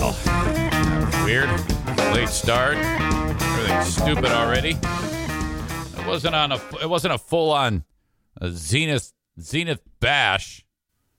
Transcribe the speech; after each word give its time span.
Was 0.00 1.24
weird. 1.24 1.50
Late 2.14 2.30
start. 2.30 2.76
Everything's 2.78 3.94
stupid 3.94 4.26
already. 4.32 4.70
It 4.70 6.06
wasn't 6.06 6.34
on 6.34 6.52
a. 6.52 6.60
It 6.80 6.88
wasn't 6.88 7.12
a 7.12 7.18
full 7.18 7.50
on 7.50 7.84
zenith 8.48 9.12
zenith 9.38 9.82
bash. 10.00 10.64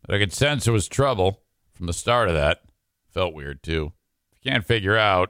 But 0.04 0.16
I 0.16 0.18
could 0.18 0.34
sense 0.34 0.66
there 0.66 0.74
was 0.74 0.88
trouble 0.88 1.42
from 1.74 1.86
the 1.86 1.94
start 1.94 2.28
of 2.28 2.34
that. 2.34 2.64
Felt 3.12 3.36
weird 3.36 3.62
too. 3.62 3.94
If 4.32 4.40
you 4.44 4.52
can't 4.52 4.66
figure 4.66 4.98
out, 4.98 5.30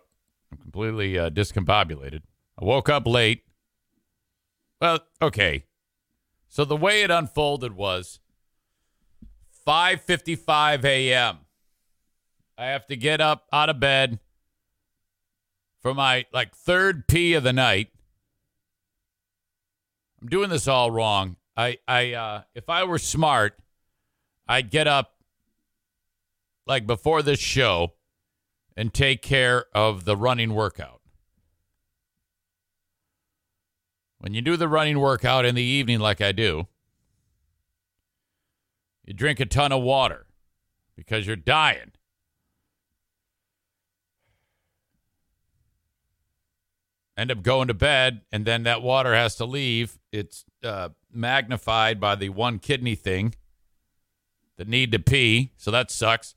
I'm 0.51 0.57
completely 0.57 1.19
uh, 1.19 1.29
discombobulated. 1.29 2.21
I 2.57 2.63
woke 2.63 2.87
up 2.87 3.05
late. 3.05 3.43
Well, 4.79 4.99
okay. 5.21 5.65
So 6.47 6.63
the 6.63 6.77
way 6.77 7.03
it 7.03 7.11
unfolded 7.11 7.75
was 7.75 8.21
5:55 9.67 10.85
a.m. 10.85 11.39
I 12.57 12.65
have 12.65 12.85
to 12.87 12.95
get 12.95 13.21
up 13.21 13.47
out 13.51 13.69
of 13.69 13.79
bed 13.79 14.19
for 15.81 15.93
my 15.93 16.25
like 16.33 16.55
third 16.55 17.07
pee 17.07 17.33
of 17.33 17.43
the 17.43 17.53
night. 17.53 17.89
I'm 20.21 20.27
doing 20.27 20.49
this 20.49 20.67
all 20.67 20.91
wrong. 20.91 21.37
I 21.57 21.77
I 21.87 22.13
uh 22.13 22.41
if 22.53 22.69
I 22.69 22.83
were 22.83 22.99
smart, 22.99 23.57
I'd 24.47 24.69
get 24.69 24.87
up 24.87 25.13
like 26.67 26.85
before 26.85 27.21
this 27.21 27.39
show 27.39 27.93
and 28.77 28.93
take 28.93 29.21
care 29.21 29.65
of 29.73 30.05
the 30.05 30.15
running 30.15 30.53
workout. 30.53 31.01
When 34.19 34.35
you 34.35 34.41
do 34.41 34.55
the 34.55 34.67
running 34.67 34.99
workout 34.99 35.45
in 35.45 35.55
the 35.55 35.63
evening 35.63 35.99
like 35.99 36.21
I 36.21 36.31
do, 36.31 36.67
you 39.03 39.13
drink 39.13 39.39
a 39.39 39.45
ton 39.45 39.71
of 39.71 39.81
water 39.81 40.27
because 40.95 41.25
you're 41.25 41.35
dying. 41.35 41.93
End 47.17 47.31
up 47.31 47.43
going 47.43 47.67
to 47.67 47.73
bed, 47.73 48.21
and 48.31 48.45
then 48.45 48.63
that 48.63 48.81
water 48.81 49.13
has 49.13 49.35
to 49.37 49.45
leave. 49.45 49.99
It's 50.11 50.45
uh, 50.63 50.89
magnified 51.11 51.99
by 51.99 52.15
the 52.15 52.29
one 52.29 52.59
kidney 52.59 52.95
thing 52.95 53.35
the 54.57 54.65
need 54.65 54.91
to 54.91 54.99
pee, 54.99 55.53
so 55.57 55.71
that 55.71 55.89
sucks. 55.89 56.35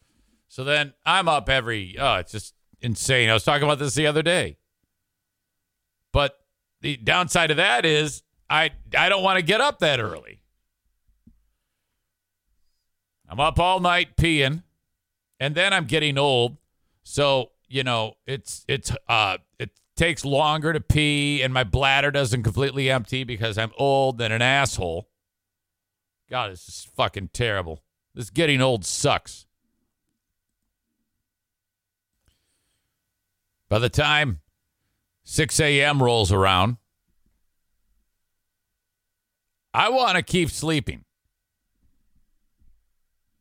So 0.49 0.65
then 0.65 0.95
I'm 1.05 1.29
up 1.29 1.51
every. 1.51 1.97
Oh, 1.99 2.15
it's 2.15 2.33
just 2.33 2.55
insane. 2.81 3.29
I 3.29 3.35
was 3.35 3.45
talking 3.45 3.65
about 3.65 3.79
this 3.79 3.95
the 3.95 4.07
other 4.07 4.23
day. 4.23 4.57
But 6.11 6.39
the 6.81 6.97
downside 6.97 7.51
of 7.51 7.59
that 7.59 7.85
is 7.85 8.23
I 8.49 8.71
I 8.97 9.11
don't 9.11 9.23
want 9.23 9.39
to 9.39 9.45
get 9.45 9.61
up 9.61 9.81
that 9.81 10.01
early. 10.01 10.41
I'm 13.29 13.41
up 13.41 13.59
all 13.59 13.81
night 13.81 14.17
peeing, 14.17 14.63
and 15.39 15.55
then 15.55 15.75
I'm 15.75 15.85
getting 15.85 16.17
old. 16.17 16.57
So 17.03 17.51
you 17.69 17.85
know 17.85 18.15
it's 18.27 18.65
it's 18.69 18.91
uh 19.07 19.39
it 19.59 19.71
takes 19.97 20.25
longer 20.25 20.73
to 20.73 20.81
pee, 20.81 21.43
and 21.43 21.53
my 21.53 21.65
bladder 21.65 22.11
doesn't 22.11 22.43
completely 22.43 22.91
empty 22.91 23.25
because 23.25 23.57
I'm 23.59 23.73
old 23.79 24.21
and 24.21 24.33
an 24.33 24.43
asshole. 24.43 25.09
God, 26.29 26.53
this 26.53 26.69
is 26.69 26.89
fucking 26.97 27.31
terrible. 27.33 27.83
This 28.15 28.31
getting 28.31 28.61
old 28.61 28.85
sucks. 28.85 29.47
By 33.69 33.79
the 33.79 33.89
time 33.89 34.41
6 35.25 35.59
a.m. 35.61 36.03
rolls 36.03 36.33
around, 36.33 36.77
I 39.73 39.89
want 39.89 40.17
to 40.17 40.23
keep 40.23 40.51
sleeping. 40.51 41.05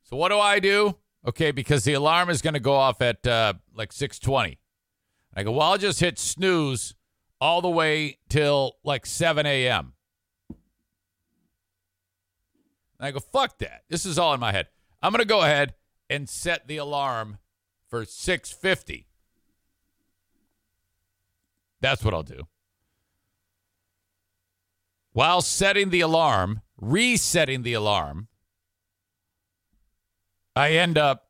So 0.03 0.17
what 0.17 0.29
do 0.29 0.39
I 0.39 0.59
do? 0.59 0.97
Okay, 1.27 1.51
because 1.51 1.83
the 1.83 1.93
alarm 1.93 2.29
is 2.29 2.41
going 2.41 2.55
to 2.55 2.59
go 2.59 2.73
off 2.73 3.01
at 3.01 3.25
uh, 3.25 3.53
like 3.75 3.91
6:20. 3.91 4.57
I 5.35 5.43
go, 5.43 5.51
well, 5.51 5.71
I'll 5.71 5.77
just 5.77 5.99
hit 5.99 6.19
snooze 6.19 6.95
all 7.41 7.61
the 7.61 7.69
way 7.69 8.19
till 8.29 8.77
like 8.83 9.05
7 9.05 9.45
a.m. 9.45 9.93
And 12.99 13.07
I 13.07 13.11
go, 13.11 13.19
fuck 13.19 13.57
that. 13.59 13.83
This 13.89 14.05
is 14.05 14.19
all 14.19 14.33
in 14.33 14.39
my 14.39 14.51
head. 14.51 14.67
I'm 15.01 15.11
going 15.11 15.19
to 15.19 15.25
go 15.25 15.41
ahead 15.41 15.73
and 16.09 16.29
set 16.29 16.67
the 16.67 16.77
alarm 16.77 17.39
for 17.89 18.05
6:50. 18.05 19.05
That's 21.81 22.03
what 22.03 22.13
I'll 22.13 22.23
do. 22.23 22.47
While 25.11 25.41
setting 25.41 25.89
the 25.89 26.01
alarm, 26.01 26.61
resetting 26.77 27.63
the 27.63 27.73
alarm, 27.73 28.29
I 30.55 30.71
end 30.71 30.97
up 30.97 31.27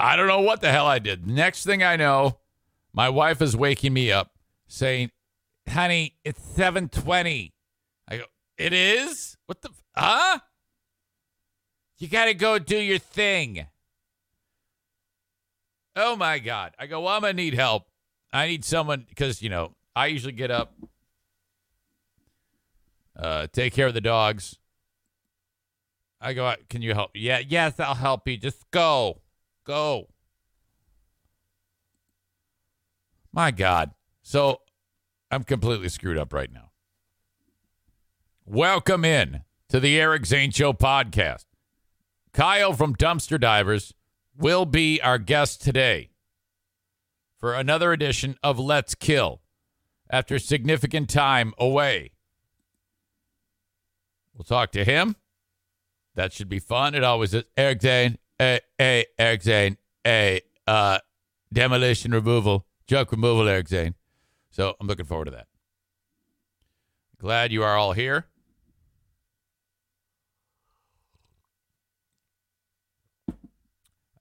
I 0.00 0.14
don't 0.14 0.28
know 0.28 0.40
what 0.40 0.60
the 0.60 0.70
hell 0.70 0.86
I 0.86 0.98
did. 0.98 1.26
Next 1.26 1.64
thing 1.64 1.82
I 1.82 1.96
know, 1.96 2.37
my 2.98 3.08
wife 3.08 3.40
is 3.40 3.56
waking 3.56 3.92
me 3.92 4.10
up 4.10 4.32
saying, 4.66 5.12
"Honey, 5.68 6.16
it's 6.24 6.40
7:20." 6.40 7.52
I 8.08 8.16
go, 8.16 8.24
"It 8.56 8.72
is? 8.72 9.36
What 9.46 9.62
the 9.62 9.70
huh? 9.96 10.40
You 11.98 12.08
got 12.08 12.24
to 12.24 12.34
go 12.34 12.58
do 12.58 12.76
your 12.76 12.98
thing." 12.98 13.68
Oh 15.94 16.16
my 16.16 16.40
god. 16.40 16.74
I 16.76 16.86
go, 16.86 17.02
"Well, 17.02 17.14
I'm 17.14 17.20
going 17.20 17.36
to 17.36 17.42
need 17.42 17.54
help. 17.54 17.86
I 18.32 18.48
need 18.48 18.64
someone 18.64 19.06
because, 19.08 19.42
you 19.42 19.48
know, 19.48 19.76
I 19.94 20.06
usually 20.08 20.32
get 20.32 20.50
up 20.50 20.74
uh, 23.16 23.46
take 23.52 23.74
care 23.74 23.86
of 23.86 23.94
the 23.94 24.00
dogs. 24.00 24.58
I 26.20 26.32
go, 26.32 26.52
can 26.68 26.82
you 26.82 26.94
help? 26.94 27.12
Yeah, 27.14 27.38
yes, 27.38 27.78
I'll 27.78 27.94
help 27.94 28.26
you. 28.26 28.36
Just 28.36 28.68
go. 28.72 29.20
Go. 29.64 30.08
My 33.38 33.52
God. 33.52 33.92
So 34.20 34.62
I'm 35.30 35.44
completely 35.44 35.88
screwed 35.90 36.18
up 36.18 36.32
right 36.32 36.52
now. 36.52 36.72
Welcome 38.44 39.04
in 39.04 39.42
to 39.68 39.78
the 39.78 40.00
Eric 40.00 40.26
Zane 40.26 40.50
Show 40.50 40.72
podcast. 40.72 41.44
Kyle 42.32 42.72
from 42.72 42.96
Dumpster 42.96 43.40
Divers 43.40 43.94
will 44.36 44.66
be 44.66 45.00
our 45.02 45.18
guest 45.18 45.62
today 45.62 46.10
for 47.38 47.54
another 47.54 47.92
edition 47.92 48.34
of 48.42 48.58
Let's 48.58 48.96
Kill 48.96 49.40
after 50.10 50.40
significant 50.40 51.08
time 51.08 51.54
away. 51.58 52.10
We'll 54.34 54.46
talk 54.46 54.72
to 54.72 54.84
him. 54.84 55.14
That 56.16 56.32
should 56.32 56.48
be 56.48 56.58
fun. 56.58 56.96
It 56.96 57.04
always 57.04 57.34
is. 57.34 57.44
Eric 57.56 57.82
Zane, 57.82 58.18
a, 58.40 58.58
a, 58.80 59.06
Eric 59.16 59.44
Zane, 59.44 59.76
a, 60.04 60.40
uh, 60.66 60.98
demolition 61.52 62.10
removal, 62.10 62.66
junk 62.88 63.12
removal, 63.12 63.46
Eric 63.46 63.68
Zane. 63.68 63.94
So 64.50 64.74
I'm 64.80 64.88
looking 64.88 65.04
forward 65.04 65.26
to 65.26 65.30
that. 65.32 65.46
Glad 67.18 67.52
you 67.52 67.62
are 67.62 67.76
all 67.76 67.92
here. 67.92 68.26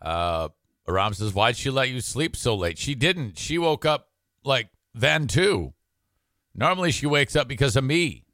Uh, 0.02 0.50
Aram 0.88 1.14
says, 1.14 1.34
Why'd 1.34 1.58
she 1.58 1.70
let 1.70 1.90
you 1.90 2.02
sleep 2.02 2.36
so 2.36 2.56
late? 2.56 2.78
She 2.78 2.94
didn't. 2.94 3.38
She 3.38 3.58
woke 3.58 3.86
up 3.86 4.10
like 4.44 4.70
then 4.94 5.28
too. 5.28 5.74
Normally 6.54 6.92
she 6.92 7.06
wakes 7.06 7.36
up 7.36 7.48
because 7.48 7.76
of 7.76 7.84
me. 7.84 8.26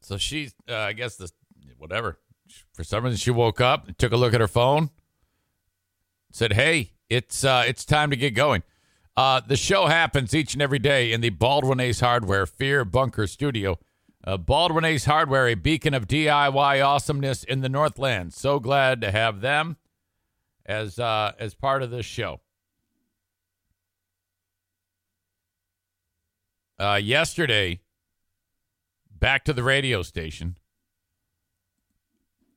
So 0.00 0.16
she's, 0.16 0.52
uh, 0.68 0.76
I 0.76 0.92
guess 0.92 1.16
the 1.16 1.30
whatever. 1.78 2.18
For 2.72 2.84
some 2.84 3.04
reason, 3.04 3.18
she 3.18 3.30
woke 3.30 3.60
up, 3.60 3.86
and 3.86 3.98
took 3.98 4.12
a 4.12 4.16
look 4.16 4.34
at 4.34 4.40
her 4.40 4.48
phone, 4.48 4.90
said, 6.30 6.54
"Hey, 6.54 6.92
it's 7.08 7.44
uh, 7.44 7.64
it's 7.66 7.84
time 7.84 8.10
to 8.10 8.16
get 8.16 8.34
going." 8.34 8.62
Uh, 9.16 9.40
the 9.46 9.56
show 9.56 9.86
happens 9.86 10.34
each 10.34 10.54
and 10.54 10.62
every 10.62 10.78
day 10.78 11.12
in 11.12 11.20
the 11.20 11.30
Baldwin 11.30 11.80
Ace 11.80 12.00
Hardware 12.00 12.46
Fear 12.46 12.84
Bunker 12.84 13.26
Studio. 13.26 13.78
Uh, 14.24 14.36
Baldwin 14.36 14.84
Ace 14.84 15.04
Hardware, 15.04 15.48
a 15.48 15.54
beacon 15.54 15.94
of 15.94 16.06
DIY 16.06 16.84
awesomeness 16.84 17.44
in 17.44 17.60
the 17.60 17.68
Northland. 17.68 18.32
So 18.32 18.60
glad 18.60 19.00
to 19.00 19.10
have 19.10 19.40
them 19.40 19.76
as 20.64 20.98
uh, 20.98 21.32
as 21.38 21.54
part 21.54 21.82
of 21.82 21.90
this 21.90 22.06
show. 22.06 22.40
Uh, 26.78 27.00
yesterday, 27.02 27.80
back 29.10 29.44
to 29.44 29.52
the 29.52 29.62
radio 29.62 30.02
station. 30.02 30.56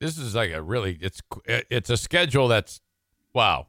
This 0.00 0.18
is 0.18 0.34
like 0.34 0.52
a 0.52 0.62
really 0.62 0.98
it's 1.00 1.20
it's 1.46 1.90
a 1.90 1.96
schedule 1.96 2.48
that's 2.48 2.80
wow, 3.32 3.66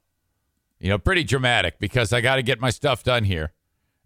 you 0.79 0.89
know, 0.89 0.97
pretty 0.97 1.23
dramatic 1.23 1.79
because 1.79 2.13
I 2.13 2.21
got 2.21 2.37
to 2.37 2.43
get 2.43 2.59
my 2.59 2.69
stuff 2.69 3.03
done 3.03 3.23
here, 3.23 3.53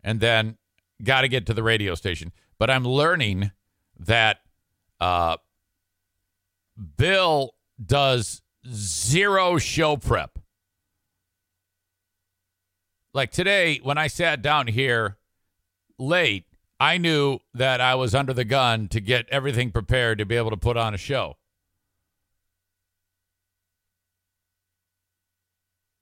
and 0.03 0.19
then 0.19 0.57
got 1.03 1.21
to 1.21 1.27
get 1.27 1.45
to 1.47 1.53
the 1.53 1.63
radio 1.63 1.95
station. 1.95 2.31
But 2.57 2.69
I'm 2.69 2.85
learning 2.85 3.51
that 4.00 4.39
uh, 5.00 5.38
Bill 6.97 7.56
does 7.83 8.41
zero 8.71 9.57
show 9.57 9.97
prep. 9.97 10.39
Like 13.13 13.31
today, 13.31 13.79
when 13.83 13.97
I 13.97 14.07
sat 14.07 14.41
down 14.41 14.67
here 14.67 15.17
late, 15.97 16.45
I 16.79 16.97
knew 16.97 17.39
that 17.53 17.81
I 17.81 17.95
was 17.95 18.15
under 18.15 18.33
the 18.33 18.45
gun 18.45 18.88
to 18.89 19.00
get 19.00 19.27
everything 19.29 19.71
prepared 19.71 20.17
to 20.19 20.25
be 20.25 20.35
able 20.35 20.51
to 20.51 20.57
put 20.57 20.77
on 20.77 20.94
a 20.94 20.97
show. 20.97 21.38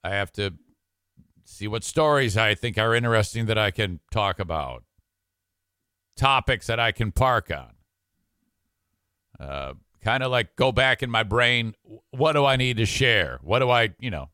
I 0.04 0.12
have 0.12 0.32
to 0.34 0.54
see 1.44 1.68
what 1.68 1.84
stories 1.84 2.38
I 2.38 2.56
think 2.56 2.78
are 2.78 2.96
interesting 2.96 3.48
that 3.48 3.58
I 3.58 3.72
can 3.72 4.00
talk 4.12 4.40
about, 4.40 4.84
topics 6.16 6.68
that 6.68 6.80
I 6.80 6.92
can 6.92 7.12
park 7.12 7.52
on. 7.52 7.74
Uh, 9.40 9.74
kind 10.02 10.24
of 10.24 10.32
like 10.32 10.56
go 10.56 10.72
back 10.72 11.02
in 11.02 11.10
my 11.10 11.24
brain. 11.24 11.74
What 12.12 12.34
do 12.34 12.46
I 12.46 12.56
need 12.56 12.78
to 12.78 12.86
share? 12.86 13.40
What 13.42 13.60
do 13.60 13.70
I, 13.70 13.94
you 14.00 14.12
know, 14.12 14.30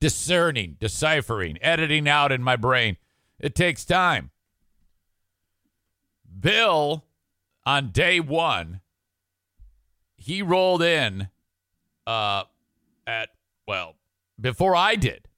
discerning, 0.00 0.76
deciphering, 0.78 1.58
editing 1.62 2.08
out 2.08 2.32
in 2.32 2.42
my 2.42 2.56
brain? 2.56 2.96
It 3.38 3.54
takes 3.54 3.84
time. 3.84 4.30
Bill, 6.40 7.04
on 7.64 7.90
day 7.90 8.20
one, 8.20 8.80
he 10.16 10.42
rolled 10.42 10.82
in 10.82 11.28
uh, 12.06 12.44
at, 13.06 13.30
well, 13.66 13.94
before 14.40 14.74
I 14.76 14.96
did. 14.96 15.28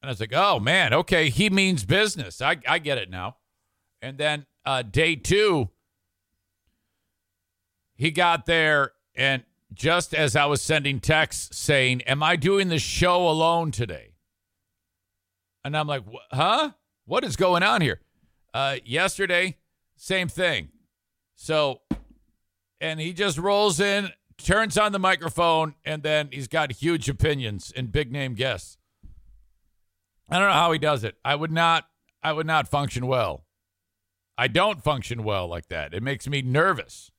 And 0.00 0.08
I 0.08 0.12
was 0.12 0.20
like, 0.20 0.32
oh, 0.32 0.60
man, 0.60 0.94
okay, 0.94 1.28
he 1.28 1.50
means 1.50 1.84
business. 1.84 2.40
I, 2.40 2.56
I 2.68 2.78
get 2.78 2.98
it 2.98 3.10
now. 3.10 3.36
And 4.00 4.16
then 4.16 4.46
uh, 4.64 4.82
day 4.82 5.16
two, 5.16 5.70
he 7.94 8.12
got 8.12 8.46
there, 8.46 8.92
and 9.16 9.42
just 9.74 10.14
as 10.14 10.36
I 10.36 10.46
was 10.46 10.62
sending 10.62 11.00
texts 11.00 11.58
saying, 11.58 12.02
Am 12.02 12.22
I 12.22 12.36
doing 12.36 12.68
the 12.68 12.78
show 12.78 13.28
alone 13.28 13.72
today? 13.72 14.14
And 15.64 15.76
I'm 15.76 15.88
like, 15.88 16.04
Huh? 16.30 16.70
What 17.06 17.24
is 17.24 17.36
going 17.36 17.62
on 17.62 17.80
here? 17.80 18.00
Uh, 18.54 18.76
yesterday, 18.84 19.56
same 19.96 20.28
thing. 20.28 20.68
So, 21.34 21.80
and 22.80 23.00
he 23.00 23.12
just 23.12 23.38
rolls 23.38 23.80
in, 23.80 24.10
turns 24.38 24.78
on 24.78 24.92
the 24.92 24.98
microphone, 24.98 25.74
and 25.84 26.02
then 26.02 26.28
he's 26.32 26.48
got 26.48 26.72
huge 26.72 27.08
opinions 27.08 27.72
and 27.76 27.92
big 27.92 28.10
name 28.10 28.34
guests. 28.34 28.78
I 30.30 30.38
don't 30.38 30.48
know 30.48 30.54
how 30.54 30.72
he 30.72 30.78
does 30.78 31.04
it. 31.04 31.16
I 31.24 31.34
would 31.34 31.52
not 31.52 31.86
I 32.22 32.32
would 32.32 32.46
not 32.46 32.68
function 32.68 33.06
well. 33.06 33.44
I 34.36 34.48
don't 34.48 34.82
function 34.82 35.24
well 35.24 35.48
like 35.48 35.68
that. 35.68 35.94
It 35.94 36.02
makes 36.02 36.28
me 36.28 36.42
nervous. 36.42 37.10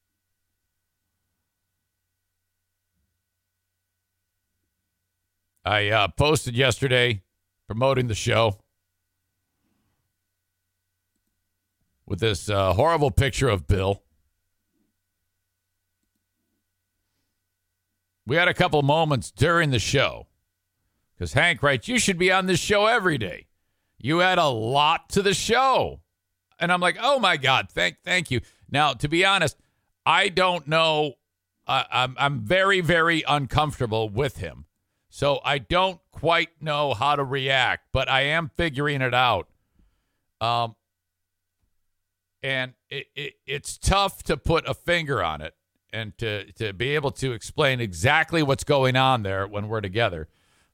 I 5.65 5.89
uh, 5.89 6.07
posted 6.09 6.55
yesterday 6.55 7.21
promoting 7.67 8.07
the 8.07 8.15
show 8.15 8.59
with 12.07 12.19
this 12.19 12.49
uh, 12.49 12.73
horrible 12.73 13.11
picture 13.11 13.49
of 13.49 13.67
Bill. 13.67 14.01
We 18.29 18.35
had 18.35 18.47
a 18.47 18.53
couple 18.53 18.83
moments 18.83 19.31
during 19.31 19.71
the 19.71 19.79
show 19.79 20.27
because 21.15 21.33
Hank 21.33 21.63
writes, 21.63 21.87
You 21.87 21.97
should 21.97 22.19
be 22.19 22.31
on 22.31 22.45
this 22.45 22.59
show 22.59 22.85
every 22.85 23.17
day. 23.17 23.47
You 23.97 24.21
add 24.21 24.37
a 24.37 24.49
lot 24.49 25.09
to 25.09 25.23
the 25.23 25.33
show. 25.33 26.01
And 26.59 26.71
I'm 26.71 26.79
like, 26.79 26.95
Oh 27.01 27.17
my 27.17 27.37
God, 27.37 27.69
thank, 27.71 28.03
thank 28.03 28.29
you. 28.29 28.41
Now, 28.69 28.93
to 28.93 29.07
be 29.07 29.25
honest, 29.25 29.57
I 30.05 30.29
don't 30.29 30.67
know. 30.67 31.13
Uh, 31.65 31.85
I'm, 31.91 32.15
I'm 32.19 32.41
very, 32.41 32.81
very 32.81 33.23
uncomfortable 33.27 34.09
with 34.09 34.37
him. 34.37 34.65
So 35.09 35.39
I 35.43 35.57
don't 35.57 35.99
quite 36.11 36.49
know 36.61 36.93
how 36.93 37.15
to 37.15 37.23
react, 37.23 37.87
but 37.91 38.07
I 38.07 38.21
am 38.21 38.51
figuring 38.55 39.01
it 39.01 39.15
out. 39.15 39.47
Um, 40.39 40.75
and 42.43 42.73
it, 42.91 43.07
it, 43.15 43.33
it's 43.47 43.79
tough 43.79 44.21
to 44.25 44.37
put 44.37 44.69
a 44.69 44.75
finger 44.75 45.23
on 45.23 45.41
it 45.41 45.55
and 45.91 46.17
to, 46.17 46.51
to 46.53 46.73
be 46.73 46.95
able 46.95 47.11
to 47.11 47.31
explain 47.31 47.79
exactly 47.79 48.43
what's 48.43 48.63
going 48.63 48.95
on 48.95 49.23
there 49.23 49.47
when 49.47 49.67
we're 49.67 49.81
together. 49.81 50.27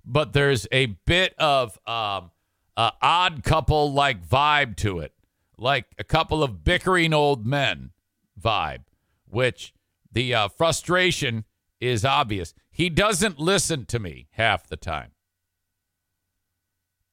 But 0.06 0.34
there's 0.34 0.68
a 0.72 0.98
bit 1.06 1.34
of 1.40 1.80
um, 1.88 2.32
odd 2.78 3.44
couple 3.44 3.92
like 3.92 4.26
vibe 4.26 4.76
to 4.78 5.00
it, 5.00 5.14
like 5.58 5.86
a 5.98 6.04
couple 6.04 6.44
of 6.44 6.64
bickering 6.64 7.14
old 7.14 7.46
men 7.46 7.92
vibe, 8.40 8.84
which 9.28 9.74
the 10.12 10.34
uh, 10.34 10.48
frustration 10.48 11.46
is 11.80 12.06
obvious. 12.06 12.54
He 12.72 12.90
doesn't 12.90 13.40
listen 13.40 13.86
to 13.86 14.00
me 14.00 14.28
half 14.32 14.68
the 14.68 14.78
time. 14.78 15.12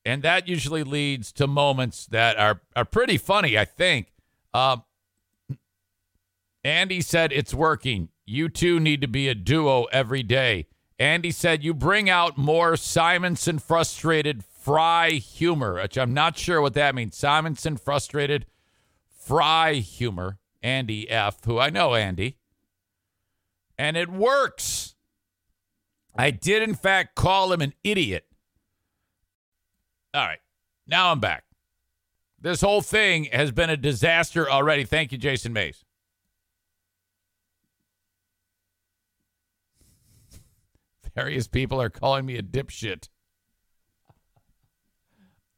And 0.05 0.23
that 0.23 0.49
usually 0.49 0.83
leads 0.83 1.33
to 1.33 1.47
moments 1.47 2.07
that 2.07 2.37
are, 2.37 2.63
are 2.75 2.85
pretty 2.85 3.19
funny, 3.19 3.57
I 3.57 3.65
think. 3.65 4.13
Um, 4.53 4.83
Andy 6.65 7.01
said 7.01 7.33
it's 7.33 7.53
working. 7.53 8.09
You 8.25 8.49
two 8.49 8.79
need 8.79 9.01
to 9.01 9.09
be 9.09 9.29
a 9.29 9.35
duo 9.35 9.85
every 9.85 10.23
day. 10.23 10.67
Andy 10.99 11.33
said 11.33 11.65
you 11.65 11.75
bring 11.75 12.09
out 12.09 12.39
more 12.39 12.77
Simonson 12.77 13.59
frustrated 13.59 14.45
fry 14.45 15.11
humor, 15.11 15.75
which 15.75 15.99
I'm 15.99 16.15
not 16.15 16.39
sure 16.39 16.61
what 16.61 16.75
that 16.75 16.95
means. 16.95 17.17
Simonson 17.17 17.77
frustrated 17.77 18.47
fry 19.09 19.75
humor. 19.75 20.39
Andy 20.63 21.11
F., 21.11 21.45
who 21.45 21.59
I 21.59 21.71
know 21.71 21.97
Andy. 21.97 22.39
And 23.77 23.97
it 23.97 24.09
works. 24.09 24.95
I 26.15 26.31
did, 26.31 26.63
in 26.63 26.75
fact, 26.75 27.17
call 27.17 27.53
him 27.53 27.61
an 27.61 27.75
idiot. 27.83 28.27
All 30.15 30.25
right. 30.25 30.39
Now 30.87 31.11
I'm 31.11 31.19
back. 31.19 31.45
This 32.41 32.61
whole 32.61 32.83
thing 32.83 33.25
has 33.33 33.51
been 33.51 33.71
a 33.71 33.77
disaster 33.77 34.49
already. 34.49 34.85
Thank 34.85 35.11
you, 35.11 35.19
Jason 35.19 35.53
Mays. 35.53 35.85
Various 41.15 41.47
people 41.47 41.81
are 41.81 41.91
calling 41.91 42.25
me 42.27 42.37
a 42.37 42.43
dipshit. 42.43 43.09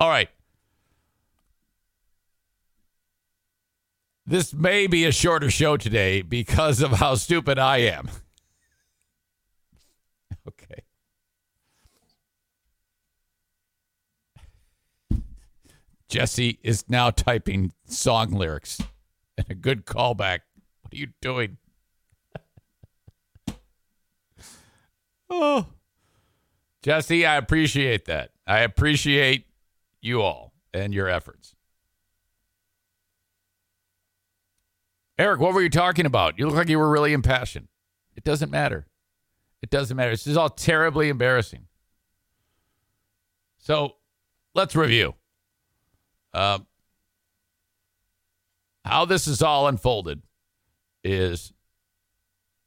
All 0.00 0.08
right. 0.08 0.28
This 4.26 4.54
may 4.54 4.86
be 4.86 5.04
a 5.04 5.12
shorter 5.12 5.50
show 5.50 5.76
today 5.76 6.22
because 6.22 6.80
of 6.80 6.92
how 6.92 7.14
stupid 7.14 7.58
I 7.58 7.78
am. 7.78 8.08
okay. 10.48 10.82
Jesse 16.08 16.58
is 16.62 16.84
now 16.88 17.10
typing 17.10 17.72
song 17.86 18.30
lyrics 18.30 18.80
and 19.36 19.46
a 19.50 19.54
good 19.54 19.84
callback. 19.84 20.40
What 20.80 20.94
are 20.94 20.96
you 20.96 21.08
doing? 21.20 21.58
Oh. 25.42 25.66
Jesse, 26.82 27.24
I 27.24 27.36
appreciate 27.36 28.04
that. 28.06 28.30
I 28.46 28.60
appreciate 28.60 29.46
you 30.00 30.20
all 30.20 30.52
and 30.72 30.92
your 30.92 31.08
efforts. 31.08 31.54
Eric, 35.18 35.40
what 35.40 35.54
were 35.54 35.62
you 35.62 35.70
talking 35.70 36.06
about? 36.06 36.38
You 36.38 36.46
look 36.46 36.56
like 36.56 36.68
you 36.68 36.78
were 36.78 36.90
really 36.90 37.12
impassioned. 37.12 37.68
It 38.16 38.24
doesn't 38.24 38.50
matter. 38.50 38.86
It 39.62 39.70
doesn't 39.70 39.96
matter. 39.96 40.10
This 40.10 40.26
is 40.26 40.36
all 40.36 40.50
terribly 40.50 41.08
embarrassing. 41.08 41.66
So 43.58 43.94
let's 44.54 44.76
review 44.76 45.14
uh, 46.34 46.58
how 48.84 49.06
this 49.06 49.26
is 49.26 49.40
all 49.40 49.68
unfolded. 49.68 50.20
Is 51.02 51.53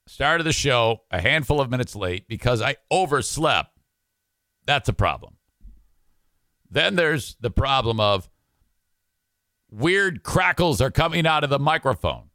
start 0.07 0.41
of 0.41 0.45
the 0.45 0.53
show 0.53 1.01
a 1.11 1.21
handful 1.21 1.61
of 1.61 1.69
minutes 1.69 1.95
late 1.95 2.27
because 2.27 2.61
I 2.61 2.77
overslept. 2.91 3.77
That's 4.65 4.89
a 4.89 4.93
problem. 4.93 5.35
Then 6.69 6.95
there's 6.95 7.35
the 7.39 7.51
problem 7.51 7.99
of 7.99 8.29
weird 9.71 10.23
crackles 10.23 10.81
are 10.81 10.91
coming 10.91 11.25
out 11.25 11.43
of 11.43 11.49
the 11.49 11.59
microphone. 11.59 12.29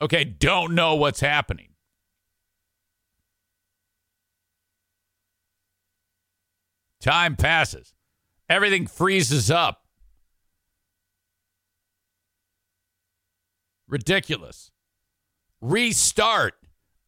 Okay, 0.00 0.24
don't 0.24 0.74
know 0.74 0.94
what's 0.96 1.20
happening. 1.20 1.68
Time 7.00 7.36
passes. 7.36 7.94
Everything 8.48 8.86
freezes 8.86 9.50
up. 9.50 9.82
Ridiculous. 13.86 14.70
Restart. 15.64 16.54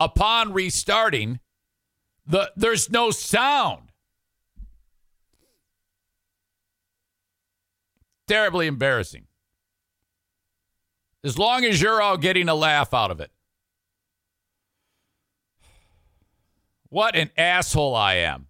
upon 0.01 0.55
restarting, 0.55 1.41
the 2.27 2.51
there's 2.57 2.91
no 2.91 3.11
sound. 3.11 3.91
Terribly 8.27 8.67
embarrassing. 8.67 9.27
As 11.23 11.39
long 11.39 11.65
as 11.65 11.83
you're 11.83 12.01
all 12.01 12.17
getting 12.17 12.49
a 12.49 12.55
laugh 12.55 12.95
out 12.95 13.11
of 13.11 13.21
it. 13.21 13.31
What 16.89 17.15
an 17.15 17.31
asshole 17.37 17.95
I 17.95 18.15
am. 18.15 18.47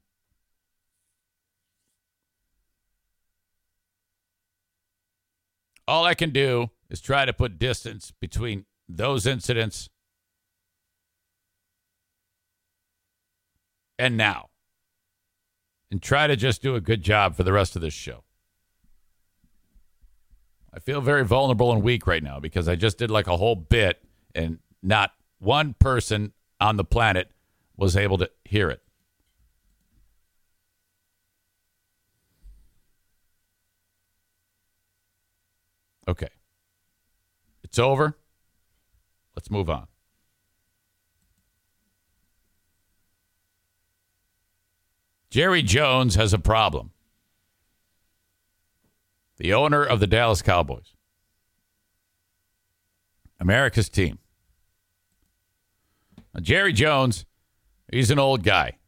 All 5.88 6.04
I 6.04 6.14
can 6.14 6.30
do 6.30 6.70
is 6.88 7.00
try 7.00 7.24
to 7.24 7.32
put 7.32 7.58
distance 7.58 8.12
between 8.20 8.66
those 8.88 9.26
incidents 9.26 9.88
and 13.98 14.16
now 14.16 14.50
and 15.90 16.02
try 16.02 16.26
to 16.26 16.36
just 16.36 16.62
do 16.62 16.74
a 16.74 16.80
good 16.80 17.02
job 17.02 17.36
for 17.36 17.42
the 17.42 17.52
rest 17.52 17.76
of 17.76 17.82
this 17.82 17.94
show. 17.94 18.24
I 20.72 20.78
feel 20.78 21.00
very 21.00 21.24
vulnerable 21.24 21.72
and 21.72 21.82
weak 21.82 22.06
right 22.06 22.22
now 22.22 22.38
because 22.38 22.68
I 22.68 22.76
just 22.76 22.98
did 22.98 23.10
like 23.10 23.26
a 23.26 23.36
whole 23.36 23.54
bit 23.54 24.02
and 24.34 24.58
not 24.82 25.12
one 25.38 25.74
person 25.78 26.32
on 26.60 26.76
the 26.76 26.84
planet 26.84 27.30
was 27.76 27.96
able 27.96 28.18
to 28.18 28.30
hear 28.44 28.68
it. 28.68 28.82
Okay. 36.08 36.28
It's 37.64 37.78
over. 37.78 38.16
Let's 39.34 39.50
move 39.50 39.68
on. 39.68 39.86
Jerry 45.36 45.60
Jones 45.60 46.14
has 46.14 46.32
a 46.32 46.38
problem. 46.38 46.92
The 49.36 49.52
owner 49.52 49.84
of 49.84 50.00
the 50.00 50.06
Dallas 50.06 50.40
Cowboys, 50.40 50.94
America's 53.38 53.90
team. 53.90 54.18
Now, 56.32 56.40
Jerry 56.40 56.72
Jones, 56.72 57.26
he's 57.92 58.10
an 58.10 58.18
old 58.18 58.44
guy. 58.44 58.78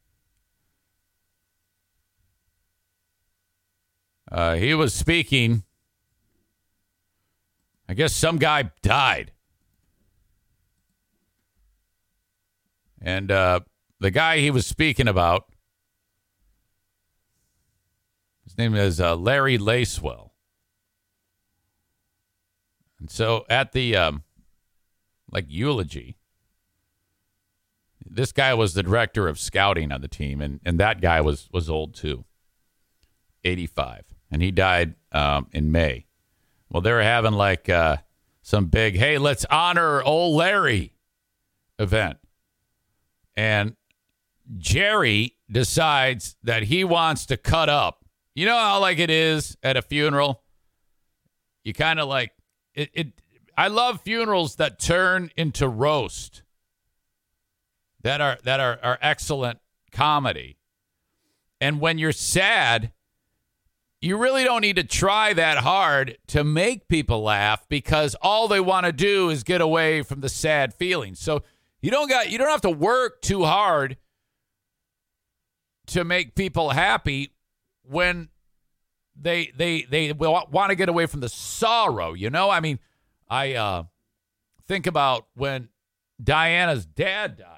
Uh, 4.33 4.55
he 4.55 4.73
was 4.73 4.95
speaking. 4.95 5.65
I 7.91 7.93
guess 7.93 8.15
some 8.15 8.39
guy 8.39 8.71
died. 8.81 9.33
And 13.03 13.31
uh, 13.31 13.61
the 14.01 14.11
guy 14.11 14.39
he 14.39 14.51
was 14.51 14.67
speaking 14.67 15.09
about 15.09 15.48
name 18.59 18.75
is 18.75 19.01
uh, 19.01 19.17
Larry 19.17 19.57
Lacewell. 19.57 20.33
And 22.99 23.11
so 23.11 23.47
at 23.49 23.73
the 23.73 23.97
um, 23.97 24.25
like 25.31 25.47
eulogy, 25.49 26.17
this 28.05 28.33
guy 28.33 28.55
was 28.55 28.75
the 28.75 28.83
director 28.83 29.29
of 29.29 29.39
scouting 29.39 29.93
on 29.93 30.01
the 30.01 30.09
team, 30.09 30.41
and, 30.41 30.61
and 30.65 30.81
that 30.81 31.01
guy 31.01 31.21
was 31.21 31.49
was 31.53 31.71
old 31.71 31.95
too, 31.95 32.25
eighty 33.45 33.67
five, 33.67 34.05
and 34.31 34.43
he 34.43 34.51
died 34.51 34.95
um, 35.13 35.47
in 35.53 35.71
May. 35.71 36.07
Well, 36.69 36.81
they 36.81 36.93
were 36.93 37.03
having 37.03 37.35
like 37.35 37.69
uh, 37.69 37.99
some 38.43 38.67
big 38.67 38.97
hey, 38.97 39.19
let's 39.19 39.45
honor 39.51 40.03
old 40.03 40.37
Larry 40.37 40.95
event, 41.79 42.19
and 43.37 43.77
Jerry 44.57 45.37
decides 45.51 46.37
that 46.43 46.65
he 46.65 46.83
wants 46.83 47.27
to 47.27 47.37
cut 47.37 47.69
up 47.69 48.05
you 48.35 48.47
know 48.47 48.57
how 48.57 48.81
like 48.81 48.99
it 48.99 49.11
is 49.11 49.57
at 49.63 49.77
a 49.77 49.83
funeral? 49.83 50.43
You 51.65 51.75
kind 51.75 52.01
of 52.01 52.09
like 52.09 52.33
it, 52.75 52.91
it 52.95 53.07
I 53.57 53.69
love 53.69 54.01
funerals 54.01 54.57
that 54.57 54.79
turn 54.79 55.31
into 55.37 55.69
roast. 55.69 56.43
That 58.03 58.21
are 58.21 58.39
that 58.45 58.61
are, 58.61 58.79
are 58.83 58.99
excellent 59.03 59.59
comedy. 59.91 60.57
And 61.61 61.81
when 61.81 61.99
you're 61.99 62.13
sad, 62.13 62.93
you 64.01 64.17
really 64.17 64.45
don't 64.45 64.61
need 64.61 64.77
to 64.77 64.85
try 64.85 65.33
that 65.33 65.59
hard 65.59 66.19
to 66.29 66.45
make 66.45 66.89
people 66.89 67.23
laugh 67.23 67.69
because 67.69 68.15
all 68.23 68.47
they 68.47 68.61
want 68.61 68.87
to 68.87 68.93
do 68.93 69.29
is 69.31 69.43
get 69.43 69.61
away 69.61 70.03
from 70.03 70.21
the 70.21 70.29
sad 70.29 70.73
feelings. 70.73 71.19
So 71.19 71.43
you 71.83 71.91
don't 71.91 72.09
got 72.09 72.31
you 72.31 72.39
don't 72.39 72.51
have 72.51 72.61
to 72.63 72.71
work 72.71 73.21
too 73.23 73.45
hard 73.45 73.97
to 75.89 76.05
make 76.05 76.35
people 76.35 76.71
happy 76.71 77.33
when 77.89 78.29
they 79.21 79.53
they 79.57 79.83
they 79.83 80.13
will 80.13 80.47
want 80.51 80.71
to 80.71 80.77
get 80.77 80.89
away 80.89 81.07
from 81.07 81.21
the 81.21 81.29
sorrow, 81.29 82.13
you 82.15 82.31
know? 82.31 82.51
I 82.51 82.61
mean, 82.61 82.79
I 83.29 83.55
uh 83.55 83.85
think 84.67 84.87
about 84.87 85.27
when 85.35 85.69
Diana's 86.23 86.87
dad 86.87 87.39
died. 87.39 87.55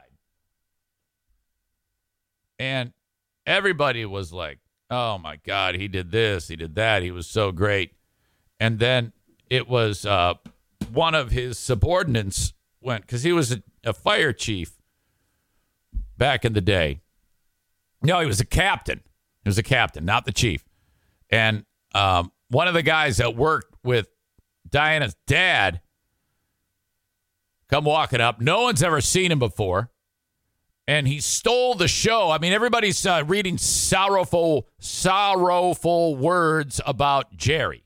And 2.58 2.92
everybody 3.46 4.04
was 4.04 4.32
like, 4.32 4.58
"Oh 4.90 5.18
my 5.18 5.36
god, 5.36 5.74
he 5.74 5.88
did 5.88 6.10
this, 6.10 6.48
he 6.48 6.56
did 6.56 6.74
that, 6.76 7.02
he 7.02 7.10
was 7.10 7.26
so 7.26 7.52
great." 7.52 7.92
And 8.58 8.78
then 8.78 9.12
it 9.48 9.68
was 9.68 10.04
uh 10.06 10.34
one 10.92 11.14
of 11.14 11.30
his 11.30 11.58
subordinates 11.58 12.52
went 12.80 13.06
cuz 13.06 13.22
he 13.22 13.32
was 13.32 13.52
a, 13.52 13.62
a 13.84 13.92
fire 13.92 14.32
chief 14.32 14.76
back 16.16 16.44
in 16.44 16.52
the 16.52 16.60
day. 16.60 17.00
No, 18.02 18.20
he 18.20 18.26
was 18.26 18.40
a 18.40 18.46
captain. 18.46 19.02
He 19.42 19.48
was 19.48 19.58
a 19.58 19.62
captain, 19.62 20.04
not 20.04 20.24
the 20.24 20.32
chief. 20.32 20.64
And 21.30 21.64
um, 21.94 22.32
one 22.48 22.68
of 22.68 22.74
the 22.74 22.82
guys 22.82 23.18
that 23.18 23.36
worked 23.36 23.74
with 23.82 24.08
Diana's 24.68 25.16
dad 25.26 25.80
come 27.68 27.84
walking 27.84 28.20
up. 28.20 28.40
No 28.40 28.62
one's 28.62 28.82
ever 28.82 29.00
seen 29.00 29.32
him 29.32 29.38
before. 29.38 29.90
And 30.86 31.06
he 31.06 31.20
stole 31.20 31.76
the 31.76 31.86
show. 31.86 32.30
I 32.30 32.38
mean, 32.38 32.52
everybody's 32.52 33.06
uh, 33.06 33.22
reading 33.26 33.58
sorrowful, 33.58 34.68
sorrowful 34.80 36.16
words 36.16 36.80
about 36.84 37.36
Jerry. 37.36 37.84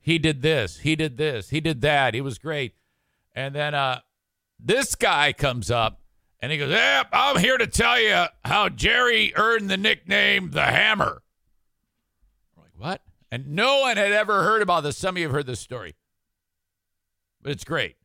He 0.00 0.18
did 0.18 0.42
this. 0.42 0.80
He 0.80 0.96
did 0.96 1.16
this. 1.16 1.48
He 1.48 1.60
did 1.60 1.80
that. 1.80 2.12
He 2.12 2.20
was 2.20 2.38
great. 2.38 2.74
And 3.34 3.54
then 3.54 3.74
uh, 3.74 4.00
this 4.60 4.94
guy 4.94 5.32
comes 5.32 5.70
up 5.70 6.02
and 6.44 6.52
he 6.52 6.58
goes, 6.58 6.70
Yep, 6.70 7.08
I'm 7.10 7.38
here 7.38 7.56
to 7.56 7.66
tell 7.66 7.98
you 7.98 8.26
how 8.44 8.68
Jerry 8.68 9.32
earned 9.34 9.70
the 9.70 9.78
nickname 9.78 10.50
the 10.50 10.64
Hammer. 10.64 11.22
Like, 12.54 12.72
what? 12.76 13.00
And 13.32 13.54
no 13.54 13.80
one 13.80 13.96
had 13.96 14.12
ever 14.12 14.42
heard 14.42 14.60
about 14.60 14.82
this. 14.82 14.98
Some 14.98 15.14
of 15.14 15.18
you 15.20 15.24
have 15.24 15.32
heard 15.32 15.46
this 15.46 15.60
story, 15.60 15.94
but 17.40 17.50
it's 17.50 17.64
great. 17.64 17.96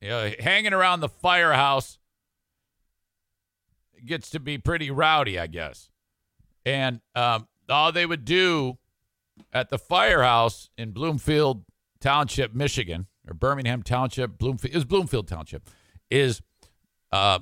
You 0.00 0.08
know, 0.08 0.32
hanging 0.40 0.72
around 0.72 0.98
the 0.98 1.08
firehouse 1.08 1.98
gets 4.04 4.28
to 4.30 4.40
be 4.40 4.58
pretty 4.58 4.90
rowdy, 4.90 5.38
I 5.38 5.46
guess. 5.46 5.88
And 6.64 7.00
um, 7.14 7.46
all 7.68 7.92
they 7.92 8.06
would 8.06 8.24
do 8.24 8.76
at 9.52 9.70
the 9.70 9.78
firehouse 9.78 10.68
in 10.76 10.90
Bloomfield 10.90 11.62
Township, 12.00 12.56
Michigan, 12.56 13.06
or 13.28 13.34
Birmingham 13.34 13.82
Township, 13.82 14.38
Bloomfield, 14.38 14.74
is 14.74 14.84
Bloomfield 14.84 15.28
Township, 15.28 15.68
is 16.10 16.40
uh, 17.12 17.40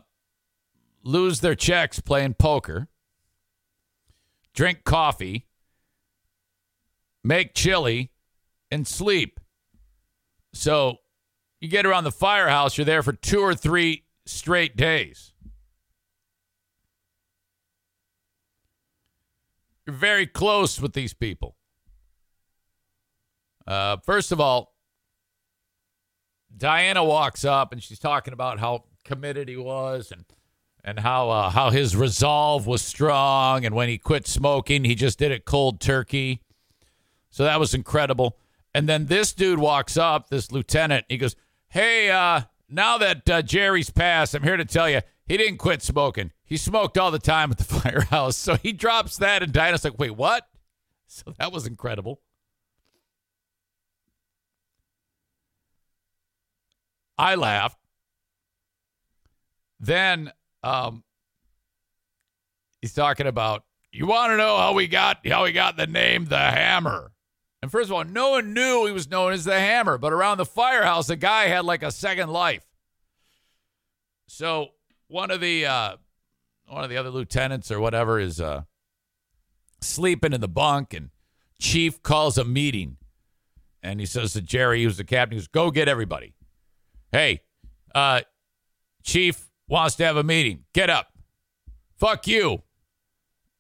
lose 1.03 1.41
their 1.41 1.55
checks 1.55 2.01
playing 2.01 2.35
poker 2.35 2.89
drink 4.55 4.85
coffee, 4.85 5.47
make 7.23 7.55
chili, 7.55 8.13
and 8.71 8.87
sleep. 8.87 9.41
So 10.55 10.99
you 11.61 11.69
get 11.69 11.85
around 11.85 12.05
the 12.05 12.13
firehouse, 12.13 12.79
you're 12.79 12.85
there 12.85 13.03
for 13.03 13.13
two 13.13 13.41
or 13.41 13.55
three 13.55 14.05
straight 14.25 14.77
days. 14.77 15.33
You're 19.87 19.97
very 19.97 20.27
close 20.27 20.81
with 20.81 20.95
these 20.95 21.13
people. 21.13 21.57
Uh, 23.67 23.99
first 24.05 24.33
of 24.33 24.41
all, 24.41 24.74
Diana 26.57 27.05
walks 27.05 27.45
up 27.45 27.73
and 27.73 27.83
she's 27.83 27.99
talking 27.99 28.33
about 28.33 28.59
how 28.59 28.85
committed 29.05 29.49
he 29.49 29.57
was 29.57 30.11
and 30.13 30.25
and 30.85 31.01
how 31.01 31.31
uh, 31.31 31.51
how 31.51 31.71
his 31.71 31.97
resolve 31.97 32.67
was 32.67 32.83
strong, 32.83 33.65
and 33.65 33.75
when 33.75 33.89
he 33.89 33.97
quit 33.97 34.27
smoking, 34.27 34.85
he 34.85 34.95
just 34.95 35.19
did 35.19 35.33
it 35.33 35.47
cold 35.47 35.81
turkey. 35.81 36.43
So 37.31 37.45
that 37.45 37.59
was 37.59 37.75
incredible. 37.75 38.37
And 38.75 38.89
then 38.89 39.07
this 39.07 39.33
dude 39.33 39.59
walks 39.59 39.97
up, 39.97 40.29
this 40.29 40.53
lieutenant. 40.53 41.07
He 41.09 41.17
goes, 41.17 41.37
"Hey, 41.69 42.11
uh, 42.11 42.43
now 42.69 42.99
that 42.99 43.31
uh, 43.31 43.41
Jerry's 43.43 43.91
passed, 43.91 44.35
I'm 44.35 44.43
here 44.43 44.59
to 44.59 44.65
tell 44.65 44.91
you 44.91 45.01
he 45.27 45.39
didn't 45.39 45.57
quit 45.57 45.83
smoking. 45.83 46.33
He 46.45 46.59
smoked 46.59 46.99
all 46.99 47.11
the 47.11 47.19
time 47.19 47.51
at 47.51 47.57
the 47.57 47.65
firehouse." 47.81 48.37
So 48.37 48.57
he 48.57 48.73
drops 48.73 49.17
that, 49.17 49.43
and 49.43 49.53
Diana's 49.53 49.85
like, 49.85 49.99
"Wait, 49.99 50.11
what?" 50.17 50.47
So 51.07 51.33
that 51.39 51.51
was 51.51 51.67
incredible. 51.67 52.21
I 57.19 57.35
laughed. 57.37 57.79
Then 59.81 60.33
um, 60.63 61.05
he's 62.81 62.95
talking 62.95 63.27
about 63.27 63.65
you 63.93 64.07
want 64.07 64.33
to 64.33 64.37
know 64.37 64.57
how 64.57 64.73
we 64.73 64.89
got 64.89 65.27
how 65.27 65.45
we 65.45 65.53
got 65.53 65.77
the 65.77 65.87
name 65.87 66.25
the 66.27 66.39
Hammer. 66.39 67.13
And 67.63 67.71
first 67.71 67.89
of 67.89 67.95
all, 67.95 68.05
no 68.05 68.31
one 68.31 68.53
knew 68.53 68.85
he 68.87 68.93
was 68.93 69.09
known 69.09 69.33
as 69.33 69.45
the 69.45 69.59
Hammer, 69.59 69.97
but 69.97 70.13
around 70.13 70.37
the 70.37 70.45
firehouse, 70.45 71.07
the 71.07 71.17
guy 71.17 71.47
had 71.47 71.65
like 71.65 71.83
a 71.83 71.91
second 71.91 72.31
life. 72.31 72.65
So 74.27 74.69
one 75.09 75.31
of 75.31 75.41
the 75.41 75.67
uh, 75.67 75.97
one 76.67 76.85
of 76.85 76.91
the 76.91 76.97
other 76.97 77.11
lieutenants 77.11 77.71
or 77.71 77.81
whatever 77.81 78.19
is 78.19 78.41
uh, 78.41 78.63
sleeping 79.81 80.33
in 80.33 80.41
the 80.41 80.49
bunk, 80.49 80.93
and 80.93 81.11
Chief 81.61 82.03
calls 82.03 82.37
a 82.37 82.45
meeting, 82.45 82.97
and 83.83 84.01
he 84.01 84.07
says 84.07 84.33
to 84.33 84.43
Jerry, 84.43 84.83
who's 84.83 84.97
the 84.97 85.05
captain, 85.05 85.37
he 85.37 85.41
goes, 85.41 85.49
"Go 85.49 85.71
get 85.71 85.89
everybody. 85.89 86.35
Hey, 87.13 87.41
uh, 87.95 88.23
Chief 89.03 89.49
wants 89.69 89.97
to 89.97 90.05
have 90.05 90.17
a 90.17 90.25
meeting. 90.25 90.65
Get 90.73 90.91
up. 90.91 91.09
Fuck 91.99 92.27
you. 92.27 92.63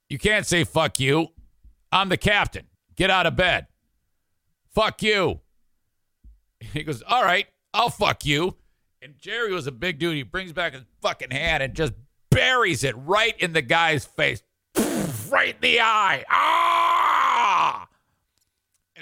You 0.09 0.19
can't 0.19 0.47
say 0.47 0.65
fuck 0.65 1.01
you. 1.01 1.29
I'm 1.93 2.09
the 2.09 2.17
captain. 2.17 2.67
Get 2.97 3.11
out 3.11 3.27
of 3.27 3.37
bed. 3.37 3.67
Fuck 4.75 5.03
you. 5.03 5.41
He 6.73 6.83
goes, 6.83 7.03
All 7.03 7.23
right, 7.23 7.47
I'll 7.75 7.91
fuck 7.91 8.25
you. 8.25 8.57
And 9.03 9.19
Jerry 9.19 9.53
was 9.53 9.67
a 9.67 9.73
big 9.73 9.99
dude. 9.99 10.17
He 10.17 10.23
brings 10.23 10.53
back 10.55 10.73
his 10.73 10.85
fucking 11.03 11.31
hand 11.31 11.63
and 11.63 11.75
just 11.75 11.93
buries 12.31 12.85
it 12.85 12.97
right 12.97 13.39
in 13.39 13.53
the 13.53 13.61
guy's 13.61 14.07
face. 14.07 14.43
right 15.29 15.55
in 15.55 15.61
the 15.61 15.81
eye. 15.81 16.25
Ah! 16.31 17.04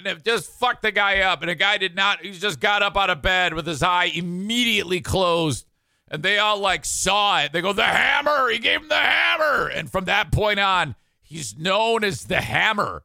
And 0.05 0.23
just 0.23 0.51
fucked 0.51 0.81
the 0.81 0.91
guy 0.91 1.19
up. 1.19 1.41
And 1.41 1.49
the 1.49 1.55
guy 1.55 1.77
did 1.77 1.95
not, 1.95 2.21
he 2.21 2.31
just 2.31 2.59
got 2.59 2.83
up 2.83 2.97
out 2.97 3.09
of 3.09 3.21
bed 3.21 3.53
with 3.53 3.67
his 3.67 3.83
eye 3.83 4.05
immediately 4.05 5.01
closed. 5.01 5.65
And 6.09 6.21
they 6.21 6.37
all 6.37 6.59
like 6.59 6.85
saw 6.85 7.41
it. 7.41 7.53
They 7.53 7.61
go, 7.61 7.73
The 7.73 7.83
hammer. 7.83 8.49
He 8.49 8.59
gave 8.59 8.81
him 8.81 8.89
the 8.89 8.95
hammer. 8.95 9.67
And 9.67 9.91
from 9.91 10.05
that 10.05 10.31
point 10.31 10.59
on, 10.59 10.95
he's 11.21 11.57
known 11.57 12.03
as 12.03 12.25
the 12.25 12.41
hammer. 12.41 13.03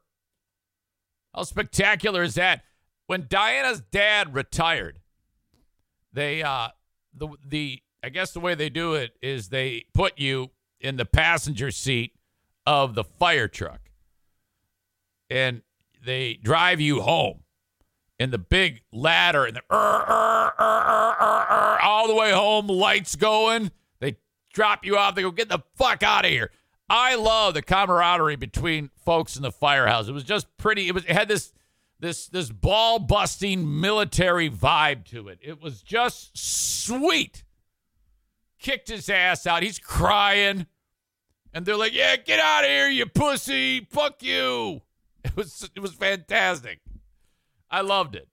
How 1.33 1.43
spectacular 1.43 2.23
is 2.23 2.35
that? 2.35 2.63
When 3.07 3.25
Diana's 3.27 3.81
dad 3.91 4.35
retired, 4.35 4.99
they 6.13 6.43
uh 6.43 6.69
the 7.13 7.29
the 7.45 7.81
I 8.03 8.09
guess 8.09 8.31
the 8.31 8.39
way 8.39 8.55
they 8.55 8.69
do 8.69 8.93
it 8.93 9.11
is 9.21 9.49
they 9.49 9.85
put 9.93 10.19
you 10.19 10.51
in 10.79 10.97
the 10.97 11.05
passenger 11.05 11.71
seat 11.71 12.13
of 12.65 12.95
the 12.95 13.03
fire 13.03 13.47
truck. 13.47 13.81
And 15.29 15.61
they 16.03 16.35
drive 16.35 16.79
you 16.79 17.01
home 17.01 17.43
in 18.19 18.31
the 18.31 18.37
big 18.37 18.81
ladder 18.91 19.45
and 19.45 19.55
the 19.55 19.61
uh, 19.69 19.75
uh, 19.75 20.51
uh, 20.59 21.77
all 21.81 22.07
the 22.07 22.15
way 22.15 22.31
home, 22.31 22.67
lights 22.67 23.15
going. 23.15 23.71
They 23.99 24.17
drop 24.53 24.85
you 24.85 24.97
off. 24.97 25.15
They 25.15 25.21
go, 25.21 25.31
get 25.31 25.49
the 25.49 25.63
fuck 25.75 26.03
out 26.03 26.25
of 26.25 26.31
here. 26.31 26.51
I 26.89 27.15
love 27.15 27.53
the 27.53 27.61
camaraderie 27.61 28.35
between 28.35 28.89
folks 29.05 29.35
in 29.35 29.43
the 29.43 29.51
firehouse. 29.51 30.07
It 30.07 30.13
was 30.13 30.23
just 30.23 30.47
pretty. 30.57 30.87
It 30.87 30.93
was 30.93 31.05
it 31.05 31.11
had 31.11 31.27
this 31.27 31.53
this 31.99 32.27
this 32.27 32.49
ball 32.49 32.99
busting 32.99 33.79
military 33.79 34.49
vibe 34.49 35.05
to 35.05 35.27
it. 35.27 35.39
It 35.41 35.61
was 35.61 35.81
just 35.81 36.37
sweet. 36.37 37.43
Kicked 38.57 38.89
his 38.89 39.07
ass 39.09 39.45
out. 39.45 39.63
He's 39.63 39.79
crying. 39.79 40.65
And 41.53 41.65
they're 41.65 41.77
like, 41.77 41.93
"Yeah, 41.93 42.15
get 42.15 42.39
out 42.39 42.63
of 42.63 42.69
here, 42.69 42.89
you 42.89 43.05
pussy. 43.05 43.87
Fuck 43.89 44.21
you." 44.23 44.81
It 45.39 45.43
was 45.43 45.69
it 45.73 45.79
was 45.79 45.93
fantastic. 45.93 46.81
I 47.71 47.79
loved 47.79 48.13
it. 48.13 48.27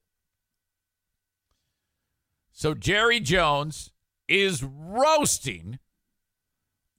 So 2.51 2.75
Jerry 2.75 3.21
Jones 3.21 3.93
is 4.27 4.65
roasting 4.65 5.79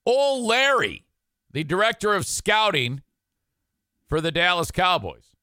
old 0.06 0.46
Larry 0.46 1.08
the 1.52 1.66
director 1.66 2.14
of 2.14 2.26
scouting 2.26 3.02
for 4.08 4.22
the 4.22 4.32
Dallas 4.32 4.72
Cowboys, 4.72 5.36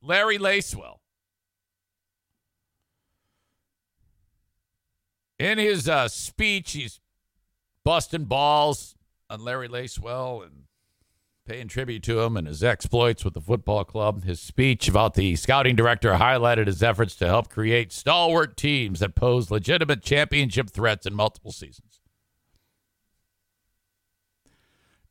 Larry 0.00 0.38
Lacewell. 0.38 1.00
In 5.40 5.58
his 5.58 5.88
uh, 5.88 6.06
speech, 6.06 6.72
he's 6.72 7.00
busting 7.82 8.26
balls 8.26 8.94
on 9.28 9.42
Larry 9.42 9.66
Lacewell 9.66 10.44
and 10.44 10.66
paying 11.46 11.66
tribute 11.66 12.02
to 12.04 12.20
him 12.20 12.36
and 12.36 12.46
his 12.46 12.62
exploits 12.62 13.24
with 13.24 13.34
the 13.34 13.40
football 13.40 13.84
club. 13.84 14.24
His 14.24 14.40
speech 14.40 14.88
about 14.88 15.14
the 15.14 15.34
scouting 15.36 15.74
director 15.74 16.12
highlighted 16.12 16.66
his 16.66 16.82
efforts 16.82 17.16
to 17.16 17.26
help 17.26 17.48
create 17.48 17.92
stalwart 17.92 18.56
teams 18.56 19.00
that 19.00 19.14
pose 19.14 19.50
legitimate 19.50 20.02
championship 20.02 20.70
threats 20.70 21.04
in 21.04 21.14
multiple 21.14 21.52
seasons. 21.52 22.00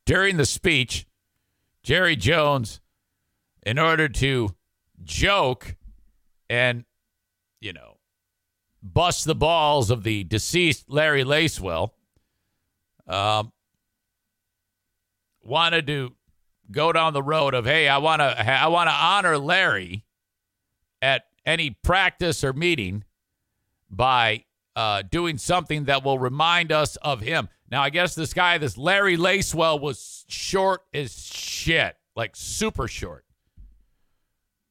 During 0.06 0.38
the 0.38 0.46
speech, 0.46 1.06
Jerry 1.84 2.16
Jones, 2.16 2.80
in 3.64 3.78
order 3.78 4.08
to 4.08 4.56
joke 5.04 5.76
and, 6.50 6.86
you 7.60 7.74
know, 7.74 7.98
bust 8.82 9.26
the 9.26 9.36
balls 9.36 9.92
of 9.92 10.04
the 10.04 10.24
deceased 10.24 10.86
Larry 10.90 11.24
Lacewell, 11.24 11.92
um, 13.08 13.52
wanted 15.44 15.88
to 15.88 16.14
go 16.72 16.92
down 16.92 17.14
the 17.14 17.24
road 17.24 17.54
of, 17.54 17.66
hey, 17.66 17.88
I 17.88 17.98
want 17.98 18.22
to, 18.22 18.50
I 18.50 18.68
want 18.68 18.90
to 18.90 18.94
honor 18.94 19.38
Larry 19.38 20.06
at 21.02 21.24
any 21.46 21.72
practice 21.72 22.44
or 22.44 22.54
meeting 22.54 23.04
by 23.90 24.46
uh, 24.76 25.04
doing 25.04 25.38
something 25.38 25.86
that 25.86 26.04
will 26.04 26.20
remind 26.20 26.72
us 26.72 26.96
of 26.98 27.22
him. 27.22 27.50
Now, 27.70 27.82
I 27.82 27.90
guess 27.90 28.16
this 28.16 28.34
guy, 28.34 28.58
this 28.58 28.78
Larry 28.78 29.18
Lacewell, 29.18 29.80
was 29.80 30.26
short 30.28 30.82
as 30.94 31.26
shit, 31.34 31.96
like 32.16 32.36
super 32.36 32.88
short. 32.88 33.26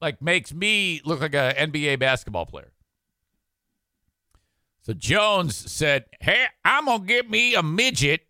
Like 0.00 0.22
makes 0.22 0.52
me 0.52 1.00
look 1.04 1.20
like 1.20 1.34
an 1.34 1.72
NBA 1.72 1.98
basketball 1.98 2.46
player. 2.46 2.72
So 4.82 4.94
Jones 4.94 5.54
said, 5.54 6.06
Hey, 6.20 6.46
I'm 6.64 6.86
to 6.86 6.98
get 7.06 7.30
me 7.30 7.54
a 7.54 7.62
midget 7.62 8.22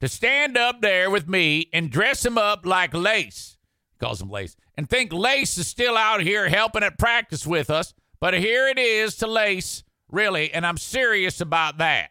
to 0.00 0.08
stand 0.08 0.56
up 0.56 0.80
there 0.80 1.10
with 1.10 1.28
me 1.28 1.68
and 1.72 1.90
dress 1.90 2.24
him 2.24 2.38
up 2.38 2.64
like 2.66 2.94
Lace. 2.94 3.58
Calls 3.98 4.20
him 4.20 4.30
Lace. 4.30 4.56
And 4.76 4.88
think 4.88 5.12
Lace 5.12 5.58
is 5.58 5.68
still 5.68 5.96
out 5.96 6.22
here 6.22 6.48
helping 6.48 6.82
at 6.82 6.98
practice 6.98 7.46
with 7.46 7.70
us. 7.70 7.94
But 8.18 8.34
here 8.34 8.66
it 8.66 8.78
is 8.78 9.16
to 9.16 9.26
Lace, 9.26 9.84
really. 10.10 10.52
And 10.52 10.66
I'm 10.66 10.78
serious 10.78 11.40
about 11.40 11.78
that. 11.78 12.10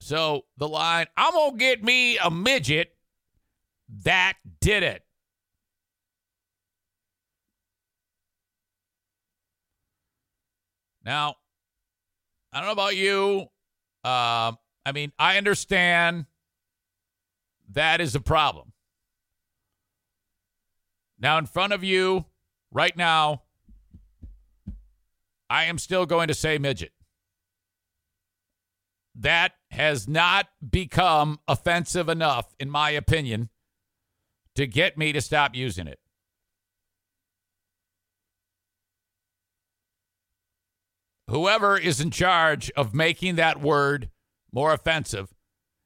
So 0.00 0.42
the 0.56 0.68
line, 0.68 1.06
I'm 1.16 1.32
going 1.32 1.52
to 1.52 1.58
get 1.58 1.84
me 1.84 2.18
a 2.18 2.30
midget, 2.30 2.94
that 4.04 4.34
did 4.60 4.82
it. 4.82 5.04
Now, 11.04 11.36
I 12.52 12.58
don't 12.58 12.66
know 12.66 12.72
about 12.72 12.96
you. 12.96 13.48
Uh, 14.04 14.52
I 14.84 14.92
mean, 14.92 15.12
I 15.18 15.36
understand 15.36 16.26
that 17.72 18.00
is 18.00 18.14
a 18.14 18.20
problem. 18.20 18.72
Now, 21.18 21.38
in 21.38 21.46
front 21.46 21.72
of 21.72 21.84
you 21.84 22.24
right 22.72 22.96
now, 22.96 23.42
I 25.50 25.64
am 25.64 25.78
still 25.78 26.06
going 26.06 26.28
to 26.28 26.34
say 26.34 26.58
midget 26.58 26.92
that 29.14 29.52
has 29.70 30.08
not 30.08 30.46
become 30.68 31.40
offensive 31.46 32.08
enough, 32.08 32.54
in 32.58 32.70
my 32.70 32.90
opinion, 32.90 33.50
to 34.54 34.66
get 34.66 34.96
me 34.96 35.12
to 35.12 35.20
stop 35.20 35.54
using 35.54 35.86
it. 35.86 35.98
Whoever 41.30 41.78
is 41.78 42.00
in 42.00 42.10
charge 42.10 42.70
of 42.72 42.94
making 42.94 43.36
that 43.36 43.60
word 43.60 44.10
more 44.52 44.72
offensive, 44.72 45.32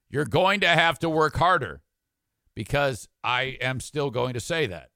you're 0.09 0.25
going 0.25 0.61
to 0.61 0.69
have 0.69 0.99
to 1.01 1.09
work 1.09 1.37
harder 1.37 1.83
because 2.55 3.09
I 3.23 3.59
am 3.61 3.81
still 3.81 4.11
going 4.11 4.35
to 4.35 4.41
say 4.41 4.67
that. 4.67 4.89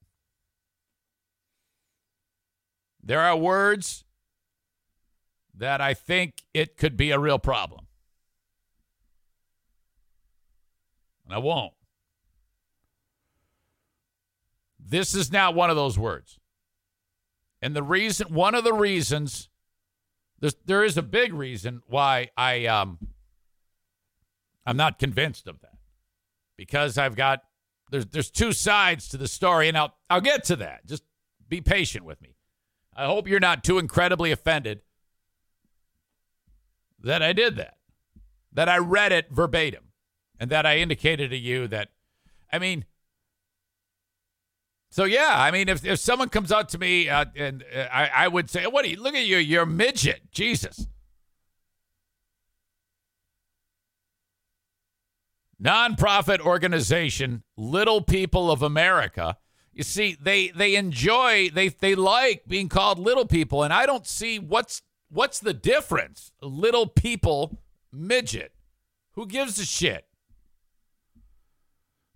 There 3.02 3.20
are 3.20 3.36
words 3.36 4.04
that 5.54 5.80
I 5.80 5.94
think 5.94 6.42
it 6.54 6.76
could 6.76 6.96
be 6.96 7.10
a 7.10 7.18
real 7.18 7.38
problem. 7.38 7.88
and 11.28 11.34
I 11.34 11.38
won't. 11.38 11.74
This 14.80 15.14
is 15.14 15.30
not 15.30 15.54
one 15.54 15.68
of 15.68 15.76
those 15.76 15.98
words. 15.98 16.38
And 17.60 17.76
the 17.76 17.82
reason, 17.82 18.32
one 18.32 18.54
of 18.54 18.64
the 18.64 18.72
reasons, 18.72 19.47
there's, 20.40 20.56
there 20.66 20.84
is 20.84 20.96
a 20.96 21.02
big 21.02 21.32
reason 21.32 21.82
why 21.86 22.30
I, 22.36 22.66
um, 22.66 22.98
I'm 24.66 24.76
not 24.76 24.98
convinced 24.98 25.48
of 25.48 25.60
that, 25.60 25.78
because 26.56 26.98
I've 26.98 27.16
got 27.16 27.40
there's 27.90 28.04
there's 28.06 28.30
two 28.30 28.52
sides 28.52 29.08
to 29.08 29.16
the 29.16 29.26
story, 29.26 29.66
and 29.68 29.78
I'll 29.78 29.94
I'll 30.10 30.20
get 30.20 30.44
to 30.44 30.56
that. 30.56 30.86
Just 30.86 31.02
be 31.48 31.62
patient 31.62 32.04
with 32.04 32.20
me. 32.20 32.36
I 32.94 33.06
hope 33.06 33.26
you're 33.26 33.40
not 33.40 33.64
too 33.64 33.78
incredibly 33.78 34.30
offended 34.30 34.82
that 37.00 37.22
I 37.22 37.32
did 37.32 37.56
that, 37.56 37.78
that 38.52 38.68
I 38.68 38.76
read 38.76 39.12
it 39.12 39.30
verbatim, 39.30 39.84
and 40.38 40.50
that 40.50 40.66
I 40.66 40.76
indicated 40.76 41.30
to 41.30 41.38
you 41.38 41.66
that, 41.68 41.88
I 42.52 42.58
mean, 42.58 42.84
so 44.90 45.04
yeah, 45.04 45.34
I 45.36 45.50
mean, 45.50 45.68
if, 45.68 45.84
if 45.84 45.98
someone 45.98 46.28
comes 46.28 46.50
out 46.50 46.70
to 46.70 46.78
me 46.78 47.08
uh, 47.08 47.26
and 47.36 47.64
uh, 47.74 47.86
I, 47.92 48.10
I 48.14 48.28
would 48.28 48.48
say, 48.48 48.66
"What? 48.66 48.84
Are 48.84 48.88
you, 48.88 49.00
look 49.00 49.14
at 49.14 49.24
you, 49.24 49.36
you're 49.36 49.64
a 49.64 49.66
midget." 49.66 50.30
Jesus. 50.32 50.86
Nonprofit 55.62 56.40
organization, 56.40 57.42
Little 57.56 58.00
People 58.00 58.50
of 58.50 58.62
America. 58.62 59.36
You 59.72 59.82
see, 59.84 60.16
they 60.20 60.48
they 60.48 60.74
enjoy 60.74 61.50
they 61.50 61.68
they 61.68 61.94
like 61.94 62.44
being 62.48 62.68
called 62.68 62.98
little 62.98 63.26
people, 63.26 63.62
and 63.62 63.72
I 63.72 63.86
don't 63.86 64.06
see 64.06 64.38
what's 64.38 64.82
what's 65.08 65.38
the 65.38 65.54
difference. 65.54 66.32
Little 66.42 66.86
people, 66.86 67.60
midget. 67.92 68.52
Who 69.12 69.26
gives 69.26 69.58
a 69.58 69.64
shit? 69.64 70.07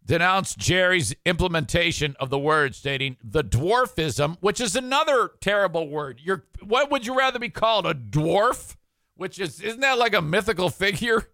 Denounced 0.04 0.58
Jerry's 0.58 1.14
implementation 1.24 2.16
of 2.18 2.30
the 2.30 2.38
word, 2.38 2.74
stating 2.74 3.16
the 3.22 3.44
dwarfism, 3.44 4.36
which 4.40 4.60
is 4.60 4.74
another 4.76 5.30
terrible 5.40 5.88
word. 5.88 6.20
You're 6.22 6.44
what 6.60 6.90
would 6.90 7.06
you 7.06 7.16
rather 7.16 7.38
be 7.38 7.50
called? 7.50 7.86
A 7.86 7.94
dwarf? 7.94 8.76
Which 9.16 9.38
is 9.38 9.60
isn't 9.60 9.80
that 9.80 9.98
like 9.98 10.14
a 10.14 10.22
mythical 10.22 10.70
figure? 10.70 11.28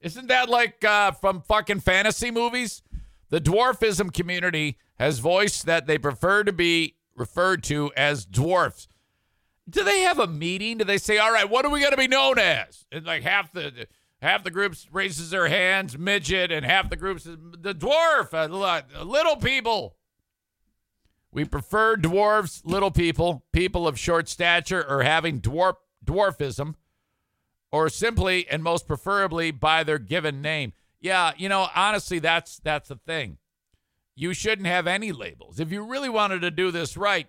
Isn't 0.00 0.28
that 0.28 0.50
like 0.50 0.84
uh, 0.84 1.12
from 1.12 1.40
fucking 1.40 1.80
fantasy 1.80 2.30
movies? 2.30 2.82
The 3.30 3.40
dwarfism 3.40 4.12
community 4.12 4.78
has 4.98 5.18
voiced 5.18 5.66
that 5.66 5.86
they 5.86 5.98
prefer 5.98 6.44
to 6.44 6.52
be 6.52 6.96
referred 7.16 7.62
to 7.64 7.90
as 7.96 8.26
dwarfs. 8.26 8.86
Do 9.68 9.82
they 9.82 10.00
have 10.00 10.18
a 10.18 10.26
meeting? 10.26 10.78
Do 10.78 10.84
they 10.84 10.98
say, 10.98 11.16
all 11.16 11.32
right, 11.32 11.48
what 11.48 11.64
are 11.64 11.70
we 11.70 11.80
going 11.80 11.92
to 11.92 11.96
be 11.96 12.06
known 12.06 12.38
as? 12.38 12.84
And 12.92 13.06
like 13.06 13.22
half 13.22 13.50
the 13.52 13.86
half 14.22 14.44
the 14.44 14.50
groups 14.50 14.88
raises 14.92 15.30
their 15.30 15.48
hands, 15.48 15.98
midget, 15.98 16.50
and 16.50 16.64
half 16.64 16.90
the 16.90 16.96
groups 16.96 17.24
the 17.24 17.74
dwarf, 17.74 18.32
uh, 18.32 19.04
little 19.04 19.36
people. 19.36 19.96
We 21.32 21.44
prefer 21.44 21.96
dwarves, 21.96 22.62
little 22.64 22.92
people, 22.92 23.44
people 23.52 23.88
of 23.88 23.98
short 23.98 24.28
stature, 24.28 24.84
or 24.88 25.02
having 25.02 25.40
dwarf 25.40 25.74
dwarfism, 26.04 26.74
or 27.72 27.88
simply 27.88 28.46
and 28.48 28.62
most 28.62 28.86
preferably 28.86 29.50
by 29.50 29.82
their 29.82 29.98
given 29.98 30.40
name. 30.40 30.72
Yeah, 31.00 31.32
you 31.36 31.48
know, 31.48 31.68
honestly, 31.74 32.18
that's 32.18 32.58
that's 32.58 32.88
the 32.88 32.96
thing. 32.96 33.38
You 34.14 34.32
shouldn't 34.32 34.68
have 34.68 34.86
any 34.86 35.10
labels. 35.10 35.58
If 35.58 35.72
you 35.72 35.84
really 35.84 36.08
wanted 36.08 36.40
to 36.42 36.50
do 36.50 36.70
this 36.70 36.96
right, 36.96 37.26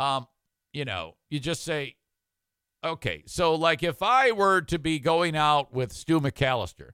um, 0.00 0.26
you 0.72 0.84
know, 0.84 1.14
you 1.30 1.38
just 1.38 1.64
say, 1.64 1.94
okay, 2.84 3.22
so 3.26 3.54
like 3.54 3.82
if 3.82 4.02
I 4.02 4.32
were 4.32 4.60
to 4.62 4.78
be 4.78 4.98
going 4.98 5.36
out 5.36 5.72
with 5.72 5.92
Stu 5.92 6.20
McAllister 6.20 6.90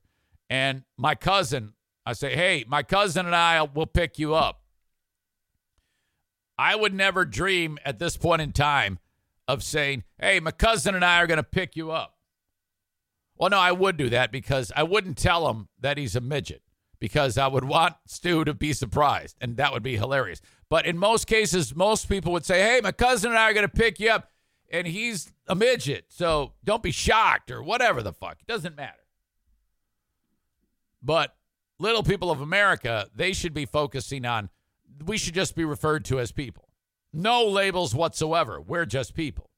and 0.48 0.84
my 0.96 1.14
cousin, 1.14 1.74
I 2.06 2.12
say, 2.12 2.34
hey, 2.34 2.64
my 2.68 2.82
cousin 2.82 3.26
and 3.26 3.34
I 3.34 3.62
will 3.62 3.86
pick 3.86 4.18
you 4.18 4.34
up. 4.34 4.60
I 6.58 6.76
would 6.76 6.94
never 6.94 7.24
dream 7.24 7.78
at 7.84 7.98
this 7.98 8.16
point 8.16 8.42
in 8.42 8.52
time 8.52 8.98
of 9.48 9.62
saying, 9.62 10.04
hey, 10.18 10.40
my 10.40 10.52
cousin 10.52 10.94
and 10.94 11.04
I 11.04 11.18
are 11.18 11.26
going 11.26 11.38
to 11.38 11.42
pick 11.42 11.76
you 11.76 11.90
up. 11.90 12.16
Well, 13.36 13.50
no, 13.50 13.58
I 13.58 13.72
would 13.72 13.96
do 13.96 14.08
that 14.10 14.30
because 14.30 14.70
I 14.76 14.84
wouldn't 14.84 15.18
tell 15.18 15.48
him 15.50 15.68
that 15.80 15.98
he's 15.98 16.14
a 16.14 16.20
midget 16.20 16.62
because 17.00 17.36
I 17.36 17.48
would 17.48 17.64
want 17.64 17.96
Stu 18.06 18.44
to 18.44 18.54
be 18.54 18.72
surprised 18.72 19.36
and 19.40 19.56
that 19.56 19.72
would 19.72 19.82
be 19.82 19.96
hilarious. 19.96 20.40
But 20.70 20.86
in 20.86 20.96
most 20.96 21.26
cases, 21.26 21.74
most 21.74 22.08
people 22.08 22.32
would 22.32 22.44
say, 22.44 22.60
hey, 22.60 22.80
my 22.82 22.92
cousin 22.92 23.30
and 23.30 23.38
I 23.38 23.50
are 23.50 23.54
going 23.54 23.68
to 23.68 23.76
pick 23.76 23.98
you 23.98 24.10
up 24.10 24.30
and 24.70 24.86
he's 24.86 25.32
a 25.46 25.54
midget. 25.54 26.06
So 26.08 26.52
don't 26.64 26.82
be 26.82 26.90
shocked 26.90 27.50
or 27.50 27.62
whatever 27.62 28.02
the 28.02 28.12
fuck. 28.12 28.38
It 28.40 28.46
doesn't 28.46 28.76
matter. 28.76 29.04
But 31.02 31.34
little 31.78 32.02
people 32.02 32.30
of 32.30 32.40
America, 32.40 33.08
they 33.14 33.32
should 33.32 33.54
be 33.54 33.66
focusing 33.66 34.24
on, 34.24 34.48
we 35.04 35.18
should 35.18 35.34
just 35.34 35.54
be 35.54 35.64
referred 35.64 36.04
to 36.06 36.18
as 36.18 36.32
people. 36.32 36.68
No 37.12 37.44
labels 37.44 37.94
whatsoever. 37.94 38.60
We're 38.60 38.86
just 38.86 39.14
people. 39.14 39.50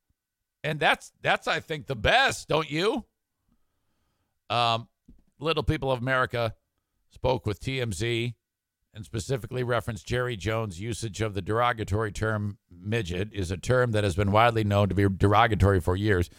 And 0.64 0.80
that's, 0.80 1.12
that's 1.22 1.46
I 1.46 1.60
think, 1.60 1.86
the 1.86 1.96
best, 1.96 2.48
don't 2.48 2.70
you? 2.70 3.04
Um, 4.50 4.88
little 5.38 5.62
people 5.62 5.90
of 5.92 6.00
America 6.00 6.54
spoke 7.10 7.46
with 7.46 7.60
TMZ 7.60 8.34
and 8.96 9.04
specifically 9.04 9.62
referenced 9.62 10.06
Jerry 10.06 10.36
Jones' 10.36 10.80
usage 10.80 11.20
of 11.20 11.34
the 11.34 11.42
derogatory 11.42 12.10
term 12.10 12.56
midget 12.70 13.28
is 13.30 13.50
a 13.50 13.58
term 13.58 13.92
that 13.92 14.04
has 14.04 14.16
been 14.16 14.32
widely 14.32 14.64
known 14.64 14.88
to 14.88 14.94
be 14.94 15.06
derogatory 15.06 15.80
for 15.80 15.94
years 15.94 16.30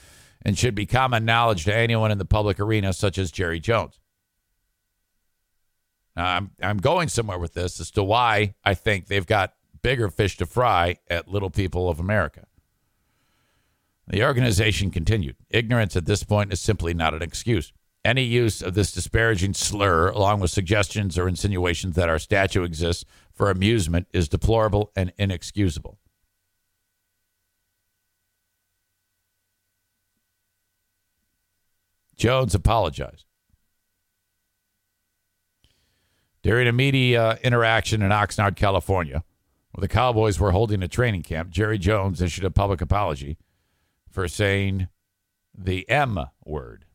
and 0.42 0.58
should 0.58 0.74
be 0.74 0.88
common 0.88 1.24
knowledge 1.24 1.66
to 1.66 1.76
anyone 1.76 2.12
in 2.12 2.18
the 2.18 2.26
public 2.26 2.60
arena, 2.60 2.94
such 2.94 3.20
as 3.20 3.32
Jerry 3.32 3.60
Jones. 3.60 4.00
Now, 6.16 6.36
I'm, 6.36 6.52
I'm 6.62 6.78
going 6.80 7.10
somewhere 7.10 7.38
with 7.38 7.54
this 7.54 7.80
as 7.80 7.92
to 7.92 8.04
why 8.04 8.56
I 8.64 8.74
think 8.74 9.06
they've 9.06 9.26
got 9.26 9.54
bigger 9.84 10.10
fish 10.10 10.36
to 10.38 10.48
fry 10.48 10.98
at 11.10 11.28
Little 11.28 11.52
People 11.52 11.90
of 11.90 12.00
America. 12.00 12.48
The 14.08 14.26
organization 14.26 14.90
continued. 14.90 15.36
Ignorance 15.52 15.96
at 15.96 16.06
this 16.06 16.24
point 16.24 16.52
is 16.52 16.60
simply 16.60 16.96
not 16.96 17.14
an 17.14 17.22
excuse. 17.22 17.72
Any 18.08 18.24
use 18.24 18.62
of 18.62 18.74
this 18.74 18.94
disparaging 18.94 19.54
slur, 19.54 20.08
along 20.08 20.40
with 20.40 20.50
suggestions 20.50 21.18
or 21.18 21.28
insinuations 21.28 21.94
that 21.98 22.08
our 22.08 22.20
statue 22.20 22.64
exists 22.64 23.04
for 23.34 23.52
amusement, 23.52 24.08
is 24.14 24.30
deplorable 24.30 24.94
and 24.96 25.12
inexcusable. 25.18 26.00
Jones 32.16 32.56
apologized. 32.56 33.26
During 36.42 36.70
a 36.70 36.72
media 36.72 37.38
interaction 37.44 38.02
in 38.02 38.12
Oxnard, 38.12 38.56
California, 38.56 39.26
where 39.74 39.82
the 39.82 39.90
Cowboys 39.90 40.40
were 40.40 40.52
holding 40.52 40.82
a 40.82 40.88
training 40.88 41.24
camp, 41.24 41.50
Jerry 41.50 41.78
Jones 41.78 42.22
issued 42.22 42.46
a 42.46 42.52
public 42.52 42.80
apology 42.80 43.38
for 44.10 44.30
saying 44.30 44.88
the 45.54 45.90
M 45.90 46.18
word. 46.46 46.87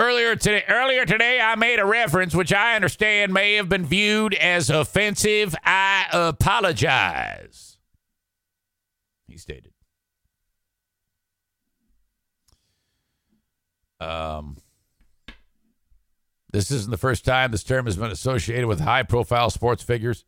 Earlier 0.00 0.34
today, 0.34 0.64
earlier 0.68 1.04
today, 1.04 1.40
I 1.40 1.54
made 1.54 1.78
a 1.78 1.84
reference 1.84 2.34
which 2.34 2.52
I 2.52 2.74
understand 2.74 3.32
may 3.32 3.54
have 3.54 3.68
been 3.68 3.86
viewed 3.86 4.34
as 4.34 4.68
offensive. 4.68 5.54
I 5.64 6.06
apologize. 6.12 7.78
He 9.28 9.36
stated. 9.38 9.72
Um, 14.00 14.56
this 16.52 16.72
isn't 16.72 16.90
the 16.90 16.98
first 16.98 17.24
time 17.24 17.52
this 17.52 17.62
term 17.62 17.86
has 17.86 17.96
been 17.96 18.10
associated 18.10 18.66
with 18.66 18.80
high-profile 18.80 19.50
sports 19.50 19.82
figures. 19.82 20.24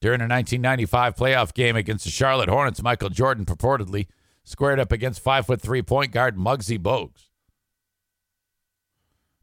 During 0.00 0.20
a 0.20 0.24
1995 0.24 1.14
playoff 1.14 1.54
game 1.54 1.76
against 1.76 2.04
the 2.04 2.10
Charlotte 2.10 2.48
Hornets, 2.48 2.82
Michael 2.82 3.10
Jordan 3.10 3.44
purportedly 3.44 4.08
squared 4.42 4.80
up 4.80 4.90
against 4.90 5.20
five 5.20 5.46
foot 5.46 5.60
three 5.60 5.82
point 5.82 6.10
guard 6.10 6.36
Muggsy 6.36 6.78
Bogues. 6.78 7.29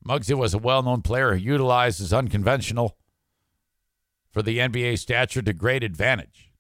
Muggsy 0.07 0.33
was 0.33 0.53
a 0.53 0.57
well 0.57 0.81
known 0.83 1.01
player 1.01 1.35
who 1.35 1.43
utilized 1.43 1.99
his 1.99 2.13
unconventional 2.13 2.97
for 4.31 4.41
the 4.41 4.59
NBA 4.59 4.99
stature 4.99 5.41
to 5.41 5.53
great 5.53 5.83
advantage. 5.83 6.51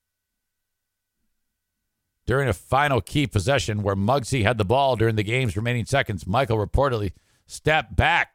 During 2.25 2.49
a 2.49 2.53
final 2.53 2.99
key 2.99 3.25
possession 3.25 3.83
where 3.83 3.95
Muggsy 3.95 4.43
had 4.43 4.57
the 4.57 4.65
ball 4.65 4.97
during 4.97 5.15
the 5.15 5.23
game's 5.23 5.55
remaining 5.55 5.85
seconds, 5.85 6.27
Michael 6.27 6.57
reportedly 6.57 7.13
stepped 7.45 7.95
back 7.95 8.33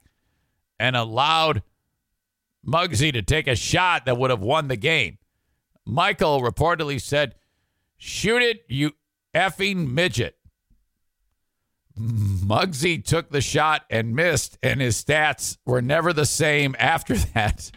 and 0.80 0.96
allowed 0.96 1.62
Muggsy 2.66 3.12
to 3.12 3.20
take 3.20 3.46
a 3.46 3.56
shot 3.56 4.06
that 4.06 4.16
would 4.16 4.30
have 4.30 4.40
won 4.40 4.68
the 4.68 4.76
game. 4.76 5.18
Michael 5.84 6.40
reportedly 6.40 6.98
said, 6.98 7.34
Shoot 7.98 8.40
it, 8.40 8.64
you 8.68 8.92
effing 9.34 9.90
midget. 9.90 10.36
Muggsy 11.98 13.04
took 13.04 13.30
the 13.30 13.40
shot 13.40 13.82
and 13.90 14.14
missed, 14.14 14.58
and 14.62 14.80
his 14.80 15.02
stats 15.02 15.58
were 15.66 15.82
never 15.82 16.12
the 16.12 16.26
same 16.26 16.74
after 16.78 17.16
that. 17.34 17.70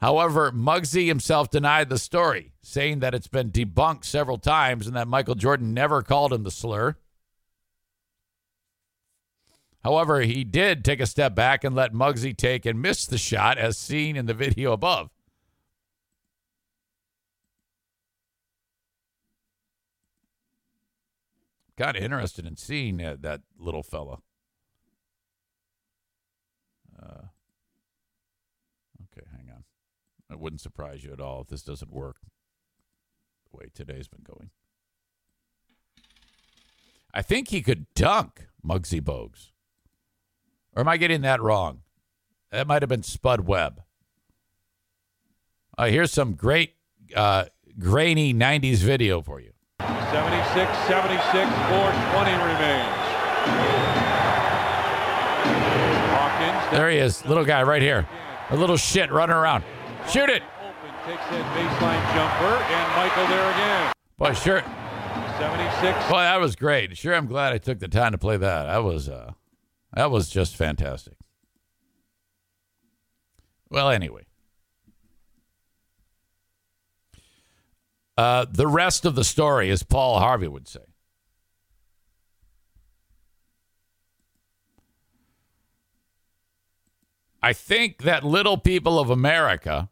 However, 0.00 0.52
Muggsy 0.52 1.06
himself 1.06 1.50
denied 1.50 1.88
the 1.88 1.98
story, 1.98 2.52
saying 2.62 3.00
that 3.00 3.14
it's 3.14 3.26
been 3.26 3.50
debunked 3.50 4.04
several 4.04 4.38
times 4.38 4.86
and 4.86 4.96
that 4.96 5.08
Michael 5.08 5.34
Jordan 5.34 5.72
never 5.72 6.02
called 6.02 6.32
him 6.32 6.42
the 6.42 6.50
slur. 6.50 6.96
However, 9.82 10.22
he 10.22 10.44
did 10.44 10.84
take 10.84 11.00
a 11.00 11.06
step 11.06 11.34
back 11.34 11.62
and 11.62 11.74
let 11.74 11.92
Muggsy 11.92 12.34
take 12.34 12.64
and 12.64 12.80
miss 12.80 13.06
the 13.06 13.18
shot, 13.18 13.58
as 13.58 13.76
seen 13.76 14.16
in 14.16 14.24
the 14.26 14.34
video 14.34 14.72
above. 14.72 15.10
Kind 21.76 21.96
of 21.96 22.02
interested 22.02 22.46
in 22.46 22.56
seeing 22.56 22.98
that, 22.98 23.22
that 23.22 23.42
little 23.58 23.82
fella. 23.82 24.18
Uh, 27.00 27.28
okay, 29.02 29.26
hang 29.32 29.50
on. 29.50 29.64
It 30.30 30.38
wouldn't 30.38 30.60
surprise 30.60 31.04
you 31.04 31.12
at 31.12 31.20
all 31.20 31.42
if 31.42 31.48
this 31.48 31.62
doesn't 31.62 31.92
work 31.92 32.16
the 33.50 33.56
way 33.58 33.70
today's 33.74 34.08
been 34.08 34.24
going. 34.24 34.50
I 37.12 37.22
think 37.22 37.48
he 37.48 37.62
could 37.62 37.86
dunk, 37.94 38.48
Muggsy 38.64 39.00
Bogues. 39.00 39.50
Or 40.74 40.80
am 40.80 40.88
I 40.88 40.96
getting 40.96 41.20
that 41.20 41.40
wrong? 41.40 41.82
That 42.50 42.66
might 42.66 42.82
have 42.82 42.88
been 42.88 43.04
Spud 43.04 43.40
Webb. 43.40 43.82
Uh, 45.76 45.86
here's 45.86 46.12
some 46.12 46.34
great 46.34 46.74
uh, 47.14 47.46
grainy 47.78 48.34
90s 48.34 48.78
video 48.78 49.22
for 49.22 49.40
you. 49.40 49.53
76 50.14 50.70
76, 50.86 51.26
420 51.34 52.30
remains. 52.30 52.86
Hawkins. 56.14 56.70
There 56.70 56.88
he 56.88 56.98
is, 56.98 57.26
little 57.26 57.44
guy 57.44 57.64
right 57.64 57.82
here. 57.82 58.06
A 58.50 58.56
little 58.56 58.76
shit 58.76 59.10
running 59.10 59.34
around. 59.34 59.64
Shoot 60.08 60.30
it. 60.30 60.44
Open, 60.60 60.94
takes 61.04 61.26
that 61.30 61.44
baseline 61.56 62.14
jumper, 62.14 62.62
and 62.62 62.94
Michael 62.94 63.26
there 63.26 63.50
again. 63.50 63.92
Boy, 64.16 64.34
sure. 64.34 64.62
76. 65.40 66.08
Boy, 66.08 66.20
that 66.20 66.38
was 66.38 66.54
great. 66.54 66.96
Sure, 66.96 67.16
I'm 67.16 67.26
glad 67.26 67.52
I 67.52 67.58
took 67.58 67.80
the 67.80 67.88
time 67.88 68.12
to 68.12 68.18
play 68.18 68.36
that. 68.36 68.66
That 68.66 68.84
was 68.84 69.08
uh, 69.08 69.32
that 69.94 70.12
was 70.12 70.28
just 70.28 70.54
fantastic. 70.54 71.14
Well, 73.68 73.90
anyway. 73.90 74.26
Uh, 78.16 78.46
the 78.50 78.66
rest 78.66 79.04
of 79.04 79.14
the 79.14 79.24
story, 79.24 79.70
as 79.70 79.82
Paul 79.82 80.20
Harvey 80.20 80.48
would 80.48 80.68
say. 80.68 80.80
I 87.42 87.52
think 87.52 88.04
that 88.04 88.24
little 88.24 88.56
people 88.56 88.98
of 88.98 89.10
America 89.10 89.90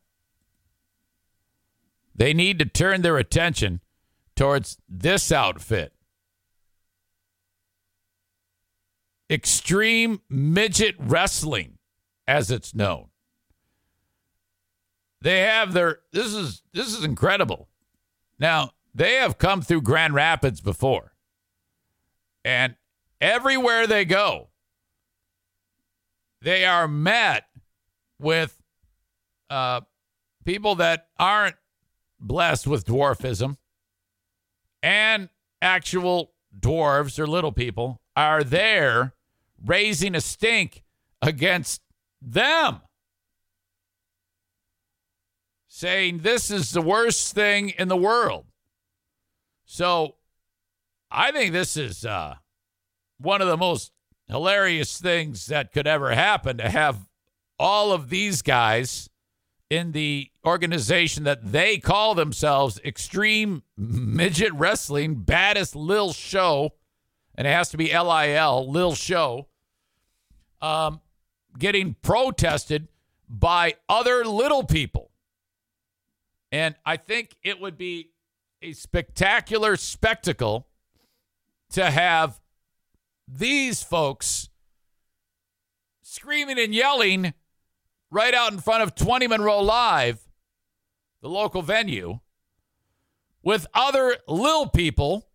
they 2.15 2.33
need 2.33 2.59
to 2.59 2.65
turn 2.65 3.03
their 3.03 3.19
attention 3.19 3.81
towards 4.37 4.79
this 4.89 5.33
outfit. 5.33 5.93
Extreme 9.31 10.21
midget 10.29 10.95
wrestling 10.99 11.79
as 12.27 12.51
it's 12.51 12.75
known. 12.75 13.09
They 15.21 15.41
have 15.41 15.73
their 15.73 16.01
this 16.13 16.35
is 16.35 16.63
this 16.73 16.89
is 16.89 17.05
incredible. 17.05 17.69
Now, 18.43 18.73
they 18.93 19.15
have 19.15 19.39
come 19.39 19.63
through 19.63 19.83
Grand 19.83 20.15
Rapids 20.15 20.61
before. 20.61 21.13
And 22.45 22.75
everywhere 23.21 23.87
they 23.87 24.05
go, 24.05 24.49
they 26.41 26.65
are 26.65 26.89
met 26.89 27.45
with 28.19 28.61
uh, 29.49 29.83
people 30.45 30.75
that 30.75 31.07
aren't 31.21 31.55
blessed 32.19 32.67
with 32.67 32.85
dwarfism 32.85 33.59
and 34.83 35.29
actual 35.61 36.33
dwarves 36.59 37.21
or 37.21 37.29
little 37.29 37.53
people 37.53 38.01
are 38.17 38.43
there 38.43 39.15
raising 39.65 40.17
a 40.17 40.21
stink 40.21 40.83
against 41.23 41.81
them 42.21 42.81
saying 45.83 46.19
this 46.19 46.49
is 46.49 46.71
the 46.71 46.81
worst 46.81 47.35
thing 47.35 47.71
in 47.71 47.89
the 47.89 47.97
world. 47.97 48.47
So 49.65 50.15
I 51.11 51.33
think 51.33 51.53
this 51.53 51.77
is 51.77 52.07
uh, 52.07 52.37
one 53.19 53.43
of 53.43 53.49
the 53.49 53.57
most 53.57 53.91
hilarious 54.29 55.01
things 55.01 55.47
that 55.47 55.73
could 55.73 55.89
ever 55.89 56.15
happen 56.15 56.59
to 56.59 56.71
have 56.71 57.09
all 57.59 57.91
of 57.91 58.11
these 58.11 58.43
guys 58.43 59.11
in 59.71 59.91
the 59.91 60.31
organization 60.47 61.25
that 61.25 61.51
they 61.51 61.79
call 61.79 62.15
themselves 62.15 62.81
Extreme 62.85 63.65
Midget 63.77 64.53
Wrestling, 64.53 65.17
baddest 65.17 65.75
Lil 65.75 66.13
Show, 66.13 66.75
and 67.35 67.45
it 67.45 67.51
has 67.51 67.71
to 67.71 67.77
be 67.77 67.93
L 67.93 68.09
I 68.09 68.29
L, 68.29 68.71
Lil 68.71 68.95
Show, 68.95 69.49
um, 70.61 71.01
getting 71.59 71.97
protested 72.03 72.87
by 73.29 73.75
other 73.89 74.25
little 74.25 74.63
people. 74.63 75.09
And 76.53 76.75
I 76.85 76.99
think 76.99 77.35
it 77.43 77.61
would 77.61 77.79
be 77.79 78.11
a 78.61 78.75
spectacular 78.75 79.75
spectacle 79.77 80.69
to 81.71 81.91
have 81.91 82.39
these 83.27 83.83
folks 83.83 84.51
screaming 86.03 86.59
and 86.59 86.75
yelling 86.75 87.33
right 88.11 88.35
out 88.35 88.53
in 88.53 88.59
front 88.59 88.83
of 88.83 88.95
20 88.95 89.27
Monroe 89.29 89.63
Live, 89.63 90.29
the 91.23 91.31
local 91.31 91.63
venue, 91.63 92.21
with 93.43 93.67
other 93.73 94.19
lil 94.29 94.69
people 94.69 95.27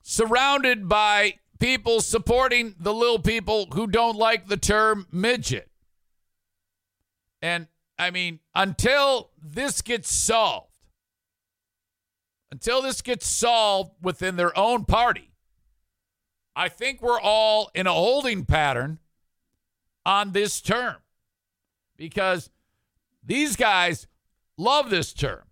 surrounded 0.00 0.88
by 0.88 1.34
people 1.58 2.00
supporting 2.00 2.76
the 2.78 2.94
lil 2.94 3.18
people 3.18 3.66
who 3.74 3.88
don't 3.88 4.16
like 4.16 4.46
the 4.46 4.56
term 4.56 5.08
midget. 5.10 5.68
And 7.40 7.66
I 7.98 8.10
mean, 8.10 8.40
until 8.54 9.30
this 9.42 9.82
gets 9.82 10.12
solved, 10.12 10.76
until 12.50 12.82
this 12.82 13.00
gets 13.02 13.26
solved 13.26 13.92
within 14.02 14.36
their 14.36 14.56
own 14.58 14.84
party, 14.84 15.30
I 16.54 16.68
think 16.68 17.00
we're 17.00 17.20
all 17.20 17.70
in 17.74 17.86
a 17.86 17.92
holding 17.92 18.44
pattern 18.44 18.98
on 20.04 20.32
this 20.32 20.60
term 20.60 20.96
because 21.96 22.50
these 23.24 23.56
guys 23.56 24.06
love 24.58 24.90
this 24.90 25.12
term. 25.12 25.44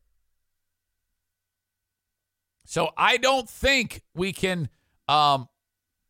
So 2.64 2.90
I 2.96 3.16
don't 3.16 3.48
think 3.48 4.02
we 4.14 4.32
can 4.32 4.68
um, 5.08 5.48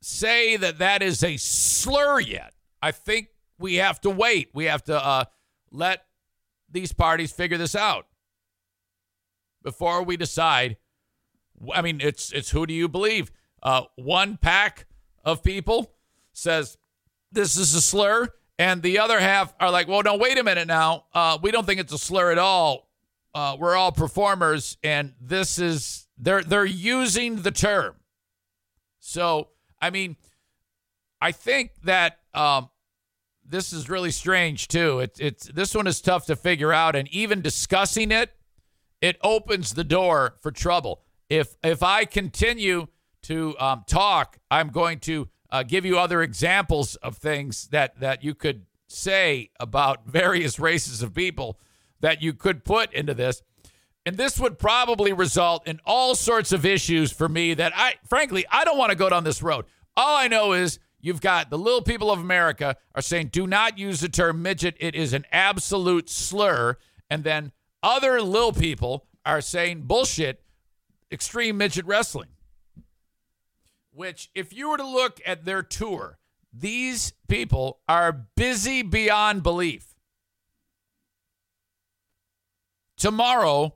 say 0.03 0.57
that 0.57 0.79
that 0.79 1.03
is 1.03 1.23
a 1.23 1.37
slur 1.37 2.21
yet. 2.21 2.53
I 2.83 2.93
think 2.93 3.29
we 3.59 3.77
have 3.77 4.01
to 4.03 4.11
wait. 4.11 4.51
We 4.53 4.65
have 4.65 4.85
to 4.85 5.03
uh, 5.03 5.25
let 5.71 6.05
these 6.71 6.93
parties 6.93 7.33
figure 7.33 7.59
this 7.59 7.75
out 7.75 8.07
before 9.63 10.03
we 10.03 10.17
decide. 10.17 10.77
I 11.73 11.83
mean, 11.83 12.01
it's 12.01 12.33
it's 12.33 12.51
who 12.51 12.67
do 12.67 12.75
you 12.75 12.89
believe? 12.89 13.31
Uh, 13.63 13.83
one 13.97 14.37
pack 14.37 14.87
of 15.25 15.43
people 15.43 15.93
says 16.33 16.79
this 17.31 17.57
is 17.57 17.75
a 17.75 17.81
slur, 17.81 18.29
and 18.59 18.83
the 18.83 18.99
other 18.99 19.21
half 19.21 19.55
are 19.61 19.71
like, 19.71 19.89
well, 19.89 20.03
no, 20.03 20.17
wait 20.17 20.39
a 20.39 20.43
minute 20.43 20.67
now. 20.67 21.05
Uh, 21.13 21.39
we 21.43 21.51
don't 21.51 21.67
think 21.67 21.81
it's 21.81 21.93
a 21.93 21.99
slur 21.99 22.33
at 22.33 22.39
all. 22.39 22.89
Uh, 23.35 23.57
we're 23.59 23.77
all 23.77 23.93
performers, 23.93 24.77
and 24.83 25.13
this 25.21 25.59
is 25.59 26.09
they're 26.19 26.43
they're 26.43 26.65
using 26.65 27.43
the 27.43 27.51
term. 27.51 27.95
So, 28.99 29.49
I 29.81 29.91
mean, 29.91 30.17
I 31.21 31.33
think 31.33 31.73
that 31.85 32.19
um, 32.35 32.71
this 33.51 33.73
is 33.73 33.89
really 33.89 34.11
strange 34.11 34.69
too. 34.69 35.01
It's 35.01 35.21
it's 35.21 35.47
this 35.47 35.75
one 35.75 35.87
is 35.87 36.01
tough 36.01 36.27
to 36.27 36.37
figure 36.37 36.73
out, 36.73 36.97
and 36.97 37.09
even 37.09 37.41
discussing 37.43 38.13
it, 38.13 38.33
it 39.01 39.19
opens 39.23 39.75
the 39.75 39.85
door 39.85 40.37
for 40.41 40.51
trouble. 40.51 41.03
If 41.29 41.57
if 41.63 41.83
I 41.83 42.05
continue 42.05 42.87
to 43.23 43.59
um, 43.59 43.85
talk, 43.87 44.39
I'm 44.51 44.69
going 44.69 45.01
to 45.01 45.29
uh, 45.51 45.63
give 45.65 45.85
you 45.85 45.99
other 45.99 46.23
examples 46.23 46.97
of 46.97 47.17
things 47.17 47.69
that 47.69 48.01
that 48.01 48.23
you 48.23 48.35
could 48.35 48.67
say 48.87 49.51
about 49.59 50.07
various 50.07 50.59
races 50.59 51.03
of 51.03 51.15
people 51.15 51.59
that 52.01 52.23
you 52.23 52.33
could 52.33 52.65
put 52.65 52.93
into 52.93 53.15
this. 53.15 53.43
And 54.07 54.17
this 54.17 54.41
would 54.41 54.59
probably 54.59 55.13
result 55.13 55.69
in 55.69 55.79
all 55.85 56.15
sorts 56.15 56.53
of 56.53 56.65
issues 56.65 57.13
for 57.13 57.29
me 57.29 57.53
that 57.55 57.73
I, 57.77 57.97
frankly, 58.09 58.47
I 58.51 58.65
don't 58.65 58.79
want 58.79 58.91
to 58.91 58.97
go 58.97 59.11
down 59.11 59.25
this 59.25 59.43
road. 59.43 59.67
All 59.95 60.17
I 60.17 60.27
know 60.27 60.55
is 60.55 60.79
You've 61.01 61.21
got 61.21 61.51
the 61.51 61.59
little 61.59 61.83
people 61.83 62.11
of 62.11 62.21
America 62.21 62.77
are 62.95 63.03
saying, 63.03 63.29
do 63.29 63.47
not 63.47 63.79
use 63.79 64.01
the 64.01 64.09
term 64.09 64.43
midget. 64.43 64.77
It 64.79 64.95
is 64.95 65.13
an 65.13 65.25
absolute 65.33 66.11
slur. 66.11 66.77
And 67.09 67.25
then 67.25 67.53
other 67.83 68.21
little 68.21 68.53
people 68.53 69.07
are 69.25 69.41
saying, 69.41 69.83
bullshit, 69.83 70.43
extreme 71.11 71.57
midget 71.57 71.87
wrestling. 71.87 72.29
Which, 73.93 74.31
if 74.35 74.53
you 74.53 74.71
were 74.71 74.77
to 74.77 74.87
look 74.87 75.21
at 75.27 75.45
their 75.45 75.63
tour, 75.63 76.19
these 76.53 77.13
people 77.29 77.81
are 77.89 78.27
busy 78.37 78.83
beyond 78.83 79.43
belief. 79.43 79.95
Tomorrow, 82.97 83.75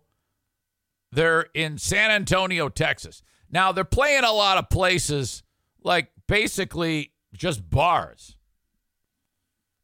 they're 1.11 1.47
in 1.55 1.79
San 1.79 2.11
Antonio, 2.11 2.69
Texas. 2.69 3.23
Now, 3.51 3.73
they're 3.73 3.85
playing 3.85 4.25
a 4.25 4.33
lot 4.33 4.59
of 4.59 4.69
places 4.69 5.43
like 5.83 6.11
basically 6.27 7.14
just 7.35 7.69
bars. 7.71 8.37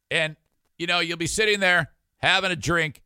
And, 0.09 0.35
you 0.77 0.87
know, 0.87 0.99
you'll 0.99 1.17
be 1.17 1.27
sitting 1.27 1.59
there 1.59 1.91
having 2.17 2.51
a 2.51 2.55
drink 2.55 3.01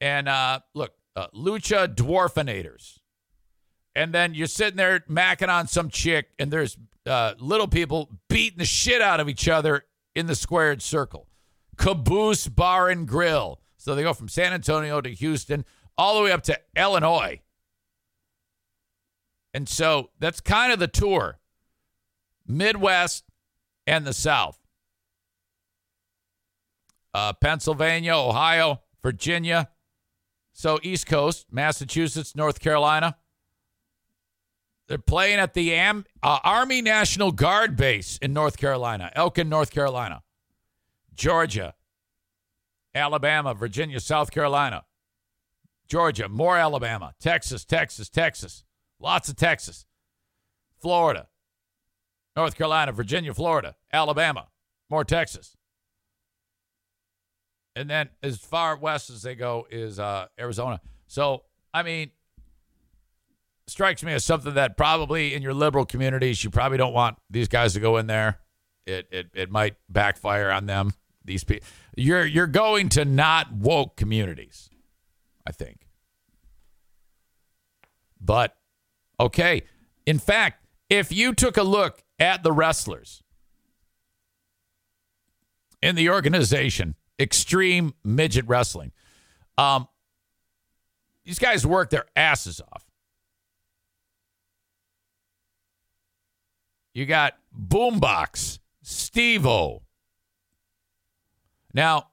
and 0.00 0.28
uh, 0.28 0.60
look, 0.74 0.92
uh, 1.14 1.28
Lucha 1.34 1.94
Dwarfinators. 1.94 2.98
And 3.94 4.12
then 4.12 4.34
you're 4.34 4.46
sitting 4.46 4.76
there 4.76 5.00
macking 5.08 5.48
on 5.48 5.68
some 5.68 5.88
chick, 5.88 6.28
and 6.38 6.50
there's 6.50 6.76
uh, 7.06 7.32
little 7.38 7.66
people 7.66 8.10
beating 8.28 8.58
the 8.58 8.66
shit 8.66 9.00
out 9.00 9.20
of 9.20 9.28
each 9.28 9.48
other 9.48 9.86
in 10.14 10.26
the 10.26 10.34
squared 10.34 10.82
circle. 10.82 11.28
Caboose 11.78 12.48
Bar 12.48 12.90
and 12.90 13.08
Grill. 13.08 13.60
So 13.78 13.94
they 13.94 14.02
go 14.02 14.12
from 14.12 14.28
San 14.28 14.52
Antonio 14.52 15.00
to 15.00 15.08
Houston, 15.08 15.64
all 15.96 16.16
the 16.16 16.24
way 16.24 16.32
up 16.32 16.42
to 16.42 16.60
Illinois. 16.76 17.40
And 19.54 19.66
so 19.66 20.10
that's 20.18 20.40
kind 20.40 20.72
of 20.72 20.78
the 20.78 20.88
tour. 20.88 21.38
Midwest, 22.46 23.24
and 23.86 24.06
the 24.06 24.12
South. 24.12 24.58
Uh, 27.14 27.32
Pennsylvania, 27.32 28.14
Ohio, 28.14 28.82
Virginia. 29.02 29.70
So 30.52 30.78
East 30.82 31.06
Coast, 31.06 31.46
Massachusetts, 31.50 32.34
North 32.34 32.60
Carolina. 32.60 33.16
They're 34.88 34.98
playing 34.98 35.38
at 35.38 35.54
the 35.54 35.74
Am- 35.74 36.04
uh, 36.22 36.38
Army 36.44 36.80
National 36.80 37.32
Guard 37.32 37.76
base 37.76 38.18
in 38.18 38.32
North 38.32 38.56
Carolina, 38.56 39.10
Elkin, 39.14 39.48
North 39.48 39.70
Carolina. 39.70 40.22
Georgia, 41.14 41.74
Alabama, 42.94 43.54
Virginia, 43.54 44.00
South 44.00 44.30
Carolina. 44.30 44.84
Georgia, 45.88 46.28
more 46.28 46.56
Alabama, 46.56 47.14
Texas, 47.20 47.64
Texas, 47.64 48.08
Texas. 48.08 48.64
Lots 49.00 49.28
of 49.28 49.36
Texas. 49.36 49.86
Florida, 50.80 51.28
North 52.36 52.54
Carolina, 52.54 52.92
Virginia, 52.92 53.32
Florida, 53.32 53.74
Alabama, 53.92 54.48
more 54.90 55.04
Texas. 55.04 55.56
And 57.74 57.90
then 57.90 58.10
as 58.22 58.38
far 58.38 58.76
west 58.76 59.10
as 59.10 59.22
they 59.22 59.34
go 59.34 59.66
is 59.70 59.98
uh, 59.98 60.26
Arizona. 60.38 60.80
So, 61.06 61.44
I 61.74 61.82
mean, 61.82 62.10
strikes 63.66 64.02
me 64.02 64.12
as 64.12 64.24
something 64.24 64.54
that 64.54 64.76
probably 64.76 65.34
in 65.34 65.42
your 65.42 65.54
liberal 65.54 65.84
communities, 65.84 66.44
you 66.44 66.50
probably 66.50 66.78
don't 66.78 66.94
want 66.94 67.18
these 67.28 67.48
guys 67.48 67.72
to 67.74 67.80
go 67.80 67.96
in 67.96 68.06
there. 68.06 68.38
It, 68.86 69.08
it, 69.10 69.26
it 69.34 69.50
might 69.50 69.76
backfire 69.88 70.50
on 70.50 70.66
them. 70.66 70.92
These 71.24 71.44
people, 71.44 71.66
you're, 71.96 72.24
you're 72.24 72.46
going 72.46 72.88
to 72.90 73.04
not 73.04 73.52
woke 73.52 73.96
communities, 73.96 74.70
I 75.46 75.52
think. 75.52 75.88
But, 78.20 78.56
okay. 79.18 79.62
In 80.06 80.18
fact, 80.18 80.64
if 80.88 81.10
you 81.10 81.34
took 81.34 81.56
a 81.56 81.62
look 81.62 82.02
at 82.18 82.42
the 82.42 82.52
wrestlers 82.52 83.22
in 85.82 85.94
the 85.94 86.10
organization, 86.10 86.94
Extreme 87.18 87.94
Midget 88.04 88.46
Wrestling, 88.46 88.92
um, 89.58 89.88
these 91.24 91.38
guys 91.38 91.66
work 91.66 91.90
their 91.90 92.06
asses 92.14 92.60
off. 92.60 92.84
You 96.94 97.04
got 97.04 97.34
Boombox, 97.54 98.58
Steve-O. 98.82 99.82
Now, 101.74 102.08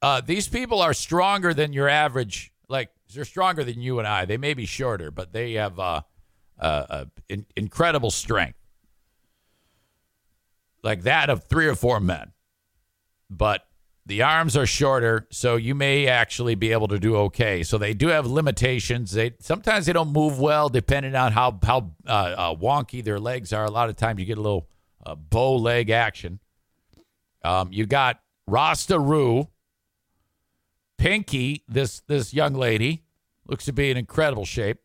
uh, 0.00 0.20
these 0.24 0.46
people 0.46 0.80
are 0.80 0.94
stronger 0.94 1.52
than 1.52 1.72
your 1.72 1.88
average. 1.88 2.52
Like 2.68 2.90
they're 3.12 3.24
stronger 3.24 3.64
than 3.64 3.80
you 3.80 3.98
and 3.98 4.06
I. 4.06 4.26
They 4.26 4.36
may 4.36 4.54
be 4.54 4.64
shorter, 4.64 5.10
but 5.10 5.32
they 5.32 5.54
have 5.54 5.80
uh, 5.80 6.02
uh, 6.58 6.86
uh 6.88 7.04
in, 7.28 7.46
incredible 7.56 8.12
strength, 8.12 8.57
like 10.88 11.02
that 11.02 11.30
of 11.30 11.44
three 11.44 11.66
or 11.66 11.74
four 11.74 12.00
men. 12.00 12.32
But 13.30 13.62
the 14.06 14.22
arms 14.22 14.56
are 14.56 14.64
shorter, 14.64 15.26
so 15.30 15.56
you 15.56 15.74
may 15.74 16.06
actually 16.06 16.54
be 16.54 16.72
able 16.72 16.88
to 16.88 16.98
do 16.98 17.14
okay. 17.16 17.62
So 17.62 17.76
they 17.76 17.92
do 17.92 18.08
have 18.08 18.26
limitations. 18.26 19.12
They 19.12 19.34
sometimes 19.38 19.84
they 19.84 19.92
don't 19.92 20.12
move 20.14 20.40
well, 20.40 20.70
depending 20.70 21.14
on 21.14 21.32
how 21.32 21.58
how 21.62 21.92
uh, 22.06 22.10
uh, 22.10 22.54
wonky 22.54 23.04
their 23.04 23.20
legs 23.20 23.52
are. 23.52 23.66
A 23.66 23.70
lot 23.70 23.90
of 23.90 23.96
times 23.96 24.18
you 24.18 24.24
get 24.24 24.38
a 24.38 24.40
little 24.40 24.66
uh, 25.04 25.14
bow 25.14 25.56
leg 25.56 25.90
action. 25.90 26.40
Um, 27.44 27.68
you 27.70 27.84
got 27.84 28.20
Rasta 28.46 28.98
Roo, 28.98 29.48
Pinky. 30.96 31.64
This 31.68 32.00
this 32.06 32.32
young 32.32 32.54
lady 32.54 33.04
looks 33.46 33.66
to 33.66 33.74
be 33.74 33.90
in 33.90 33.98
incredible 33.98 34.46
shape. 34.46 34.78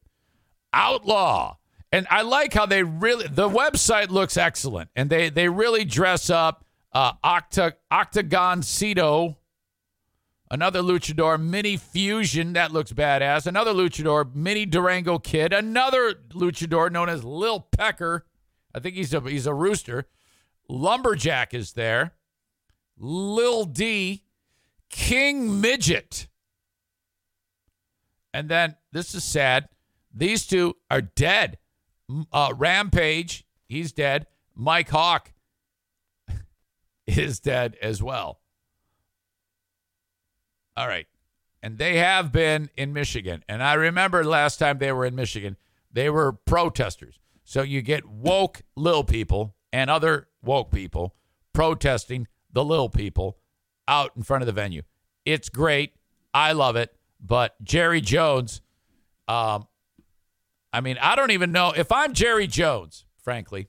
Outlaw, 0.74 1.56
and 1.94 2.08
I 2.10 2.24
like 2.24 2.54
how 2.56 2.66
they 2.66 2.82
really 2.82 3.28
the 3.28 3.48
website 3.48 4.10
looks 4.10 4.36
excellent, 4.36 4.90
and 4.96 5.10
they 5.12 5.30
they 5.30 5.48
really 5.48 5.86
dress 5.86 6.32
up 6.32 6.66
uh, 6.92 7.14
Octa, 7.24 7.74
Octagon 7.92 8.64
Cito, 8.64 9.38
another 10.50 10.82
luchador, 10.82 11.40
Mini 11.40 11.78
Fusion, 11.78 12.54
that 12.54 12.72
looks 12.72 12.92
badass. 12.92 13.46
Another 13.46 13.74
luchador, 13.74 14.34
Mini 14.34 14.66
Durango 14.66 15.20
Kid. 15.20 15.54
Another 15.54 16.16
luchador 16.34 16.92
known 16.92 17.10
as 17.10 17.24
Lil 17.24 17.60
Pecker. 17.60 18.26
I 18.74 18.80
think 18.80 18.96
he's 18.96 19.14
a 19.14 19.22
he's 19.22 19.46
a 19.46 19.54
rooster. 19.54 20.08
Lumberjack 20.68 21.54
is 21.54 21.74
there. 21.74 22.14
Lil 22.98 23.66
D, 23.66 24.24
King 24.90 25.62
Midget. 25.62 26.28
And 28.34 28.50
then 28.50 28.78
this 28.92 29.14
is 29.14 29.24
sad. 29.24 29.70
These 30.12 30.48
two 30.48 30.76
are 30.90 31.02
dead. 31.02 31.60
Uh, 32.32 32.54
Rampage, 32.56 33.46
he's 33.66 33.92
dead. 33.92 34.28
Mike 34.56 34.90
Hawk, 34.90 35.32
is 37.08 37.40
dead 37.40 37.76
as 37.82 38.02
well. 38.02 38.40
All 40.76 40.88
right. 40.88 41.08
And 41.62 41.78
they 41.78 41.98
have 41.98 42.32
been 42.32 42.70
in 42.76 42.94
Michigan. 42.94 43.44
And 43.48 43.64
I 43.64 43.74
remember 43.76 44.24
last 44.24 44.58
time 44.58 44.78
they 44.78 44.92
were 44.92 45.06
in 45.06 45.16
Michigan, 45.16 45.58
they 45.92 46.10
were 46.10 46.34
protesters. 46.34 47.20
So 47.46 47.62
you 47.62 47.82
get 47.82 48.06
woke 48.06 48.62
little 48.76 49.04
people 49.04 49.56
and 49.72 49.90
other 49.90 50.28
woke 50.42 50.72
people 50.72 51.16
protesting 51.54 52.28
the 52.52 52.64
little 52.64 52.90
people 52.90 53.38
out 53.88 54.12
in 54.16 54.24
front 54.24 54.42
of 54.42 54.48
the 54.48 54.54
venue. 54.54 54.82
It's 55.26 55.50
great. 55.50 55.94
I 56.34 56.54
love 56.54 56.76
it. 56.76 56.96
But 57.20 57.56
Jerry 57.64 58.02
Jones, 58.02 58.62
um, 59.28 59.68
I 60.74 60.82
mean, 60.82 60.98
I 61.00 61.16
don't 61.16 61.30
even 61.30 61.52
know 61.52 61.72
if 61.72 61.92
I'm 61.92 62.14
Jerry 62.14 62.48
Jones, 62.48 63.06
frankly, 63.24 63.68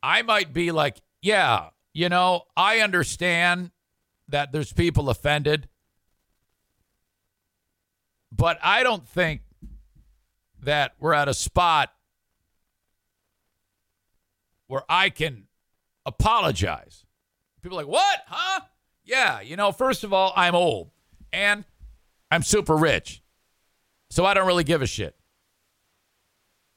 I 0.00 0.22
might 0.22 0.52
be 0.52 0.70
like, 0.70 0.98
yeah, 1.20 1.70
you 1.92 2.08
know, 2.08 2.44
I 2.56 2.78
understand 2.78 3.72
that 4.28 4.52
there's 4.52 4.72
people 4.72 5.10
offended, 5.10 5.68
but 8.30 8.58
I 8.62 8.84
don't 8.84 9.06
think 9.08 9.40
that 10.62 10.92
we're 11.00 11.14
at 11.14 11.28
a 11.28 11.34
spot 11.34 11.92
where 14.68 14.82
I 14.88 15.10
can 15.10 15.48
apologize. 16.06 17.04
People 17.60 17.76
like, 17.76 17.88
what? 17.88 18.20
Huh? 18.28 18.60
Yeah, 19.04 19.40
you 19.40 19.56
know, 19.56 19.72
first 19.72 20.04
of 20.04 20.12
all, 20.12 20.32
I'm 20.36 20.54
old 20.54 20.90
and 21.32 21.64
I'm 22.30 22.44
super 22.44 22.76
rich. 22.76 23.20
So 24.18 24.26
I 24.26 24.34
don't 24.34 24.48
really 24.48 24.64
give 24.64 24.82
a 24.82 24.86
shit. 24.88 25.14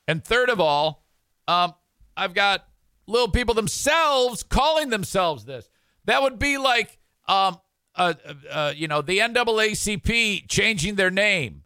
And 0.08 0.23
third 0.23 0.51
of 0.51 0.60
all, 0.60 1.08
um, 1.47 1.73
I've 2.15 2.36
got 2.36 2.67
little 3.08 3.30
people 3.30 3.56
themselves 3.56 4.43
calling 4.43 4.91
themselves 4.91 5.43
this. 5.45 5.67
That 6.06 6.21
would 6.21 6.38
be 6.38 6.60
like, 6.60 6.99
um, 7.27 7.58
uh, 7.95 8.13
uh, 8.47 8.73
you 8.75 8.88
know, 8.88 9.01
the 9.01 9.17
NAACP 9.17 10.47
changing 10.49 10.93
their 10.93 11.10
name 11.10 11.63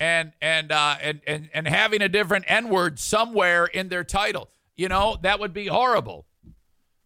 and 0.00 0.30
and 0.40 0.70
uh, 0.70 0.94
and 1.02 1.22
and 1.26 1.50
and 1.52 1.66
having 1.66 2.00
a 2.00 2.08
different 2.08 2.44
N 2.46 2.68
word 2.68 3.00
somewhere 3.00 3.66
in 3.66 3.88
their 3.88 4.04
title. 4.04 4.48
You 4.76 4.88
know, 4.88 5.18
that 5.22 5.40
would 5.40 5.52
be 5.52 5.66
horrible. 5.66 6.24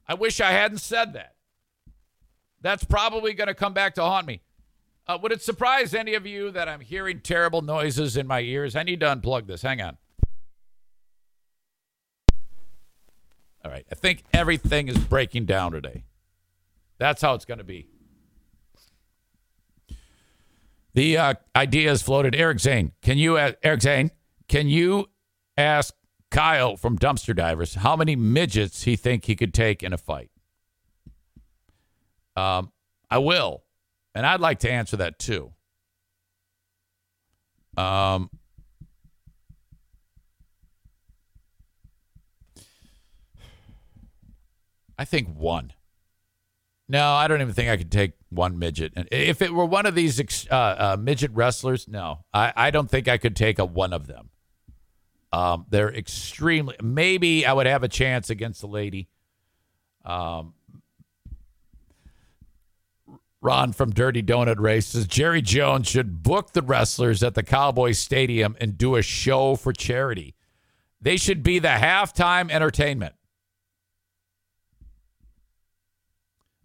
I 0.06 0.12
wish 0.12 0.42
I 0.42 0.50
hadn't 0.50 0.82
said 0.82 1.14
that. 1.14 1.36
That's 2.60 2.84
probably 2.84 3.32
going 3.32 3.48
to 3.48 3.54
come 3.54 3.72
back 3.72 3.94
to 3.94 4.02
haunt 4.02 4.26
me. 4.26 4.42
Uh, 5.06 5.18
would 5.20 5.32
it 5.32 5.42
surprise 5.42 5.94
any 5.94 6.14
of 6.14 6.26
you 6.26 6.50
that 6.52 6.68
I'm 6.68 6.80
hearing 6.80 7.20
terrible 7.20 7.62
noises 7.62 8.16
in 8.16 8.26
my 8.26 8.40
ears? 8.40 8.76
I 8.76 8.82
need 8.82 9.00
to 9.00 9.06
unplug 9.06 9.46
this. 9.46 9.62
Hang 9.62 9.82
on. 9.82 9.98
All 13.64 13.70
right. 13.70 13.86
I 13.90 13.94
think 13.94 14.24
everything 14.32 14.88
is 14.88 14.98
breaking 14.98 15.46
down 15.46 15.72
today. 15.72 16.04
That's 16.98 17.22
how 17.22 17.34
it's 17.34 17.44
going 17.44 17.58
to 17.58 17.64
be. 17.64 17.88
The 20.94 21.16
uh, 21.16 21.34
idea 21.56 21.90
is 21.90 22.02
floated. 22.02 22.34
Eric 22.34 22.60
Zane, 22.60 22.92
can 23.00 23.18
you, 23.18 23.38
uh, 23.38 23.52
Eric 23.62 23.82
Zane, 23.82 24.10
can 24.48 24.68
you 24.68 25.08
ask 25.56 25.94
Kyle 26.30 26.76
from 26.76 26.98
Dumpster 26.98 27.34
Divers 27.34 27.76
how 27.76 27.96
many 27.96 28.14
midgets 28.14 28.82
he 28.82 28.94
think 28.94 29.24
he 29.24 29.34
could 29.34 29.54
take 29.54 29.82
in 29.82 29.92
a 29.92 29.98
fight? 29.98 30.30
Um, 32.36 32.72
I 33.10 33.18
will, 33.18 33.61
and 34.14 34.26
I'd 34.26 34.40
like 34.40 34.60
to 34.60 34.70
answer 34.70 34.96
that 34.98 35.18
too. 35.18 35.52
Um, 37.76 38.30
I 44.98 45.04
think 45.04 45.28
one. 45.28 45.72
No, 46.88 47.12
I 47.12 47.26
don't 47.26 47.40
even 47.40 47.54
think 47.54 47.70
I 47.70 47.76
could 47.76 47.90
take 47.90 48.12
one 48.28 48.58
midget. 48.58 48.92
And 48.96 49.08
if 49.10 49.40
it 49.40 49.54
were 49.54 49.64
one 49.64 49.86
of 49.86 49.94
these 49.94 50.20
uh, 50.50 50.54
uh, 50.54 50.96
midget 51.00 51.30
wrestlers, 51.32 51.88
no, 51.88 52.24
I, 52.34 52.52
I 52.54 52.70
don't 52.70 52.90
think 52.90 53.08
I 53.08 53.16
could 53.16 53.34
take 53.34 53.58
a 53.58 53.64
one 53.64 53.92
of 53.92 54.06
them. 54.06 54.28
Um, 55.32 55.64
they're 55.70 55.92
extremely. 55.92 56.76
Maybe 56.82 57.46
I 57.46 57.54
would 57.54 57.66
have 57.66 57.82
a 57.82 57.88
chance 57.88 58.28
against 58.28 58.60
the 58.60 58.66
lady. 58.66 59.08
Um, 60.04 60.52
Ron 63.42 63.72
from 63.72 63.90
Dirty 63.90 64.22
Donut 64.22 64.60
Race 64.60 64.86
says 64.86 65.06
Jerry 65.08 65.42
Jones 65.42 65.88
should 65.88 66.22
book 66.22 66.52
the 66.52 66.62
wrestlers 66.62 67.24
at 67.24 67.34
the 67.34 67.42
Cowboys 67.42 67.98
Stadium 67.98 68.56
and 68.60 68.78
do 68.78 68.94
a 68.94 69.02
show 69.02 69.56
for 69.56 69.72
charity. 69.72 70.36
They 71.00 71.16
should 71.16 71.42
be 71.42 71.58
the 71.58 71.68
halftime 71.68 72.52
entertainment. 72.52 73.16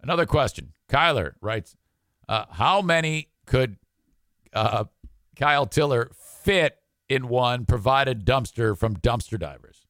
Another 0.00 0.24
question. 0.24 0.72
Kyler 0.88 1.32
writes, 1.40 1.76
uh, 2.28 2.44
how 2.50 2.80
many 2.80 3.30
could 3.44 3.76
uh, 4.52 4.84
Kyle 5.34 5.66
Tiller 5.66 6.12
fit 6.14 6.78
in 7.08 7.28
one 7.28 7.66
provided 7.66 8.24
dumpster 8.24 8.78
from 8.78 8.96
dumpster 8.96 9.38
divers? 9.38 9.84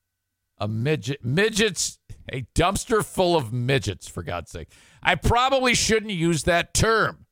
A 0.56 0.66
midget, 0.66 1.22
midgets, 1.22 1.98
a 2.32 2.46
dumpster 2.54 3.04
full 3.04 3.36
of 3.36 3.52
midgets, 3.52 4.08
for 4.08 4.22
God's 4.22 4.50
sake. 4.50 4.68
I 5.02 5.14
probably 5.14 5.74
shouldn't 5.74 6.12
use 6.12 6.44
that 6.44 6.74
term. 6.74 7.26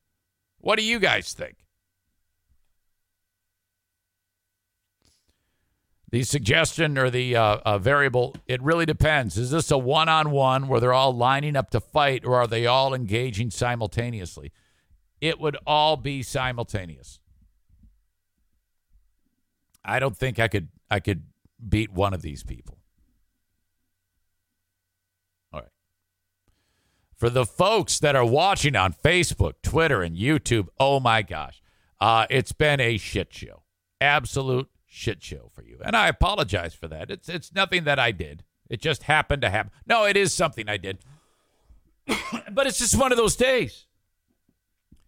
What 0.58 0.78
do 0.78 0.84
you 0.84 0.98
guys 0.98 1.32
think? 1.32 1.56
The 6.10 6.22
suggestion 6.22 6.96
or 6.96 7.10
the 7.10 7.36
uh, 7.36 7.58
uh, 7.64 7.78
variable, 7.78 8.36
it 8.46 8.62
really 8.62 8.86
depends. 8.86 9.36
Is 9.36 9.50
this 9.50 9.70
a 9.70 9.78
one 9.78 10.08
on 10.08 10.30
one 10.30 10.68
where 10.68 10.80
they're 10.80 10.92
all 10.92 11.12
lining 11.12 11.56
up 11.56 11.70
to 11.70 11.80
fight, 11.80 12.24
or 12.24 12.36
are 12.36 12.46
they 12.46 12.64
all 12.64 12.94
engaging 12.94 13.50
simultaneously? 13.50 14.52
It 15.20 15.40
would 15.40 15.56
all 15.66 15.96
be 15.96 16.22
simultaneous. 16.22 17.18
I 19.84 19.98
don't 19.98 20.16
think 20.16 20.38
I 20.38 20.48
could 20.48 20.68
I 20.90 21.00
could 21.00 21.24
beat 21.68 21.92
one 21.92 22.12
of 22.14 22.22
these 22.22 22.42
people. 22.42 22.78
All 25.52 25.60
right. 25.60 25.70
For 27.16 27.30
the 27.30 27.46
folks 27.46 27.98
that 28.00 28.14
are 28.14 28.26
watching 28.26 28.76
on 28.76 28.92
Facebook, 28.92 29.54
Twitter, 29.62 30.02
and 30.02 30.16
YouTube, 30.16 30.68
oh 30.78 31.00
my 31.00 31.22
gosh, 31.22 31.62
uh, 31.98 32.26
it's 32.28 32.52
been 32.52 32.78
a 32.78 32.98
shit 32.98 33.32
show. 33.32 33.62
Absolute 34.00 34.68
shit 34.86 35.22
show 35.22 35.50
for 35.54 35.62
you. 35.62 35.78
And 35.82 35.96
I 35.96 36.08
apologize 36.08 36.74
for 36.74 36.88
that. 36.88 37.10
It's 37.10 37.28
it's 37.28 37.54
nothing 37.54 37.84
that 37.84 37.98
I 37.98 38.12
did. 38.12 38.44
It 38.68 38.82
just 38.82 39.04
happened 39.04 39.42
to 39.42 39.50
happen. 39.50 39.72
No, 39.86 40.04
it 40.04 40.16
is 40.16 40.34
something 40.34 40.68
I 40.68 40.76
did. 40.76 40.98
but 42.52 42.66
it's 42.66 42.78
just 42.78 42.98
one 42.98 43.12
of 43.12 43.18
those 43.18 43.36
days. 43.36 43.86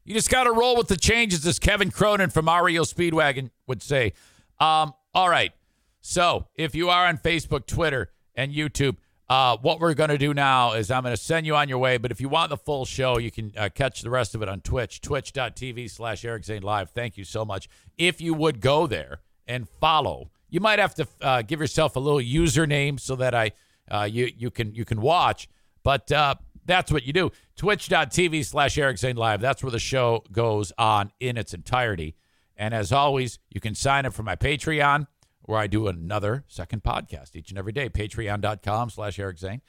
You 0.05 0.15
just 0.15 0.31
got 0.31 0.45
to 0.45 0.53
roll 0.53 0.77
with 0.77 0.89
the 0.89 0.97
changes, 0.97 1.47
as 1.47 1.59
Kevin 1.59 1.91
Cronin 1.91 2.31
from 2.31 2.49
REO 2.49 2.83
Speedwagon 2.83 3.51
would 3.67 3.83
say. 3.83 4.15
Um, 4.59 4.95
all 5.13 5.29
right. 5.29 5.53
So 6.01 6.47
if 6.55 6.75
you 6.75 6.89
are 6.89 7.07
on 7.07 7.19
Facebook, 7.19 7.67
Twitter, 7.67 8.11
and 8.35 8.55
YouTube, 8.55 8.97
uh, 9.29 9.57
what 9.59 9.79
we're 9.79 9.95
going 9.95 10.11
to 10.11 10.19
do 10.19 10.33
now 10.33 10.73
is 10.73 10.91
I'm 10.91 11.03
going 11.03 11.15
to 11.15 11.23
send 11.23 11.47
you 11.47 11.55
on 11.55 11.69
your 11.69 11.79
way. 11.79 11.99
But 11.99 12.11
if 12.11 12.21
you 12.21 12.29
want 12.29 12.51
the 12.51 12.57
full 12.57 12.87
show, 12.87 13.19
you 13.19 13.31
can 13.31 13.53
uh, 13.57 13.69
catch 13.75 14.03
the 14.03 14.11
rest 14.11 14.35
of 14.35 14.43
it 14.43 14.49
on 14.49 14.61
Twitch, 14.63 15.01
twitch.tv 15.01 15.91
slash 15.91 16.25
Eric 16.25 16.45
Zane 16.45 16.63
Live. 16.63 16.91
Thank 16.91 17.19
you 17.19 17.25
so 17.25 17.45
much. 17.45 17.69
If 17.99 18.21
you 18.21 18.33
would 18.35 18.61
go 18.61 18.87
there 18.87 19.21
and 19.47 19.69
follow, 19.69 20.31
you 20.49 20.61
might 20.61 20.79
have 20.79 20.95
to 20.95 21.07
uh, 21.21 21.43
give 21.43 21.61
yourself 21.61 21.97
a 21.97 22.01
little 22.01 22.21
username 22.21 22.99
so 22.99 23.17
that 23.17 23.35
I 23.35 23.53
uh, 23.91 24.09
you 24.11 24.31
you 24.37 24.51
can 24.51 24.75
you 24.75 24.85
can 24.85 25.01
watch. 25.01 25.49
But 25.83 26.11
uh, 26.11 26.37
that's 26.65 26.91
what 26.91 27.05
you 27.05 27.13
do. 27.13 27.31
Twitch.tv 27.57 28.45
slash 28.45 28.79
Eric 28.79 28.99
Zane 28.99 29.17
Live. 29.17 29.41
That's 29.41 29.63
where 29.63 29.73
the 29.73 29.79
show 29.79 30.25
goes 30.33 30.73
on 30.79 31.13
in 31.21 31.37
its 31.37 31.53
entirety. 31.53 32.15
And 32.57 32.75
as 32.75 32.93
always, 32.93 33.39
you 33.51 33.61
can 33.61 33.75
sign 33.75 34.05
up 34.05 34.15
for 34.15 34.23
my 34.23 34.37
Patreon, 34.37 35.07
where 35.49 35.59
I 35.59 35.67
do 35.67 35.89
another 35.89 36.45
second 36.47 36.83
podcast 36.83 37.35
each 37.35 37.49
and 37.49 37.59
every 37.59 37.73
day. 37.73 37.89
Patreon.com 37.89 38.91
slash 38.91 39.19
Eric 39.19 39.39
Zane. 39.39 39.63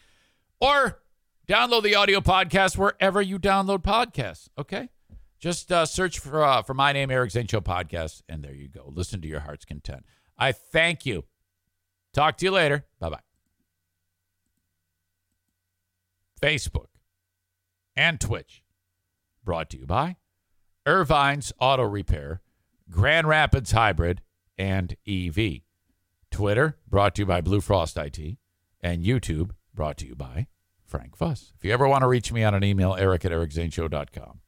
Or 0.60 1.00
download 1.48 1.84
the 1.84 1.96
audio 1.96 2.20
podcast 2.20 2.78
wherever 2.78 3.22
you 3.22 3.40
download 3.40 3.82
podcasts. 3.82 4.50
Okay? 4.58 4.90
Just 5.40 5.72
uh, 5.72 5.86
search 5.86 6.20
for 6.20 6.44
uh, 6.44 6.64
for 6.64 6.74
my 6.74 6.92
name, 6.92 7.10
Eric 7.10 7.32
Zane 7.32 7.48
Show 7.48 7.62
Podcast, 7.62 8.24
and 8.28 8.44
there 8.44 8.54
you 8.54 8.68
go. 8.68 8.92
Listen 8.94 9.22
to 9.22 9.28
your 9.30 9.40
heart's 9.40 9.64
content. 9.64 10.04
I 10.38 10.52
thank 10.52 11.06
you. 11.06 11.24
Talk 12.14 12.38
to 12.40 12.46
you 12.46 12.52
later. 12.52 12.86
Bye 13.00 13.12
bye. 13.12 13.20
Facebook 16.42 16.88
and 17.96 18.20
Twitch. 18.20 18.64
Brought 19.46 19.70
to 19.70 19.78
you 19.78 19.86
by 19.86 20.18
Irvine's 20.86 21.54
Auto 21.58 21.84
Repair, 21.84 22.42
Grand 22.92 23.30
Rapids 23.30 23.72
Hybrid, 23.72 24.22
and 24.58 24.98
EV. 25.08 25.62
Twitter, 26.32 26.78
brought 26.88 27.16
to 27.16 27.22
you 27.22 27.26
by 27.26 27.42
Blue 27.42 27.62
Frost 27.62 27.98
IT, 27.98 28.38
and 28.82 29.04
YouTube, 29.04 29.52
brought 29.74 29.98
to 29.98 30.06
you 30.06 30.16
by 30.16 30.48
Frank 30.86 31.16
Fuss. 31.16 31.54
If 31.58 31.66
you 31.66 31.72
ever 31.72 31.88
want 31.88 32.02
to 32.02 32.08
reach 32.08 32.32
me 32.32 32.44
on 32.44 32.54
an 32.54 32.64
email, 32.64 32.96
eric 32.96 33.26
at 33.26 33.32
ericzaneshow.com. 33.32 34.40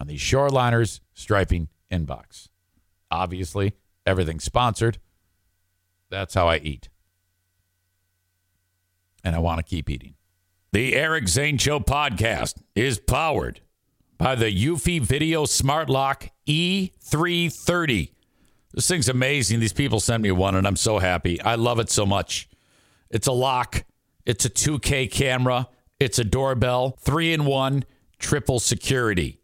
On 0.00 0.06
the 0.06 0.16
Shoreliners 0.16 1.00
Striping 1.12 1.68
inbox. 1.90 2.48
Obviously, 3.10 3.74
everything's 4.06 4.44
sponsored. 4.44 4.98
That's 6.10 6.34
how 6.34 6.48
I 6.48 6.58
eat. 6.58 6.88
And 9.22 9.34
I 9.34 9.38
want 9.38 9.58
to 9.58 9.64
keep 9.64 9.88
eating. 9.88 10.14
The 10.72 10.94
Eric 10.94 11.28
Zane 11.28 11.58
Show 11.58 11.80
podcast 11.80 12.62
is 12.74 12.98
powered 12.98 13.60
by 14.18 14.34
the 14.34 14.46
Eufy 14.46 15.00
Video 15.00 15.44
Smart 15.44 15.88
Lock 15.88 16.30
E330. 16.48 18.13
This 18.74 18.88
thing's 18.88 19.08
amazing. 19.08 19.60
These 19.60 19.72
people 19.72 20.00
sent 20.00 20.22
me 20.22 20.32
one, 20.32 20.56
and 20.56 20.66
I'm 20.66 20.76
so 20.76 20.98
happy. 20.98 21.40
I 21.40 21.54
love 21.54 21.78
it 21.78 21.90
so 21.90 22.04
much. 22.04 22.48
It's 23.08 23.28
a 23.28 23.32
lock, 23.32 23.84
it's 24.26 24.44
a 24.44 24.50
2K 24.50 25.10
camera, 25.12 25.68
it's 26.00 26.18
a 26.18 26.24
doorbell, 26.24 26.96
three 26.98 27.32
in 27.32 27.44
one, 27.44 27.84
triple 28.18 28.58
security. 28.58 29.40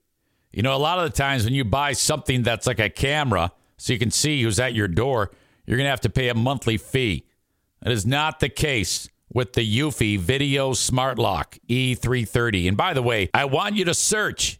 You 0.53 0.63
know, 0.63 0.75
a 0.75 0.79
lot 0.79 0.99
of 0.99 1.05
the 1.05 1.17
times 1.17 1.45
when 1.45 1.55
you 1.55 1.65
buy 1.65 1.93
something 1.93 2.43
that's 2.43 2.67
like 2.67 2.81
a 2.81 2.91
camera, 2.91 3.53
so 3.77 3.93
you 3.93 3.99
can 4.01 4.11
see 4.11 4.43
who's 4.43 4.59
at 4.59 4.75
your 4.75 4.89
door, 4.89 5.31
you're 5.65 5.77
going 5.77 5.87
to 5.87 5.91
have 5.91 6.01
to 6.01 6.11
pay 6.11 6.29
a 6.29 6.35
monthly 6.35 6.77
fee. 6.77 7.25
That 7.83 7.93
is 7.93 8.05
not 8.05 8.41
the 8.41 8.49
case 8.49 9.09
with 9.33 9.53
the 9.53 9.79
Eufy 9.79 10.19
Video 10.19 10.73
Smart 10.73 11.19
Lock 11.19 11.57
E330. 11.69 12.67
And 12.67 12.77
by 12.77 12.95
the 12.95 13.03
way, 13.03 13.31
I 13.33 13.45
want 13.45 13.77
you 13.77 13.85
to 13.85 13.95
search 13.95 14.60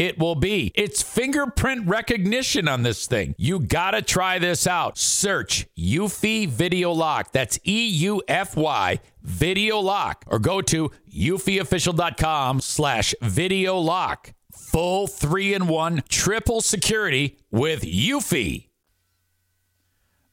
it 0.00 0.18
will 0.18 0.34
be. 0.34 0.72
It's 0.74 1.02
fingerprint 1.02 1.86
recognition 1.86 2.68
on 2.68 2.84
this 2.84 3.06
thing. 3.06 3.34
You 3.36 3.60
gotta 3.60 4.00
try 4.00 4.38
this 4.38 4.66
out. 4.66 4.96
Search 4.96 5.66
Eufy 5.78 6.48
Video 6.48 6.90
Lock. 6.92 7.32
That's 7.32 7.60
E 7.66 7.86
U 7.86 8.22
F 8.26 8.56
Y 8.56 8.98
Video 9.22 9.78
Lock, 9.78 10.24
or 10.26 10.38
go 10.38 10.62
to 10.62 10.90
eufyofficial.com 11.14 12.62
slash 12.62 13.14
video 13.20 13.76
lock. 13.76 14.32
Full 14.50 15.06
three 15.06 15.52
in 15.52 15.68
one 15.68 16.02
triple 16.08 16.62
security 16.62 17.36
with 17.50 17.82
Eufy. 17.82 18.68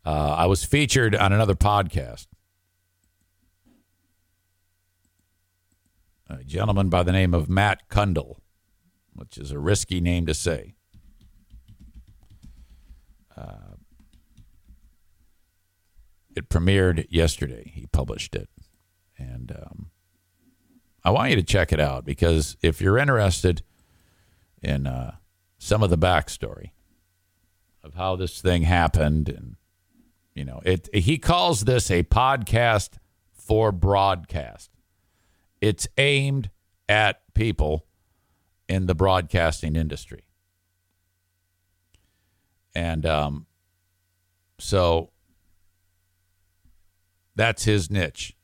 Uh, 0.06 0.36
I 0.38 0.46
was 0.46 0.64
featured 0.64 1.14
on 1.14 1.34
another 1.34 1.56
podcast. 1.56 2.28
A 6.30 6.42
gentleman 6.46 6.88
by 6.88 7.04
the 7.04 7.12
name 7.12 7.34
of 7.34 7.50
Matt 7.50 7.90
Cundill 7.90 8.38
which 9.18 9.38
is 9.38 9.52
a 9.52 9.60
risky 9.60 10.00
name 10.00 10.28
to 10.28 10.34
say. 10.34 10.76
Uh, 13.36 13.76
it 16.36 16.50
premiered 16.50 17.08
yesterday. 17.10 17.72
He 17.74 17.88
published 17.88 18.36
it. 18.36 18.48
And 19.18 19.52
um, 19.52 19.90
I 21.04 21.10
want 21.10 21.32
you 21.32 21.36
to 21.36 21.44
check 21.44 21.74
it 21.74 21.80
out 21.80 22.06
because 22.06 22.58
if 22.62 22.80
you're 22.80 23.00
interested 23.00 23.64
in 24.62 24.86
uh, 24.86 25.16
some 25.58 25.82
of 25.82 25.90
the 25.90 25.98
backstory 25.98 26.72
of 27.84 27.96
how 27.96 28.16
this 28.16 28.40
thing 28.40 28.62
happened, 28.62 29.30
and, 29.30 29.56
you 30.36 30.46
know, 30.46 30.62
it, 30.64 30.90
he 30.94 31.18
calls 31.18 31.62
this 31.62 31.90
a 31.90 32.04
podcast 32.04 32.98
for 33.34 33.72
broadcast. 33.72 34.70
It's 35.60 35.88
aimed 35.98 36.52
at 36.88 37.22
people 37.34 37.87
in 38.68 38.86
the 38.86 38.96
broadcasting 38.96 39.76
industry. 39.76 40.26
And 42.76 43.06
um, 43.06 43.46
so 44.60 45.12
that's 47.36 47.64
his 47.64 47.90
niche. 47.90 48.36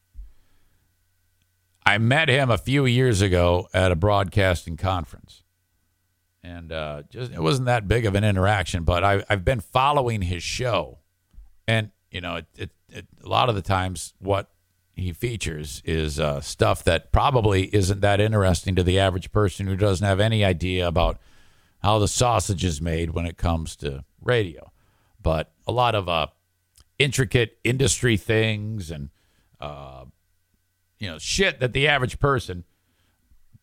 I 1.86 1.98
met 1.98 2.30
him 2.30 2.50
a 2.50 2.58
few 2.58 2.86
years 2.86 3.22
ago 3.22 3.68
at 3.74 3.92
a 3.92 3.96
broadcasting 3.96 4.78
conference, 4.78 5.44
and 6.42 6.72
uh, 6.72 7.04
just 7.10 7.32
it 7.34 7.42
wasn't 7.42 7.66
that 7.66 7.88
big 7.88 8.06
of 8.06 8.16
an 8.16 8.24
interaction. 8.24 8.84
But 8.84 9.04
I, 9.04 9.24
I've 9.30 9.44
been 9.44 9.60
following 9.60 10.22
his 10.22 10.44
show, 10.44 11.00
and 11.68 11.92
you 12.10 12.22
know, 12.22 12.38
it, 12.38 12.46
it, 12.58 12.72
it, 12.90 13.08
a 13.22 13.28
lot 13.28 13.50
of 13.50 13.56
the 13.56 13.62
times 13.62 14.14
what 14.20 14.50
he 14.96 15.12
features 15.12 15.82
is 15.86 16.20
uh, 16.20 16.40
stuff 16.42 16.84
that 16.84 17.12
probably 17.12 17.74
isn't 17.76 18.02
that 18.02 18.22
interesting 18.22 18.76
to 18.76 18.84
the 18.84 19.00
average 19.00 19.32
person 19.32 19.66
who 19.66 19.76
doesn't 19.76 20.06
have 20.06 20.20
any 20.20 20.46
idea 20.46 20.88
about 20.88 21.20
how 21.82 22.00
the 22.00 22.08
sausage 22.08 22.64
is 22.64 22.80
made 22.80 23.12
when 23.12 23.26
it 23.26 23.38
comes 23.38 23.76
to 23.78 24.04
radio. 24.22 24.72
But 25.22 25.52
a 25.66 25.72
lot 25.72 25.96
of 25.96 26.08
uh, 26.08 26.28
intricate 27.00 27.58
industry 27.64 28.18
things 28.18 28.92
and 28.92 29.10
uh, 29.60 30.06
you 31.00 31.10
know 31.10 31.18
shit 31.18 31.60
that 31.60 31.74
the 31.74 31.88
average 31.88 32.20
person 32.20 32.64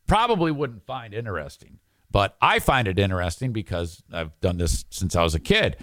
probably 0.06 0.50
wouldn't 0.50 0.84
find 0.84 1.14
interesting. 1.14 1.78
But 2.10 2.36
I 2.42 2.58
find 2.58 2.88
it 2.88 2.98
interesting 2.98 3.52
because 3.52 4.02
I've 4.12 4.38
done 4.40 4.58
this 4.58 4.84
since 4.90 5.14
I 5.14 5.22
was 5.22 5.36
a 5.36 5.40
kid. 5.40 5.76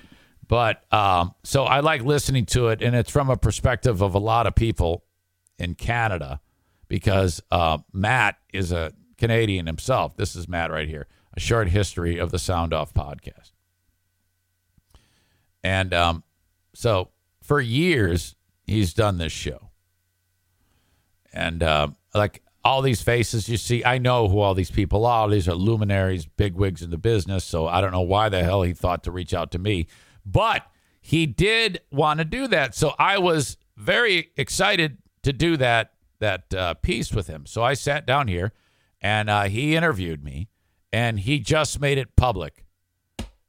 But 0.45 0.81
um, 0.93 1.33
so 1.43 1.63
I 1.63 1.79
like 1.79 2.03
listening 2.03 2.45
to 2.47 2.67
it, 2.67 2.81
and 2.81 2.95
it's 2.95 3.09
from 3.09 3.29
a 3.29 3.37
perspective 3.37 4.01
of 4.01 4.13
a 4.13 4.19
lot 4.19 4.45
of 4.45 4.55
people 4.55 5.03
in 5.59 5.75
Canada 5.75 6.39
because 6.87 7.41
uh, 7.51 7.79
Matt 7.93 8.37
is 8.53 8.71
a 8.71 8.93
Canadian 9.17 9.67
himself. 9.67 10.15
This 10.15 10.35
is 10.35 10.47
Matt 10.47 10.71
right 10.71 10.87
here. 10.87 11.07
A 11.35 11.39
short 11.39 11.69
history 11.69 12.17
of 12.17 12.31
the 12.31 12.39
Sound 12.39 12.73
Off 12.73 12.93
podcast. 12.93 13.51
And 15.63 15.93
um, 15.93 16.23
so 16.73 17.09
for 17.41 17.59
years, 17.59 18.35
he's 18.63 18.93
done 18.93 19.17
this 19.17 19.33
show. 19.33 19.69
And 21.33 21.61
uh, 21.61 21.89
like 22.13 22.41
all 22.63 22.81
these 22.81 23.01
faces 23.01 23.47
you 23.47 23.57
see, 23.57 23.83
I 23.83 23.97
know 23.97 24.27
who 24.27 24.39
all 24.39 24.53
these 24.53 24.71
people 24.71 25.05
are. 25.05 25.29
These 25.29 25.47
are 25.47 25.55
luminaries, 25.55 26.25
bigwigs 26.25 26.81
in 26.81 26.89
the 26.89 26.97
business. 26.97 27.43
So 27.43 27.67
I 27.67 27.81
don't 27.81 27.91
know 27.91 28.01
why 28.01 28.29
the 28.29 28.43
hell 28.43 28.63
he 28.63 28.73
thought 28.73 29.03
to 29.03 29.11
reach 29.11 29.33
out 29.33 29.51
to 29.51 29.59
me. 29.59 29.87
But 30.25 30.63
he 30.99 31.25
did 31.25 31.81
want 31.91 32.19
to 32.19 32.25
do 32.25 32.47
that. 32.47 32.75
So 32.75 32.93
I 32.99 33.17
was 33.17 33.57
very 33.77 34.31
excited 34.35 34.97
to 35.27 35.33
do 35.33 35.57
that 35.57 35.91
that 36.19 36.53
uh, 36.53 36.73
piece 36.75 37.11
with 37.11 37.27
him. 37.27 37.45
So 37.45 37.61
I 37.61 37.73
sat 37.73 38.07
down 38.07 38.29
here, 38.29 38.53
and 39.01 39.29
uh, 39.29 39.43
he 39.43 39.75
interviewed 39.75 40.23
me, 40.23 40.47
and 40.91 41.19
he 41.19 41.39
just 41.39 41.81
made 41.81 41.97
it 41.97 42.15
public 42.15 42.65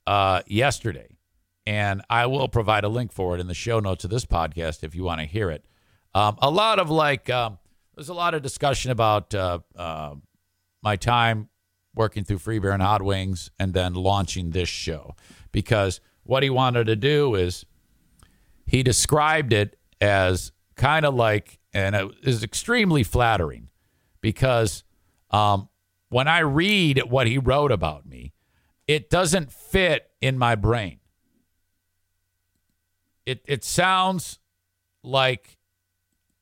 uh, 0.07 0.43
yesterday. 0.47 1.17
And 1.65 2.03
I 2.11 2.27
will 2.27 2.49
provide 2.49 2.83
a 2.83 2.89
link 2.89 3.13
for 3.13 3.37
it 3.37 3.41
in 3.41 3.47
the 3.47 3.55
show 3.55 3.79
notes 3.79 4.05
of 4.05 4.11
this 4.11 4.27
podcast 4.27 4.83
if 4.83 4.95
you 4.95 5.05
want 5.05 5.21
to 5.21 5.27
hear 5.27 5.51
it. 5.51 5.65
Um, 6.15 6.37
a 6.43 6.51
lot 6.51 6.79
of 6.81 6.91
like, 6.91 7.31
um, 7.31 7.59
there's 7.95 8.09
a 8.09 8.15
lot 8.15 8.35
of 8.35 8.43
discussion 8.43 8.91
about 8.91 9.35
uh, 9.35 9.61
uh, 9.77 10.17
my 10.83 10.97
time 10.97 11.49
working 11.95 12.25
through 12.25 12.39
Free 12.39 12.59
Beer 12.59 12.73
and 12.73 12.83
Hot 12.83 13.03
Wings 13.03 13.51
and 13.59 13.73
then 13.73 13.95
launching 13.95 14.51
this 14.51 14.69
show 14.69 15.15
because 15.53 16.01
what 16.25 16.43
he 16.43 16.51
wanted 16.51 16.87
to 16.89 16.97
do 16.97 17.35
is 17.35 17.65
he 18.67 18.83
described 18.83 19.53
it 19.53 19.79
as 20.01 20.53
kind 20.77 21.07
of 21.07 21.15
like 21.15 21.58
and 21.73 21.95
it 21.95 22.11
is 22.23 22.43
extremely 22.43 23.03
flattering 23.03 23.69
because 24.21 24.85
um, 25.31 25.69
when 26.09 26.29
I 26.29 26.41
read 26.41 27.03
what 27.09 27.27
he 27.27 27.39
wrote 27.39 27.73
about 27.73 28.07
me, 28.07 28.33
it 28.87 29.11
doesn't 29.11 29.53
fit 29.53 30.11
in 30.21 30.39
my 30.39 30.55
brain. 30.55 31.01
It 33.27 33.43
it 33.47 33.63
sounds 33.63 34.39
like 35.03 35.59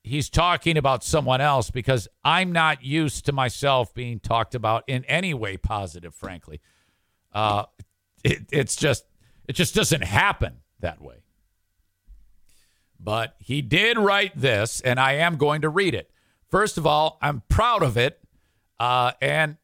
he's 0.05 0.31
talking 0.31 0.77
about 0.77 1.03
someone 1.03 1.41
else 1.41 1.71
because 1.71 2.07
I'm 2.25 2.53
not 2.53 2.85
used 2.85 3.27
to 3.27 3.33
myself 3.33 3.93
being 3.93 4.21
talked 4.21 4.55
about 4.55 4.85
in 4.87 5.05
any 5.07 5.35
way 5.35 5.57
positive. 5.57 6.15
Frankly, 6.15 6.61
uh, 7.33 7.65
it, 8.23 8.47
it's 8.53 8.77
just 8.77 9.05
it 9.49 9.55
just 9.55 9.75
doesn't 9.75 10.05
happen 10.05 10.59
that 10.79 11.03
way. 11.03 11.26
But 12.99 13.35
he 13.39 13.63
did 13.63 13.99
write 13.99 14.33
this, 14.37 14.81
and 14.81 14.99
I 14.99 15.13
am 15.15 15.37
going 15.37 15.63
to 15.63 15.69
read 15.69 15.95
it. 15.95 16.11
First 16.51 16.79
of 16.79 16.87
all, 16.87 17.19
I'm 17.21 17.43
proud 17.49 17.83
of 17.83 17.97
it, 17.97 18.21
uh, 18.79 19.13
and 19.21 19.57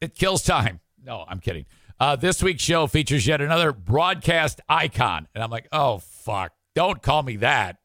it 0.00 0.14
kills 0.14 0.42
time. 0.42 0.80
No, 1.02 1.24
I'm 1.28 1.40
kidding. 1.40 1.66
Uh, 1.98 2.16
this 2.16 2.42
week's 2.42 2.62
show 2.62 2.86
features 2.86 3.26
yet 3.26 3.40
another 3.40 3.72
broadcast 3.72 4.60
icon. 4.68 5.28
And 5.34 5.44
I'm 5.44 5.50
like, 5.50 5.68
oh, 5.70 5.98
fuck. 5.98 6.52
Don't 6.74 7.02
call 7.02 7.22
me 7.22 7.36
that. 7.36 7.76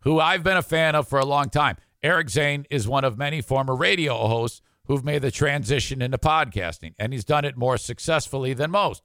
Who 0.00 0.18
I've 0.18 0.42
been 0.42 0.56
a 0.56 0.62
fan 0.62 0.94
of 0.94 1.06
for 1.06 1.18
a 1.18 1.26
long 1.26 1.50
time. 1.50 1.76
Eric 2.02 2.30
Zane 2.30 2.66
is 2.70 2.88
one 2.88 3.04
of 3.04 3.18
many 3.18 3.40
former 3.40 3.76
radio 3.76 4.26
hosts 4.26 4.62
who've 4.86 5.04
made 5.04 5.22
the 5.22 5.30
transition 5.30 6.02
into 6.02 6.18
podcasting, 6.18 6.94
and 6.98 7.12
he's 7.12 7.24
done 7.24 7.44
it 7.44 7.56
more 7.56 7.76
successfully 7.76 8.52
than 8.54 8.70
most. 8.70 9.02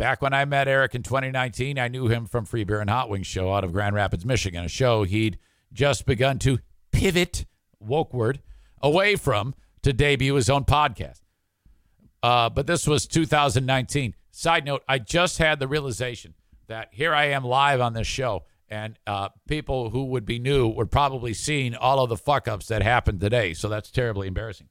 Back 0.00 0.22
when 0.22 0.32
I 0.32 0.46
met 0.46 0.66
Eric 0.66 0.94
in 0.94 1.02
2019, 1.02 1.78
I 1.78 1.88
knew 1.88 2.08
him 2.08 2.24
from 2.24 2.46
Free 2.46 2.64
Beer 2.64 2.80
and 2.80 2.88
Hot 2.88 3.10
Wings 3.10 3.26
show 3.26 3.52
out 3.52 3.64
of 3.64 3.72
Grand 3.74 3.94
Rapids, 3.94 4.24
Michigan, 4.24 4.64
a 4.64 4.68
show 4.68 5.02
he'd 5.02 5.38
just 5.74 6.06
begun 6.06 6.38
to 6.38 6.58
pivot, 6.90 7.44
woke 7.80 8.14
word, 8.14 8.40
away 8.80 9.14
from 9.14 9.54
to 9.82 9.92
debut 9.92 10.36
his 10.36 10.48
own 10.48 10.64
podcast. 10.64 11.20
Uh, 12.22 12.48
but 12.48 12.66
this 12.66 12.86
was 12.86 13.06
2019. 13.06 14.14
Side 14.30 14.64
note, 14.64 14.82
I 14.88 15.00
just 15.00 15.36
had 15.36 15.60
the 15.60 15.68
realization 15.68 16.32
that 16.68 16.88
here 16.92 17.14
I 17.14 17.26
am 17.26 17.44
live 17.44 17.82
on 17.82 17.92
this 17.92 18.06
show, 18.06 18.44
and 18.70 18.98
uh, 19.06 19.28
people 19.48 19.90
who 19.90 20.04
would 20.04 20.24
be 20.24 20.38
new 20.38 20.66
would 20.66 20.90
probably 20.90 21.34
seen 21.34 21.74
all 21.74 22.02
of 22.02 22.08
the 22.08 22.16
fuck 22.16 22.48
ups 22.48 22.68
that 22.68 22.80
happened 22.80 23.20
today. 23.20 23.52
So 23.52 23.68
that's 23.68 23.90
terribly 23.90 24.28
embarrassing. 24.28 24.70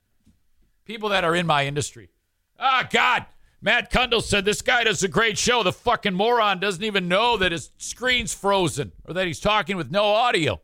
People 0.86 1.10
that 1.10 1.24
are 1.24 1.36
in 1.36 1.46
my 1.46 1.68
industry. 1.68 2.10
Ah, 2.58 2.82
oh, 2.84 2.88
God, 2.92 3.26
Matt 3.62 3.92
Cundill 3.92 4.24
said 4.24 4.46
this 4.46 4.62
guy 4.62 4.86
does 4.86 5.04
a 5.04 5.08
great 5.08 5.38
show. 5.38 5.64
The 5.64 5.74
fucking 5.74 6.14
moron 6.14 6.60
doesn't 6.60 6.84
even 6.84 7.08
know 7.08 7.36
that 7.38 7.52
his 7.52 7.72
screen's 7.78 8.34
frozen 8.34 8.94
or 9.06 9.14
that 9.14 9.28
he's 9.28 9.40
talking 9.40 9.76
with 9.76 9.92
no 9.92 10.06
audio. 10.06 10.62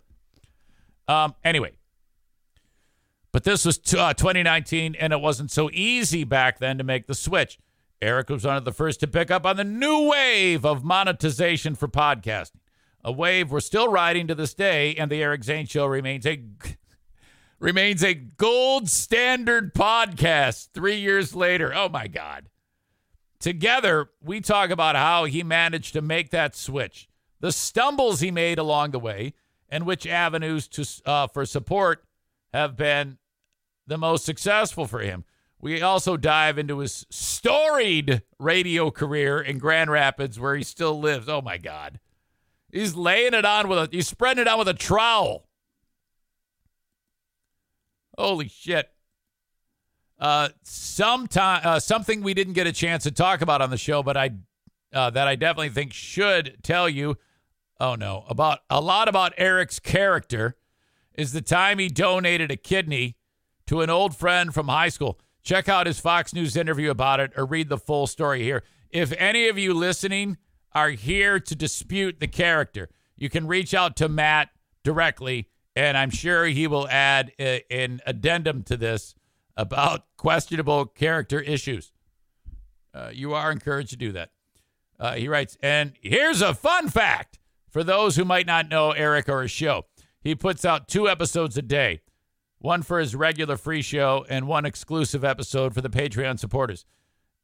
Um, 1.07 1.35
anyway, 1.43 1.73
but 3.31 3.43
this 3.43 3.65
was 3.65 3.77
t- 3.77 3.97
uh, 3.97 4.13
2019, 4.13 4.95
and 4.95 5.11
it 5.11 5.19
wasn't 5.19 5.51
so 5.51 5.69
easy 5.73 6.23
back 6.23 6.59
then 6.59 6.77
to 6.77 6.83
make 6.83 7.05
the 7.05 7.13
switch. 7.13 7.59
Eric 8.01 8.29
was 8.29 8.45
one 8.45 8.55
of 8.55 8.65
the 8.65 8.71
first 8.71 9.01
to 9.01 9.07
pick 9.07 9.29
up 9.29 9.45
on 9.45 9.57
the 9.57 9.63
new 9.63 10.09
wave 10.09 10.65
of 10.65 10.83
monetization 10.83 11.75
for 11.75 11.87
podcasting, 11.87 12.59
a 13.03 13.11
wave 13.11 13.51
we're 13.51 13.59
still 13.59 13.89
riding 13.89 14.27
to 14.27 14.35
this 14.35 14.53
day, 14.53 14.95
and 14.95 15.11
the 15.11 15.21
Eric 15.21 15.43
Zane 15.43 15.65
Show 15.65 15.85
remains 15.85 16.25
a 16.25 16.41
remains 17.59 18.03
a 18.03 18.13
gold 18.13 18.89
standard 18.89 19.73
podcast 19.73 20.69
three 20.73 20.97
years 20.97 21.35
later. 21.35 21.73
Oh 21.73 21.89
my 21.89 22.07
God. 22.07 22.45
Together, 23.45 24.09
we 24.23 24.41
talk 24.41 24.71
about 24.71 24.95
how 24.95 25.25
he 25.25 25.43
managed 25.43 25.93
to 25.93 26.01
make 26.01 26.31
that 26.31 26.55
switch, 26.55 27.07
the 27.41 27.51
stumbles 27.51 28.19
he 28.19 28.31
made 28.31 28.57
along 28.57 28.89
the 28.89 28.97
way, 28.97 29.35
and 29.69 29.85
which 29.85 30.07
avenues 30.07 30.67
to 30.67 30.83
uh, 31.05 31.27
for 31.27 31.45
support 31.45 32.03
have 32.55 32.75
been 32.75 33.19
the 33.85 33.99
most 33.99 34.25
successful 34.25 34.87
for 34.87 34.97
him. 34.97 35.25
We 35.59 35.79
also 35.79 36.17
dive 36.17 36.57
into 36.57 36.79
his 36.79 37.05
storied 37.11 38.23
radio 38.39 38.89
career 38.89 39.39
in 39.39 39.59
Grand 39.59 39.91
Rapids, 39.91 40.39
where 40.39 40.55
he 40.55 40.63
still 40.63 40.99
lives. 40.99 41.29
Oh 41.29 41.43
my 41.43 41.59
God, 41.59 41.99
he's 42.71 42.95
laying 42.95 43.35
it 43.35 43.45
on 43.45 43.67
with 43.67 43.77
a 43.77 43.89
he's 43.91 44.07
spreading 44.07 44.41
it 44.41 44.47
on 44.47 44.57
with 44.57 44.69
a 44.69 44.73
trowel. 44.73 45.47
Holy 48.17 48.47
shit! 48.47 48.89
Uh, 50.17 50.49
sometime 50.63 51.61
uh, 51.63 51.79
something 51.79 52.21
we 52.21 52.33
didn't 52.33 52.53
get 52.53 52.67
a 52.67 52.71
chance 52.71 53.03
to 53.03 53.11
talk 53.11 53.41
about 53.41 53.61
on 53.61 53.69
the 53.69 53.77
show, 53.77 54.01
but 54.01 54.15
I 54.15 54.31
uh, 54.93 55.09
that 55.09 55.27
I 55.27 55.35
definitely 55.35 55.69
think 55.69 55.93
should 55.93 56.57
tell 56.63 56.87
you. 56.87 57.17
Oh 57.79 57.95
no, 57.95 58.23
about 58.29 58.59
a 58.69 58.79
lot 58.79 59.09
about 59.09 59.33
Eric's 59.37 59.79
character 59.79 60.55
is 61.13 61.33
the 61.33 61.41
time 61.41 61.79
he 61.79 61.89
donated 61.89 62.49
a 62.49 62.55
kidney 62.55 63.17
to 63.67 63.81
an 63.81 63.89
old 63.89 64.15
friend 64.15 64.53
from 64.53 64.67
high 64.67 64.89
school. 64.89 65.19
Check 65.43 65.67
out 65.67 65.85
his 65.85 65.99
Fox 65.99 66.33
News 66.33 66.55
interview 66.55 66.89
about 66.89 67.19
it, 67.19 67.31
or 67.35 67.45
read 67.45 67.69
the 67.69 67.77
full 67.77 68.07
story 68.07 68.41
here. 68.41 68.63
If 68.89 69.13
any 69.17 69.49
of 69.49 69.57
you 69.57 69.73
listening 69.73 70.37
are 70.71 70.91
here 70.91 71.39
to 71.39 71.55
dispute 71.55 72.19
the 72.19 72.27
character, 72.27 72.89
you 73.17 73.29
can 73.29 73.47
reach 73.47 73.73
out 73.73 73.95
to 73.97 74.09
Matt 74.09 74.49
directly, 74.83 75.49
and 75.75 75.97
I'm 75.97 76.09
sure 76.09 76.45
he 76.45 76.67
will 76.67 76.87
add 76.87 77.33
a, 77.37 77.63
an 77.69 78.01
addendum 78.05 78.63
to 78.63 78.77
this 78.77 79.13
about 79.57 80.05
questionable 80.17 80.85
character 80.85 81.39
issues. 81.39 81.91
Uh, 82.93 83.09
you 83.13 83.33
are 83.33 83.51
encouraged 83.51 83.89
to 83.91 83.97
do 83.97 84.11
that. 84.13 84.31
Uh, 84.99 85.13
he 85.13 85.27
writes, 85.27 85.57
and 85.61 85.93
here's 86.01 86.41
a 86.41 86.53
fun 86.53 86.89
fact 86.89 87.39
for 87.69 87.83
those 87.83 88.15
who 88.15 88.23
might 88.23 88.47
not 88.47 88.69
know 88.69 88.91
Eric 88.91 89.27
or 89.27 89.41
his 89.41 89.51
show. 89.51 89.85
He 90.21 90.33
puts 90.35 90.63
out 90.63 90.87
two 90.87 91.09
episodes 91.09 91.57
a 91.57 91.61
day, 91.61 92.01
one 92.59 92.81
for 92.81 92.99
his 92.99 93.15
regular 93.15 93.57
free 93.57 93.81
show 93.81 94.25
and 94.29 94.47
one 94.47 94.65
exclusive 94.65 95.23
episode 95.23 95.73
for 95.73 95.81
the 95.81 95.89
Patreon 95.89 96.39
supporters. 96.39 96.85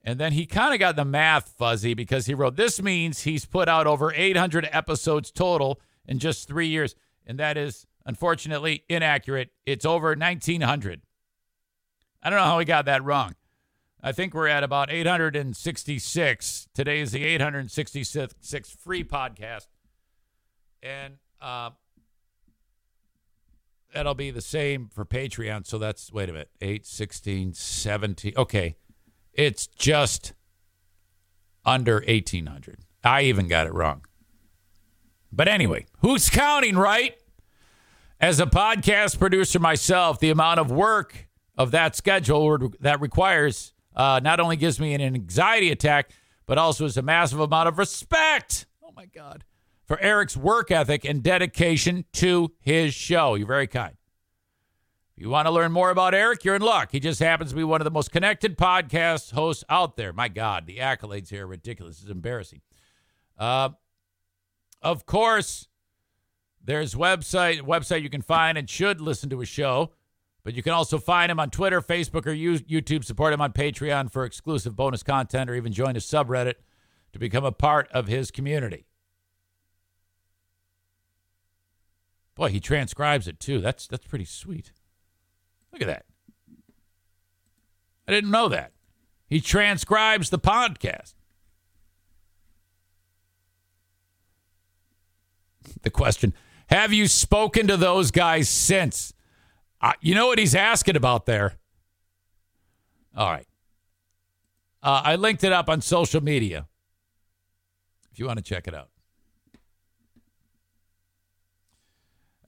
And 0.04 0.20
then 0.20 0.32
he 0.32 0.46
kind 0.46 0.74
of 0.74 0.80
got 0.80 0.96
the 0.96 1.06
math 1.06 1.50
fuzzy 1.50 1.94
because 1.94 2.26
he 2.26 2.34
wrote, 2.34 2.56
This 2.56 2.82
means 2.82 3.22
he's 3.22 3.46
put 3.46 3.68
out 3.68 3.86
over 3.86 4.12
800 4.16 4.68
episodes 4.72 5.30
total 5.30 5.80
in 6.08 6.18
just 6.18 6.48
three 6.48 6.68
years. 6.68 6.96
And 7.28 7.38
that 7.38 7.56
is 7.58 7.86
Unfortunately, 8.06 8.84
inaccurate. 8.90 9.50
It's 9.66 9.86
over 9.86 10.10
1,900. 10.10 11.02
I 12.24 12.30
don't 12.30 12.40
know 12.40 12.46
how 12.46 12.58
we 12.58 12.66
got 12.66 12.86
that 12.86 13.04
wrong. 13.04 13.36
I 14.04 14.12
think 14.12 14.34
we're 14.34 14.48
at 14.48 14.64
about 14.64 14.92
866. 14.92 16.68
Today 16.74 17.00
is 17.00 17.12
the 17.12 17.24
866 17.24 18.72
free 18.72 19.04
podcast. 19.04 19.68
And 20.82 21.16
uh, 21.40 21.72
that'll 23.94 24.16
be 24.16 24.32
the 24.32 24.42
same 24.42 24.90
for 24.92 25.06
Patreon. 25.06 25.68
So 25.68 25.78
that's, 25.78 26.12
wait 26.12 26.30
a 26.30 26.34
minute, 26.34 26.50
8, 26.62 26.86
16, 26.86 27.54
17. 27.54 28.34
Okay. 28.36 28.76
It's 29.34 29.68
just 29.68 30.34
under 31.64 32.04
1,800. 32.08 32.80
I 33.04 33.24
even 33.24 33.48
got 33.48 33.68
it 33.68 33.74
wrong. 33.74 34.06
But 35.32 35.48
anyway, 35.48 35.86
who's 36.00 36.30
counting, 36.30 36.76
right? 36.76 37.16
As 38.20 38.40
a 38.40 38.46
podcast 38.46 39.18
producer 39.18 39.60
myself, 39.60 40.20
the 40.20 40.30
amount 40.30 40.60
of 40.60 40.70
work 40.72 41.28
of 41.58 41.72
that 41.72 41.96
schedule 41.96 42.72
that 42.80 43.02
requires 43.02 43.74
uh, 43.96 44.20
not 44.24 44.40
only 44.40 44.56
gives 44.56 44.80
me 44.80 44.94
an 44.94 45.02
anxiety 45.02 45.72
attack, 45.72 46.12
but 46.46 46.58
also 46.58 46.86
is 46.86 46.98
a 46.98 47.02
massive 47.02 47.40
amount 47.40 47.68
of 47.68 47.78
respect. 47.78 48.66
Oh 48.84 48.92
my 48.96 49.06
God. 49.06 49.44
For 49.86 50.00
Eric's 50.00 50.38
work 50.38 50.72
ethic 50.72 51.04
and 51.04 51.22
dedication 51.22 52.06
to 52.14 52.54
his 52.60 52.94
show. 52.94 53.36
You're 53.36 53.48
very 53.48 53.68
kind. 53.68 53.96
If 55.18 55.24
you 55.24 55.30
want 55.30 55.48
to 55.48 55.52
learn 55.52 55.72
more 55.72 55.90
about 55.90 56.14
Eric, 56.14 56.46
you're 56.46 56.56
in 56.56 56.62
luck. 56.62 56.90
He 56.92 57.00
just 57.00 57.20
happens 57.20 57.50
to 57.52 57.56
be 57.56 57.64
one 57.64 57.82
of 57.82 57.86
the 57.86 57.92
most 57.92 58.12
connected 58.12 58.58
podcast 58.58 59.32
hosts 59.32 59.64
out 59.70 59.98
there. 59.98 60.14
My 60.14 60.30
God, 60.30 60.66
the 60.66 60.78
accolades 60.78 61.30
here 61.30 61.44
are 61.44 61.48
ridiculous. 61.48 62.02
It's 62.02 62.10
embarrassing. 62.10 62.62
Uh, 63.38 63.70
of 64.82 65.06
course, 65.06 65.68
there's 66.64 66.96
website 66.96 67.62
website 67.62 68.02
you 68.02 68.10
can 68.10 68.22
find 68.22 68.58
and 68.58 68.70
should 68.70 69.02
listen 69.02 69.30
to 69.30 69.42
a 69.42 69.46
show, 69.46 69.92
but 70.44 70.54
you 70.54 70.64
can 70.64 70.74
also 70.74 70.98
find 70.98 71.32
him 71.32 71.40
on 71.40 71.50
Twitter, 71.50 71.82
Facebook, 71.82 72.26
or 72.26 72.34
YouTube. 72.34 73.04
Support 73.04 73.34
him 73.34 73.42
on 73.42 73.54
Patreon 73.54 74.12
for 74.12 74.26
exclusive 74.26 74.76
bonus 74.76 75.04
content, 75.04 75.50
or 75.50 75.56
even 75.56 75.72
join 75.72 75.96
his 75.96 76.06
subreddit 76.06 76.56
to 77.14 77.20
become 77.20 77.46
a 77.46 77.52
part 77.52 77.90
of 77.92 78.08
his 78.08 78.32
community. 78.32 78.86
Boy, 82.36 82.50
he 82.50 82.60
transcribes 82.60 83.28
it 83.28 83.40
too. 83.40 83.62
That's 83.62 83.88
that's 83.88 84.08
pretty 84.08 84.26
sweet. 84.26 84.72
Look 85.72 85.82
at 85.82 85.88
that. 85.88 86.06
I 88.08 88.12
didn't 88.12 88.32
know 88.32 88.50
that. 88.50 88.72
He 89.28 89.40
transcribes 89.40 90.30
the 90.30 90.40
podcast. 90.40 91.14
The 95.84 95.90
question 95.90 96.34
Have 96.68 96.94
you 96.94 97.08
spoken 97.08 97.68
to 97.68 97.78
those 97.78 98.12
guys 98.12 98.50
since? 98.50 99.14
Uh, 99.82 99.94
you 100.00 100.14
know 100.14 100.28
what 100.28 100.38
he's 100.38 100.54
asking 100.54 100.96
about 100.96 101.26
there? 101.26 101.56
All 103.16 103.30
right. 103.32 103.48
Uh, 104.84 105.02
I 105.04 105.16
linked 105.16 105.44
it 105.44 105.52
up 105.52 105.70
on 105.70 105.82
social 105.82 106.22
media 106.22 106.68
if 108.12 108.20
you 108.20 108.26
want 108.26 108.38
to 108.38 108.44
check 108.44 108.68
it 108.68 108.76
out. 108.76 108.90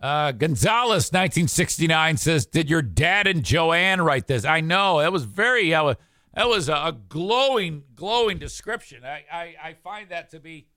Uh, 0.02 0.34
Gonzalez, 0.34 1.14
1969, 1.14 2.18
says, 2.18 2.46
"Did 2.46 2.70
your 2.70 2.82
dad 2.82 3.26
and 3.26 3.42
Joanne 3.42 4.02
write 4.02 4.28
this?" 4.28 4.44
I 4.44 4.60
know 4.60 5.00
that 5.00 5.14
was 5.14 5.24
very 5.24 5.74
uh, 5.74 5.96
that 6.34 6.50
was 6.50 6.68
a, 6.68 6.98
glowing, 7.08 7.84
glowing 7.96 8.38
description. 8.38 9.06
I, 9.06 9.24
I, 9.32 9.56
I 9.64 9.74
find 9.82 10.10
that 10.10 10.32
to 10.32 10.42
be, 10.42 10.68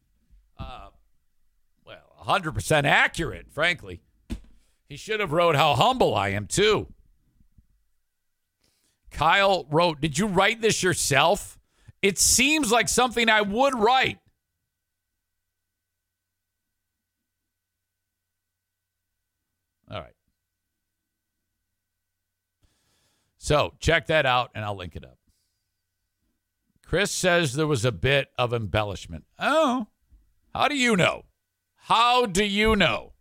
uh, 0.59 0.91
well, 1.85 2.13
100 2.19 2.53
percent 2.53 2.87
accurate. 2.87 3.47
Frankly, 3.51 4.01
he 4.89 4.97
should 4.97 5.20
have 5.20 5.32
wrote 5.32 5.57
how 5.57 5.74
humble 5.74 6.14
I 6.14 6.28
am 6.28 6.47
too. 6.47 6.93
Kyle 9.11 9.66
wrote, 9.70 10.01
"Did 10.01 10.18
you 10.18 10.26
write 10.26 10.61
this 10.61 10.82
yourself?" 10.82 11.59
It 12.03 12.18
seems 12.18 12.70
like 12.70 12.89
something 12.89 13.28
I 13.28 13.41
would 13.41 13.74
write. 13.78 14.20
All 19.91 20.01
right. 20.01 20.14
So 23.39 23.74
check 23.80 24.07
that 24.09 24.26
out 24.26 24.51
and 24.55 24.64
I'll 24.64 24.76
link 24.76 24.97
it 24.97 25.05
up. 25.05 25.18
Chris 26.84 27.11
says 27.11 27.55
there 27.55 27.66
was 27.66 27.84
a 27.84 27.93
bit 27.93 28.28
of 28.39 28.53
embellishment. 28.53 29.24
Oh, 29.39 29.89
how 30.55 30.68
do 30.68 30.76
you 30.76 30.97
know? 30.97 31.24
How 31.74 32.26
do 32.26 32.45
you 32.45 32.76
know? 32.76 33.14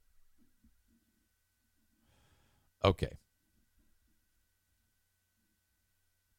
Okay. 2.85 3.17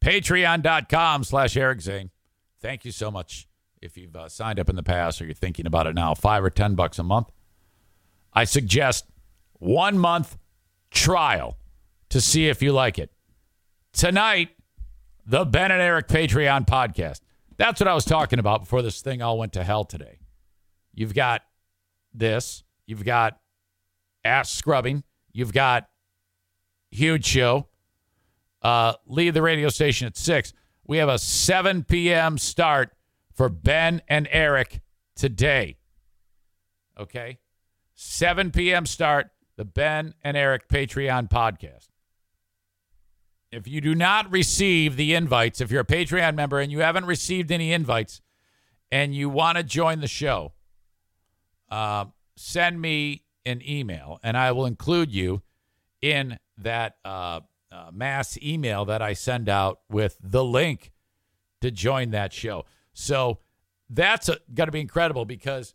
Patreon.com 0.03 1.25
slash 1.25 1.57
Eric 1.57 1.81
Zane. 1.81 2.11
Thank 2.63 2.85
you 2.85 2.93
so 2.93 3.11
much 3.11 3.49
if 3.83 3.97
you've 3.97 4.15
uh, 4.15 4.29
signed 4.29 4.61
up 4.61 4.71
in 4.71 4.77
the 4.77 4.85
past 4.85 5.21
or 5.21 5.25
you're 5.25 5.35
thinking 5.35 5.67
about 5.67 5.89
it 5.89 5.95
now. 5.97 6.15
Five 6.15 6.45
or 6.45 6.51
ten 6.51 6.77
bucks 6.77 7.01
a 7.01 7.03
month. 7.03 7.33
I 8.33 8.45
suggest 8.45 9.07
one 9.55 9.99
month 9.99 10.39
trial 10.91 11.59
to 12.11 12.21
see 12.21 12.47
if 12.49 12.63
you 12.63 12.73
like 12.73 12.99
it. 12.99 13.11
Tonight, 13.93 14.51
the 15.27 15.45
Ben 15.45 15.73
and 15.73 15.83
Eric 15.83 16.07
Patreon 16.07 16.67
podcast. 16.67 17.21
That's 17.57 17.81
what 17.81 17.89
I 17.89 17.95
was 17.95 18.05
talking 18.05 18.39
about 18.39 18.61
before 18.61 18.83
this 18.83 19.01
thing 19.01 19.23
all 19.23 19.39
went 19.39 19.55
to 19.55 19.65
hell 19.65 19.85
today. 19.85 20.21
You've 20.95 21.15
got 21.15 21.43
this, 22.15 22.63
you've 22.87 23.05
got 23.05 23.41
ass 24.25 24.53
scrubbing, 24.53 25.03
you've 25.33 25.53
got 25.53 25.89
huge 26.97 27.25
show. 27.25 27.69
Uh, 28.63 28.95
leave 29.07 29.35
the 29.35 29.43
radio 29.43 29.69
station 29.69 30.07
at 30.07 30.17
6. 30.17 30.53
We 30.87 30.99
have 30.99 31.09
a 31.09 31.19
7 31.19 31.85
p.m. 31.85 32.39
start 32.39 32.93
for 33.33 33.49
Ben 33.49 34.03
and 34.09 34.27
Eric 34.31 34.81
today. 35.15 35.77
Okay? 36.99 37.39
7 37.95 38.51
p.m. 38.51 38.87
start 38.87 39.31
the 39.57 39.65
Ben 39.65 40.15
and 40.23 40.37
Eric 40.37 40.69
Patreon 40.69 41.29
podcast. 41.29 41.89
If 43.53 43.69
you 43.69 43.81
do 43.81 43.95
not 43.95 44.31
receive 44.31 44.97
the 44.97 45.15
invites, 45.15 45.61
if 45.61 45.71
you're 45.71 45.83
a 45.83 45.87
Patreon 45.87 46.35
member 46.35 46.59
and 46.59 46.73
you 46.73 46.81
haven't 46.81 47.07
received 47.07 47.51
any 47.53 47.73
invites 47.73 48.21
and 48.91 49.15
you 49.15 49.29
want 49.29 49.57
to 49.57 49.63
join 49.63 50.01
the 50.01 50.09
show, 50.09 50.53
uh, 51.71 52.07
send 52.37 52.81
me 52.81 53.23
an 53.45 53.63
email 53.67 54.19
and 54.23 54.37
I 54.37 54.53
will 54.53 54.67
include 54.67 55.13
you 55.13 55.43
in 56.03 56.39
that 56.59 56.97
uh, 57.05 57.41
uh, 57.71 57.91
mass 57.93 58.39
email 58.43 58.85
that 58.87 59.03
I 59.03 59.13
send 59.13 59.49
out 59.49 59.81
with 59.91 60.17
the 60.23 60.45
link 60.45 60.93
to 61.61 61.71
join 61.71 62.11
that 62.11 62.33
show. 62.33 62.65
So 62.93 63.39
that's 63.91 64.29
going 64.55 64.67
to 64.67 64.73
be 64.73 64.81
incredible 64.81 65.25
because 65.25 65.75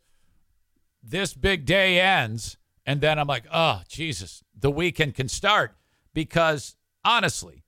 this 1.03 1.33
big 1.33 1.65
day 1.65 1.99
ends 1.99 2.57
and 2.85 3.01
then 3.01 3.19
I'm 3.19 3.27
like, 3.27 3.45
oh, 3.53 3.81
Jesus, 3.87 4.43
the 4.57 4.71
weekend 4.71 5.15
can 5.15 5.27
start 5.27 5.75
because 6.13 6.75
honestly, 7.05 7.63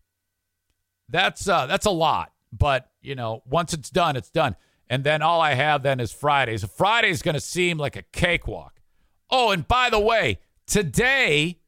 that's 1.09 1.47
uh, 1.47 1.65
that's 1.65 1.85
a 1.85 1.91
lot. 1.91 2.31
But 2.51 2.89
you 3.01 3.15
know, 3.15 3.43
once 3.45 3.73
it's 3.73 3.89
done, 3.89 4.15
it's 4.15 4.29
done. 4.29 4.55
And 4.89 5.03
then 5.03 5.21
all 5.21 5.41
I 5.41 5.53
have 5.53 5.83
then 5.83 5.99
is 5.99 6.11
Fridays. 6.11 6.63
Friday's 6.65 7.21
going 7.21 7.35
to 7.35 7.41
seem 7.41 7.77
like 7.77 7.95
a 7.95 8.03
cakewalk. 8.11 8.81
Oh, 9.29 9.51
and 9.51 9.67
by 9.67 9.89
the 9.89 9.99
way, 9.99 10.39
today, 10.67 11.59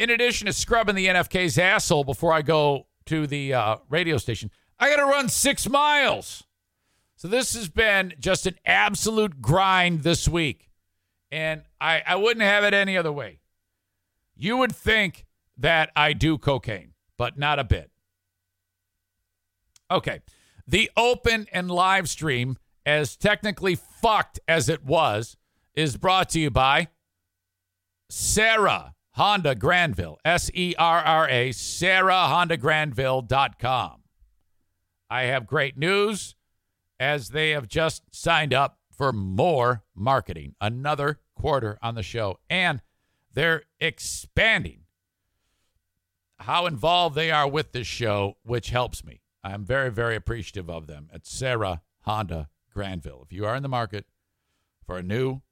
in 0.00 0.08
addition 0.08 0.46
to 0.46 0.52
scrubbing 0.54 0.94
the 0.94 1.08
NFK's 1.08 1.58
asshole 1.58 2.04
before 2.04 2.32
I 2.32 2.40
go 2.40 2.86
to 3.04 3.26
the 3.26 3.52
uh, 3.52 3.76
radio 3.90 4.16
station, 4.16 4.50
I 4.78 4.88
got 4.88 4.96
to 4.96 5.04
run 5.04 5.28
six 5.28 5.68
miles. 5.68 6.44
So 7.16 7.28
this 7.28 7.52
has 7.52 7.68
been 7.68 8.14
just 8.18 8.46
an 8.46 8.54
absolute 8.64 9.42
grind 9.42 10.02
this 10.02 10.26
week. 10.26 10.70
And 11.30 11.64
I, 11.82 12.02
I 12.06 12.16
wouldn't 12.16 12.40
have 12.40 12.64
it 12.64 12.72
any 12.72 12.96
other 12.96 13.12
way. 13.12 13.40
You 14.34 14.56
would 14.56 14.74
think 14.74 15.26
that 15.58 15.90
I 15.94 16.14
do 16.14 16.38
cocaine, 16.38 16.94
but 17.18 17.38
not 17.38 17.58
a 17.58 17.64
bit. 17.64 17.90
Okay. 19.90 20.22
The 20.66 20.90
open 20.96 21.46
and 21.52 21.70
live 21.70 22.08
stream, 22.08 22.56
as 22.86 23.16
technically 23.16 23.74
fucked 23.74 24.40
as 24.48 24.70
it 24.70 24.82
was, 24.82 25.36
is 25.74 25.98
brought 25.98 26.30
to 26.30 26.40
you 26.40 26.50
by 26.50 26.88
Serra 28.08 28.94
Honda 29.20 29.54
Granville. 29.54 30.18
S 30.24 30.50
E 30.54 30.74
R 30.78 31.00
R 31.00 31.28
A, 31.28 31.50
SerraHondaGranville.com. 31.50 34.02
I 35.10 35.24
have 35.24 35.46
great 35.46 35.76
news 35.76 36.34
as 36.98 37.28
they 37.28 37.50
have 37.50 37.68
just 37.68 38.04
signed 38.10 38.54
up 38.54 38.78
for 38.90 39.12
more 39.12 39.84
marketing, 39.94 40.54
another 40.58 41.20
quarter 41.34 41.78
on 41.82 41.96
the 41.96 42.02
show. 42.02 42.38
And 42.48 42.80
they're 43.34 43.64
expanding 43.78 44.84
how 46.38 46.64
involved 46.64 47.14
they 47.14 47.30
are 47.30 47.46
with 47.46 47.72
this 47.72 47.86
show, 47.86 48.38
which 48.42 48.70
helps 48.70 49.04
me. 49.04 49.20
I'm 49.44 49.66
very, 49.66 49.90
very 49.90 50.16
appreciative 50.16 50.70
of 50.70 50.86
them 50.86 51.10
at 51.12 51.26
Serra 51.26 51.82
Honda 52.04 52.48
Granville. 52.72 53.20
If 53.26 53.34
you 53.34 53.44
are 53.44 53.54
in 53.54 53.62
the 53.62 53.68
market 53.68 54.06
for 54.86 54.96
a 54.96 55.02
new 55.02 55.42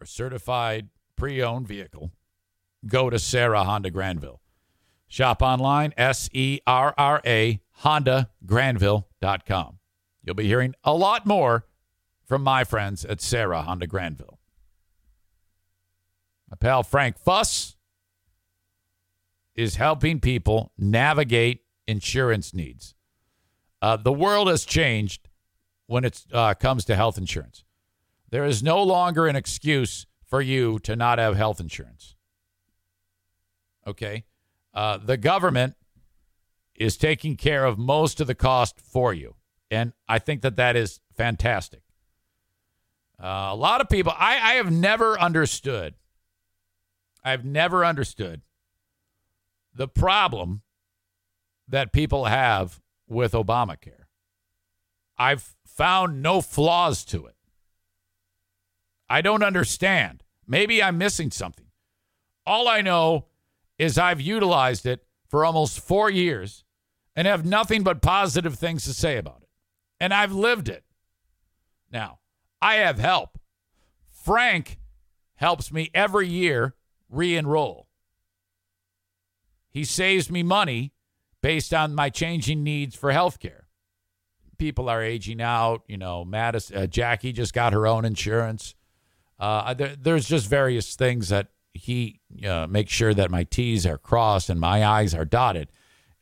or 0.00 0.06
certified 0.06 0.88
pre 1.14 1.42
owned 1.42 1.68
vehicle, 1.68 2.10
go 2.86 3.10
to 3.10 3.18
Serra 3.18 3.64
Honda 3.64 3.90
Granville. 3.90 4.40
Shop 5.08 5.42
online, 5.42 5.92
S 5.96 6.30
E 6.32 6.60
R 6.66 6.94
R 6.96 7.20
A, 7.26 7.60
Honda 7.72 8.30
Granville.com. 8.46 9.78
You'll 10.24 10.34
be 10.34 10.46
hearing 10.46 10.74
a 10.84 10.94
lot 10.94 11.26
more 11.26 11.66
from 12.24 12.42
my 12.42 12.64
friends 12.64 13.04
at 13.04 13.20
Serra 13.20 13.62
Honda 13.62 13.86
Granville. 13.86 14.38
My 16.48 16.56
pal 16.56 16.82
Frank 16.82 17.18
Fuss 17.18 17.76
is 19.54 19.76
helping 19.76 20.20
people 20.20 20.72
navigate 20.78 21.60
insurance 21.86 22.54
needs. 22.54 22.94
Uh, 23.80 23.96
the 23.96 24.12
world 24.12 24.48
has 24.48 24.64
changed 24.64 25.28
when 25.86 26.04
it 26.04 26.24
uh, 26.32 26.54
comes 26.54 26.84
to 26.86 26.96
health 26.96 27.18
insurance. 27.18 27.64
There 28.30 28.44
is 28.44 28.62
no 28.62 28.82
longer 28.82 29.26
an 29.26 29.36
excuse 29.36 30.06
for 30.24 30.40
you 30.40 30.78
to 30.80 30.96
not 30.96 31.18
have 31.18 31.36
health 31.36 31.60
insurance. 31.60 32.16
Okay? 33.86 34.24
Uh, 34.74 34.98
the 34.98 35.16
government 35.16 35.74
is 36.74 36.96
taking 36.96 37.36
care 37.36 37.64
of 37.64 37.78
most 37.78 38.20
of 38.20 38.26
the 38.26 38.34
cost 38.34 38.80
for 38.80 39.12
you. 39.12 39.34
And 39.70 39.92
I 40.08 40.18
think 40.18 40.42
that 40.42 40.56
that 40.56 40.76
is 40.76 41.00
fantastic. 41.14 41.82
Uh, 43.22 43.50
a 43.52 43.56
lot 43.56 43.80
of 43.80 43.88
people, 43.88 44.12
I, 44.16 44.34
I 44.34 44.54
have 44.54 44.70
never 44.70 45.18
understood, 45.18 45.94
I've 47.24 47.44
never 47.44 47.84
understood 47.84 48.42
the 49.74 49.88
problem 49.88 50.62
that 51.68 51.92
people 51.92 52.26
have 52.26 52.80
with 53.08 53.32
Obamacare. 53.32 54.06
I've 55.16 55.54
found 55.64 56.22
no 56.22 56.40
flaws 56.40 57.04
to 57.06 57.26
it. 57.26 57.36
I 59.08 59.20
don't 59.20 59.42
understand. 59.42 60.22
Maybe 60.46 60.82
I'm 60.82 60.98
missing 60.98 61.30
something. 61.30 61.66
All 62.44 62.66
I 62.66 62.80
know 62.80 63.26
is 63.78 63.98
I've 63.98 64.20
utilized 64.20 64.86
it 64.86 65.04
for 65.28 65.44
almost 65.44 65.80
four 65.80 66.10
years 66.10 66.64
and 67.16 67.26
have 67.26 67.44
nothing 67.44 67.82
but 67.82 68.02
positive 68.02 68.54
things 68.56 68.84
to 68.84 68.94
say 68.94 69.16
about 69.16 69.42
it. 69.42 69.48
And 70.00 70.12
I've 70.12 70.32
lived 70.32 70.68
it. 70.68 70.84
Now, 71.90 72.20
I 72.60 72.76
have 72.76 72.98
help. 72.98 73.38
Frank 74.10 74.78
helps 75.36 75.72
me 75.72 75.90
every 75.94 76.28
year 76.28 76.74
re 77.10 77.36
enroll. 77.36 77.88
He 79.70 79.84
saves 79.84 80.30
me 80.30 80.42
money 80.42 80.92
based 81.40 81.72
on 81.74 81.94
my 81.94 82.10
changing 82.10 82.62
needs 82.62 82.94
for 82.94 83.10
health 83.10 83.40
care. 83.40 83.66
People 84.58 84.88
are 84.88 85.02
aging 85.02 85.40
out. 85.40 85.82
You 85.88 85.96
know, 85.96 86.24
Madison, 86.24 86.76
uh, 86.76 86.86
Jackie 86.86 87.32
just 87.32 87.52
got 87.52 87.72
her 87.72 87.86
own 87.86 88.04
insurance. 88.04 88.74
Uh, 89.38 89.74
there, 89.74 89.96
there's 89.96 90.28
just 90.28 90.46
various 90.46 90.94
things 90.94 91.30
that 91.30 91.48
he 91.74 92.20
uh, 92.46 92.66
makes 92.68 92.92
sure 92.92 93.14
that 93.14 93.30
my 93.30 93.44
T's 93.44 93.86
are 93.86 93.98
crossed 93.98 94.50
and 94.50 94.60
my 94.60 94.84
I's 94.84 95.14
are 95.14 95.24
dotted. 95.24 95.70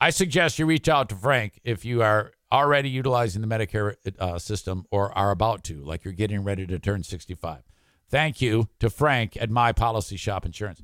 I 0.02 0.10
suggest 0.10 0.60
you 0.60 0.66
reach 0.66 0.90
out 0.90 1.10
to 1.10 1.16
Frank 1.16 1.60
if 1.64 1.86
you 1.86 2.04
are 2.04 2.34
already 2.52 2.90
utilizing 2.90 3.42
the 3.42 3.48
Medicare 3.48 3.96
uh, 4.20 4.38
system 4.38 4.86
or 4.92 5.18
are 5.18 5.32
about 5.32 5.64
to, 5.66 5.82
like 5.84 6.04
you're 6.04 6.14
getting 6.14 6.44
ready 6.44 6.68
to 6.68 6.78
turn 6.78 7.04
65. 7.04 7.64
Thank 8.10 8.42
you 8.42 8.68
to 8.80 8.90
Frank 8.90 9.38
at 9.40 9.50
My 9.50 9.72
Policy 9.72 10.18
Shop 10.18 10.46
Insurance. 10.46 10.84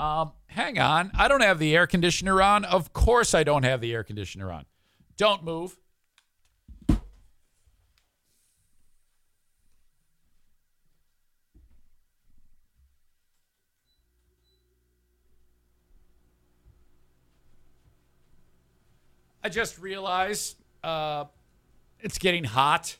Um, 0.00 0.32
hang 0.48 0.78
on. 0.78 1.10
I 1.14 1.28
don't 1.28 1.42
have 1.42 1.58
the 1.58 1.74
air 1.76 1.86
conditioner 1.86 2.42
on. 2.42 2.64
Of 2.64 2.92
course, 2.92 3.32
I 3.32 3.44
don't 3.44 3.62
have 3.62 3.80
the 3.80 3.94
air 3.94 4.02
conditioner 4.02 4.50
on. 4.50 4.64
Don't 5.16 5.44
move. 5.44 5.78
I 19.46 19.48
just 19.48 19.78
realized 19.78 20.56
uh, 20.82 21.26
it's 22.00 22.18
getting 22.18 22.42
hot. 22.42 22.96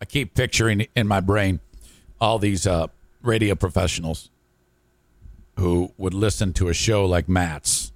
I 0.00 0.04
keep 0.04 0.36
picturing 0.36 0.86
in 0.94 1.08
my 1.08 1.18
brain 1.18 1.58
all 2.20 2.38
these 2.38 2.64
uh, 2.64 2.86
radio 3.20 3.56
professionals 3.56 4.30
who 5.56 5.92
would 5.98 6.14
listen 6.14 6.52
to 6.52 6.68
a 6.68 6.72
show 6.72 7.04
like 7.04 7.28
Matt's, 7.28 7.90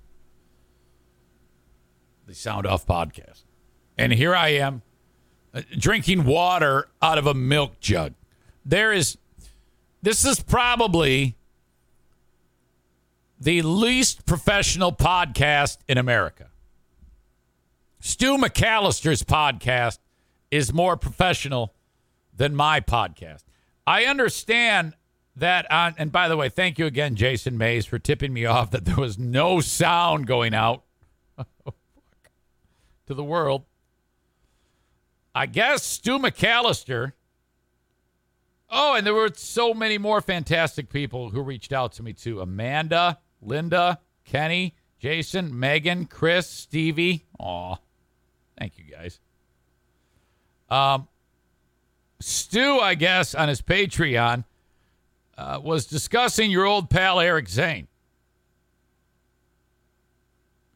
the 2.27 2.35
Sound 2.35 2.67
Off 2.67 2.85
podcast. 2.85 3.45
And 3.97 4.13
here 4.13 4.35
I 4.35 4.49
am 4.49 4.83
Uh, 5.55 5.63
drinking 5.79 6.25
water 6.25 6.89
out 7.01 7.17
of 7.17 7.29
a 7.29 7.35
milk 7.35 7.79
jug. 7.79 8.13
There 8.65 8.93
is, 8.93 9.17
this 10.03 10.25
is 10.25 10.41
probably 10.41 11.37
the 13.39 13.63
least 13.63 14.27
professional 14.27 14.91
podcast 14.91 15.79
in 15.89 15.97
America. 15.97 16.49
Stu 18.01 18.37
McAllister's 18.37 19.23
podcast 19.23 19.99
is 20.51 20.73
more 20.73 20.97
professional 20.97 21.73
than 22.37 22.57
my 22.57 22.81
podcast. 22.81 23.45
I 23.87 24.07
understand 24.07 24.95
that 25.37 25.71
on, 25.71 25.95
and 25.99 26.11
by 26.11 26.29
the 26.29 26.37
way, 26.37 26.49
thank 26.49 26.79
you 26.81 26.87
again, 26.87 27.15
Jason 27.15 27.57
Mays, 27.57 27.87
for 27.87 28.01
tipping 28.01 28.33
me 28.33 28.45
off 28.45 28.73
that 28.73 28.85
there 28.85 28.97
was 28.97 29.19
no 29.19 29.61
sound 29.61 30.27
going 30.27 30.53
out 30.53 30.83
to 33.07 33.15
the 33.15 33.25
world. 33.25 33.65
I 35.35 35.47
guess 35.47 35.83
Stu 35.83 36.19
McAllister. 36.19 37.13
Oh, 38.71 38.95
and 38.95 39.07
there 39.07 39.15
were 39.15 39.31
so 39.35 39.75
many 39.75 39.99
more 39.99 40.21
fantastic 40.21 40.89
people 40.89 41.31
who 41.31 41.43
reached 41.43 41.73
out 41.73 41.93
to 41.93 42.03
me 42.03 42.13
too. 42.13 42.41
Amanda, 42.41 43.19
Linda, 43.43 44.01
Kenny, 44.25 44.75
Jason, 44.99 45.59
Megan, 45.59 46.07
Chris, 46.07 46.49
Stevie. 46.49 47.27
Aw. 47.39 47.77
Thank 48.59 48.79
you 48.79 48.85
guys. 48.85 49.21
Um, 50.71 51.09
Stu, 52.21 52.79
I 52.81 52.95
guess, 52.95 53.35
on 53.35 53.49
his 53.49 53.61
Patreon, 53.61 54.45
uh, 55.37 55.61
was 55.63 55.87
discussing 55.87 56.51
your 56.51 56.65
old 56.65 56.89
pal 56.89 57.21
Eric 57.21 57.49
Zane. 57.49 57.89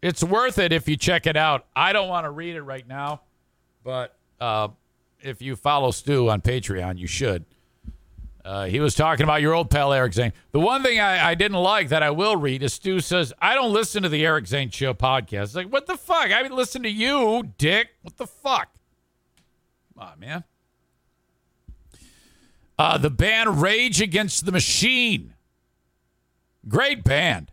It's 0.02 0.22
worth 0.22 0.59
it 0.59 0.72
if 0.72 0.88
you 0.88 0.96
check 0.96 1.26
it 1.26 1.36
out. 1.36 1.66
I 1.74 1.92
don't 1.92 2.09
want 2.09 2.24
to 2.26 2.30
read 2.30 2.54
it 2.54 2.62
right 2.62 2.86
now, 2.86 3.22
but 3.82 4.17
Uh, 4.41 4.68
if 5.20 5.43
you 5.43 5.57
follow 5.57 5.91
Stu 5.91 6.30
on 6.30 6.41
Patreon, 6.41 6.99
you 6.99 7.07
should. 7.07 7.45
Uh, 8.45 8.64
he 8.64 8.80
was 8.80 8.95
talking 8.95 9.24
about 9.24 9.43
your 9.43 9.53
old 9.53 9.68
pal 9.68 9.93
Eric 9.93 10.14
Zane. 10.14 10.32
The 10.53 10.61
one 10.61 10.82
thing 10.82 11.01
I, 11.01 11.30
I, 11.30 11.34
didn't 11.34 11.59
like 11.59 11.91
that 11.91 12.03
I 12.03 12.11
will 12.11 12.36
read 12.36 12.62
is 12.62 12.72
Stu 12.72 13.01
says, 13.01 13.30
I 13.43 13.55
don't 13.55 13.74
listen 13.74 14.03
to 14.05 14.09
the 14.09 14.24
Eric 14.24 14.47
Zane 14.47 14.70
Show 14.70 14.95
podcast. 14.95 15.43
It's 15.43 15.55
like, 15.55 15.70
what 15.70 15.86
the 15.86 15.99
fuck? 15.99 16.30
I 16.30 16.47
listen 16.49 16.82
to 16.84 16.91
you, 16.91 17.53
dick. 17.59 17.89
What 18.01 18.16
the 18.16 18.26
fuck? 18.26 18.68
Come 19.95 20.09
on, 20.09 20.18
man. 20.18 20.45
Uh, 22.78 22.97
the 22.97 23.11
band 23.11 23.61
Rage 23.61 24.01
Against 24.01 24.47
the 24.47 24.53
Machine. 24.53 25.34
Great 26.66 27.05
band. 27.05 27.51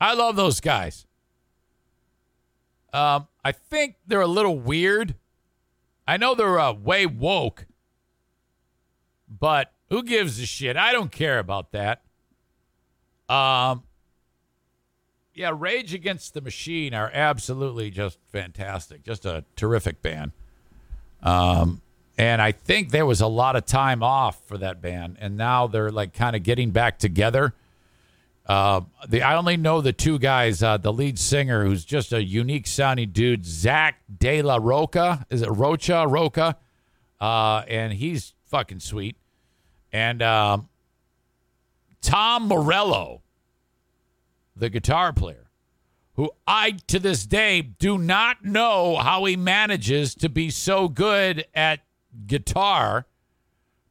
I 0.00 0.12
love 0.14 0.36
those 0.36 0.60
guys. 0.60 1.06
Um, 2.92 3.28
I 3.44 3.52
think 3.52 3.96
they're 4.06 4.20
a 4.20 4.26
little 4.26 4.58
weird. 4.58 5.14
I 6.06 6.16
know 6.16 6.34
they're 6.34 6.58
uh, 6.58 6.72
way 6.72 7.06
woke 7.06 7.66
but 9.28 9.72
who 9.90 10.02
gives 10.02 10.40
a 10.40 10.46
shit? 10.46 10.76
I 10.76 10.92
don't 10.92 11.10
care 11.10 11.38
about 11.38 11.72
that. 11.72 12.02
Um, 13.28 13.82
yeah, 15.34 15.52
Rage 15.54 15.94
Against 15.94 16.34
the 16.34 16.40
Machine 16.40 16.94
are 16.94 17.10
absolutely 17.12 17.90
just 17.90 18.18
fantastic. 18.28 19.02
Just 19.04 19.26
a 19.26 19.44
terrific 19.56 20.00
band. 20.00 20.32
Um, 21.22 21.82
and 22.16 22.40
I 22.40 22.52
think 22.52 22.90
there 22.90 23.04
was 23.04 23.20
a 23.20 23.26
lot 23.26 23.56
of 23.56 23.66
time 23.66 24.02
off 24.02 24.42
for 24.46 24.56
that 24.58 24.80
band, 24.80 25.18
and 25.20 25.36
now 25.36 25.66
they're 25.66 25.90
like 25.90 26.14
kind 26.14 26.36
of 26.36 26.42
getting 26.42 26.70
back 26.70 26.98
together. 26.98 27.52
Uh, 28.46 28.82
the 29.08 29.22
I 29.22 29.36
only 29.36 29.56
know 29.56 29.80
the 29.80 29.92
two 29.92 30.18
guys. 30.18 30.62
Uh, 30.62 30.76
the 30.76 30.92
lead 30.92 31.18
singer, 31.18 31.64
who's 31.64 31.84
just 31.84 32.12
a 32.12 32.22
unique 32.22 32.66
sounding 32.66 33.10
dude, 33.10 33.44
Zack 33.44 34.00
De 34.18 34.40
La 34.42 34.58
Roca. 34.60 35.26
Is 35.30 35.42
it 35.42 35.50
Rocha 35.50 36.06
Roca? 36.06 36.56
Uh, 37.20 37.62
and 37.68 37.92
he's 37.92 38.34
fucking 38.46 38.80
sweet. 38.80 39.16
And 39.92 40.22
um, 40.22 40.68
Tom 42.02 42.46
Morello, 42.46 43.22
the 44.54 44.70
guitar 44.70 45.12
player, 45.12 45.50
who 46.14 46.30
I 46.46 46.72
to 46.86 46.98
this 46.98 47.26
day 47.26 47.62
do 47.62 47.98
not 47.98 48.44
know 48.44 48.96
how 48.96 49.24
he 49.24 49.36
manages 49.36 50.14
to 50.16 50.28
be 50.28 50.50
so 50.50 50.88
good 50.88 51.46
at 51.54 51.80
guitar 52.26 53.06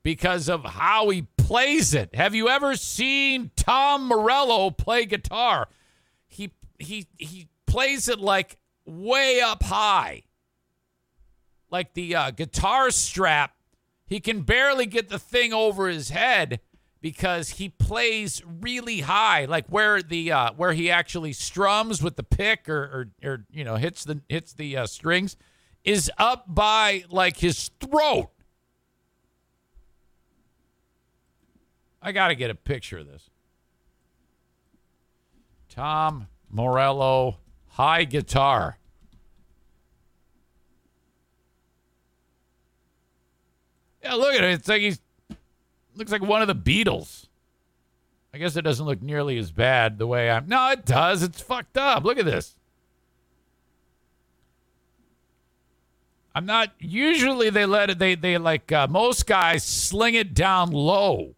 because 0.01 0.47
of 0.47 0.64
how 0.64 1.10
he 1.10 1.24
plays 1.45 1.93
it. 1.93 2.15
Have 2.15 2.33
you 2.33 2.49
ever 2.49 2.75
seen 2.75 3.51
Tom 3.55 4.07
Morello 4.07 4.71
play 4.71 5.05
guitar? 5.05 5.67
He 6.27 6.51
he 6.79 7.07
he 7.17 7.49
plays 7.67 8.09
it 8.09 8.19
like 8.19 8.57
way 8.85 9.41
up 9.41 9.63
high. 9.63 10.23
Like 11.69 11.93
the 11.93 12.15
uh, 12.15 12.31
guitar 12.31 12.89
strap 12.89 13.55
he 14.07 14.19
can 14.19 14.41
barely 14.41 14.85
get 14.85 15.09
the 15.09 15.19
thing 15.19 15.53
over 15.53 15.87
his 15.87 16.09
head 16.09 16.59
because 17.01 17.51
he 17.51 17.69
plays 17.69 18.41
really 18.45 19.01
high, 19.01 19.45
like 19.45 19.67
where 19.67 20.01
the 20.01 20.31
uh, 20.31 20.51
where 20.53 20.73
he 20.73 20.89
actually 20.89 21.33
strums 21.33 22.01
with 22.01 22.15
the 22.15 22.23
pick 22.23 22.67
or 22.69 23.11
or, 23.23 23.29
or 23.29 23.45
you 23.51 23.63
know 23.63 23.75
hits 23.75 24.03
the 24.03 24.21
hits 24.29 24.53
the 24.53 24.77
uh, 24.77 24.85
strings 24.87 25.37
is 25.83 26.11
up 26.17 26.45
by 26.47 27.03
like 27.09 27.37
his 27.37 27.69
throat. 27.79 28.29
I 32.06 32.12
got 32.12 32.28
to 32.28 32.36
get 32.36 32.51
a 32.51 32.56
picture 32.56 32.99
of 32.99 33.08
this. 33.08 33.32
Tom 35.70 36.28
Morello, 36.51 37.39
high 37.70 38.03
guitar. 38.03 38.78
Yeah, 44.03 44.14
look 44.14 44.36
at 44.36 44.43
it. 44.43 44.51
It's 44.51 44.68
like 44.68 44.84
he's 44.84 44.99
looks 45.95 46.12
like 46.12 46.22
one 46.22 46.43
of 46.43 46.47
the 46.47 46.56
Beatles. 46.56 47.26
I 48.36 48.38
guess 48.38 48.56
it 48.56 48.62
doesn't 48.62 48.86
look 48.86 49.01
nearly 49.01 49.39
as 49.39 49.49
bad 49.49 49.97
the 49.97 50.06
way 50.06 50.30
I'm. 50.30 50.47
No, 50.47 50.70
it 50.70 50.86
does. 50.86 51.24
It's 51.24 51.41
fucked 51.41 51.76
up. 51.76 52.03
Look 52.03 52.20
at 52.20 52.26
this. 52.26 52.56
I'm 56.36 56.45
not. 56.45 56.72
Usually 56.78 57.49
they 57.49 57.66
let 57.66 57.89
it. 57.89 57.97
They 57.97 58.14
they 58.14 58.38
like 58.38 58.72
uh, 58.72 58.86
most 58.88 59.26
guys 59.26 59.64
sling 59.64 60.14
it 60.14 60.36
down 60.36 60.70
low. 60.70 61.34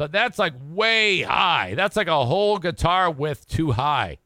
But 0.00 0.12
that's 0.12 0.38
like 0.38 0.54
way 0.58 1.20
high. 1.20 1.74
That's 1.74 1.94
like 1.94 2.06
a 2.06 2.24
whole 2.24 2.58
guitar 2.58 3.10
width 3.10 3.46
too 3.46 3.72
high. 3.72 4.16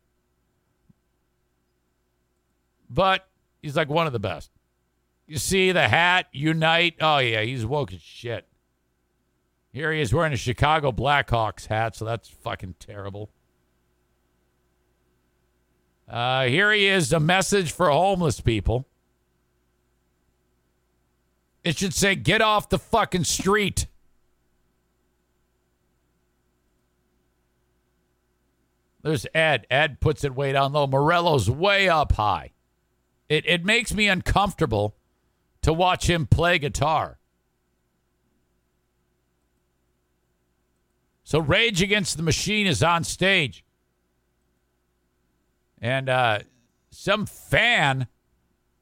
But 2.89 3.27
he's 3.61 3.75
like 3.75 3.89
one 3.89 4.07
of 4.07 4.13
the 4.13 4.21
best. 4.21 4.53
You 5.27 5.37
see 5.37 5.73
the 5.73 5.89
hat, 5.89 6.27
Unite. 6.31 6.95
Oh, 7.01 7.19
yeah, 7.19 7.43
he's 7.43 7.67
woke 7.67 7.93
as 7.93 8.01
shit. 8.01 8.47
Here 9.73 9.93
he 9.93 10.01
is 10.01 10.15
wearing 10.15 10.33
a 10.33 10.37
Chicago 10.37 10.93
Blackhawks 10.93 11.67
hat, 11.67 11.97
so 11.97 12.05
that's 12.05 12.29
fucking 12.29 12.77
terrible. 12.79 13.31
Uh, 16.09 16.45
here 16.45 16.71
he 16.73 16.87
is, 16.87 17.13
a 17.13 17.19
message 17.19 17.73
for 17.73 17.91
homeless 17.91 18.41
people. 18.41 18.87
It 21.65 21.77
should 21.77 21.95
say, 21.95 22.15
get 22.15 22.43
off 22.43 22.69
the 22.69 22.79
fucking 22.79 23.25
street. 23.25 23.89
There's 29.05 29.27
Ed. 29.35 29.67
Ed 29.71 30.01
puts 30.01 30.25
it 30.25 30.35
way 30.35 30.53
down 30.53 30.73
low. 30.73 30.87
Morello's 30.87 31.51
way 31.51 31.91
up 31.91 32.13
high. 32.13 32.53
It, 33.29 33.45
it 33.47 33.63
makes 33.63 33.93
me 33.93 34.09
uncomfortable 34.09 34.97
to 35.61 35.75
watch 35.75 36.09
him 36.09 36.27
play 36.27 36.59
guitar. 36.59 37.19
So 41.23 41.39
Rage 41.39 41.83
Against 41.83 42.17
the 42.17 42.23
Machine 42.23 42.67
is 42.67 42.83
on 42.83 43.05
stage. 43.05 43.63
And 45.83 46.09
uh, 46.09 46.39
some 46.91 47.27
fan 47.27 48.07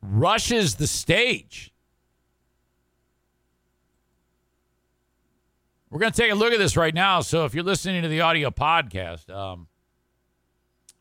rushes 0.01 0.77
the 0.77 0.87
stage. 0.87 1.75
We're 5.91 5.99
going 5.99 6.13
to 6.13 6.21
take 6.21 6.31
a 6.31 6.37
look 6.37 6.53
at 6.53 6.61
this 6.61 6.77
right 6.77 6.95
now. 6.95 7.23
So 7.23 7.45
if 7.45 7.55
you're 7.55 7.65
listening 7.65 8.03
to 8.03 8.09
the 8.09 8.21
audio 8.21 8.51
podcast, 8.51 9.29
um, 9.29 9.67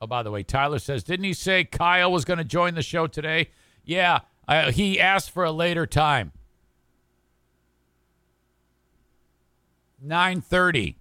oh, 0.02 0.08
by 0.08 0.24
the 0.24 0.32
way, 0.32 0.43
Tyler 0.43 0.80
says, 0.80 1.04
didn't 1.04 1.26
he 1.26 1.34
say 1.34 1.64
Kyle 1.64 2.12
was 2.12 2.26
going 2.26 2.39
to 2.39 2.43
join 2.43 2.74
the 2.74 2.82
show 2.82 3.08
today? 3.08 3.49
Yeah, 3.86 4.20
uh, 4.47 4.72
he 4.72 4.99
asked 4.99 5.32
for 5.32 5.43
a 5.43 5.52
later 5.52 5.86
time. 5.86 6.32
9:30. 10.04 10.95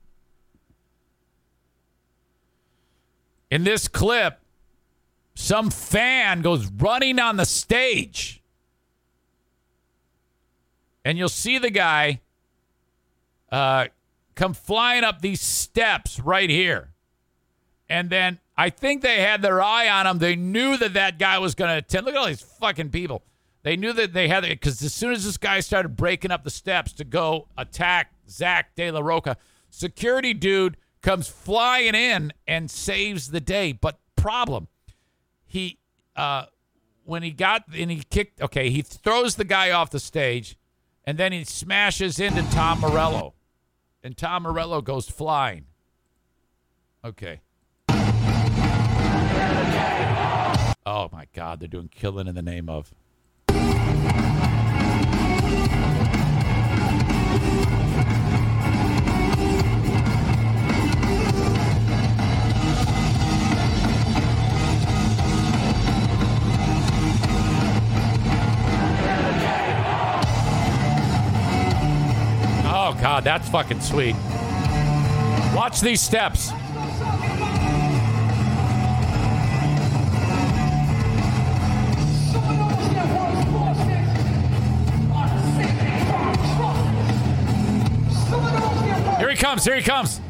In 3.51 3.65
this 3.65 3.89
clip, 3.89 4.41
some 5.35 5.71
fan 5.71 6.43
goes 6.43 6.67
running 6.67 7.19
on 7.19 7.37
the 7.37 7.47
stage. 7.47 8.43
And 11.05 11.17
you'll 11.17 11.31
see 11.31 11.59
the 11.59 11.71
guy 11.71 12.21
uh, 13.51 13.87
come 14.35 14.55
flying 14.55 15.03
up 15.03 15.21
these 15.23 15.41
steps 15.41 16.21
right 16.21 16.51
here. 16.51 16.93
And 17.89 18.11
then 18.11 18.39
I 18.61 18.69
think 18.69 19.01
they 19.01 19.23
had 19.23 19.41
their 19.41 19.63
eye 19.63 19.89
on 19.89 20.07
him. 20.07 20.19
They 20.19 20.37
knew 20.37 20.77
that 20.77 20.93
that 20.93 21.19
guy 21.19 21.39
was 21.39 21.55
going 21.55 21.71
to 21.71 21.79
attend. 21.79 22.05
Look 22.05 22.15
at 22.15 22.19
all 22.19 22.27
these 22.27 22.43
fucking 22.43 22.91
people. 22.91 23.23
They 23.63 23.75
knew 23.75 23.95
that 23.95 24.13
they 24.13 24.29
had 24.29 24.45
it 24.45 24.51
because 24.51 24.83
as 24.83 24.93
soon 24.93 25.13
as 25.13 25.25
this 25.25 25.39
guy 25.39 25.61
started 25.61 25.97
breaking 25.97 26.31
up 26.31 26.45
the 26.45 26.51
steps 26.51 26.93
to 26.95 27.05
go 27.05 27.49
attack 27.57 28.13
Zack 28.29 28.75
De 28.77 28.91
La 28.91 29.01
Roca, 29.01 29.39
security 29.71 30.35
dude 30.35 30.77
comes 31.01 31.27
flying 31.27 31.95
in 31.95 32.35
and 32.47 32.71
saves 32.71 33.31
the 33.31 33.41
day. 33.41 33.73
But 33.73 33.99
problem, 34.15 34.69
he 35.47 35.79
uh, 36.15 36.45
when 37.05 37.23
he 37.23 37.31
got 37.31 37.65
and 37.75 37.91
he 37.91 38.03
kicked. 38.11 38.43
Okay, 38.43 38.69
he 38.69 38.83
throws 38.83 39.37
the 39.37 39.45
guy 39.45 39.71
off 39.71 39.89
the 39.89 39.99
stage, 39.99 40.59
and 41.05 41.17
then 41.17 41.33
he 41.33 41.45
smashes 41.45 42.21
into 42.21 42.43
Tom 42.51 42.81
Morello, 42.81 43.33
and 44.03 44.19
Tom 44.19 44.43
Morello 44.43 44.83
goes 44.83 45.09
flying. 45.09 45.65
Okay. 47.03 47.41
Oh 50.93 51.09
my 51.13 51.29
God, 51.33 51.61
they're 51.61 51.69
doing 51.69 51.87
killing 51.87 52.27
in 52.27 52.35
the 52.35 52.43
name 52.43 52.69
of. 52.69 52.93
Oh, 72.67 72.99
God, 73.01 73.23
that's 73.23 73.49
fucking 73.49 73.81
sweet. 73.81 74.17
Watch 75.55 75.81
these 75.81 76.01
steps. 76.01 76.51
Comes. 89.37 89.65
Here 89.65 89.77
he 89.77 89.83
comes. 89.83 90.21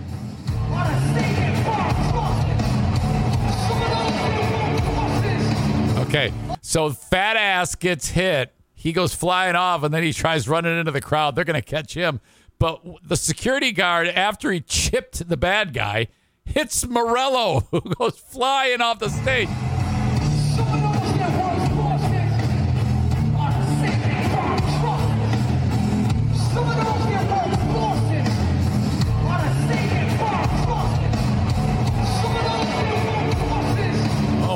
Okay, 6.06 6.32
so 6.62 6.90
fat 6.90 7.36
ass 7.36 7.74
gets 7.74 8.08
hit. 8.08 8.52
He 8.74 8.92
goes 8.92 9.14
flying 9.14 9.56
off, 9.56 9.82
and 9.82 9.92
then 9.92 10.02
he 10.02 10.12
tries 10.12 10.48
running 10.48 10.78
into 10.78 10.90
the 10.90 11.00
crowd. 11.00 11.36
They're 11.36 11.44
gonna 11.44 11.62
catch 11.62 11.94
him. 11.94 12.20
But 12.58 12.82
the 13.04 13.16
security 13.16 13.72
guard, 13.72 14.08
after 14.08 14.50
he 14.50 14.60
chipped 14.60 15.28
the 15.28 15.36
bad 15.36 15.72
guy, 15.72 16.08
hits 16.44 16.86
Morello, 16.86 17.60
who 17.70 17.80
goes 17.80 18.18
flying 18.18 18.80
off 18.80 18.98
the 18.98 19.08
stage. 19.08 19.48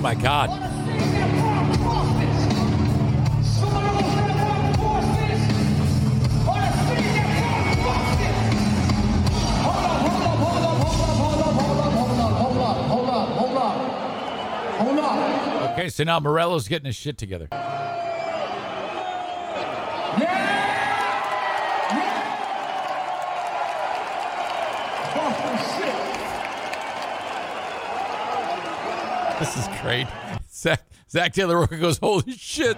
My 0.04 0.14
God. 0.14 0.50
Okay, 15.72 15.88
so 15.88 16.04
now 16.04 16.20
Morello's 16.20 16.68
getting 16.68 16.84
his 16.84 16.96
shit 16.96 17.16
together. 17.16 17.48
This 29.40 29.56
is 29.56 29.66
great. 29.82 30.06
Zack, 30.52 30.80
Zach 31.10 31.32
Taylor 31.32 31.58
Roca 31.58 31.76
goes, 31.76 31.98
holy 31.98 32.32
shit. 32.32 32.76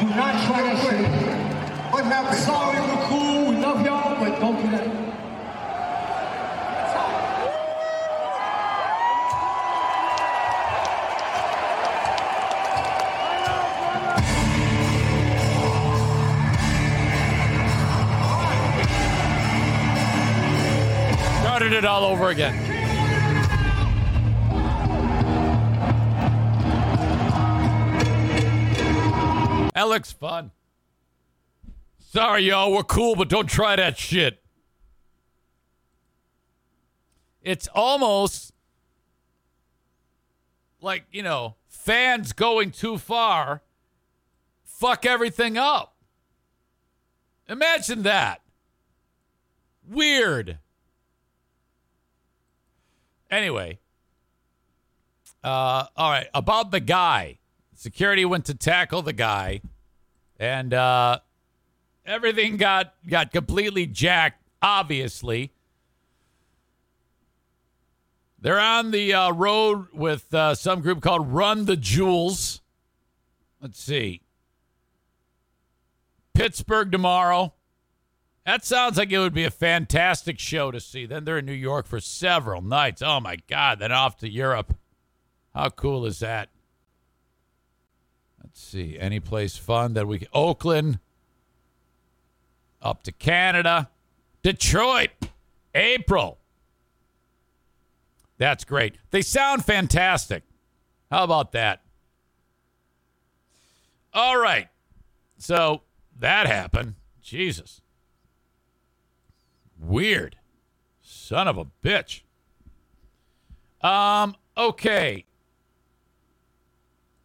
Do 0.00 0.08
not 0.08 0.34
try 0.46 0.62
that 0.62 0.78
shit. 0.82 1.92
What 1.92 2.04
happened? 2.06 2.38
Sorry, 2.40 2.80
we're 2.80 3.06
cool, 3.06 3.50
we 3.50 3.56
love 3.62 3.86
y'all, 3.86 4.18
but 4.18 4.40
don't 4.40 4.60
do 4.60 4.70
that. 4.72 5.11
It 21.84 21.86
all 21.86 22.04
over 22.04 22.28
again. 22.28 22.54
That 29.74 29.88
looks 29.88 30.12
fun. 30.12 30.50
Sorry, 31.98 32.42
y'all. 32.42 32.72
We're 32.72 32.82
cool, 32.82 33.16
but 33.16 33.28
don't 33.28 33.48
try 33.48 33.74
that 33.76 33.98
shit. 33.98 34.42
It's 37.40 37.68
almost 37.74 38.52
like, 40.80 41.04
you 41.10 41.22
know, 41.22 41.56
fans 41.68 42.32
going 42.32 42.70
too 42.70 42.98
far 42.98 43.62
fuck 44.82 45.06
everything 45.06 45.56
up. 45.56 45.94
Imagine 47.48 48.02
that. 48.02 48.40
Weird. 49.88 50.58
Anyway, 53.32 53.78
uh, 55.42 55.86
all 55.96 56.10
right. 56.10 56.28
About 56.34 56.70
the 56.70 56.80
guy, 56.80 57.38
security 57.74 58.26
went 58.26 58.44
to 58.44 58.54
tackle 58.54 59.00
the 59.00 59.14
guy, 59.14 59.62
and 60.38 60.74
uh, 60.74 61.18
everything 62.04 62.58
got 62.58 62.92
got 63.08 63.32
completely 63.32 63.86
jacked. 63.86 64.42
Obviously, 64.60 65.50
they're 68.38 68.60
on 68.60 68.90
the 68.90 69.14
uh, 69.14 69.32
road 69.32 69.86
with 69.94 70.34
uh, 70.34 70.54
some 70.54 70.82
group 70.82 71.00
called 71.00 71.32
Run 71.32 71.64
the 71.64 71.76
Jewels. 71.76 72.60
Let's 73.62 73.82
see, 73.82 74.20
Pittsburgh 76.34 76.92
tomorrow. 76.92 77.54
That 78.44 78.64
sounds 78.64 78.98
like 78.98 79.12
it 79.12 79.18
would 79.18 79.34
be 79.34 79.44
a 79.44 79.50
fantastic 79.50 80.38
show 80.38 80.70
to 80.72 80.80
see. 80.80 81.06
Then 81.06 81.24
they're 81.24 81.38
in 81.38 81.46
New 81.46 81.52
York 81.52 81.86
for 81.86 82.00
several 82.00 82.60
nights. 82.60 83.00
Oh 83.00 83.20
my 83.20 83.36
God. 83.48 83.78
Then 83.78 83.92
off 83.92 84.16
to 84.18 84.28
Europe. 84.28 84.74
How 85.54 85.68
cool 85.68 86.06
is 86.06 86.18
that? 86.18 86.48
Let's 88.42 88.60
see. 88.60 88.98
Any 88.98 89.20
place 89.20 89.56
fun 89.56 89.94
that 89.94 90.08
we 90.08 90.18
can. 90.18 90.28
Oakland. 90.32 90.98
Up 92.80 93.04
to 93.04 93.12
Canada. 93.12 93.90
Detroit. 94.42 95.10
April. 95.74 96.38
That's 98.38 98.64
great. 98.64 98.96
They 99.12 99.22
sound 99.22 99.64
fantastic. 99.64 100.42
How 101.12 101.22
about 101.22 101.52
that? 101.52 101.82
All 104.12 104.36
right. 104.36 104.68
So 105.38 105.82
that 106.18 106.48
happened. 106.48 106.94
Jesus. 107.22 107.81
Weird. 109.82 110.36
Son 111.02 111.48
of 111.48 111.58
a 111.58 111.66
bitch. 111.84 112.22
Um, 113.80 114.36
okay. 114.56 115.24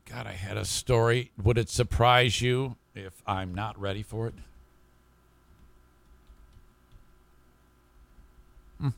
God, 0.05 0.26
I 0.26 0.32
had 0.32 0.58
a 0.58 0.66
story. 0.66 1.32
Would 1.41 1.58
it 1.58 1.70
surprise 1.70 2.41
you 2.41 2.78
if 2.95 3.22
I'm 3.28 3.53
not 3.53 3.80
ready 3.80 4.01
for 4.01 4.28
it? 4.28 4.34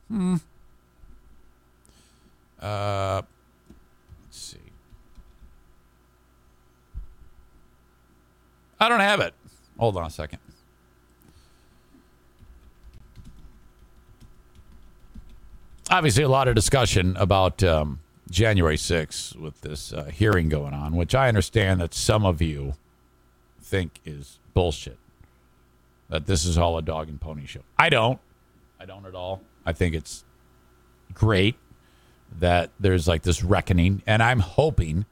Hmm. 0.07 0.35
Uh, 2.61 3.21
let's 4.25 4.37
see. 4.37 4.57
I 8.79 8.87
don't 8.89 8.99
have 8.99 9.19
it. 9.19 9.33
Hold 9.77 9.97
on 9.97 10.05
a 10.05 10.09
second. 10.09 10.39
Obviously 15.89 16.23
a 16.23 16.29
lot 16.29 16.47
of 16.47 16.55
discussion 16.55 17.15
about 17.17 17.63
um, 17.63 17.99
January 18.29 18.77
6th 18.77 19.35
with 19.35 19.61
this 19.61 19.91
uh, 19.91 20.05
hearing 20.05 20.49
going 20.49 20.73
on, 20.73 20.95
which 20.95 21.15
I 21.15 21.27
understand 21.27 21.81
that 21.81 21.93
some 21.93 22.25
of 22.25 22.41
you 22.41 22.73
think 23.61 23.99
is 24.05 24.39
bullshit. 24.53 24.97
That 26.09 26.25
this 26.25 26.45
is 26.45 26.57
all 26.57 26.77
a 26.77 26.81
dog 26.81 27.07
and 27.07 27.21
pony 27.21 27.45
show. 27.45 27.61
I 27.77 27.89
don't. 27.89 28.19
I 28.79 28.85
don't 28.85 29.05
at 29.05 29.13
all. 29.13 29.41
I 29.65 29.73
think 29.73 29.93
it's 29.93 30.23
great 31.13 31.55
that 32.39 32.71
there's 32.79 33.07
like 33.07 33.23
this 33.23 33.43
reckoning, 33.43 34.01
and 34.07 34.23
I'm 34.23 34.39
hoping 34.39 35.05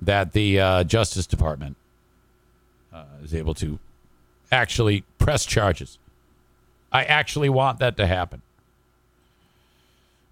that 0.00 0.32
the 0.32 0.60
uh, 0.60 0.84
Justice 0.84 1.26
Department 1.26 1.76
uh, 2.92 3.04
is 3.22 3.34
able 3.34 3.54
to 3.54 3.78
actually 4.50 5.04
press 5.18 5.44
charges. 5.44 5.98
I 6.90 7.04
actually 7.04 7.48
want 7.48 7.78
that 7.80 7.96
to 7.96 8.06
happen. 8.06 8.42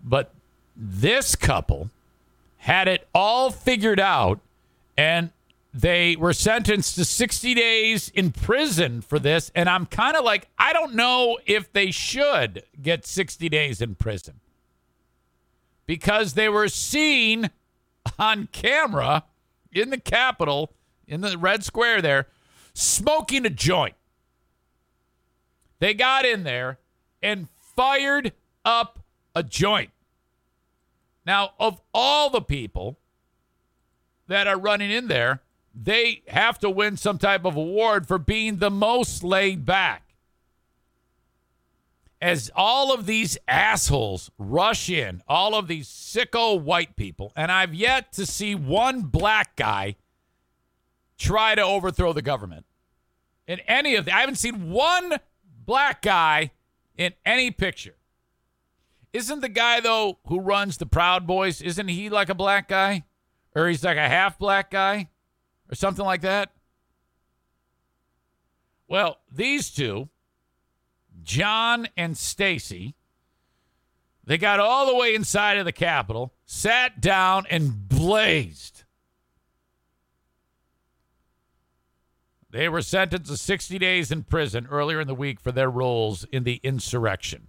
But 0.03 0.35
this 0.77 1.35
couple 1.37 1.91
had 2.59 2.89
it 2.89 3.09
all 3.15 3.51
figured 3.51 4.01
out 4.01 4.41
and 4.97 5.31
they 5.73 6.17
were 6.17 6.33
sentenced 6.33 6.97
to 6.97 7.05
60 7.05 7.55
days 7.55 8.09
in 8.11 8.33
prison 8.33 9.01
for 9.01 9.19
this. 9.19 9.53
And 9.55 9.69
I'm 9.69 9.87
kind 9.87 10.17
of 10.17 10.25
like, 10.25 10.49
I 10.59 10.73
don't 10.73 10.95
know 10.95 11.39
if 11.47 11.73
they 11.73 11.91
should 11.91 12.65
get 12.83 13.07
60 13.07 13.49
days 13.49 13.81
in 13.81 13.95
prison 13.95 14.41
because 15.87 16.35
they 16.35 16.49
were 16.49 16.69
seen 16.69 17.51
on 18.19 18.49
camera 18.53 19.25
in 19.73 19.91
the 19.91 19.99
Capitol, 19.99 20.73
in 21.07 21.21
the 21.21 21.37
Red 21.39 21.65
Square 21.65 22.03
there, 22.03 22.27
smoking 22.75 23.47
a 23.47 23.51
joint. 23.51 23.95
They 25.79 25.95
got 25.95 26.25
in 26.25 26.43
there 26.43 26.79
and 27.23 27.49
fired 27.59 28.33
up 28.65 28.99
a 29.35 29.43
joint. 29.43 29.91
Now, 31.27 31.51
of 31.59 31.81
all 31.93 32.31
the 32.31 32.41
people 32.41 32.99
that 34.27 34.47
are 34.47 34.59
running 34.59 34.91
in 34.91 35.09
there, 35.09 35.43
they 35.75 36.23
have 36.29 36.59
to 36.61 36.71
win 36.71 36.97
some 36.97 37.19
type 37.19 37.45
of 37.45 37.57
award 37.57 38.07
for 38.07 38.19
being 38.19 38.57
the 38.57 38.71
most 38.71 39.23
laid 39.23 39.65
back. 39.65 40.03
as 42.21 42.51
all 42.55 42.93
of 42.93 43.07
these 43.07 43.39
assholes 43.49 44.31
rush 44.39 44.91
in, 44.91 45.23
all 45.27 45.55
of 45.55 45.69
these 45.69 45.89
sicko 45.89 46.61
white 46.61 46.95
people, 46.97 47.33
and 47.35 47.51
I've 47.51 47.75
yet 47.75 48.13
to 48.15 48.27
see 48.27 48.55
one 48.55 49.03
black 49.03 49.57
guy 49.57 49.97
try 51.17 51.55
to 51.55 51.63
overthrow 51.63 52.13
the 52.13 52.23
government. 52.23 52.67
In 53.47 53.61
any 53.61 53.95
of 53.97 54.05
the, 54.05 54.15
I 54.15 54.21
haven't 54.21 54.37
seen 54.37 54.71
one 54.71 55.19
black 55.65 56.03
guy 56.03 56.53
in 56.97 57.15
any 57.25 57.51
picture. 57.51 57.95
Isn't 59.13 59.41
the 59.41 59.49
guy 59.49 59.81
though 59.81 60.19
who 60.27 60.41
runs 60.41 60.77
the 60.77 60.87
Proud 60.87 61.27
Boys? 61.27 61.61
Isn't 61.61 61.89
he 61.89 62.09
like 62.09 62.29
a 62.29 62.35
black 62.35 62.69
guy, 62.69 63.05
or 63.55 63.69
he's 63.69 63.85
like 63.85 63.97
a 63.97 64.09
half 64.09 64.39
black 64.39 64.71
guy, 64.71 65.09
or 65.71 65.75
something 65.75 66.05
like 66.05 66.21
that? 66.23 66.53
Well, 68.87 69.19
these 69.31 69.71
two, 69.71 70.09
John 71.23 71.89
and 71.97 72.17
Stacy, 72.17 72.95
they 74.25 74.39
got 74.39 74.61
all 74.61 74.87
the 74.87 74.97
way 74.97 75.15
inside 75.15 75.59
of 75.59 75.65
the 75.65 75.73
Capitol, 75.73 76.35
sat 76.45 77.01
down, 77.01 77.47
and 77.51 77.89
blazed. 77.89 78.85
They 82.51 82.69
were 82.69 82.83
sentenced 82.83 83.31
to 83.31 83.37
60 83.37 83.79
days 83.79 84.11
in 84.11 84.25
prison 84.25 84.67
earlier 84.69 85.01
in 85.01 85.07
the 85.07 85.15
week 85.15 85.39
for 85.39 85.53
their 85.53 85.71
roles 85.71 86.25
in 86.33 86.43
the 86.43 86.61
insurrection. 86.65 87.47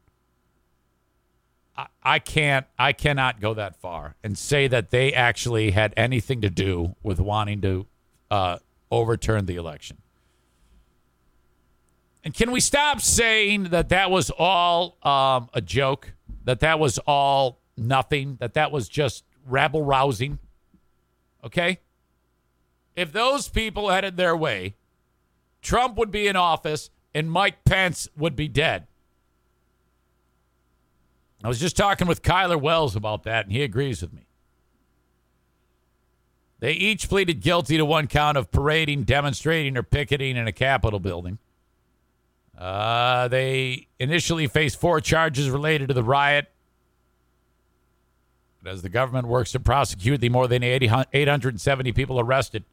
I, 2.03 2.19
can't, 2.19 2.65
I 2.77 2.93
cannot 2.93 3.39
go 3.39 3.53
that 3.53 3.75
far 3.75 4.15
and 4.23 4.37
say 4.37 4.67
that 4.67 4.89
they 4.91 5.13
actually 5.13 5.71
had 5.71 5.93
anything 5.97 6.41
to 6.41 6.49
do 6.49 6.95
with 7.03 7.19
wanting 7.19 7.61
to 7.61 7.87
uh, 8.29 8.57
overturn 8.89 9.45
the 9.45 9.55
election. 9.55 9.97
And 12.23 12.33
can 12.33 12.51
we 12.51 12.59
stop 12.59 13.01
saying 13.01 13.65
that 13.65 13.89
that 13.89 14.11
was 14.11 14.31
all 14.37 14.97
um, 15.03 15.49
a 15.53 15.61
joke? 15.61 16.13
That 16.43 16.59
that 16.59 16.79
was 16.79 16.99
all 16.99 17.59
nothing? 17.77 18.37
That 18.39 18.53
that 18.53 18.71
was 18.71 18.87
just 18.87 19.23
rabble 19.45 19.83
rousing? 19.83 20.39
Okay? 21.43 21.79
If 22.95 23.11
those 23.11 23.47
people 23.47 23.89
headed 23.89 24.17
their 24.17 24.35
way, 24.35 24.75
Trump 25.61 25.97
would 25.97 26.11
be 26.11 26.27
in 26.27 26.35
office 26.35 26.89
and 27.13 27.31
Mike 27.31 27.63
Pence 27.63 28.07
would 28.15 28.35
be 28.35 28.47
dead. 28.47 28.87
I 31.43 31.47
was 31.47 31.59
just 31.59 31.75
talking 31.75 32.07
with 32.07 32.21
Kyler 32.21 32.59
Wells 32.59 32.95
about 32.95 33.23
that, 33.23 33.45
and 33.45 33.53
he 33.53 33.63
agrees 33.63 34.01
with 34.01 34.13
me. 34.13 34.27
They 36.59 36.73
each 36.73 37.09
pleaded 37.09 37.41
guilty 37.41 37.77
to 37.77 37.85
one 37.85 38.07
count 38.07 38.37
of 38.37 38.51
parading, 38.51 39.03
demonstrating, 39.03 39.75
or 39.75 39.83
picketing 39.83 40.37
in 40.37 40.47
a 40.47 40.51
Capitol 40.51 40.99
building. 40.99 41.39
Uh, 42.55 43.27
they 43.27 43.87
initially 43.99 44.45
faced 44.45 44.79
four 44.79 45.01
charges 45.01 45.49
related 45.49 45.87
to 45.87 45.95
the 45.95 46.03
riot. 46.03 46.51
But 48.61 48.73
as 48.73 48.83
the 48.83 48.89
government 48.89 49.27
works 49.27 49.51
to 49.53 49.59
prosecute 49.59 50.21
the 50.21 50.29
more 50.29 50.47
than 50.47 50.61
80, 50.61 50.91
870 51.11 51.91
people 51.93 52.19
arrested, 52.19 52.63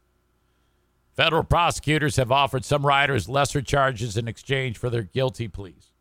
federal 1.16 1.43
prosecutors 1.43 2.16
have 2.16 2.31
offered 2.31 2.66
some 2.66 2.85
rioters 2.85 3.31
lesser 3.31 3.62
charges 3.62 4.19
in 4.19 4.29
exchange 4.29 4.77
for 4.77 4.91
their 4.91 5.03
guilty 5.03 5.49
pleas. 5.49 5.93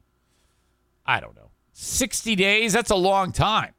I 1.06 1.22
don't 1.22 1.38
know. 1.38 1.47
60 1.80 2.36
days? 2.36 2.74
That's 2.74 2.90
a 2.90 2.96
long 2.96 3.32
time. 3.32 3.74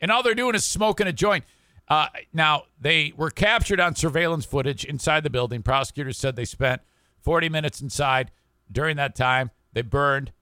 And 0.00 0.10
all 0.10 0.22
they're 0.22 0.34
doing 0.34 0.54
is 0.54 0.64
smoking 0.64 1.06
a 1.06 1.12
joint. 1.12 1.44
Uh, 1.86 2.06
now, 2.32 2.62
they 2.80 3.12
were 3.14 3.28
captured 3.28 3.78
on 3.78 3.94
surveillance 3.94 4.46
footage 4.46 4.86
inside 4.86 5.22
the 5.22 5.28
building. 5.28 5.62
Prosecutors 5.62 6.16
said 6.16 6.34
they 6.34 6.46
spent 6.46 6.80
40 7.20 7.50
minutes 7.50 7.82
inside. 7.82 8.30
During 8.72 8.96
that 8.96 9.14
time, 9.14 9.50
they 9.74 9.82
burned. 9.82 10.32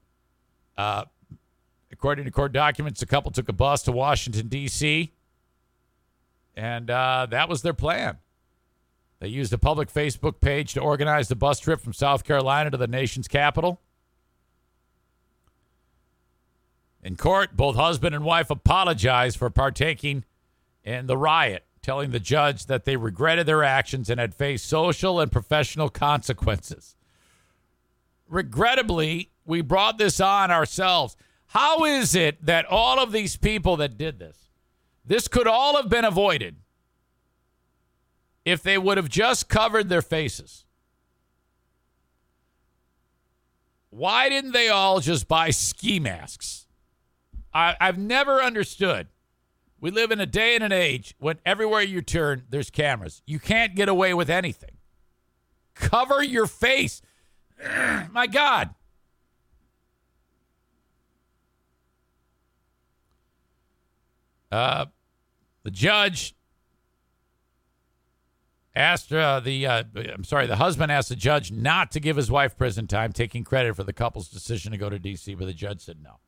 Uh, 0.77 1.03
according 1.91 2.23
to 2.25 2.31
court 2.31 2.53
documents, 2.53 3.01
the 3.01 3.05
couple 3.05 3.31
took 3.31 3.49
a 3.49 3.53
bus 3.53 3.83
to 3.83 3.91
Washington, 3.91 4.47
D.C., 4.47 5.11
and 6.55 6.89
uh, 6.89 7.27
that 7.29 7.49
was 7.49 7.61
their 7.61 7.73
plan. 7.73 8.19
They 9.19 9.27
used 9.27 9.51
a 9.51 9.57
public 9.57 9.91
Facebook 9.91 10.39
page 10.39 10.73
to 10.75 10.79
organize 10.79 11.27
the 11.27 11.35
bus 11.35 11.59
trip 11.59 11.81
from 11.81 11.93
South 11.93 12.23
Carolina 12.23 12.69
to 12.71 12.77
the 12.77 12.87
nation's 12.87 13.27
capital. 13.27 13.81
In 17.03 17.17
court, 17.17 17.57
both 17.57 17.75
husband 17.75 18.15
and 18.15 18.23
wife 18.23 18.49
apologized 18.49 19.37
for 19.37 19.49
partaking 19.49 20.23
in 20.83 21.05
the 21.05 21.17
riot 21.17 21.65
telling 21.83 22.11
the 22.11 22.19
judge 22.19 22.65
that 22.67 22.85
they 22.85 22.95
regretted 22.95 23.45
their 23.45 23.63
actions 23.63 24.09
and 24.09 24.19
had 24.19 24.33
faced 24.33 24.65
social 24.65 25.19
and 25.19 25.31
professional 25.31 25.89
consequences. 25.89 26.95
Regrettably, 28.29 29.29
we 29.45 29.61
brought 29.61 29.97
this 29.97 30.19
on 30.21 30.49
ourselves. 30.49 31.17
How 31.47 31.83
is 31.83 32.15
it 32.15 32.43
that 32.45 32.65
all 32.65 32.99
of 32.99 33.11
these 33.11 33.35
people 33.35 33.75
that 33.77 33.97
did 33.97 34.17
this, 34.17 34.49
this 35.05 35.27
could 35.27 35.45
all 35.45 35.75
have 35.75 35.89
been 35.89 36.05
avoided 36.05 36.55
if 38.45 38.63
they 38.63 38.77
would 38.77 38.97
have 38.97 39.09
just 39.09 39.49
covered 39.49 39.89
their 39.89 40.01
faces? 40.01 40.63
Why 43.89 44.29
didn't 44.29 44.53
they 44.53 44.69
all 44.69 45.01
just 45.01 45.27
buy 45.27 45.49
ski 45.51 45.99
masks? 45.99 46.62
I, 47.53 47.75
have 47.79 47.97
never 47.97 48.41
understood 48.41 49.07
we 49.83 49.91
live 49.91 50.11
in 50.11 50.21
a 50.21 50.25
day 50.25 50.55
and 50.55 50.63
an 50.63 50.71
age 50.71 51.13
when 51.19 51.39
everywhere 51.45 51.81
you 51.81 52.01
turn, 52.01 52.43
there's 52.49 52.69
cameras. 52.69 53.21
You 53.25 53.37
can't 53.37 53.75
get 53.75 53.89
away 53.89 54.13
with 54.13 54.29
anything. 54.29 54.77
Cover 55.75 56.23
your 56.23 56.47
face. 56.47 57.01
My 58.09 58.25
God. 58.27 58.69
Uh, 64.49 64.85
the 65.63 65.71
judge 65.71 66.33
asked 68.73 69.11
uh, 69.11 69.41
the 69.41 69.67
uh, 69.67 69.83
I'm 70.13 70.23
sorry, 70.23 70.47
the 70.47 70.55
husband 70.55 70.93
asked 70.93 71.09
the 71.09 71.17
judge 71.17 71.51
not 71.51 71.91
to 71.91 71.99
give 71.99 72.15
his 72.15 72.31
wife 72.31 72.55
prison 72.55 72.87
time, 72.87 73.11
taking 73.11 73.43
credit 73.43 73.75
for 73.75 73.83
the 73.83 73.91
couple's 73.91 74.29
decision 74.29 74.71
to 74.71 74.77
go 74.77 74.89
to 74.89 74.97
D.C. 74.97 75.35
But 75.35 75.47
the 75.47 75.53
judge 75.53 75.81
said 75.81 75.97
no. 76.01 76.19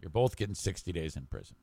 You're 0.00 0.10
both 0.10 0.36
getting 0.36 0.54
60 0.54 0.92
days 0.92 1.16
in 1.16 1.26
prison. 1.26 1.56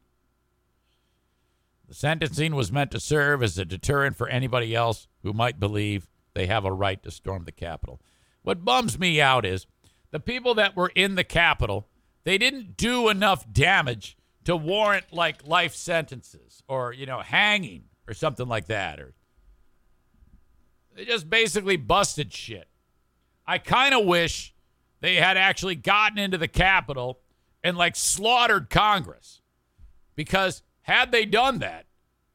The 1.87 1.93
sentencing 1.93 2.55
was 2.55 2.71
meant 2.71 2.91
to 2.91 2.99
serve 2.99 3.43
as 3.43 3.57
a 3.57 3.65
deterrent 3.65 4.15
for 4.15 4.27
anybody 4.27 4.73
else 4.73 5.07
who 5.21 5.33
might 5.33 5.59
believe 5.59 6.07
they 6.33 6.47
have 6.47 6.65
a 6.65 6.71
right 6.71 7.01
to 7.03 7.11
storm 7.11 7.43
the 7.43 7.51
Capitol. 7.51 8.01
What 8.41 8.65
bums 8.65 8.97
me 8.97 9.21
out 9.21 9.45
is 9.45 9.67
the 10.11 10.19
people 10.19 10.55
that 10.55 10.75
were 10.75 10.91
in 10.95 11.15
the 11.15 11.23
Capitol, 11.23 11.87
they 12.23 12.37
didn't 12.37 12.77
do 12.77 13.09
enough 13.09 13.51
damage 13.51 14.17
to 14.45 14.55
warrant 14.55 15.11
like 15.11 15.47
life 15.47 15.75
sentences 15.75 16.63
or, 16.67 16.93
you 16.93 17.05
know, 17.05 17.19
hanging 17.19 17.85
or 18.07 18.13
something 18.13 18.47
like 18.47 18.67
that. 18.67 18.99
Or 18.99 19.13
they 20.95 21.05
just 21.05 21.29
basically 21.29 21.77
busted 21.77 22.33
shit. 22.33 22.67
I 23.45 23.57
kind 23.57 23.93
of 23.93 24.05
wish 24.05 24.53
they 25.01 25.15
had 25.15 25.37
actually 25.37 25.75
gotten 25.75 26.17
into 26.17 26.37
the 26.37 26.47
Capitol 26.47 27.19
and 27.63 27.77
like 27.77 27.95
slaughtered 27.95 28.69
Congress 28.69 29.41
because 30.15 30.63
had 30.83 31.11
they 31.11 31.25
done 31.25 31.59
that, 31.59 31.85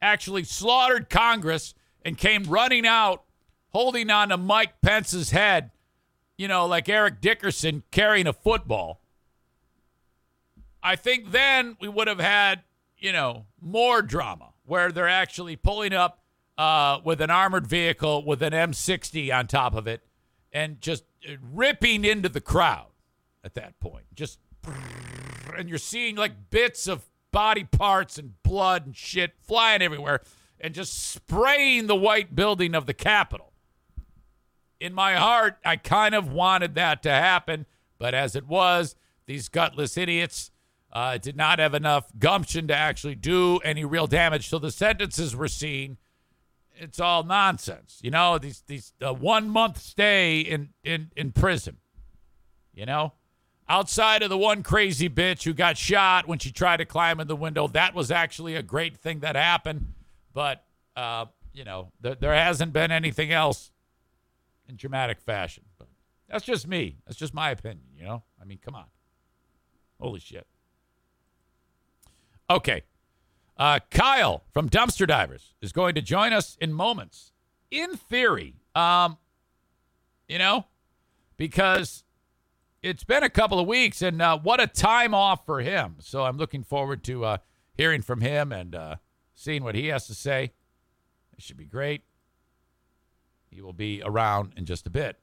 actually 0.01 0.43
slaughtered 0.43 1.09
Congress 1.09 1.73
and 2.03 2.17
came 2.17 2.43
running 2.43 2.85
out 2.85 3.23
holding 3.69 4.09
on 4.09 4.29
to 4.29 4.37
Mike 4.37 4.81
Pence's 4.81 5.31
head, 5.31 5.71
you 6.37 6.47
know, 6.47 6.65
like 6.65 6.89
Eric 6.89 7.21
Dickerson 7.21 7.83
carrying 7.91 8.27
a 8.27 8.33
football, 8.33 9.01
I 10.81 10.95
think 10.95 11.31
then 11.31 11.77
we 11.79 11.87
would 11.87 12.07
have 12.07 12.19
had, 12.19 12.61
you 12.97 13.11
know, 13.11 13.45
more 13.61 14.01
drama 14.01 14.53
where 14.65 14.91
they're 14.91 15.07
actually 15.07 15.55
pulling 15.55 15.93
up 15.93 16.23
uh, 16.57 16.99
with 17.03 17.21
an 17.21 17.29
armored 17.29 17.67
vehicle 17.67 18.25
with 18.25 18.41
an 18.41 18.53
M60 18.53 19.33
on 19.33 19.47
top 19.47 19.75
of 19.75 19.87
it 19.87 20.01
and 20.51 20.81
just 20.81 21.03
ripping 21.53 22.05
into 22.05 22.29
the 22.29 22.41
crowd 22.41 22.87
at 23.43 23.53
that 23.55 23.79
point. 23.79 24.05
Just, 24.15 24.39
and 25.57 25.69
you're 25.69 25.77
seeing 25.77 26.15
like 26.15 26.49
bits 26.49 26.87
of 26.87 27.05
body 27.31 27.63
parts 27.63 28.17
and 28.17 28.41
blood 28.43 28.85
and 28.85 28.95
shit 28.95 29.33
flying 29.41 29.81
everywhere 29.81 30.21
and 30.59 30.73
just 30.73 31.11
spraying 31.11 31.87
the 31.87 31.95
white 31.95 32.35
building 32.35 32.75
of 32.75 32.85
the 32.85 32.93
Capitol. 32.93 33.53
In 34.79 34.93
my 34.93 35.15
heart, 35.15 35.57
I 35.65 35.75
kind 35.75 36.15
of 36.15 36.31
wanted 36.31 36.75
that 36.75 37.03
to 37.03 37.11
happen, 37.11 37.65
but 37.97 38.13
as 38.13 38.35
it 38.35 38.47
was, 38.47 38.95
these 39.25 39.49
gutless 39.49 39.97
idiots 39.97 40.51
uh, 40.91 41.17
did 41.17 41.35
not 41.35 41.59
have 41.59 41.73
enough 41.73 42.07
gumption 42.17 42.67
to 42.67 42.75
actually 42.75 43.15
do 43.15 43.57
any 43.57 43.85
real 43.85 44.07
damage. 44.07 44.49
So 44.49 44.57
the 44.57 44.71
sentences 44.71 45.35
were 45.35 45.47
seen. 45.47 45.97
it's 46.75 46.99
all 46.99 47.23
nonsense. 47.23 47.99
You 48.01 48.11
know, 48.11 48.37
these 48.37 48.63
these 48.65 48.93
uh, 49.05 49.13
one 49.13 49.49
month 49.49 49.79
stay 49.79 50.39
in 50.39 50.69
in 50.83 51.11
in 51.15 51.31
prison. 51.31 51.77
You 52.73 52.85
know, 52.85 53.13
outside 53.69 54.23
of 54.23 54.29
the 54.29 54.37
one 54.37 54.63
crazy 54.63 55.07
bitch 55.07 55.43
who 55.43 55.53
got 55.53 55.77
shot 55.77 56.27
when 56.27 56.39
she 56.39 56.51
tried 56.51 56.77
to 56.77 56.85
climb 56.85 57.19
in 57.19 57.27
the 57.27 57.35
window, 57.35 57.67
that 57.67 57.93
was 57.93 58.09
actually 58.09 58.55
a 58.55 58.63
great 58.63 58.97
thing 58.97 59.19
that 59.19 59.35
happened. 59.35 59.93
But, 60.33 60.63
uh, 60.95 61.27
you 61.53 61.63
know, 61.63 61.91
th- 62.01 62.17
there 62.19 62.33
hasn't 62.33 62.73
been 62.73 62.91
anything 62.91 63.31
else 63.31 63.71
in 64.67 64.75
dramatic 64.75 65.21
fashion. 65.21 65.63
But 65.77 65.87
that's 66.27 66.43
just 66.43 66.67
me. 66.67 66.97
That's 67.05 67.17
just 67.17 67.33
my 67.33 67.51
opinion, 67.51 67.85
you 67.95 68.03
know? 68.03 68.23
I 68.41 68.45
mean, 68.45 68.59
come 68.63 68.75
on. 68.75 68.85
Holy 70.01 70.19
shit. 70.19 70.47
Okay. 72.49 72.83
Uh, 73.55 73.79
Kyle 73.91 74.43
from 74.51 74.69
Dumpster 74.69 75.05
Divers 75.05 75.53
is 75.61 75.71
going 75.71 75.93
to 75.95 76.01
join 76.01 76.33
us 76.33 76.57
in 76.59 76.73
moments. 76.73 77.33
In 77.69 77.97
theory, 77.97 78.55
um, 78.73 79.17
you 80.27 80.39
know, 80.39 80.65
because 81.37 82.03
it's 82.81 83.03
been 83.03 83.23
a 83.23 83.29
couple 83.29 83.59
of 83.59 83.67
weeks, 83.67 84.01
and 84.01 84.21
uh, 84.21 84.37
what 84.37 84.59
a 84.59 84.67
time 84.67 85.13
off 85.13 85.45
for 85.45 85.61
him. 85.61 85.95
So 85.99 86.23
I'm 86.23 86.37
looking 86.37 86.63
forward 86.63 87.03
to 87.05 87.25
uh, 87.25 87.37
hearing 87.75 88.01
from 88.01 88.21
him 88.21 88.51
and 88.51 88.75
uh, 88.75 88.95
seeing 89.35 89.63
what 89.63 89.75
he 89.75 89.87
has 89.87 90.07
to 90.07 90.13
say. 90.13 90.51
It 91.37 91.43
should 91.43 91.57
be 91.57 91.65
great. 91.65 92.03
He 93.49 93.61
will 93.61 93.73
be 93.73 94.01
around 94.03 94.53
in 94.55 94.65
just 94.65 94.85
a 94.85 94.89
bit. 94.89 95.17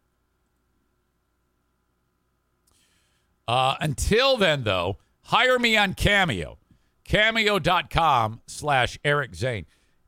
Uh, 3.49 3.77
until 3.81 4.37
then, 4.37 4.65
though, 4.65 4.97
hire 5.25 5.59
me 5.59 5.77
on 5.77 5.95
Cameo. 5.95 6.59
Cameo.com 7.05 8.41
slash 8.47 8.99
Eric 9.05 9.35
Zane. 9.35 9.67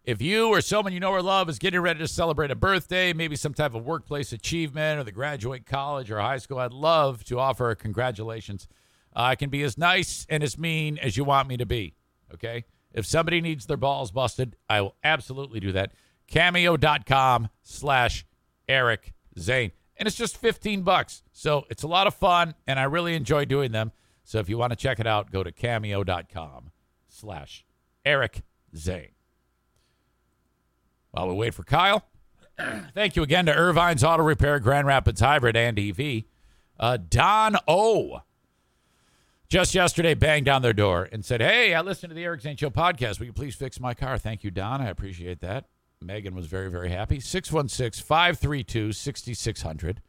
If 0.09 0.23
you 0.23 0.49
or 0.49 0.63
someone 0.63 0.95
you 0.95 1.01
know 1.01 1.11
or 1.11 1.21
love 1.21 1.51
is 1.51 1.59
getting 1.59 1.81
ready 1.81 1.99
to 1.99 2.09
celebrate 2.09 2.51
a 2.51 2.55
birthday, 2.55 3.13
maybe 3.13 3.37
some 3.37 3.53
type 3.53 3.75
of 3.75 3.85
workplace 3.85 4.33
achievement 4.33 4.99
or 4.99 5.05
the 5.05 5.13
graduate 5.13 5.67
college 5.67 6.11
or 6.11 6.19
high 6.19 6.39
school, 6.39 6.59
I'd 6.59 6.73
love 6.73 7.25
to 7.25 7.39
offer 7.39 7.69
a 7.69 7.77
congratulations. 7.77 8.67
Uh, 9.15 9.21
I 9.21 9.35
can 9.35 9.51
be 9.51 9.63
as 9.65 9.77
nice 9.77 10.27
and 10.31 10.43
as 10.43 10.57
mean 10.57 10.97
as 10.97 11.19
you 11.19 11.25
want 11.25 11.47
me 11.47 11.59
to 11.59 11.67
be. 11.67 11.93
Okay? 12.33 12.65
If 12.95 13.05
somebody 13.05 13.43
needs 13.43 13.67
their 13.67 13.77
balls 13.77 14.11
busted, 14.11 14.57
I 14.67 14.81
will 14.81 14.97
absolutely 15.05 15.61
do 15.61 15.73
that. 15.73 15.93
Cameo.com 16.27 17.51
slash 17.63 18.25
Eric 18.67 19.13
Zane. 19.39 19.73
And 19.99 20.07
it's 20.07 20.17
just 20.17 20.39
15 20.39 20.85
bucks. 20.85 21.23
So 21.33 21.67
it's 21.69 21.83
a 21.83 21.87
lot 21.87 22.07
of 22.07 22.15
fun, 22.15 22.55
and 22.67 22.81
I 22.81 22.85
really 22.85 23.15
enjoy 23.15 23.45
doing 23.45 23.73
them. 23.73 23.93
So 24.25 24.39
if 24.39 24.49
you 24.49 24.57
want 24.57 24.71
to 24.71 24.77
check 24.77 25.01
it 25.01 25.07
out, 25.07 25.31
go 25.31 25.43
to 25.43 25.53
cameo.com 25.53 26.71
slash 27.09 27.67
Eric 28.07 28.41
Zane. 28.75 29.11
While 31.11 31.29
we 31.29 31.35
wait 31.35 31.55
for 31.55 31.65
Kyle, 31.65 32.05
thank 32.95 33.17
you 33.17 33.23
again 33.23 33.47
to 33.47 33.53
Irvine's 33.55 34.05
Auto 34.05 34.23
Repair, 34.23 34.61
Grand 34.61 34.87
Rapids 34.87 35.21
Hybrid, 35.21 35.57
and 35.57 35.79
EV. 35.79 36.25
Uh, 36.79 36.99
Don 37.09 37.57
O. 37.67 38.23
Just 39.49 39.75
yesterday 39.75 40.13
banged 40.13 40.49
on 40.49 40.61
their 40.61 40.75
door 40.75 41.09
and 41.11 41.25
said, 41.25 41.41
Hey, 41.41 41.73
I 41.73 41.81
listened 41.81 42.11
to 42.11 42.15
the 42.15 42.25
Eric 42.25 42.43
Zane 42.43 42.57
Show 42.57 42.69
podcast. 42.69 43.19
Will 43.19 43.27
you 43.27 43.33
please 43.33 43.55
fix 43.55 43.81
my 43.81 43.95
car? 43.95 44.19
Thank 44.19 44.45
you, 44.45 44.51
Don. 44.51 44.83
I 44.83 44.89
appreciate 44.89 45.41
that. 45.41 45.65
Megan 46.03 46.35
was 46.35 46.47
very, 46.47 46.71
very 46.71 46.91
happy. 46.91 47.19
616 47.19 48.05
532 48.05 48.93
6600. 48.93 50.03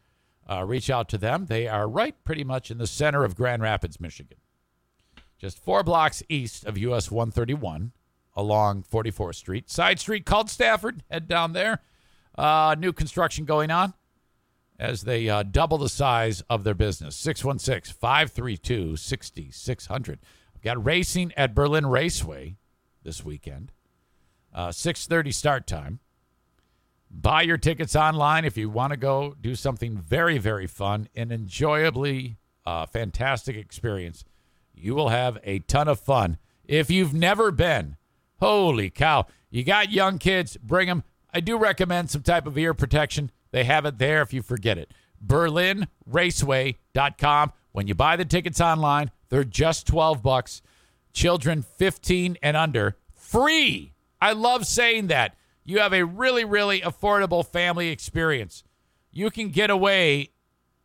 Uh, 0.50 0.64
reach 0.66 0.90
out 0.90 1.08
to 1.10 1.18
them. 1.18 1.46
They 1.46 1.68
are 1.68 1.88
right 1.88 2.16
pretty 2.24 2.44
much 2.44 2.70
in 2.70 2.80
the 2.80 2.88
center 2.88 3.24
of 3.24 3.36
Grand 3.36 3.62
Rapids, 3.62 4.00
Michigan. 4.00 4.38
Just 5.38 5.58
four 5.58 5.84
blocks 5.84 6.22
east 6.28 6.66
of 6.66 6.78
US 6.78 7.10
131 7.10 7.94
along 8.40 8.84
44th 8.84 9.36
Street. 9.36 9.70
Side 9.70 10.00
street 10.00 10.26
called 10.26 10.50
Stafford. 10.50 11.04
Head 11.10 11.28
down 11.28 11.54
there. 11.54 11.82
Uh, 12.38 12.76
new 12.78 12.94
construction 12.94 13.46
going 13.46 13.70
on 13.70 13.94
as 14.80 15.02
they 15.02 15.28
uh, 15.28 15.44
double 15.44 15.78
the 15.78 15.90
size 15.90 16.42
of 16.50 16.64
their 16.64 16.74
business. 16.74 17.16
616 17.18 17.94
532 18.00 18.96
6600. 18.96 20.20
Got 20.64 20.84
racing 20.84 21.34
at 21.36 21.54
Berlin 21.54 21.86
Raceway 21.86 22.58
this 23.04 23.24
weekend. 23.24 23.72
Uh, 24.54 24.70
6.30 24.70 25.34
start 25.34 25.68
time. 25.68 26.00
Buy 27.12 27.42
your 27.42 27.58
tickets 27.58 27.96
online 27.96 28.46
if 28.46 28.56
you 28.58 28.70
want 28.70 28.92
to 28.92 28.98
go 28.98 29.36
do 29.40 29.56
something 29.56 29.98
very, 29.98 30.38
very 30.38 30.68
fun 30.68 31.08
and 31.16 31.32
enjoyably 31.32 32.38
uh, 32.66 32.86
fantastic 32.86 33.56
experience. 33.56 34.24
You 34.74 34.96
will 34.96 35.10
have 35.10 35.38
a 35.44 35.60
ton 35.60 35.88
of 35.88 36.00
fun. 36.00 36.38
If 36.66 36.92
you've 36.92 37.14
never 37.14 37.52
been, 37.52 37.98
holy 38.40 38.90
cow, 38.90 39.28
you 39.50 39.64
got 39.64 39.92
young 39.92 40.18
kids, 40.18 40.58
bring 40.58 40.88
them. 40.88 41.04
I 41.34 41.42
do 41.42 41.58
recommend 41.58 42.10
some 42.10 42.24
type 42.24 42.48
of 42.48 42.58
ear 42.58 42.74
protection. 42.74 43.32
They 43.52 43.64
have 43.64 43.86
it 43.86 43.98
there 43.98 44.22
if 44.22 44.34
you 44.34 44.42
forget 44.42 44.78
it. 44.78 44.94
BerlinRaceway.com. 45.26 47.54
When 47.72 47.88
you 47.88 47.96
buy 47.96 48.16
the 48.16 48.26
tickets 48.26 48.60
online, 48.60 49.12
they're 49.30 49.44
just 49.44 49.86
12 49.88 50.24
bucks. 50.24 50.62
Children 51.14 51.64
15 51.64 52.38
and 52.42 52.58
under, 52.58 52.98
free. 53.14 53.94
I 54.22 54.34
love 54.34 54.66
saying 54.66 55.08
that. 55.08 55.36
You 55.64 55.80
have 55.80 55.94
a 55.94 56.04
really, 56.04 56.46
really 56.46 56.82
affordable 56.82 57.46
family 57.46 57.90
experience. 57.90 58.64
You 59.12 59.30
can 59.30 59.50
get 59.50 59.70
away 59.70 60.32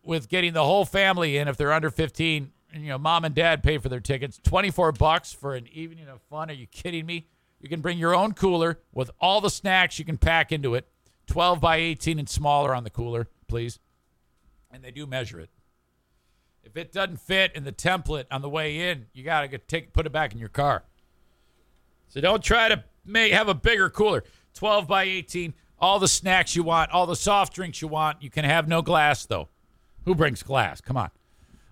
with 0.02 0.28
getting 0.28 0.52
the 0.52 0.64
whole 0.64 0.85
family 0.85 1.39
in 1.39 1.48
if 1.48 1.56
they're 1.56 1.72
under 1.72 1.90
15. 1.90 2.52
You 2.74 2.89
know, 2.89 2.98
mom 2.98 3.24
and 3.24 3.35
dad 3.35 3.62
pay 3.62 3.78
for 3.78 3.89
their 3.89 4.01
tickets. 4.01 4.39
24 4.43 4.93
bucks 4.93 5.32
for 5.32 5.55
an 5.55 5.66
evening 5.72 6.09
of 6.09 6.20
fun. 6.22 6.51
Are 6.51 6.55
you 6.55 6.66
kidding 6.66 7.06
me? 7.06 7.28
You 7.64 7.70
can 7.70 7.80
bring 7.80 7.96
your 7.96 8.14
own 8.14 8.34
cooler 8.34 8.78
with 8.92 9.10
all 9.18 9.40
the 9.40 9.48
snacks 9.48 9.98
you 9.98 10.04
can 10.04 10.18
pack 10.18 10.52
into 10.52 10.74
it. 10.74 10.86
12 11.28 11.62
by 11.62 11.76
18 11.76 12.18
and 12.18 12.28
smaller 12.28 12.74
on 12.74 12.84
the 12.84 12.90
cooler, 12.90 13.26
please. 13.48 13.78
And 14.70 14.84
they 14.84 14.90
do 14.90 15.06
measure 15.06 15.40
it. 15.40 15.48
If 16.62 16.76
it 16.76 16.92
doesn't 16.92 17.20
fit 17.20 17.52
in 17.54 17.64
the 17.64 17.72
template 17.72 18.26
on 18.30 18.42
the 18.42 18.50
way 18.50 18.90
in, 18.90 19.06
you 19.14 19.24
got 19.24 19.40
to 19.40 19.48
get 19.48 19.66
take 19.66 19.94
put 19.94 20.04
it 20.04 20.12
back 20.12 20.34
in 20.34 20.38
your 20.38 20.50
car. 20.50 20.84
So 22.08 22.20
don't 22.20 22.44
try 22.44 22.68
to 22.68 22.84
may 23.02 23.30
have 23.30 23.48
a 23.48 23.54
bigger 23.54 23.88
cooler. 23.88 24.24
12 24.52 24.86
by 24.86 25.04
18, 25.04 25.54
all 25.78 25.98
the 25.98 26.06
snacks 26.06 26.54
you 26.54 26.64
want, 26.64 26.90
all 26.90 27.06
the 27.06 27.16
soft 27.16 27.54
drinks 27.54 27.80
you 27.80 27.88
want. 27.88 28.22
You 28.22 28.28
can 28.28 28.44
have 28.44 28.68
no 28.68 28.82
glass 28.82 29.24
though. 29.24 29.48
Who 30.04 30.14
brings 30.14 30.42
glass? 30.42 30.82
Come 30.82 30.98
on. 30.98 31.10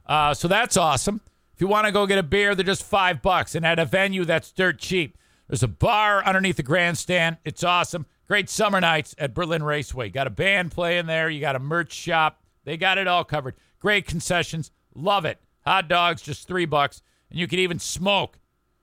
Uh, 0.06 0.32
so 0.32 0.48
that's 0.48 0.78
awesome. 0.78 1.20
If 1.54 1.60
you 1.60 1.66
want 1.66 1.84
to 1.84 1.92
go 1.92 2.06
get 2.06 2.16
a 2.16 2.22
beer, 2.22 2.54
they're 2.54 2.64
just 2.64 2.82
five 2.82 3.20
bucks. 3.20 3.54
And 3.54 3.66
at 3.66 3.78
a 3.78 3.84
venue, 3.84 4.24
that's 4.24 4.50
dirt 4.52 4.78
cheap. 4.78 5.18
There's 5.52 5.62
a 5.62 5.68
bar 5.68 6.24
underneath 6.24 6.56
the 6.56 6.62
grandstand. 6.62 7.36
It's 7.44 7.62
awesome. 7.62 8.06
Great 8.26 8.48
summer 8.48 8.80
nights 8.80 9.14
at 9.18 9.34
Berlin 9.34 9.62
Raceway. 9.62 10.08
Got 10.08 10.26
a 10.26 10.30
band 10.30 10.70
playing 10.70 11.04
there. 11.04 11.28
You 11.28 11.42
got 11.42 11.56
a 11.56 11.58
merch 11.58 11.92
shop. 11.92 12.42
They 12.64 12.78
got 12.78 12.96
it 12.96 13.06
all 13.06 13.22
covered. 13.22 13.56
Great 13.78 14.06
concessions. 14.06 14.70
Love 14.94 15.26
it. 15.26 15.42
Hot 15.66 15.88
dogs, 15.88 16.22
just 16.22 16.48
three 16.48 16.64
bucks. 16.64 17.02
And 17.28 17.38
you 17.38 17.46
can 17.46 17.58
even 17.58 17.78
smoke. 17.78 18.38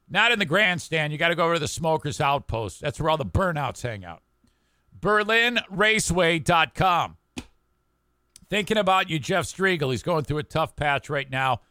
Not 0.07 0.31
in 0.31 0.37
the 0.37 0.45
grandstand. 0.45 1.11
You 1.11 1.17
got 1.17 1.29
to 1.29 1.35
go 1.35 1.45
over 1.45 1.55
to 1.55 1.59
the 1.59 1.67
Smokers 1.67 2.21
Outpost. 2.21 2.81
That's 2.81 2.99
where 2.99 3.09
all 3.09 3.17
the 3.17 3.25
burnouts 3.25 3.81
hang 3.81 4.05
out. 4.05 4.21
BerlinRaceway.com. 4.99 7.17
Thinking 8.47 8.77
about 8.77 9.09
you, 9.09 9.17
Jeff 9.17 9.45
Striegel. 9.45 9.89
He's 9.89 10.03
going 10.03 10.23
through 10.23 10.37
a 10.37 10.43
tough 10.43 10.75
patch 10.75 11.09
right 11.09 11.31
now. 11.31 11.61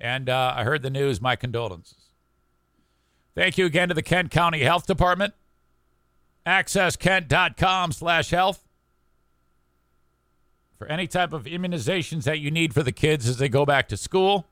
And 0.00 0.28
uh, 0.28 0.54
I 0.56 0.62
heard 0.62 0.82
the 0.82 0.90
news. 0.90 1.20
My 1.20 1.34
condolences. 1.34 2.03
Thank 3.34 3.58
you 3.58 3.66
again 3.66 3.88
to 3.88 3.94
the 3.94 4.02
Kent 4.02 4.30
County 4.30 4.60
Health 4.60 4.86
Department. 4.86 5.34
AccessKent.com 6.46 7.92
slash 7.92 8.30
health. 8.30 8.62
For 10.78 10.86
any 10.86 11.06
type 11.06 11.32
of 11.32 11.44
immunizations 11.44 12.24
that 12.24 12.40
you 12.40 12.50
need 12.50 12.74
for 12.74 12.82
the 12.82 12.92
kids 12.92 13.28
as 13.28 13.38
they 13.38 13.48
go 13.48 13.64
back 13.64 13.88
to 13.88 13.96
school. 13.96 14.46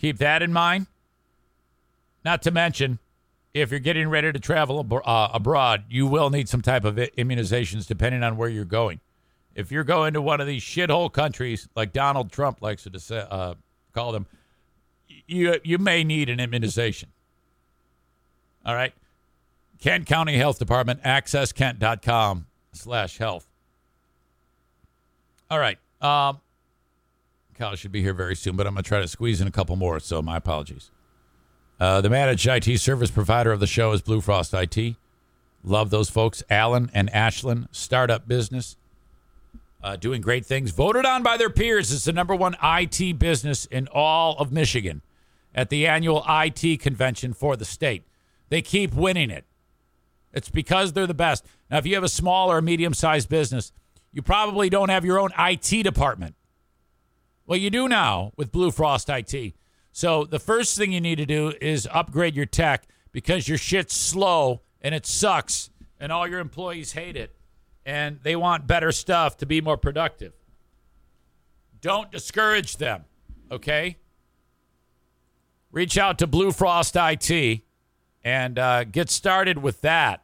Keep 0.00 0.18
that 0.18 0.42
in 0.42 0.52
mind. 0.52 0.86
Not 2.24 2.42
to 2.42 2.50
mention, 2.50 2.98
if 3.52 3.70
you're 3.70 3.80
getting 3.80 4.08
ready 4.08 4.32
to 4.32 4.38
travel 4.38 4.80
ab- 4.80 4.92
uh, 5.04 5.30
abroad, 5.34 5.84
you 5.88 6.06
will 6.06 6.30
need 6.30 6.48
some 6.48 6.62
type 6.62 6.84
of 6.84 6.96
immunizations 6.96 7.86
depending 7.86 8.22
on 8.22 8.36
where 8.36 8.48
you're 8.48 8.64
going. 8.64 9.00
If 9.54 9.72
you're 9.72 9.84
going 9.84 10.14
to 10.14 10.22
one 10.22 10.40
of 10.40 10.46
these 10.46 10.62
shithole 10.62 11.12
countries 11.12 11.68
like 11.74 11.92
Donald 11.92 12.30
Trump 12.30 12.62
likes 12.62 12.84
to 12.84 13.32
uh, 13.32 13.54
call 13.92 14.12
them, 14.12 14.26
you 15.26 15.56
you 15.64 15.78
may 15.78 16.04
need 16.04 16.28
an 16.28 16.38
immunization. 16.38 17.10
All 18.68 18.74
right. 18.74 18.92
Kent 19.80 20.04
County 20.04 20.36
Health 20.36 20.58
Department, 20.58 21.02
accesskent.com 21.02 22.46
slash 22.72 23.16
health. 23.16 23.48
All 25.50 25.58
right. 25.58 25.78
Um, 26.02 26.40
Kyle 27.54 27.74
should 27.76 27.92
be 27.92 28.02
here 28.02 28.12
very 28.12 28.36
soon, 28.36 28.56
but 28.56 28.66
I'm 28.66 28.74
going 28.74 28.84
to 28.84 28.88
try 28.88 29.00
to 29.00 29.08
squeeze 29.08 29.40
in 29.40 29.48
a 29.48 29.50
couple 29.50 29.74
more, 29.76 29.98
so 30.00 30.20
my 30.20 30.36
apologies. 30.36 30.90
Uh, 31.80 32.02
the 32.02 32.10
managed 32.10 32.46
IT 32.46 32.78
service 32.78 33.10
provider 33.10 33.52
of 33.52 33.60
the 33.60 33.66
show 33.66 33.92
is 33.92 34.02
Blue 34.02 34.20
Frost 34.20 34.52
IT. 34.52 34.96
Love 35.64 35.88
those 35.88 36.10
folks. 36.10 36.42
Alan 36.50 36.90
and 36.92 37.10
Ashlyn, 37.12 37.68
startup 37.70 38.28
business, 38.28 38.76
uh, 39.82 39.96
doing 39.96 40.20
great 40.20 40.44
things. 40.44 40.72
Voted 40.72 41.06
on 41.06 41.22
by 41.22 41.38
their 41.38 41.50
peers 41.50 41.90
as 41.90 42.04
the 42.04 42.12
number 42.12 42.34
one 42.34 42.54
IT 42.62 43.18
business 43.18 43.64
in 43.64 43.88
all 43.92 44.36
of 44.36 44.52
Michigan 44.52 45.00
at 45.54 45.70
the 45.70 45.86
annual 45.86 46.22
IT 46.28 46.80
convention 46.82 47.32
for 47.32 47.56
the 47.56 47.64
state. 47.64 48.02
They 48.48 48.62
keep 48.62 48.94
winning 48.94 49.30
it. 49.30 49.44
It's 50.32 50.50
because 50.50 50.92
they're 50.92 51.06
the 51.06 51.14
best. 51.14 51.44
Now, 51.70 51.78
if 51.78 51.86
you 51.86 51.94
have 51.94 52.04
a 52.04 52.08
small 52.08 52.50
or 52.50 52.60
medium 52.60 52.94
sized 52.94 53.28
business, 53.28 53.72
you 54.12 54.22
probably 54.22 54.68
don't 54.68 54.88
have 54.88 55.04
your 55.04 55.18
own 55.18 55.30
IT 55.38 55.82
department. 55.82 56.34
Well, 57.46 57.58
you 57.58 57.70
do 57.70 57.88
now 57.88 58.32
with 58.36 58.52
Blue 58.52 58.70
Frost 58.70 59.08
IT. 59.08 59.54
So 59.92 60.24
the 60.24 60.38
first 60.38 60.76
thing 60.76 60.92
you 60.92 61.00
need 61.00 61.16
to 61.16 61.26
do 61.26 61.52
is 61.60 61.88
upgrade 61.90 62.36
your 62.36 62.46
tech 62.46 62.86
because 63.10 63.48
your 63.48 63.58
shit's 63.58 63.94
slow 63.94 64.62
and 64.80 64.94
it 64.94 65.06
sucks 65.06 65.70
and 65.98 66.12
all 66.12 66.28
your 66.28 66.40
employees 66.40 66.92
hate 66.92 67.16
it 67.16 67.34
and 67.86 68.20
they 68.22 68.36
want 68.36 68.66
better 68.66 68.92
stuff 68.92 69.38
to 69.38 69.46
be 69.46 69.60
more 69.60 69.78
productive. 69.78 70.34
Don't 71.80 72.12
discourage 72.12 72.76
them, 72.76 73.04
okay? 73.50 73.96
reach 75.70 75.98
out 75.98 76.18
to 76.18 76.26
Blue 76.26 76.52
Frost 76.52 76.96
IT 76.96 77.62
and 78.28 78.58
uh, 78.58 78.84
get 78.84 79.08
started 79.08 79.62
with 79.62 79.80
that. 79.80 80.22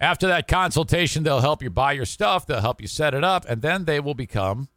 After 0.00 0.26
that 0.26 0.48
consultation, 0.48 1.22
they'll 1.22 1.40
help 1.40 1.62
you 1.62 1.70
buy 1.70 1.92
your 1.92 2.06
stuff, 2.06 2.44
they'll 2.44 2.60
help 2.60 2.80
you 2.80 2.88
set 2.88 3.14
it 3.14 3.22
up, 3.22 3.44
and 3.48 3.62
then 3.62 3.84
they 3.84 4.00
will 4.00 4.14
become 4.14 4.68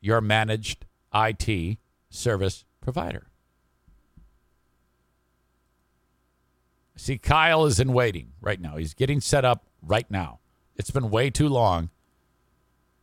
your 0.00 0.22
managed 0.22 0.86
IT 1.14 1.76
service 2.08 2.64
provider. 2.80 3.26
See, 6.96 7.18
Kyle 7.18 7.66
is 7.66 7.78
in 7.78 7.92
waiting 7.92 8.32
right 8.40 8.60
now. 8.60 8.78
He's 8.78 8.94
getting 8.94 9.20
set 9.20 9.44
up 9.44 9.66
right 9.82 10.10
now. 10.10 10.38
It's 10.76 10.90
been 10.90 11.10
way 11.10 11.28
too 11.28 11.50
long 11.50 11.90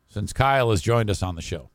since 0.10 0.34
Kyle 0.34 0.72
has 0.72 0.82
joined 0.82 1.12
us 1.12 1.22
on 1.22 1.36
the 1.36 1.44
show. 1.44 1.70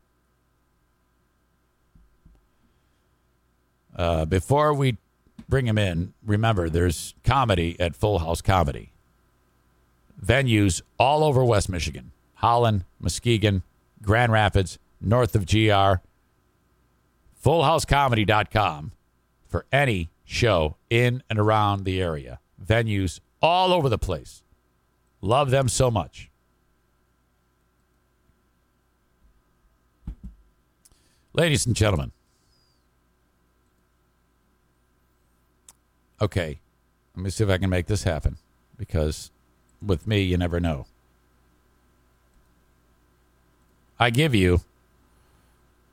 Uh, 3.95 4.25
before 4.25 4.73
we 4.73 4.97
bring 5.53 5.67
him 5.67 5.77
in, 5.77 6.11
remember 6.25 6.67
there's 6.67 7.13
comedy 7.23 7.79
at 7.79 7.95
Full 7.95 8.17
House 8.17 8.41
Comedy. 8.41 8.91
Venues 10.19 10.81
all 10.97 11.23
over 11.23 11.45
West 11.45 11.69
Michigan 11.69 12.11
Holland, 12.37 12.85
Muskegon, 12.99 13.61
Grand 14.01 14.31
Rapids, 14.31 14.79
north 14.99 15.35
of 15.35 15.45
GR. 15.45 16.01
FullHouseComedy.com 17.45 18.93
for 19.47 19.67
any 19.71 20.09
show 20.25 20.75
in 20.89 21.21
and 21.29 21.37
around 21.37 21.83
the 21.83 22.01
area. 22.01 22.39
Venues 22.59 23.19
all 23.39 23.73
over 23.73 23.89
the 23.89 23.99
place. 23.99 24.41
Love 25.21 25.51
them 25.51 25.69
so 25.69 25.91
much. 25.91 26.31
Ladies 31.31 31.67
and 31.67 31.75
gentlemen. 31.75 32.11
Okay, 36.21 36.59
let 37.15 37.23
me 37.23 37.29
see 37.29 37.43
if 37.43 37.49
I 37.49 37.57
can 37.57 37.69
make 37.69 37.87
this 37.87 38.03
happen 38.03 38.37
because 38.77 39.31
with 39.81 40.07
me, 40.07 40.21
you 40.21 40.37
never 40.37 40.59
know. 40.59 40.85
I 43.99 44.09
give 44.09 44.33
you 44.33 44.61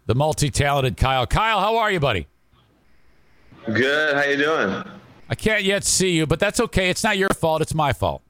the 0.06 0.14
multi-talented 0.14 0.96
Kyle. 0.96 1.26
Kyle, 1.26 1.60
how 1.60 1.76
are 1.76 1.90
you, 1.90 2.00
buddy? 2.00 2.26
Good. 3.66 4.16
How 4.16 4.24
you 4.24 4.36
doing? 4.36 4.84
I 5.28 5.34
can't 5.34 5.62
yet 5.62 5.84
see 5.84 6.10
you, 6.10 6.26
but 6.26 6.40
that's 6.40 6.58
okay. 6.58 6.90
It's 6.90 7.04
not 7.04 7.18
your 7.18 7.28
fault. 7.28 7.62
It's 7.62 7.74
my 7.74 7.92
fault. 7.92 8.22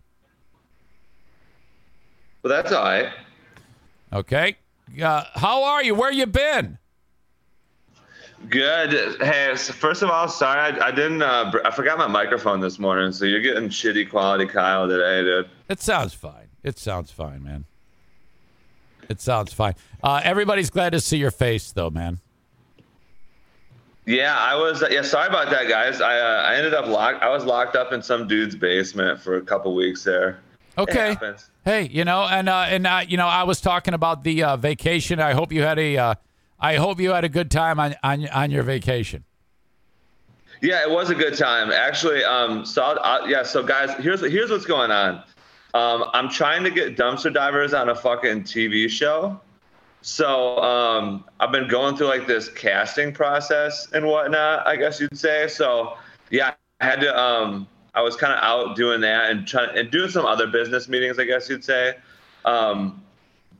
Well, 2.43 2.51
that's 2.51 2.73
all 2.73 2.85
right. 2.85 3.13
Okay. 4.13 4.57
Uh, 5.01 5.25
how 5.35 5.63
are 5.63 5.83
you? 5.83 5.95
Where 5.95 6.13
you 6.13 6.27
been? 6.27 6.79
Good. 8.49 9.21
Hey, 9.21 9.53
so 9.57 9.73
first 9.73 10.03
of 10.03 10.11
all, 10.11 10.27
sorry 10.29 10.61
I, 10.61 10.89
I 10.89 10.91
didn't. 10.91 11.23
Uh, 11.23 11.51
br- 11.51 11.65
I 11.65 11.71
forgot 11.71 11.99
my 11.99 12.07
microphone 12.07 12.61
this 12.61 12.79
morning, 12.79 13.13
so 13.13 13.25
you're 13.25 13.43
getting 13.43 13.69
shitty 13.69 14.09
quality 14.11 14.47
Kyle 14.47 14.89
today, 14.89 15.23
dude. 15.23 15.49
It 15.69 15.81
sounds 15.81 16.15
fine. 16.15 16.49
It 16.63 16.79
sounds 16.79 17.11
fine, 17.11 17.43
man. 17.43 17.67
It 19.09 19.21
sounds 19.21 19.53
fine. 19.53 19.75
Uh, 20.03 20.21
everybody's 20.25 20.71
glad 20.71 20.93
to 20.93 21.01
see 21.01 21.19
your 21.19 21.31
face, 21.31 21.73
though, 21.73 21.91
man. 21.91 22.21
Yeah, 24.07 24.37
I 24.37 24.57
was. 24.57 24.83
Yeah, 24.91 25.03
sorry 25.03 25.29
about 25.29 25.51
that, 25.51 25.69
guys. 25.69 26.01
I 26.01 26.19
uh, 26.19 26.43
I 26.43 26.57
ended 26.57 26.75
up 26.75 26.87
locked. 26.87 27.23
I 27.23 27.29
was 27.29 27.45
locked 27.45 27.77
up 27.77 27.93
in 27.93 28.03
some 28.03 28.27
dude's 28.27 28.57
basement 28.57 29.21
for 29.21 29.37
a 29.37 29.43
couple 29.43 29.75
weeks 29.75 30.03
there. 30.03 30.41
Okay. 30.79 31.17
Hey, 31.65 31.89
you 31.89 32.05
know, 32.05 32.23
and 32.23 32.49
uh, 32.49 32.65
and 32.69 32.87
uh, 32.87 33.03
you 33.07 33.19
know, 33.19 33.27
I 33.27 33.43
was 33.43 33.61
talking 33.61 33.93
about 33.93 34.25
the 34.25 34.43
uh, 34.45 34.57
vacation. 34.57 35.21
I 35.21 35.35
hope 35.35 35.53
you 35.53 35.63
had 35.63 35.79
a. 35.79 36.17
Uh, 36.61 36.67
I 36.67 36.77
hope 36.77 37.01
you 37.01 37.11
had 37.11 37.25
a 37.25 37.29
good 37.29 37.51
time 37.51 37.81
on 37.81 37.95
on 38.03 38.29
on 38.29 38.51
your 38.51 38.63
vacation. 38.63 39.25
Yeah, 40.63 40.83
it 40.83 40.91
was 40.91 41.11
a 41.11 41.15
good 41.15 41.37
time 41.37 41.71
actually. 41.71 42.23
Um, 42.25 42.65
so 42.65 42.83
I'll, 42.83 43.29
yeah, 43.29 43.43
so 43.43 43.63
guys, 43.63 43.91
here's 43.99 44.21
here's 44.21 44.51
what's 44.51 44.67
going 44.67 44.91
on. 44.91 45.23
Um, 45.73 46.05
I'm 46.13 46.29
trying 46.29 46.65
to 46.65 46.71
get 46.71 46.97
dumpster 46.97 47.33
divers 47.33 47.73
on 47.73 47.89
a 47.89 47.95
fucking 47.95 48.43
TV 48.43 48.89
show. 48.89 49.41
So 50.03 50.59
um, 50.59 51.25
I've 51.39 51.53
been 51.53 51.69
going 51.69 51.97
through 51.97 52.09
like 52.09 52.27
this 52.27 52.49
casting 52.49 53.13
process 53.13 53.89
and 53.93 54.07
whatnot, 54.07 54.67
I 54.67 54.77
guess 54.77 55.01
you'd 55.01 55.17
say. 55.17 55.47
So 55.49 55.97
yeah, 56.31 56.55
I 56.81 56.85
had 56.85 57.01
to. 57.01 57.19
Um, 57.19 57.67
I 57.93 58.03
was 58.03 58.15
kind 58.17 58.33
of 58.33 58.39
out 58.43 58.77
doing 58.77 59.01
that 59.01 59.31
and 59.31 59.47
trying 59.47 59.77
and 59.77 59.91
doing 59.91 60.11
some 60.11 60.25
other 60.25 60.47
business 60.47 60.89
meetings, 60.89 61.19
I 61.19 61.25
guess 61.25 61.49
you'd 61.49 61.65
say. 61.65 61.97
Um, 62.45 63.03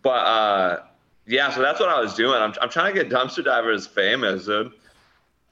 but 0.03 0.11
uh, 0.11 0.83
yeah, 1.31 1.51
so 1.51 1.63
that's 1.63 1.79
what 1.79 1.89
I 1.89 2.01
was 2.01 2.15
doing. 2.15 2.35
I'm, 2.35 2.53
I'm 2.61 2.69
trying 2.69 2.95
to 2.95 3.05
get 3.05 3.11
dumpster 3.11 3.45
divers 3.45 3.87
famous, 3.87 4.47
dude. 4.47 4.73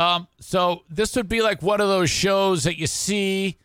Um, 0.01 0.29
so 0.41 0.83
this 0.91 1.17
would 1.17 1.29
be 1.29 1.41
like 1.41 1.63
one 1.63 1.81
of 1.81 1.89
those 1.89 2.11
shows 2.11 2.65
that 2.65 2.79
you 2.79 2.87
see 2.87 3.57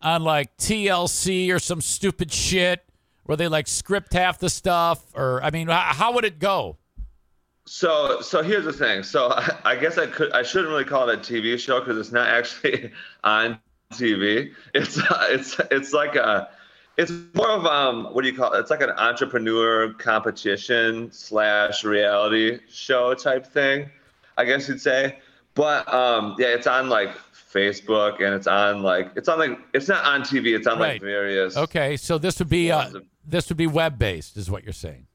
on 0.00 0.22
like 0.22 0.56
TLC 0.56 1.52
or 1.54 1.58
some 1.58 1.80
stupid 1.80 2.32
shit 2.32 2.84
where 3.24 3.36
they 3.36 3.48
like 3.48 3.68
script 3.68 4.12
half 4.12 4.38
the 4.38 4.50
stuff, 4.50 5.02
or 5.14 5.42
I 5.42 5.50
mean, 5.50 5.70
h- 5.70 5.76
how 5.76 6.12
would 6.12 6.24
it 6.24 6.38
go? 6.38 6.76
So, 7.66 8.20
so 8.20 8.42
here's 8.42 8.64
the 8.64 8.72
thing. 8.72 9.02
So, 9.02 9.28
I, 9.30 9.56
I 9.64 9.76
guess 9.76 9.96
I 9.96 10.06
could, 10.06 10.32
I 10.32 10.42
shouldn't 10.42 10.70
really 10.70 10.84
call 10.84 11.08
it 11.08 11.18
a 11.18 11.22
TV 11.22 11.58
show 11.58 11.80
because 11.80 11.96
it's 11.98 12.12
not 12.12 12.28
actually 12.28 12.90
on 13.24 13.58
TV. 13.94 14.52
It's, 14.74 14.98
uh, 14.98 15.26
it's, 15.30 15.58
it's 15.70 15.92
like 15.92 16.16
a, 16.16 16.50
it's 16.96 17.12
more 17.34 17.50
of 17.50 17.64
um, 17.66 18.04
what 18.12 18.22
do 18.22 18.28
you 18.28 18.36
call 18.36 18.52
it? 18.52 18.60
It's 18.60 18.70
like 18.70 18.82
an 18.82 18.90
entrepreneur 18.90 19.92
competition 19.94 21.10
slash 21.12 21.84
reality 21.84 22.60
show 22.70 23.14
type 23.14 23.46
thing, 23.46 23.90
I 24.36 24.44
guess 24.44 24.68
you'd 24.68 24.80
say. 24.80 25.18
But 25.54 25.92
um, 25.92 26.36
yeah, 26.38 26.48
it's 26.48 26.66
on 26.66 26.88
like 26.88 27.14
Facebook 27.34 28.16
and 28.24 28.34
it's 28.34 28.46
on 28.46 28.82
like, 28.82 29.10
it's 29.16 29.28
on 29.28 29.38
like, 29.38 29.58
it's 29.74 29.88
not 29.88 30.04
on 30.04 30.22
TV. 30.22 30.56
It's 30.56 30.66
on 30.66 30.78
Right. 30.78 30.94
like 30.94 31.02
various. 31.02 31.56
Okay, 31.56 31.96
so 31.96 32.18
this 32.18 32.38
would 32.38 32.48
be 32.48 32.70
uh, 32.70 32.90
this 33.26 33.48
would 33.48 33.58
be 33.58 33.66
web 33.66 33.98
based, 33.98 34.36
is 34.36 34.50
what 34.50 34.64
you're 34.64 34.72
saying. 34.72 35.06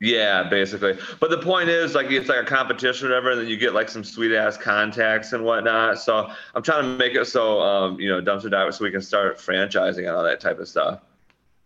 Yeah, 0.00 0.42
basically. 0.42 0.98
But 1.20 1.30
the 1.30 1.38
point 1.38 1.68
is, 1.68 1.94
like, 1.94 2.10
it's 2.10 2.28
like 2.28 2.42
a 2.42 2.44
competition 2.44 3.06
or 3.06 3.10
whatever, 3.10 3.30
and 3.30 3.40
then 3.40 3.46
you 3.46 3.56
get 3.56 3.72
like 3.72 3.88
some 3.88 4.02
sweet 4.02 4.34
ass 4.34 4.56
contacts 4.56 5.32
and 5.32 5.44
whatnot. 5.44 6.00
So 6.00 6.28
I'm 6.56 6.62
trying 6.64 6.82
to 6.82 6.96
make 6.96 7.14
it 7.14 7.24
so, 7.26 7.60
um, 7.60 8.00
you 8.00 8.08
know, 8.08 8.20
dumpster 8.20 8.50
diver, 8.50 8.72
so 8.72 8.82
we 8.82 8.90
can 8.90 9.00
start 9.00 9.38
franchising 9.38 9.98
and 9.98 10.08
all 10.08 10.24
that 10.24 10.40
type 10.40 10.58
of 10.58 10.66
stuff. 10.66 11.00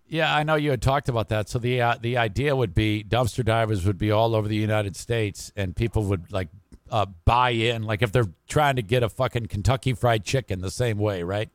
Yeah, 0.09 0.35
I 0.35 0.45
know 0.45 0.55
you 0.55 0.70
had 0.70 0.83
talked 0.83 1.09
about 1.09 1.28
that. 1.31 1.49
So 1.49 1.59
the 1.59 1.81
uh, 1.81 1.97
the 2.01 2.16
idea 2.16 2.55
would 2.55 2.74
be 2.74 3.05
dumpster 3.07 3.45
divers 3.45 3.85
would 3.85 3.99
be 3.99 4.11
all 4.11 4.35
over 4.35 4.47
the 4.47 4.57
United 4.57 4.97
States, 4.97 5.53
and 5.57 5.74
people 5.74 6.05
would 6.05 6.31
like 6.31 6.49
uh, 6.91 7.07
buy 7.24 7.51
in, 7.51 7.83
like 7.83 8.03
if 8.03 8.12
they're 8.12 8.31
trying 8.49 8.77
to 8.77 8.83
get 8.83 9.03
a 9.03 9.09
fucking 9.09 9.47
Kentucky 9.47 9.93
Fried 9.93 10.24
Chicken 10.24 10.61
the 10.61 10.70
same 10.70 10.99
way, 10.99 11.23
right? 11.23 11.51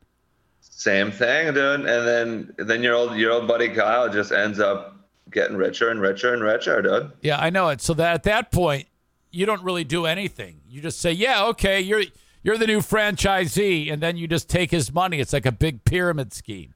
Same 0.59 1.11
thing, 1.11 1.53
dude. 1.53 1.81
And 1.81 1.85
then 1.85 2.53
then 2.57 2.83
your 2.83 2.95
old 2.95 3.15
your 3.15 3.31
old 3.31 3.47
buddy 3.47 3.69
Kyle 3.69 4.09
just 4.09 4.31
ends 4.31 4.59
up 4.59 4.97
getting 5.29 5.55
richer 5.55 5.89
and 5.89 6.01
richer 6.01 6.33
and 6.33 6.43
richer, 6.43 6.81
dude. 6.81 7.11
Yeah, 7.21 7.39
I 7.39 7.49
know 7.49 7.69
it. 7.69 7.81
So 7.81 7.93
that 7.93 8.13
at 8.15 8.23
that 8.23 8.51
point, 8.51 8.87
you 9.31 9.45
don't 9.45 9.63
really 9.63 9.83
do 9.83 10.05
anything. 10.05 10.61
You 10.67 10.81
just 10.81 10.99
say, 10.99 11.11
"Yeah, 11.11 11.45
okay, 11.45 11.79
you're 11.79 12.03
you're 12.43 12.57
the 12.57 12.67
new 12.67 12.79
franchisee," 12.79 13.91
and 13.91 14.01
then 14.01 14.17
you 14.17 14.27
just 14.27 14.49
take 14.49 14.71
his 14.71 14.91
money. 14.91 15.19
It's 15.19 15.33
like 15.33 15.45
a 15.45 15.51
big 15.51 15.85
pyramid 15.85 16.33
scheme. 16.33 16.73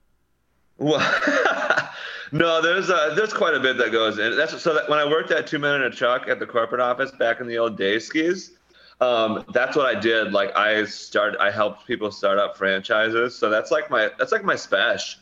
Well, 0.78 1.00
no, 2.32 2.62
there's 2.62 2.90
uh, 2.90 3.14
there's 3.16 3.34
quite 3.34 3.54
a 3.54 3.60
bit 3.60 3.78
that 3.78 3.92
goes 3.92 4.20
in. 4.20 4.36
That's 4.36 4.62
so 4.62 4.74
that 4.74 4.90
when 4.90 5.00
I 5.00 5.06
worked 5.06 5.32
at 5.32 5.48
Two 5.48 5.60
Men 5.60 5.76
and 5.76 5.84
a 5.86 5.90
Truck 5.90 6.28
at 6.28 6.40
the 6.40 6.46
corporate 6.46 6.82
office 6.82 7.12
back 7.12 7.40
in 7.40 7.48
the 7.48 7.58
old 7.58 7.78
days, 7.78 8.06
skis, 8.06 8.52
um, 9.02 9.46
that's 9.54 9.76
what 9.76 9.86
I 9.86 10.00
did. 10.00 10.32
Like 10.32 10.56
I 10.56 10.86
started, 10.86 11.40
I 11.40 11.52
helped 11.52 11.86
people 11.88 12.12
start 12.12 12.38
up 12.38 12.58
franchises. 12.58 13.36
So 13.36 13.50
that's 13.50 13.72
like 13.72 13.90
my 13.90 14.12
that's 14.18 14.32
like 14.32 14.44
my 14.44 14.56
special. 14.56 15.22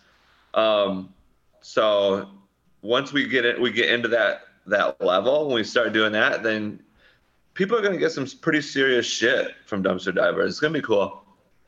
Um, 0.54 1.14
so 1.62 2.30
once 2.82 3.14
we 3.14 3.28
get 3.28 3.46
it, 3.46 3.60
we 3.60 3.72
get 3.72 3.90
into 3.90 4.08
that 4.10 4.42
that 4.68 5.02
level. 5.02 5.48
When 5.48 5.56
we 5.56 5.64
start 5.64 5.94
doing 5.94 6.14
that, 6.14 6.44
then 6.44 6.82
people 7.54 7.78
are 7.78 7.82
gonna 7.82 7.98
get 7.98 8.12
some 8.12 8.28
pretty 8.42 8.62
serious 8.62 9.06
shit 9.06 9.56
from 9.66 9.84
dumpster 9.84 10.14
divers. 10.14 10.52
It's 10.52 10.60
gonna 10.60 10.74
be 10.74 10.82
cool. 10.82 11.23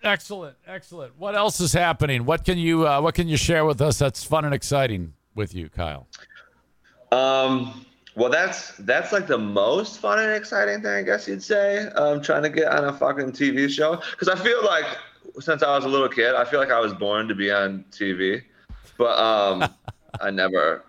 Excellent, 0.05 0.55
excellent. 0.67 1.17
What 1.17 1.35
else 1.35 1.59
is 1.59 1.73
happening? 1.73 2.25
What 2.25 2.45
can 2.45 2.59
you 2.59 2.87
uh, 2.87 3.01
what 3.01 3.15
can 3.15 3.27
you 3.27 3.37
share 3.37 3.65
with 3.65 3.81
us 3.81 3.97
that's 3.97 4.23
fun 4.23 4.45
and 4.45 4.53
exciting 4.53 5.13
with 5.33 5.55
you, 5.55 5.67
Kyle? 5.67 6.07
Um, 7.11 7.85
well, 8.15 8.29
that's 8.29 8.73
that's 8.77 9.11
like 9.11 9.25
the 9.25 9.39
most 9.39 9.99
fun 9.99 10.19
and 10.19 10.31
exciting 10.31 10.83
thing, 10.83 10.91
I 10.91 11.01
guess 11.01 11.27
you'd 11.27 11.41
say. 11.41 11.87
Um, 11.87 12.21
trying 12.21 12.43
to 12.43 12.49
get 12.49 12.71
on 12.71 12.85
a 12.85 12.93
fucking 12.93 13.31
TV 13.31 13.67
show 13.67 13.99
because 14.11 14.29
I 14.29 14.35
feel 14.35 14.63
like 14.63 14.85
since 15.39 15.63
I 15.63 15.75
was 15.75 15.85
a 15.85 15.89
little 15.89 16.07
kid, 16.07 16.35
I 16.35 16.45
feel 16.45 16.59
like 16.59 16.71
I 16.71 16.79
was 16.79 16.93
born 16.93 17.27
to 17.27 17.33
be 17.33 17.51
on 17.51 17.83
TV, 17.91 18.43
but 18.99 19.17
um, 19.17 19.67
I 20.21 20.29
never, 20.29 20.83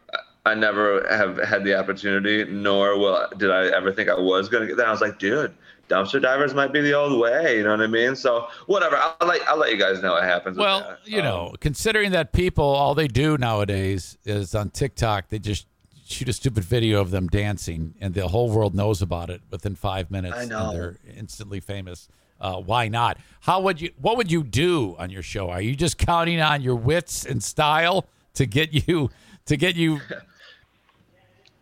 I 0.44 0.54
never 0.54 1.06
have 1.08 1.38
had 1.38 1.64
the 1.64 1.74
opportunity, 1.74 2.44
nor 2.44 2.98
will 2.98 3.26
did 3.38 3.50
I 3.50 3.68
ever 3.68 3.92
think 3.92 4.10
I 4.10 4.14
was 4.14 4.50
gonna 4.50 4.66
get 4.66 4.76
that. 4.76 4.86
I 4.86 4.90
was 4.90 5.00
like, 5.00 5.18
dude, 5.18 5.54
dumpster 5.88 6.20
divers 6.20 6.54
might 6.54 6.72
be 6.72 6.80
the 6.80 6.92
old 6.94 7.18
way. 7.20 7.58
You 7.58 7.64
know 7.64 7.70
what 7.70 7.80
I 7.80 7.86
mean? 7.86 8.16
So 8.16 8.48
whatever. 8.66 8.96
I'll 8.96 9.26
let 9.26 9.46
I'll 9.48 9.56
let 9.56 9.70
you 9.72 9.78
guys 9.78 10.02
know 10.02 10.12
what 10.12 10.24
happens. 10.24 10.56
Well, 10.56 10.96
you 11.04 11.18
Um, 11.20 11.24
know, 11.24 11.54
considering 11.60 12.12
that 12.12 12.32
people 12.32 12.64
all 12.64 12.94
they 12.94 13.08
do 13.08 13.36
nowadays 13.38 14.16
is 14.24 14.54
on 14.54 14.70
TikTok, 14.70 15.28
they 15.28 15.38
just 15.38 15.66
shoot 16.06 16.28
a 16.28 16.32
stupid 16.32 16.64
video 16.64 17.00
of 17.00 17.10
them 17.10 17.26
dancing, 17.26 17.94
and 18.00 18.14
the 18.14 18.28
whole 18.28 18.50
world 18.50 18.74
knows 18.74 19.02
about 19.02 19.28
it 19.30 19.40
within 19.50 19.74
five 19.74 20.10
minutes. 20.10 20.36
I 20.36 20.44
know. 20.44 20.70
And 20.70 20.78
they're 20.78 20.96
instantly 21.16 21.60
famous. 21.60 22.08
Uh, 22.40 22.56
why 22.56 22.88
not? 22.88 23.18
How 23.40 23.60
would 23.60 23.80
you? 23.80 23.90
What 24.00 24.16
would 24.16 24.30
you 24.30 24.42
do 24.42 24.94
on 24.98 25.10
your 25.10 25.22
show? 25.22 25.50
Are 25.50 25.60
you 25.60 25.74
just 25.74 25.98
counting 25.98 26.40
on 26.40 26.62
your 26.62 26.76
wits 26.76 27.24
and 27.24 27.42
style 27.42 28.06
to 28.34 28.44
get 28.46 28.86
you 28.86 29.10
to 29.46 29.56
get 29.56 29.76
you? 29.76 30.00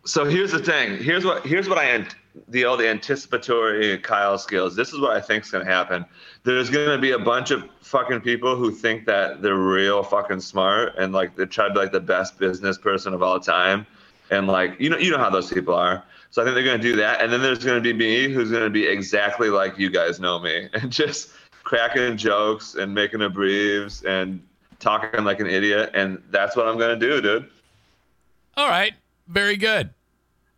So 0.07 0.23
here's 0.23 0.51
the 0.51 0.59
thing. 0.59 1.03
Here's 1.03 1.25
what 1.25 1.45
here's 1.47 1.67
what 1.67 1.79
I 1.79 1.85
the 2.47 2.63
the 2.75 2.87
anticipatory 2.87 3.97
Kyle 3.99 4.37
skills. 4.37 4.75
This 4.75 4.93
is 4.93 4.99
what 4.99 5.15
I 5.15 5.21
think 5.21 5.45
is 5.45 5.51
gonna 5.51 5.65
happen. 5.65 6.05
There's 6.43 6.69
gonna 6.69 6.97
be 6.97 7.11
a 7.11 7.19
bunch 7.19 7.51
of 7.51 7.67
fucking 7.81 8.21
people 8.21 8.55
who 8.55 8.71
think 8.71 9.05
that 9.05 9.41
they're 9.41 9.55
real 9.55 10.03
fucking 10.03 10.41
smart 10.41 10.95
and 10.97 11.13
like 11.13 11.35
they 11.35 11.45
try 11.45 11.67
to 11.67 11.73
be 11.73 11.79
like 11.79 11.91
the 11.91 11.99
best 11.99 12.37
business 12.37 12.77
person 12.77 13.13
of 13.13 13.23
all 13.23 13.39
time. 13.39 13.85
And 14.31 14.47
like 14.47 14.79
you 14.79 14.89
know 14.89 14.97
you 14.97 15.11
know 15.11 15.17
how 15.17 15.29
those 15.29 15.51
people 15.51 15.75
are. 15.75 16.03
So 16.31 16.41
I 16.41 16.45
think 16.45 16.55
they're 16.55 16.65
gonna 16.65 16.77
do 16.77 16.95
that. 16.97 17.21
And 17.21 17.31
then 17.31 17.41
there's 17.41 17.63
gonna 17.63 17.81
be 17.81 17.93
me 17.93 18.29
who's 18.29 18.51
gonna 18.51 18.69
be 18.69 18.85
exactly 18.85 19.49
like 19.49 19.77
you 19.77 19.89
guys 19.89 20.19
know 20.19 20.39
me 20.39 20.69
and 20.73 20.91
just 20.91 21.29
cracking 21.63 22.17
jokes 22.17 22.75
and 22.75 22.93
making 22.93 23.21
a 23.21 23.29
breeze 23.29 24.03
and 24.03 24.41
talking 24.79 25.23
like 25.23 25.39
an 25.39 25.47
idiot. 25.47 25.91
And 25.93 26.21
that's 26.31 26.55
what 26.55 26.67
I'm 26.67 26.77
gonna 26.77 26.97
do, 26.97 27.21
dude. 27.21 27.49
All 28.57 28.67
right, 28.67 28.93
very 29.27 29.57
good. 29.57 29.89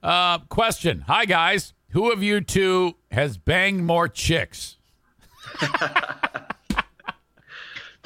Uh, 0.01 0.39
question: 0.49 1.05
Hi 1.07 1.25
guys, 1.25 1.73
who 1.89 2.11
of 2.11 2.21
you 2.21 2.41
two 2.41 2.95
has 3.11 3.37
banged 3.37 3.83
more 3.83 4.07
chicks? 4.07 4.77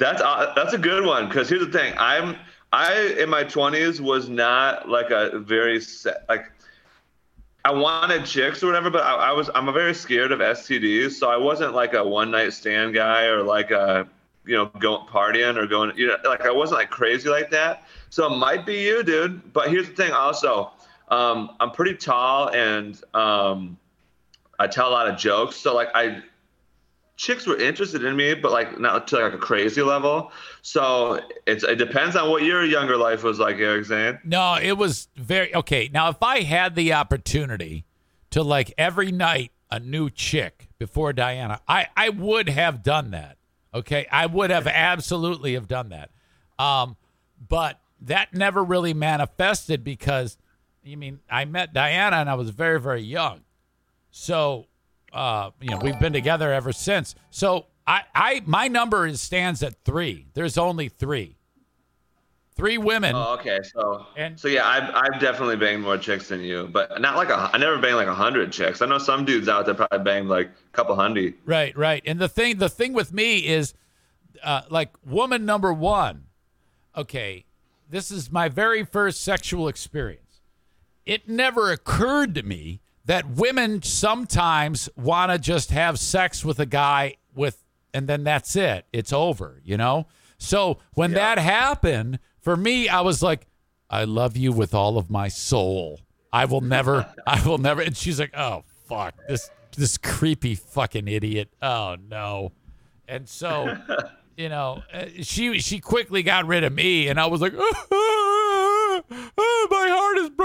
That's 0.02 0.20
uh, 0.20 0.52
that's 0.56 0.72
a 0.72 0.78
good 0.78 1.06
one 1.06 1.28
because 1.28 1.48
here's 1.48 1.64
the 1.64 1.70
thing. 1.70 1.94
I'm 1.96 2.36
I 2.72 3.14
in 3.20 3.30
my 3.30 3.44
20s 3.44 4.00
was 4.00 4.28
not 4.28 4.88
like 4.88 5.10
a 5.10 5.38
very 5.38 5.80
se- 5.80 6.16
like 6.28 6.50
I 7.64 7.72
wanted 7.72 8.24
chicks 8.24 8.64
or 8.64 8.66
whatever, 8.66 8.90
but 8.90 9.04
I, 9.04 9.14
I 9.14 9.32
was 9.32 9.48
I'm 9.54 9.68
a 9.68 9.72
very 9.72 9.94
scared 9.94 10.32
of 10.32 10.40
STDs, 10.40 11.12
so 11.12 11.30
I 11.30 11.36
wasn't 11.36 11.74
like 11.74 11.94
a 11.94 12.04
one 12.04 12.32
night 12.32 12.52
stand 12.52 12.94
guy 12.94 13.26
or 13.26 13.44
like 13.44 13.70
a 13.70 14.08
you 14.44 14.56
know 14.56 14.66
going 14.80 15.06
partying 15.06 15.56
or 15.56 15.68
going 15.68 15.96
you 15.96 16.08
know 16.08 16.16
like 16.24 16.40
I 16.40 16.50
wasn't 16.50 16.80
like 16.80 16.90
crazy 16.90 17.28
like 17.28 17.50
that. 17.50 17.84
So 18.10 18.26
it 18.26 18.36
might 18.36 18.66
be 18.66 18.80
you, 18.80 19.04
dude. 19.04 19.52
But 19.52 19.68
here's 19.70 19.88
the 19.88 19.94
thing, 19.94 20.10
also, 20.10 20.72
um, 21.12 21.50
I'm 21.60 21.70
pretty 21.70 21.94
tall 21.94 22.48
and 22.50 22.98
um, 23.14 23.78
I 24.58 24.66
tell 24.66 24.88
a 24.88 24.92
lot 24.92 25.08
of 25.08 25.18
jokes, 25.18 25.56
so 25.56 25.74
like 25.74 25.88
I 25.94 26.22
chicks 27.16 27.46
were 27.46 27.58
interested 27.58 28.02
in 28.02 28.16
me, 28.16 28.34
but 28.34 28.50
like 28.50 28.80
not 28.80 29.06
to 29.08 29.18
like 29.18 29.34
a 29.34 29.38
crazy 29.38 29.82
level. 29.82 30.32
So 30.62 31.20
it's 31.46 31.64
it 31.64 31.76
depends 31.76 32.16
on 32.16 32.30
what 32.30 32.42
your 32.42 32.64
younger 32.64 32.96
life 32.96 33.22
was 33.22 33.38
like, 33.38 33.56
Eric 33.56 33.84
Zane. 33.84 34.18
No, 34.24 34.58
it 34.60 34.78
was 34.78 35.08
very 35.16 35.54
okay. 35.54 35.90
Now, 35.92 36.08
if 36.08 36.22
I 36.22 36.40
had 36.40 36.74
the 36.74 36.94
opportunity 36.94 37.84
to 38.30 38.42
like 38.42 38.72
every 38.78 39.12
night 39.12 39.52
a 39.70 39.78
new 39.78 40.08
chick 40.08 40.68
before 40.78 41.12
Diana, 41.12 41.60
I 41.68 41.88
I 41.94 42.08
would 42.08 42.48
have 42.48 42.82
done 42.82 43.10
that. 43.10 43.36
Okay, 43.74 44.06
I 44.10 44.26
would 44.26 44.50
have 44.50 44.66
absolutely 44.66 45.54
have 45.54 45.68
done 45.68 45.90
that. 45.90 46.10
Um, 46.58 46.96
but 47.48 47.80
that 48.00 48.34
never 48.34 48.64
really 48.64 48.94
manifested 48.94 49.84
because, 49.84 50.36
you 50.84 50.96
mean, 50.96 51.20
I 51.30 51.44
met 51.44 51.72
Diana 51.72 52.16
and 52.16 52.28
I 52.30 52.34
was 52.34 52.50
very 52.50 52.80
very 52.80 53.02
young, 53.02 53.42
so 54.10 54.66
uh, 55.12 55.50
you 55.60 55.70
know 55.70 55.78
we've 55.82 55.98
been 55.98 56.12
together 56.12 56.52
ever 56.52 56.72
since. 56.72 57.14
So 57.30 57.66
I 57.86 58.02
I 58.14 58.42
my 58.46 58.68
number 58.68 59.06
is 59.06 59.20
stands 59.20 59.62
at 59.62 59.74
three. 59.84 60.26
There's 60.34 60.58
only 60.58 60.88
three. 60.88 61.36
Three 62.54 62.76
women. 62.76 63.14
Oh, 63.16 63.34
okay. 63.40 63.60
So 63.74 64.06
And- 64.14 64.38
so 64.38 64.46
yeah, 64.46 64.68
I've 64.68 64.94
I've 64.94 65.20
definitely 65.20 65.56
banged 65.56 65.82
more 65.82 65.96
chicks 65.96 66.28
than 66.28 66.40
you, 66.42 66.68
but 66.70 67.00
not 67.00 67.16
like 67.16 67.30
a 67.30 67.50
I 67.52 67.56
never 67.56 67.78
banged 67.78 67.96
like 67.96 68.08
a 68.08 68.14
hundred 68.14 68.52
chicks. 68.52 68.82
I 68.82 68.86
know 68.86 68.98
some 68.98 69.24
dudes 69.24 69.48
out 69.48 69.64
there 69.64 69.74
probably 69.74 70.00
banged 70.00 70.28
like 70.28 70.48
a 70.48 70.76
couple 70.76 70.94
hundred. 70.94 71.34
Right, 71.46 71.74
right. 71.76 72.02
And 72.04 72.18
the 72.18 72.28
thing, 72.28 72.58
the 72.58 72.68
thing 72.68 72.92
with 72.92 73.10
me 73.10 73.38
is, 73.46 73.72
uh, 74.44 74.62
like 74.68 74.90
woman 75.06 75.46
number 75.46 75.72
one. 75.72 76.24
Okay, 76.94 77.46
this 77.88 78.10
is 78.10 78.30
my 78.30 78.50
very 78.50 78.84
first 78.84 79.22
sexual 79.22 79.66
experience. 79.66 80.21
It 81.06 81.28
never 81.28 81.70
occurred 81.72 82.34
to 82.36 82.42
me 82.42 82.80
that 83.04 83.28
women 83.30 83.82
sometimes 83.82 84.88
want 84.96 85.32
to 85.32 85.38
just 85.38 85.70
have 85.70 85.98
sex 85.98 86.44
with 86.44 86.60
a 86.60 86.66
guy 86.66 87.16
with, 87.34 87.64
and 87.92 88.06
then 88.08 88.22
that's 88.24 88.54
it. 88.56 88.86
It's 88.92 89.12
over. 89.12 89.60
You 89.64 89.76
know. 89.76 90.06
So 90.38 90.78
when 90.94 91.10
Yeah. 91.12 91.34
that 91.34 91.38
happened 91.38 92.18
for 92.40 92.56
me, 92.56 92.88
I 92.88 93.00
was 93.00 93.22
like, 93.22 93.46
I 93.90 94.04
love 94.04 94.36
you 94.36 94.52
with 94.52 94.74
all 94.74 94.98
of 94.98 95.10
my 95.10 95.28
soul. 95.28 96.00
I 96.32 96.46
will 96.46 96.60
never, 96.62 97.12
I 97.26 97.42
will 97.46 97.58
never. 97.58 97.80
And 97.82 97.96
she's 97.96 98.18
like, 98.18 98.32
oh 98.36 98.64
fuck 98.88 99.14
this, 99.28 99.50
this 99.76 99.98
creepy 99.98 100.54
fucking 100.54 101.06
idiot. 101.08 101.50
Oh 101.60 101.96
no. 102.08 102.52
And 103.08 103.28
so, 103.28 103.76
you 104.36 104.48
know, 104.48 104.82
uh, 104.92 105.04
she 105.22 105.58
she 105.58 105.78
quickly 105.80 106.22
got 106.22 106.46
rid 106.46 106.64
of 106.64 106.72
me, 106.72 107.08
and 107.08 107.20
I 107.20 107.26
was 107.26 107.40
like, 107.42 107.52
"Ah, 107.58 107.86
heart 107.90 109.04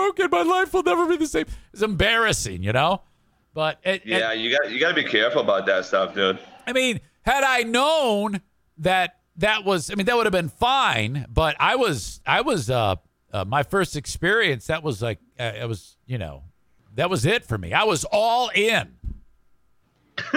is 0.10 0.28
broken. 0.30 0.30
My 0.32 0.44
life 0.60 0.74
will 0.74 0.84
never 0.84 1.08
be 1.08 1.18
the 1.18 1.28
same. 1.28 1.46
It's 1.74 1.82
embarrassing, 1.82 2.64
you 2.64 2.74
know. 2.74 3.02
But 3.54 3.80
it, 3.84 4.04
it- 4.06 4.20
Yeah, 4.20 4.34
you 4.34 4.56
got 4.56 4.70
you 4.72 4.80
got 4.80 4.90
to 4.90 4.96
be 4.96 5.04
careful 5.04 5.42
about 5.42 5.66
that 5.66 5.86
stuff, 5.86 6.14
dude. 6.14 6.40
I 6.66 6.74
mean, 6.74 7.00
had 7.22 7.44
I 7.44 7.64
known 7.64 8.42
that 8.80 9.18
that 9.38 9.64
was, 9.66 9.92
I 9.92 9.96
mean, 9.96 10.06
that 10.06 10.16
would 10.16 10.26
have 10.26 10.34
been 10.34 10.50
fine. 10.50 11.26
But 11.30 11.56
I 11.60 11.76
was, 11.76 12.22
I 12.26 12.42
was, 12.42 12.70
uh, 12.70 12.96
uh 13.32 13.46
my 13.46 13.64
first 13.64 13.96
experience. 13.96 14.68
That 14.68 14.84
was 14.84 15.02
like, 15.02 15.20
uh, 15.40 15.54
it 15.60 15.68
was, 15.68 15.98
you 16.06 16.18
know, 16.18 16.44
that 16.96 17.10
was 17.10 17.26
it 17.26 17.46
for 17.46 17.58
me. 17.58 17.74
I 17.74 17.84
was 17.84 18.06
all 18.12 18.50
in. 18.54 18.96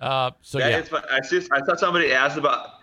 uh, 0.00 0.30
so 0.40 0.58
Yeah, 0.58 0.68
yeah. 0.68 1.00
I 1.10 1.20
just, 1.20 1.52
I 1.52 1.60
thought 1.60 1.78
somebody 1.80 2.12
asked 2.12 2.36
about 2.36 2.77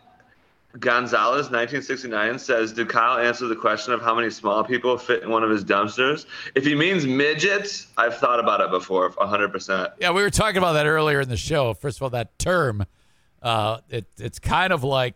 Gonzalez, 0.80 1.50
1969, 1.50 2.40
says, 2.40 2.74
"Did 2.74 2.90
Kyle 2.90 3.18
answer 3.18 3.48
the 3.48 3.56
question 3.56 3.94
of 3.94 4.02
how 4.02 4.14
many 4.14 4.30
small 4.30 4.64
people 4.64 4.98
fit 4.98 5.24
in 5.24 5.30
one 5.30 5.44
of 5.44 5.50
his 5.50 5.64
dumpsters? 5.64 6.26
If 6.54 6.66
he 6.66 6.76
means 6.76 7.06
midgets, 7.06 7.88
I've 7.98 8.18
thought 8.18 8.40
about 8.40 8.62
it 8.62 8.72
before, 8.72 9.10
100. 9.10 9.52
percent 9.52 9.94
yeah, 10.00 10.12
we 10.12 10.22
were 10.22 10.30
talking 10.30 10.58
about 10.58 10.74
that 10.74 10.86
earlier 10.86 11.22
in 11.22 11.30
the 11.30 11.38
show. 11.38 11.74
First 11.74 11.98
of 11.98 12.04
all, 12.04 12.10
that 12.12 12.38
term, 12.40 12.86
uh, 13.42 13.80
it 13.90 14.06
it's 14.18 14.40
kind 14.40 14.74
of 14.74 14.84
like, 14.84 15.16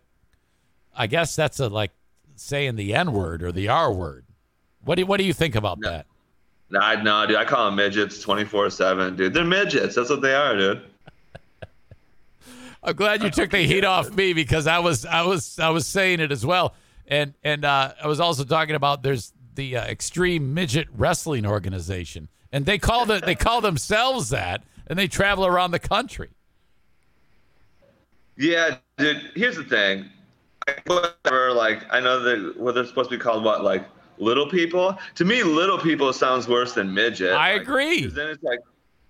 I 0.95 1.07
guess 1.07 1.35
that's 1.35 1.59
a 1.59 1.67
like 1.67 1.91
saying 2.35 2.75
the 2.75 2.93
N 2.93 3.11
word 3.11 3.43
or 3.43 3.51
the 3.51 3.67
R 3.67 3.91
word. 3.91 4.25
What 4.83 4.95
do 4.95 5.01
you, 5.01 5.05
what 5.05 5.17
do 5.17 5.25
you 5.25 5.33
think 5.33 5.55
about 5.55 5.79
that? 5.81 6.05
Nah, 6.69 7.01
no, 7.01 7.25
dude. 7.25 7.35
I 7.35 7.45
call 7.45 7.65
them 7.65 7.75
midgets 7.75 8.21
24 8.21 8.69
seven, 8.69 9.15
dude. 9.15 9.33
They're 9.33 9.43
midgets. 9.43 9.95
That's 9.95 10.09
what 10.09 10.21
they 10.21 10.35
are, 10.35 10.55
dude. 10.55 10.83
I'm 12.81 12.95
glad 12.95 13.21
you 13.23 13.29
took 13.29 13.51
the 13.51 13.59
heat 13.59 13.83
off 13.83 14.13
me 14.15 14.33
because 14.33 14.65
I 14.67 14.79
was 14.79 15.05
I 15.05 15.21
was 15.23 15.59
I 15.59 15.69
was 15.69 15.85
saying 15.85 16.19
it 16.21 16.31
as 16.31 16.45
well, 16.45 16.75
and 17.07 17.33
and 17.43 17.65
uh, 17.65 17.93
I 18.01 18.07
was 18.07 18.19
also 18.19 18.43
talking 18.43 18.75
about 18.75 19.03
there's 19.03 19.33
the 19.55 19.77
uh, 19.77 19.85
Extreme 19.85 20.53
Midget 20.53 20.87
Wrestling 20.95 21.45
Organization, 21.45 22.29
and 22.51 22.65
they 22.65 22.77
call 22.77 23.05
the 23.05 23.19
they 23.19 23.35
call 23.35 23.59
themselves 23.61 24.29
that, 24.29 24.63
and 24.87 24.97
they 24.97 25.07
travel 25.07 25.45
around 25.45 25.71
the 25.71 25.79
country. 25.79 26.29
Yeah, 28.37 28.77
dude. 28.97 29.31
Here's 29.35 29.57
the 29.57 29.65
thing. 29.65 30.09
Whatever. 30.85 31.51
Like, 31.51 31.83
I 31.91 31.99
know 31.99 32.21
that 32.21 32.57
what 32.57 32.75
they're 32.75 32.85
supposed 32.85 33.09
to 33.09 33.17
be 33.17 33.21
called. 33.21 33.43
What, 33.43 33.63
like 33.63 33.85
little 34.17 34.47
people? 34.49 34.97
To 35.15 35.25
me, 35.25 35.43
little 35.43 35.77
people 35.77 36.13
sounds 36.13 36.47
worse 36.47 36.73
than 36.73 36.93
midget. 36.93 37.33
I 37.33 37.53
Like, 37.53 37.61
agree. 37.63 38.05
then 38.05 38.29
it's 38.29 38.43
like, 38.43 38.59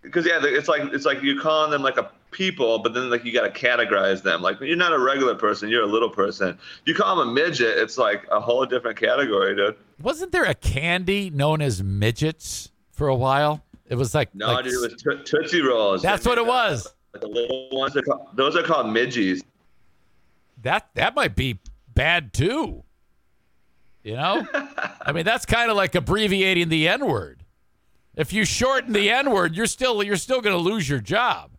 because 0.02 0.26
yeah, 0.26 0.40
it's 0.42 0.68
like 0.68 0.82
it's 0.94 1.06
like 1.06 1.22
you're 1.22 1.40
calling 1.40 1.70
them 1.70 1.84
like 1.84 1.98
a 1.98 2.10
people, 2.32 2.80
but 2.80 2.94
then 2.94 3.10
like 3.10 3.26
you 3.26 3.32
got 3.32 3.54
to 3.54 3.68
categorize 3.68 4.22
them. 4.24 4.42
Like 4.42 4.60
you're 4.62 4.76
not 4.76 4.94
a 4.94 5.00
regular 5.00 5.36
person, 5.36 5.70
you're 5.70 5.84
a 5.84 5.88
little 5.88 6.10
person. 6.10 6.58
You 6.86 6.94
call 6.94 7.16
them 7.18 7.30
a 7.30 7.32
midget, 7.32 7.78
it's 7.78 7.98
like 7.98 8.26
a 8.32 8.40
whole 8.40 8.66
different 8.66 8.98
category, 9.00 9.56
dude. 9.56 9.76
Wasn't 10.02 10.32
there 10.32 10.46
a 10.46 10.54
candy 10.54 11.30
known 11.30 11.62
as 11.62 11.82
midgets 11.84 12.72
for 12.92 13.08
a 13.08 13.16
while? 13.16 13.64
It 13.88 13.96
was 13.96 14.14
like 14.14 14.34
No, 14.36 14.54
like- 14.54 14.66
dude, 14.66 14.74
it 14.74 14.92
was 14.94 15.02
to- 15.02 15.24
Tootsie 15.24 15.62
Rolls. 15.62 16.02
that's 16.02 16.26
what 16.26 16.38
it 16.38 16.46
was. 16.46 16.88
Like 17.14 17.22
the 17.22 17.28
little 17.28 17.70
ones, 17.72 17.96
are 17.98 18.02
called, 18.04 18.28
those 18.36 18.56
are 18.56 18.62
called 18.64 18.86
midgies. 18.86 19.42
That 20.62 20.90
that 20.96 21.16
might 21.16 21.36
be 21.36 21.60
bad 21.96 22.34
too. 22.34 22.84
You 24.04 24.14
know, 24.16 24.48
I 25.02 25.12
mean 25.12 25.26
that's 25.26 25.46
kind 25.46 25.72
of 25.72 25.78
like 25.78 25.96
abbreviating 25.96 26.70
the 26.70 26.88
N 26.88 27.08
word. 27.08 27.44
If 28.16 28.34
you 28.34 28.44
shorten 28.46 28.94
the 28.94 29.10
N 29.10 29.32
word, 29.32 29.56
you're 29.56 29.66
still 29.66 30.04
you're 30.04 30.18
still 30.18 30.42
going 30.42 30.56
to 30.56 30.62
lose 30.62 30.88
your 30.90 31.00
job. 31.00 31.52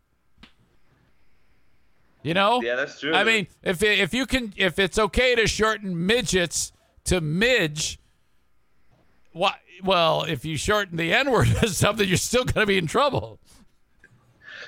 You 2.23 2.35
know? 2.35 2.61
Yeah, 2.63 2.77
that's 2.77 3.01
true. 3.01 3.15
I 3.15 3.25
mean, 3.25 3.47
if 3.63 3.83
if 3.83 4.13
you 4.13 4.27
can 4.27 4.53
if 4.57 4.79
it's 4.79 4.99
okay 4.99 5.35
to 5.35 5.47
shorten 5.47 6.07
midgets 6.07 6.73
to 7.05 7.21
midge, 7.21 7.99
what? 9.33 9.55
Well, 9.83 10.25
if 10.25 10.45
you 10.45 10.59
shorten 10.59 10.99
the 10.99 11.13
N 11.15 11.31
word 11.31 11.49
to 11.61 11.69
something, 11.69 12.07
you're 12.07 12.19
still 12.19 12.45
going 12.45 12.63
to 12.63 12.67
be 12.67 12.77
in 12.77 12.87
trouble. 12.87 13.39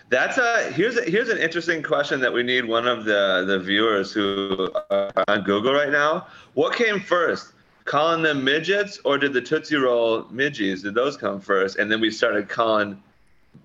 That's 0.09 0.39
a 0.39 0.71
here's 0.73 0.97
a, 0.97 1.03
here's 1.05 1.29
an 1.29 1.39
interesting 1.39 1.83
question 1.83 2.21
that 2.21 2.33
we 2.33 2.43
need 2.43 2.67
one 2.67 2.87
of 2.87 3.05
the 3.05 3.45
the 3.47 3.59
viewers 3.59 4.13
who 4.13 4.71
are 4.91 5.11
on 5.29 5.43
Google 5.43 5.73
right 5.73 5.91
now. 5.91 6.27
What 6.55 6.75
came 6.75 7.01
first, 7.01 7.53
calling 7.85 8.23
them 8.23 8.45
midgets, 8.45 8.99
or 9.05 9.19
did 9.19 9.33
the 9.33 9.41
Tootsie 9.41 9.77
Roll 9.77 10.25
midgies? 10.25 10.83
Did 10.83 10.95
those 10.95 11.17
come 11.17 11.41
first, 11.41 11.77
and 11.77 11.91
then 11.91 12.01
we 12.01 12.11
started 12.11 12.49
calling 12.49 13.03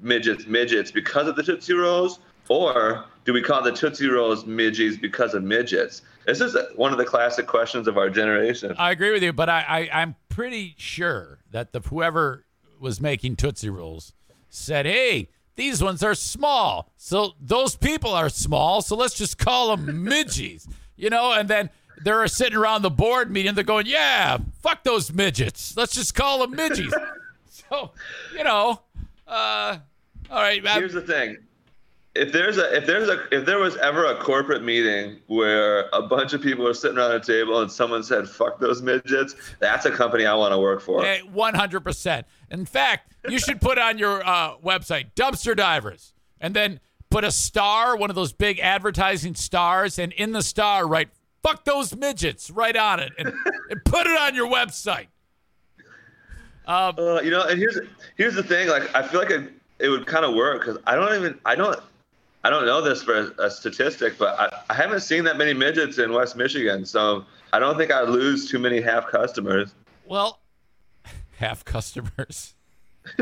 midgets 0.02 0.46
midgets 0.48 0.92
because 0.92 1.28
of 1.28 1.36
the 1.36 1.44
Tootsie 1.44 1.74
Rolls, 1.74 2.20
or 2.50 3.06
do 3.28 3.34
we 3.34 3.42
call 3.42 3.62
the 3.62 3.74
Tootsie 3.74 4.08
Rolls 4.08 4.46
midgies 4.46 5.00
because 5.00 5.34
of 5.34 5.44
midgets? 5.44 6.02
This 6.26 6.40
is 6.40 6.56
one 6.78 6.94
of 6.94 6.98
the 6.98 7.04
classic 7.04 7.46
questions 7.46 7.86
of 7.86 7.98
our 7.98 8.10
generation. 8.10 8.74
I 8.78 8.92
agree 8.92 9.12
with 9.12 9.22
you, 9.22 9.34
but 9.34 9.50
I, 9.50 9.90
I 9.92 10.02
I'm 10.02 10.16
pretty 10.30 10.76
sure 10.78 11.40
that 11.52 11.74
the 11.74 11.82
whoever 11.82 12.46
was 12.80 13.02
making 13.02 13.36
Tootsie 13.36 13.70
Rolls 13.70 14.14
said, 14.50 14.86
"Hey, 14.86 15.28
these 15.58 15.84
ones 15.84 16.04
are 16.04 16.16
small, 16.16 16.90
so 16.96 17.34
those 17.42 17.76
people 17.76 18.12
are 18.12 18.30
small, 18.30 18.82
so 18.82 18.96
let's 18.96 19.16
just 19.16 19.38
call 19.38 19.76
them 19.76 20.06
midgies," 20.10 20.66
you 20.96 21.12
know, 21.12 21.34
and 21.34 21.48
then. 21.50 21.70
They're 22.04 22.28
sitting 22.28 22.56
around 22.56 22.84
the 22.84 22.92
board 22.92 23.32
meeting. 23.32 23.56
They're 23.56 23.64
going, 23.64 23.88
"Yeah, 23.88 24.38
fuck 24.62 24.84
those 24.84 25.12
midgets. 25.12 25.76
Let's 25.76 25.96
just 25.96 26.14
call 26.14 26.46
them 26.46 26.56
midgies." 26.56 26.94
so, 27.50 27.90
you 28.38 28.44
know, 28.44 28.82
uh, 29.28 29.80
all 30.30 30.40
right. 30.40 30.64
Here's 30.64 30.94
the 30.94 31.02
thing. 31.02 31.38
If 32.18 32.32
there's 32.32 32.58
a 32.58 32.76
if 32.76 32.86
there's 32.86 33.10
a 33.10 33.24
if 33.32 33.46
there 33.46 33.60
was 33.60 33.76
ever 33.78 34.06
a 34.06 34.16
corporate 34.16 34.64
meeting 34.64 35.18
where 35.28 35.90
a 35.94 36.02
bunch 36.02 36.34
of 36.34 36.42
people 36.42 36.68
are 36.68 36.74
sitting 36.74 36.98
around 36.98 37.12
a 37.12 37.20
table 37.20 37.62
and 37.62 37.72
someone 37.72 38.04
said 38.04 38.28
"fuck 38.28 38.60
those 38.60 38.82
midgets," 38.82 39.36
that's 39.60 39.86
a 39.86 39.92
company 39.92 40.26
I 40.26 40.34
want 40.34 40.54
to 40.54 40.60
work 40.60 40.82
for. 40.82 41.04
Hey, 41.04 41.22
100%. 41.34 42.24
In 42.52 42.66
fact, 42.66 43.14
you 43.30 43.40
should 43.40 43.62
put 43.62 43.78
on 43.78 43.98
your 43.98 44.26
uh, 44.26 44.58
website 44.58 45.14
dumpster 45.16 45.56
divers 45.56 46.14
and 46.40 46.54
then 46.54 46.80
put 47.10 47.24
a 47.24 47.32
star, 47.32 47.96
one 47.96 48.10
of 48.10 48.16
those 48.16 48.34
big 48.34 48.60
advertising 48.60 49.36
stars, 49.36 50.00
and 50.00 50.12
in 50.14 50.32
the 50.32 50.42
star 50.42 50.88
write 50.88 51.10
fuck 51.44 51.64
those 51.66 51.96
midgets 51.96 52.50
right 52.50 52.76
on 52.76 53.00
it 53.00 53.14
and, 53.18 53.32
and 53.70 53.86
put 53.86 54.08
it 54.08 54.20
on 54.20 54.36
your 54.36 54.48
website. 54.48 55.08
Uh, 56.66 57.22
you 57.24 57.30
know, 57.30 57.44
and 57.48 57.58
here's 57.58 57.80
here's 58.18 58.36
the 58.36 58.44
thing. 58.44 58.68
Like, 58.68 58.94
I 58.94 59.08
feel 59.08 59.22
like 59.22 59.32
it, 59.32 59.50
it 59.80 59.88
would 59.88 60.06
kind 60.06 60.26
of 60.26 60.36
work 60.36 60.60
because 60.60 60.78
I 60.86 60.96
don't 60.96 61.16
even 61.16 61.40
I 61.46 61.56
don't 61.56 61.80
I 62.48 62.50
don't 62.50 62.66
know 62.66 62.82
this 62.82 63.04
for 63.04 63.34
a, 63.38 63.48
a 63.48 63.52
statistic, 63.52 64.18
but 64.18 64.40
I, 64.40 64.62
I 64.70 64.74
haven't 64.74 65.02
seen 65.02 65.26
that 65.26 65.36
many 65.36 65.54
midgets 65.54 65.98
in 65.98 66.14
West 66.14 66.38
Michigan, 66.38 66.86
so 66.86 67.26
I 67.52 67.60
don't 67.60 67.78
think 67.78 67.92
I'd 67.92 68.08
lose 68.08 68.50
too 68.50 68.58
many 68.58 68.80
half 68.80 69.08
customers. 69.08 69.76
Well, 70.06 70.40
half 71.40 71.66
customers. 71.66 72.56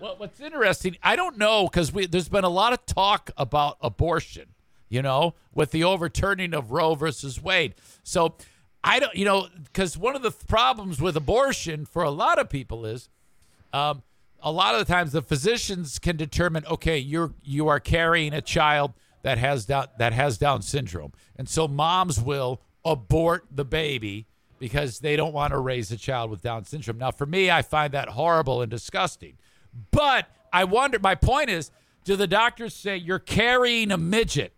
well, 0.00 0.14
what's 0.18 0.38
interesting, 0.38 0.96
I 1.02 1.16
don't 1.16 1.38
know 1.38 1.64
because 1.64 1.90
there's 1.90 2.28
been 2.28 2.44
a 2.44 2.48
lot 2.48 2.72
of 2.72 2.86
talk 2.86 3.32
about 3.36 3.78
abortion, 3.80 4.46
you 4.88 5.02
know, 5.02 5.34
with 5.52 5.72
the 5.72 5.82
overturning 5.82 6.54
of 6.54 6.70
Roe 6.70 6.94
versus 6.94 7.42
Wade. 7.42 7.74
So 8.04 8.36
I 8.84 9.00
don't, 9.00 9.16
you 9.16 9.24
know, 9.24 9.48
because 9.64 9.98
one 9.98 10.14
of 10.14 10.22
the 10.22 10.30
problems 10.30 11.00
with 11.00 11.16
abortion 11.16 11.84
for 11.84 12.04
a 12.04 12.10
lot 12.10 12.38
of 12.38 12.48
people 12.48 12.86
is, 12.86 13.08
um, 13.72 14.04
a 14.44 14.52
lot 14.52 14.74
of 14.74 14.86
the 14.86 14.92
times 14.92 15.12
the 15.12 15.22
physicians 15.22 15.98
can 15.98 16.16
determine, 16.16 16.64
okay, 16.66 16.98
you're 16.98 17.32
you 17.42 17.66
are 17.66 17.80
carrying 17.80 18.34
a 18.34 18.42
child 18.42 18.92
that 19.22 19.38
has 19.38 19.64
down 19.64 19.86
that 19.98 20.12
has 20.12 20.38
Down 20.38 20.62
syndrome, 20.62 21.12
and 21.34 21.48
so 21.48 21.66
moms 21.66 22.20
will 22.20 22.60
abort 22.84 23.46
the 23.50 23.64
baby 23.64 24.26
because 24.58 25.00
they 25.00 25.16
don't 25.16 25.32
want 25.32 25.52
to 25.52 25.58
raise 25.58 25.90
a 25.90 25.96
child 25.96 26.30
with 26.30 26.42
Down 26.42 26.64
syndrome. 26.64 26.98
Now, 26.98 27.10
for 27.10 27.26
me, 27.26 27.50
I 27.50 27.62
find 27.62 27.92
that 27.94 28.10
horrible 28.10 28.60
and 28.60 28.70
disgusting. 28.70 29.38
But 29.90 30.28
I 30.52 30.64
wonder. 30.64 30.98
My 30.98 31.14
point 31.14 31.48
is, 31.48 31.70
do 32.04 32.14
the 32.14 32.26
doctors 32.26 32.74
say 32.74 32.98
you're 32.98 33.18
carrying 33.18 33.90
a 33.90 33.98
midget? 33.98 34.52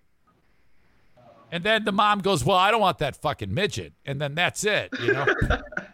And 1.52 1.62
then 1.62 1.84
the 1.84 1.92
mom 1.92 2.22
goes, 2.22 2.44
"Well, 2.44 2.56
I 2.56 2.72
don't 2.72 2.80
want 2.80 2.98
that 2.98 3.14
fucking 3.14 3.54
midget," 3.54 3.92
and 4.04 4.20
then 4.20 4.34
that's 4.34 4.64
it, 4.64 4.90
you 5.00 5.12
know. 5.12 5.26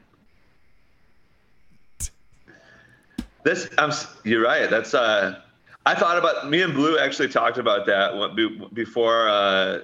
This, 3.45 3.69
I'm, 3.79 3.93
you're 4.25 4.43
right. 4.43 4.71
That's 4.71 4.95
uh, 4.95 5.41
I 5.85 5.95
thought 5.95 6.19
about 6.19 6.49
me 6.49 6.63
and 6.63 6.75
Blue 6.75 6.99
actually 6.99 7.29
talked 7.29 7.59
about 7.59 7.87
that 7.87 8.71
before 8.73 9.29
uh, 9.29 9.81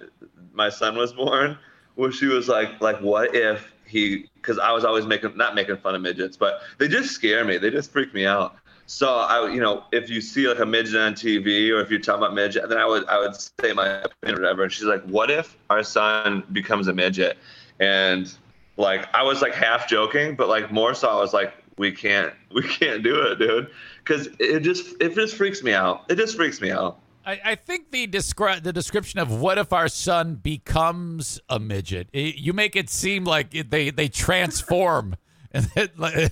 my 0.52 0.68
son 0.68 0.96
was 0.96 1.12
born, 1.12 1.58
where 1.96 2.12
she 2.12 2.26
was 2.26 2.48
like, 2.48 2.80
like, 2.80 3.00
what 3.00 3.34
if 3.34 3.72
he? 3.86 4.28
Because 4.34 4.58
I 4.58 4.70
was 4.70 4.84
always 4.84 5.06
making, 5.06 5.36
not 5.36 5.54
making 5.56 5.76
fun 5.78 5.94
of 5.94 6.02
midgets, 6.02 6.36
but 6.36 6.60
they 6.78 6.86
just 6.86 7.10
scare 7.10 7.44
me. 7.44 7.58
They 7.58 7.70
just 7.70 7.90
freak 7.90 8.14
me 8.14 8.26
out. 8.26 8.56
So 8.86 9.16
I, 9.16 9.50
you 9.50 9.60
know, 9.60 9.84
if 9.92 10.08
you 10.08 10.20
see 10.20 10.48
like 10.48 10.60
a 10.60 10.66
midget 10.66 11.00
on 11.00 11.12
TV 11.12 11.70
or 11.70 11.80
if 11.80 11.90
you're 11.90 12.00
talking 12.00 12.22
about 12.22 12.34
midget, 12.34 12.68
then 12.68 12.78
I 12.78 12.86
would, 12.86 13.06
I 13.06 13.18
would 13.18 13.34
say 13.34 13.72
my 13.74 13.86
opinion 13.86 14.38
or 14.38 14.42
whatever. 14.42 14.62
And 14.62 14.72
she's 14.72 14.84
like, 14.84 15.02
what 15.02 15.30
if 15.30 15.58
our 15.68 15.82
son 15.82 16.44
becomes 16.52 16.88
a 16.88 16.94
midget? 16.94 17.36
And 17.80 18.32
like 18.78 19.12
I 19.14 19.24
was 19.24 19.42
like 19.42 19.52
half 19.52 19.88
joking, 19.88 20.36
but 20.36 20.48
like 20.48 20.72
more 20.72 20.94
so 20.94 21.08
I 21.08 21.16
was 21.16 21.34
like, 21.34 21.52
we 21.78 21.92
can't 21.92 22.32
we 22.54 22.62
can't 22.62 23.02
do 23.02 23.20
it, 23.22 23.38
dude. 23.38 23.70
Cause 24.04 24.28
it 24.38 24.60
just 24.60 25.00
it 25.00 25.14
just 25.14 25.36
freaks 25.36 25.62
me 25.62 25.72
out. 25.72 26.04
It 26.08 26.16
just 26.16 26.36
freaks 26.36 26.60
me 26.60 26.70
out. 26.70 26.98
I, 27.26 27.40
I 27.44 27.54
think 27.56 27.90
the 27.90 28.06
descri- 28.06 28.62
the 28.62 28.72
description 28.72 29.20
of 29.20 29.30
what 29.40 29.58
if 29.58 29.72
our 29.72 29.88
son 29.88 30.36
becomes 30.36 31.38
a 31.50 31.58
midget, 31.58 32.08
it, 32.12 32.36
you 32.36 32.52
make 32.54 32.74
it 32.74 32.88
seem 32.88 33.24
like 33.24 33.54
it, 33.54 33.70
they 33.70 33.90
they 33.90 34.08
transform 34.08 35.16
in, 35.54 35.66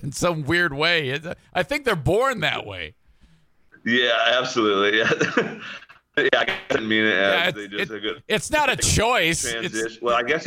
in 0.01 0.11
some 0.11 0.43
weird 0.43 0.73
way. 0.73 1.19
I 1.53 1.63
think 1.63 1.85
they're 1.85 1.95
born 1.95 2.39
that 2.39 2.65
way. 2.65 2.95
Yeah, 3.85 4.17
absolutely. 4.39 4.97
Yeah. 4.99 5.59
yeah, 6.17 6.29
I 6.33 6.57
didn't 6.69 6.87
mean 6.87 7.05
it 7.05 7.13
as 7.13 7.33
Yeah, 7.45 7.51
they 7.51 7.61
it- 7.61 7.71
just 7.71 7.91
it- 7.91 7.95
a 7.95 7.99
good 7.99 8.23
It's 8.27 8.49
not 8.51 8.69
a 8.71 8.75
choice. 8.75 9.45
It's, 9.45 9.53
transition. 9.53 9.99
Well, 10.01 10.15
I 10.15 10.23
guess 10.23 10.45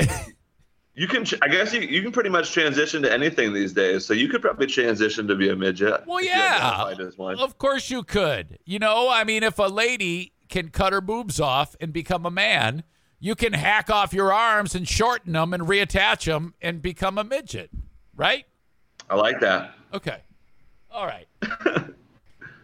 you 0.94 1.06
can 1.06 1.24
I 1.42 1.48
guess 1.48 1.72
you, 1.72 1.80
you 1.80 2.02
can 2.02 2.12
pretty 2.12 2.30
much 2.30 2.52
transition 2.52 3.02
to 3.02 3.12
anything 3.12 3.52
these 3.52 3.72
days. 3.72 4.04
So 4.04 4.12
you 4.12 4.28
could 4.28 4.42
probably 4.42 4.66
transition 4.66 5.26
to 5.28 5.34
be 5.34 5.48
a 5.48 5.56
midget. 5.56 6.06
well, 6.06 6.22
yeah, 6.22 6.92
of 7.38 7.58
course 7.58 7.90
you 7.90 8.02
could. 8.02 8.58
You 8.64 8.78
know, 8.78 9.08
I 9.08 9.24
mean, 9.24 9.42
if 9.42 9.58
a 9.58 9.64
lady 9.64 10.32
can 10.48 10.68
cut 10.68 10.92
her 10.92 11.00
boobs 11.00 11.40
off 11.40 11.76
and 11.80 11.92
become 11.92 12.26
a 12.26 12.30
man, 12.30 12.82
you 13.20 13.34
can 13.34 13.52
hack 13.52 13.88
off 13.90 14.12
your 14.12 14.32
arms 14.32 14.74
and 14.74 14.88
shorten 14.88 15.34
them 15.34 15.54
and 15.54 15.62
reattach 15.62 16.24
them 16.24 16.54
and 16.60 16.82
become 16.82 17.18
a 17.18 17.24
midget, 17.24 17.70
right? 18.16 18.46
I 19.08 19.14
like 19.14 19.40
that. 19.40 19.74
Okay. 19.92 20.18
All 20.90 21.06
right. 21.06 21.28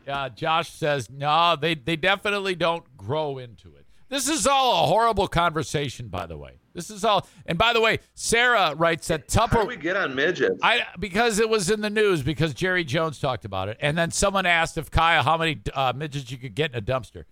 yeah, 0.06 0.28
Josh 0.30 0.70
says, 0.70 1.10
no, 1.10 1.56
they, 1.60 1.74
they 1.74 1.96
definitely 1.96 2.54
don't 2.54 2.84
grow 2.96 3.38
into 3.38 3.68
it. 3.76 3.86
This 4.08 4.28
is 4.28 4.46
all 4.46 4.84
a 4.84 4.86
horrible 4.86 5.28
conversation, 5.28 6.08
by 6.08 6.26
the 6.26 6.36
way. 6.36 6.58
This 6.76 6.90
is 6.90 7.04
all. 7.04 7.26
And 7.46 7.56
by 7.58 7.72
the 7.72 7.80
way, 7.80 7.98
Serra 8.14 8.74
writes 8.76 9.08
that 9.08 9.26
Tupperware. 9.28 9.48
How 9.50 9.62
do 9.62 9.66
we 9.68 9.76
get 9.76 9.96
on 9.96 10.14
midgets? 10.14 10.60
I 10.62 10.82
because 11.00 11.40
it 11.40 11.48
was 11.48 11.70
in 11.70 11.80
the 11.80 11.90
news 11.90 12.22
because 12.22 12.54
Jerry 12.54 12.84
Jones 12.84 13.18
talked 13.18 13.44
about 13.44 13.68
it, 13.68 13.78
and 13.80 13.96
then 13.98 14.10
someone 14.10 14.46
asked 14.46 14.76
if 14.78 14.90
Kyle 14.90 15.22
how 15.22 15.36
many 15.38 15.60
uh, 15.74 15.92
midgets 15.96 16.30
you 16.30 16.36
could 16.36 16.54
get 16.54 16.70
in 16.72 16.78
a 16.78 16.82
dumpster. 16.82 17.24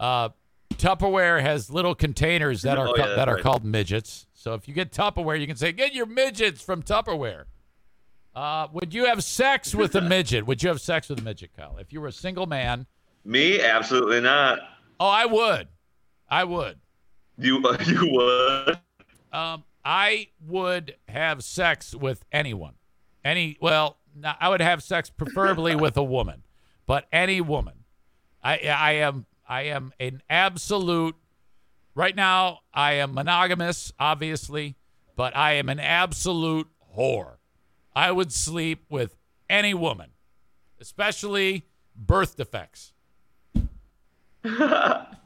Uh, 0.00 0.30
Tupperware 0.74 1.40
has 1.42 1.68
little 1.70 1.94
containers 1.94 2.62
that 2.62 2.78
are 2.78 2.88
Oh, 2.88 2.94
yeah, 2.96 3.14
that 3.16 3.28
are 3.28 3.34
right. 3.34 3.42
called 3.42 3.64
midgets. 3.64 4.26
So 4.34 4.54
if 4.54 4.68
you 4.68 4.74
get 4.74 4.92
Tupperware, 4.92 5.40
you 5.40 5.46
can 5.46 5.56
say 5.56 5.72
get 5.72 5.92
your 5.94 6.06
midgets 6.06 6.62
from 6.62 6.82
Tupperware. 6.82 7.44
Uh, 8.34 8.68
would 8.72 8.92
you 8.92 9.06
have 9.06 9.24
sex 9.24 9.74
with 9.74 9.94
a 9.94 10.00
midget? 10.14 10.46
Would 10.46 10.62
you 10.62 10.68
have 10.68 10.80
sex 10.80 11.08
with 11.08 11.18
a 11.18 11.22
midget, 11.22 11.50
Kyle? 11.56 11.76
If 11.78 11.92
you 11.92 12.00
were 12.00 12.08
a 12.08 12.12
single 12.12 12.46
man? 12.46 12.86
Me, 13.24 13.60
absolutely 13.60 14.20
not. 14.20 14.60
Oh, 15.00 15.08
I 15.08 15.24
would. 15.26 15.68
I 16.28 16.44
would. 16.44 16.78
You 17.38 17.62
you 17.86 18.10
would. 18.12 18.78
Um, 19.32 19.64
I 19.84 20.28
would 20.46 20.96
have 21.08 21.44
sex 21.44 21.94
with 21.94 22.24
anyone. 22.32 22.74
Any 23.24 23.56
well, 23.60 23.98
I 24.24 24.48
would 24.48 24.60
have 24.60 24.82
sex 24.82 25.10
preferably 25.10 25.74
with 25.76 25.96
a 25.96 26.02
woman, 26.02 26.42
but 26.86 27.06
any 27.12 27.40
woman. 27.40 27.84
I 28.42 28.58
I 28.58 28.92
am 28.92 29.26
I 29.48 29.62
am 29.62 29.92
an 30.00 30.22
absolute. 30.28 31.16
Right 31.94 32.14
now, 32.14 32.60
I 32.74 32.94
am 32.94 33.14
monogamous, 33.14 33.90
obviously, 33.98 34.76
but 35.16 35.34
I 35.34 35.52
am 35.52 35.70
an 35.70 35.80
absolute 35.80 36.68
whore. 36.96 37.36
I 37.94 38.12
would 38.12 38.32
sleep 38.32 38.84
with 38.90 39.16
any 39.48 39.72
woman, 39.72 40.10
especially 40.78 41.64
birth 41.96 42.36
defects. 42.36 42.92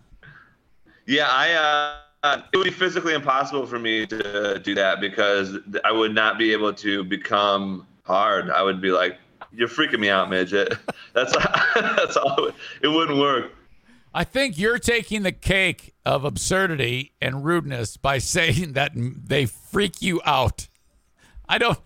Yeah, 1.11 1.27
I. 1.29 1.97
Uh, 2.23 2.43
it 2.53 2.57
would 2.57 2.65
be 2.65 2.71
physically 2.71 3.15
impossible 3.15 3.67
for 3.67 3.81
me 3.81 4.07
to 4.07 4.61
do 4.61 4.75
that 4.77 5.01
because 5.01 5.57
I 5.85 5.91
would 5.91 6.15
not 6.15 6.39
be 6.39 6.53
able 6.53 6.73
to 6.75 7.03
become 7.03 7.85
hard. 8.05 8.49
I 8.49 8.63
would 8.63 8.81
be 8.81 8.93
like, 8.93 9.19
"You're 9.53 9.67
freaking 9.67 9.99
me 9.99 10.09
out, 10.09 10.31
midget." 10.31 10.73
That's 11.15 11.33
that's 11.75 12.17
all. 12.17 12.47
It, 12.47 12.55
it 12.83 12.89
wouldn't 12.89 13.19
work. 13.19 13.51
I 14.15 14.23
think 14.23 14.57
you're 14.57 14.79
taking 14.79 15.25
the 15.25 15.33
cake 15.33 15.95
of 16.07 16.25
absurdity 16.25 17.13
and 17.21 17.45
rudeness 17.45 17.97
by 17.97 18.19
saying 18.37 18.75
that 18.75 18.93
they 18.95 19.47
freak 19.47 20.01
you 20.01 20.21
out. 20.25 20.69
I 21.49 21.59
don't. 21.59 21.79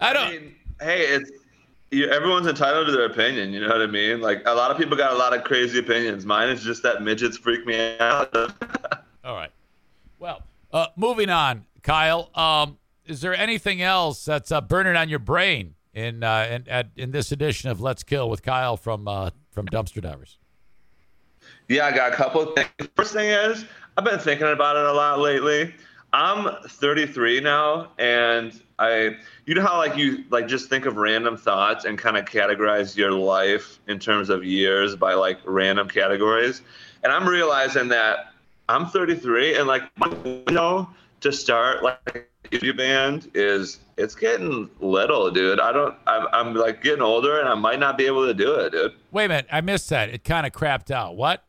I 0.00 0.14
don't. 0.14 0.26
I 0.28 0.30
mean, 0.30 0.54
hey, 0.80 1.02
it's 1.02 1.30
everyone's 2.04 2.46
entitled 2.46 2.86
to 2.86 2.92
their 2.92 3.06
opinion. 3.06 3.52
You 3.52 3.60
know 3.60 3.68
what 3.68 3.82
I 3.82 3.86
mean? 3.86 4.20
Like 4.20 4.42
a 4.46 4.54
lot 4.54 4.70
of 4.70 4.76
people 4.76 4.96
got 4.96 5.12
a 5.12 5.16
lot 5.16 5.34
of 5.34 5.44
crazy 5.44 5.78
opinions. 5.78 6.24
Mine 6.26 6.48
is 6.48 6.62
just 6.62 6.82
that 6.82 7.02
midgets 7.02 7.36
freak 7.36 7.66
me 7.66 7.96
out. 7.98 8.34
All 9.24 9.34
right. 9.34 9.50
Well, 10.18 10.42
uh, 10.72 10.86
moving 10.96 11.30
on, 11.30 11.66
Kyle. 11.82 12.30
Um, 12.34 12.78
is 13.04 13.20
there 13.20 13.34
anything 13.34 13.82
else 13.82 14.24
that's 14.24 14.50
uh, 14.50 14.60
burning 14.60 14.96
on 14.96 15.08
your 15.08 15.18
brain 15.18 15.74
in 15.94 16.22
uh, 16.22 16.48
in, 16.50 16.68
at, 16.68 16.88
in 16.96 17.10
this 17.10 17.32
edition 17.32 17.70
of 17.70 17.80
Let's 17.80 18.02
Kill 18.02 18.28
with 18.28 18.42
Kyle 18.42 18.76
from 18.76 19.08
uh, 19.08 19.30
from 19.50 19.66
Dumpster 19.66 20.02
Divers? 20.02 20.38
Yeah, 21.68 21.86
I 21.86 21.92
got 21.92 22.12
a 22.12 22.16
couple 22.16 22.42
of 22.42 22.54
things. 22.54 22.90
First 22.96 23.12
thing 23.12 23.28
is, 23.28 23.64
I've 23.96 24.04
been 24.04 24.18
thinking 24.18 24.48
about 24.48 24.76
it 24.76 24.84
a 24.84 24.92
lot 24.92 25.18
lately. 25.18 25.74
I'm 26.16 26.48
33 26.66 27.40
now, 27.40 27.88
and 27.98 28.58
I, 28.78 29.16
you 29.44 29.54
know 29.54 29.60
how 29.60 29.76
like 29.76 29.98
you 29.98 30.24
like 30.30 30.48
just 30.48 30.70
think 30.70 30.86
of 30.86 30.96
random 30.96 31.36
thoughts 31.36 31.84
and 31.84 31.98
kind 31.98 32.16
of 32.16 32.24
categorize 32.24 32.96
your 32.96 33.12
life 33.12 33.78
in 33.86 33.98
terms 33.98 34.30
of 34.30 34.42
years 34.42 34.96
by 34.96 35.12
like 35.12 35.38
random 35.44 35.88
categories, 35.88 36.62
and 37.04 37.12
I'm 37.12 37.28
realizing 37.28 37.88
that 37.88 38.32
I'm 38.66 38.86
33 38.86 39.58
and 39.58 39.68
like 39.68 39.82
my 39.98 40.08
window 40.08 40.88
to 41.20 41.30
start 41.30 41.82
like 41.82 42.30
a 42.50 42.72
band 42.72 43.30
is 43.34 43.80
it's 43.98 44.14
getting 44.14 44.70
little, 44.80 45.30
dude. 45.30 45.60
I 45.60 45.70
don't. 45.70 45.94
I'm, 46.06 46.28
I'm 46.32 46.54
like 46.54 46.82
getting 46.82 47.02
older, 47.02 47.40
and 47.40 47.46
I 47.46 47.54
might 47.54 47.78
not 47.78 47.98
be 47.98 48.06
able 48.06 48.24
to 48.24 48.32
do 48.32 48.54
it, 48.54 48.72
dude. 48.72 48.94
Wait 49.12 49.26
a 49.26 49.28
minute, 49.28 49.48
I 49.52 49.60
missed 49.60 49.90
that. 49.90 50.08
It 50.08 50.24
kind 50.24 50.46
of 50.46 50.52
crapped 50.52 50.90
out. 50.90 51.14
What? 51.14 51.44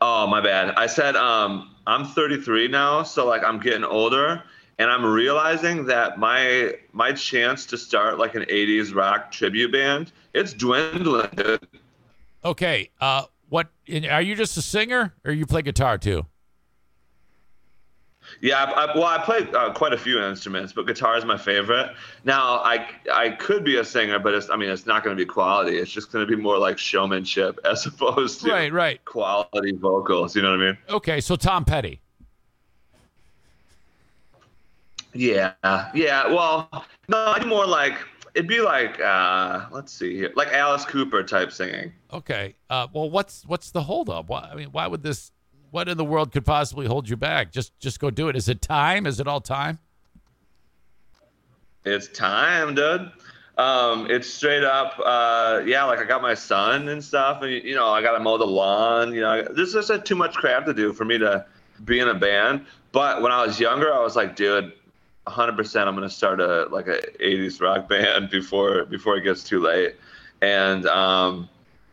Oh, 0.00 0.26
my 0.26 0.40
bad. 0.40 0.70
I 0.76 0.86
said 0.86 1.16
um, 1.16 1.74
I'm 1.88 2.04
33 2.04 2.68
now, 2.68 3.02
so 3.02 3.26
like 3.26 3.42
I'm 3.42 3.58
getting 3.58 3.82
older, 3.82 4.42
and 4.78 4.90
I'm 4.90 5.04
realizing 5.04 5.86
that 5.86 6.18
my 6.18 6.74
my 6.92 7.12
chance 7.12 7.66
to 7.66 7.78
start 7.78 8.18
like 8.18 8.36
an 8.36 8.42
80s 8.42 8.94
rock 8.94 9.32
tribute 9.32 9.72
band 9.72 10.12
it's 10.34 10.52
dwindling. 10.52 11.58
Okay. 12.44 12.90
Uh, 13.00 13.24
what? 13.48 13.68
Are 14.10 14.22
you 14.22 14.34
just 14.36 14.56
a 14.56 14.62
singer, 14.62 15.14
or 15.24 15.32
you 15.32 15.46
play 15.46 15.62
guitar 15.62 15.98
too? 15.98 16.26
Yeah, 18.40 18.64
I, 18.64 18.84
I, 18.84 18.96
well, 18.96 19.04
I 19.04 19.18
play 19.18 19.48
uh, 19.52 19.72
quite 19.72 19.92
a 19.92 19.98
few 19.98 20.22
instruments, 20.22 20.72
but 20.72 20.86
guitar 20.86 21.16
is 21.16 21.24
my 21.24 21.36
favorite. 21.36 21.92
Now, 22.24 22.58
I 22.58 22.88
I 23.12 23.30
could 23.30 23.64
be 23.64 23.78
a 23.78 23.84
singer, 23.84 24.18
but 24.18 24.32
it's 24.34 24.48
I 24.48 24.56
mean, 24.56 24.70
it's 24.70 24.86
not 24.86 25.02
going 25.02 25.16
to 25.16 25.20
be 25.20 25.26
quality. 25.26 25.76
It's 25.78 25.90
just 25.90 26.12
going 26.12 26.26
to 26.26 26.36
be 26.36 26.40
more 26.40 26.56
like 26.58 26.78
showmanship 26.78 27.58
as 27.64 27.84
opposed 27.86 28.42
to 28.42 28.50
right, 28.50 28.72
right. 28.72 29.04
quality 29.04 29.72
vocals. 29.72 30.36
You 30.36 30.42
know 30.42 30.52
what 30.52 30.60
I 30.60 30.64
mean? 30.66 30.78
Okay, 30.88 31.20
so 31.20 31.34
Tom 31.34 31.64
Petty. 31.64 32.00
Yeah, 35.14 35.54
yeah. 35.94 36.26
Well, 36.28 36.68
no, 37.08 37.16
I'd 37.18 37.46
more 37.46 37.66
like 37.66 37.98
it'd 38.34 38.48
be 38.48 38.60
like 38.60 39.00
uh, 39.00 39.66
let's 39.72 39.92
see 39.92 40.14
here, 40.14 40.32
like 40.36 40.48
Alice 40.48 40.84
Cooper 40.84 41.24
type 41.24 41.50
singing. 41.50 41.92
Okay. 42.12 42.54
Uh, 42.70 42.86
well, 42.92 43.10
what's 43.10 43.44
what's 43.46 43.72
the 43.72 43.82
holdup? 43.82 44.28
Why, 44.28 44.48
I 44.52 44.54
mean, 44.54 44.68
why 44.68 44.86
would 44.86 45.02
this 45.02 45.32
what 45.70 45.88
in 45.88 45.96
the 45.96 46.04
world 46.04 46.32
could 46.32 46.44
possibly 46.44 46.86
hold 46.86 47.08
you 47.08 47.16
back? 47.16 47.52
Just 47.52 47.78
just 47.78 48.00
go 48.00 48.10
do 48.10 48.28
it. 48.28 48.36
Is 48.36 48.48
it 48.48 48.62
time? 48.62 49.06
Is 49.06 49.20
it 49.20 49.26
all 49.26 49.40
time? 49.40 49.78
It's 51.84 52.08
time, 52.08 52.74
dude. 52.74 53.10
Um, 53.56 54.06
it's 54.08 54.28
straight 54.32 54.62
up, 54.62 55.00
uh, 55.04 55.62
yeah. 55.66 55.82
Like 55.84 55.98
I 55.98 56.04
got 56.04 56.22
my 56.22 56.34
son 56.34 56.88
and 56.88 57.02
stuff, 57.02 57.42
and 57.42 57.50
you 57.50 57.74
know 57.74 57.88
I 57.88 58.02
got 58.02 58.12
to 58.12 58.20
mow 58.20 58.38
the 58.38 58.46
lawn. 58.46 59.12
You 59.12 59.22
know, 59.22 59.42
there's 59.42 59.72
just 59.72 59.90
too 60.04 60.14
much 60.14 60.34
crap 60.34 60.64
to 60.66 60.74
do 60.74 60.92
for 60.92 61.04
me 61.04 61.18
to 61.18 61.44
be 61.84 61.98
in 61.98 62.08
a 62.08 62.14
band. 62.14 62.66
But 62.92 63.20
when 63.20 63.32
I 63.32 63.44
was 63.44 63.58
younger, 63.58 63.92
I 63.92 64.00
was 64.00 64.16
like, 64.16 64.36
dude, 64.36 64.72
100%, 65.26 65.86
I'm 65.86 65.94
gonna 65.94 66.08
start 66.08 66.40
a 66.40 66.66
like 66.70 66.86
a 66.86 67.00
80s 67.20 67.60
rock 67.60 67.88
band 67.88 68.30
before 68.30 68.84
before 68.84 69.16
it 69.16 69.22
gets 69.22 69.42
too 69.42 69.60
late. 69.60 69.96
And 70.40 70.86
um, 70.86 71.48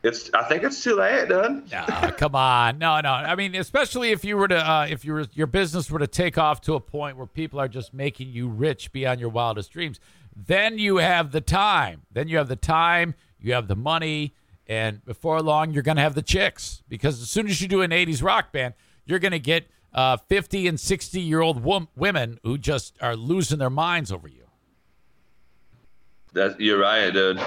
it's 0.06 0.30
I 0.34 0.44
think 0.44 0.64
it's 0.64 0.84
too 0.84 0.96
late, 0.96 1.28
dude. 1.30 1.72
No, 1.72 2.12
come 2.18 2.36
on, 2.36 2.78
no, 2.78 3.02
no. 3.02 3.10
I 3.10 3.36
mean, 3.36 3.56
especially 3.56 4.12
if 4.12 4.24
you 4.24 4.38
were 4.38 4.48
to 4.48 4.58
uh, 4.58 4.88
if 4.88 5.04
your 5.04 5.26
your 5.34 5.48
business 5.48 5.90
were 5.90 6.00
to 6.00 6.08
take 6.08 6.38
off 6.38 6.62
to 6.62 6.76
a 6.76 6.80
point 6.80 7.18
where 7.18 7.26
people 7.26 7.60
are 7.60 7.68
just 7.68 7.94
making 7.94 8.30
you 8.30 8.48
rich 8.48 8.92
beyond 8.92 9.20
your 9.20 9.30
wildest 9.30 9.72
dreams, 9.72 10.00
then 10.36 10.78
you 10.78 10.98
have 10.98 11.32
the 11.32 11.42
time. 11.42 12.04
Then 12.12 12.28
you 12.28 12.38
have 12.38 12.48
the 12.48 12.56
time. 12.56 13.16
You 13.40 13.54
have 13.54 13.68
the 13.68 13.76
money, 13.76 14.36
and 14.68 15.04
before 15.06 15.42
long, 15.42 15.72
you're 15.72 15.84
gonna 15.84 16.02
have 16.02 16.14
the 16.16 16.22
chicks 16.22 16.84
because 16.88 17.20
as 17.20 17.30
soon 17.30 17.48
as 17.48 17.60
you 17.60 17.68
do 17.68 17.82
an 17.82 17.90
'80s 17.90 18.22
rock 18.22 18.52
band, 18.52 18.76
you're 19.06 19.20
gonna 19.20 19.40
get 19.40 19.68
uh, 19.92 20.18
50 20.18 20.68
and 20.68 20.80
60 20.80 21.20
year 21.20 21.42
old 21.42 21.64
wom- 21.64 21.88
women 21.96 22.40
who 22.44 22.60
just 22.60 22.96
are 23.02 23.16
losing 23.16 23.58
their 23.58 23.70
minds 23.72 24.12
over 24.12 24.28
you. 24.28 24.44
That 26.34 26.60
you're 26.62 26.80
right, 26.80 27.12
dude. 27.12 27.42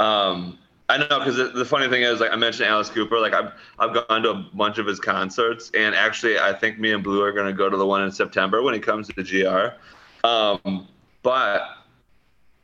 Um, 0.00 0.58
I 0.90 0.96
know 0.96 1.20
because 1.20 1.36
the, 1.36 1.44
the, 1.44 1.64
funny 1.64 1.88
thing 1.88 2.02
is, 2.02 2.18
like 2.18 2.32
I 2.32 2.36
mentioned 2.36 2.68
Alice 2.68 2.90
Cooper, 2.90 3.20
like 3.20 3.32
I've 3.32 3.52
I've 3.78 3.94
gone 3.94 4.22
to 4.22 4.30
a 4.30 4.34
bunch 4.34 4.78
of 4.78 4.86
his 4.86 4.98
concerts, 4.98 5.70
and 5.72 5.94
actually 5.94 6.36
I 6.36 6.52
think 6.52 6.80
me 6.80 6.92
and 6.92 7.04
Blue 7.04 7.22
are 7.22 7.30
gonna 7.30 7.52
go 7.52 7.70
to 7.70 7.76
the 7.76 7.86
one 7.86 8.02
in 8.02 8.10
September 8.10 8.60
when 8.60 8.74
he 8.74 8.80
comes 8.80 9.06
to 9.06 9.14
the 9.14 9.22
GR. 9.22 10.26
Um, 10.26 10.88
but 11.22 11.62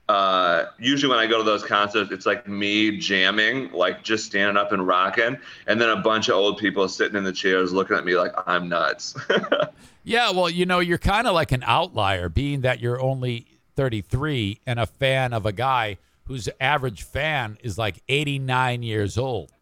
uh, 0.09 0.65
usually 0.81 1.09
when 1.09 1.21
I 1.21 1.29
go 1.29 1.39
to 1.39 1.45
those 1.45 1.63
concerts, 1.63 2.11
it's 2.11 2.27
like 2.27 2.49
me 2.49 2.99
jamming, 2.99 3.71
like 3.71 4.03
just 4.03 4.27
standing 4.27 4.57
up 4.57 4.73
and 4.73 4.85
rocking, 4.85 5.39
and 5.69 5.81
then 5.81 5.91
a 5.91 6.03
bunch 6.03 6.29
of 6.29 6.35
old 6.35 6.59
people 6.59 6.89
sitting 6.89 7.17
in 7.17 7.23
the 7.23 7.33
chairs 7.33 7.73
looking 7.73 7.97
at 7.97 8.05
me 8.05 8.17
like 8.17 8.33
I'm 8.45 8.69
nuts. 8.69 9.15
yeah, 10.05 10.33
well, 10.33 10.51
you 10.51 10.67
know, 10.67 10.81
you're 10.81 10.99
kind 10.99 11.29
of 11.29 11.35
like 11.35 11.53
an 11.53 11.63
outlier, 11.65 12.29
being 12.29 12.63
that 12.63 12.81
you're 12.81 13.01
only 13.01 13.47
33 13.77 14.59
and 14.67 14.81
a 14.81 14.87
fan 14.87 15.33
of 15.33 15.47
a 15.47 15.53
guy 15.53 15.99
whose 16.27 16.49
average 16.61 17.03
fan 17.03 17.59
is 17.63 17.79
like 17.79 18.03
89 18.09 18.83
years 18.83 19.17
old, 19.19 19.53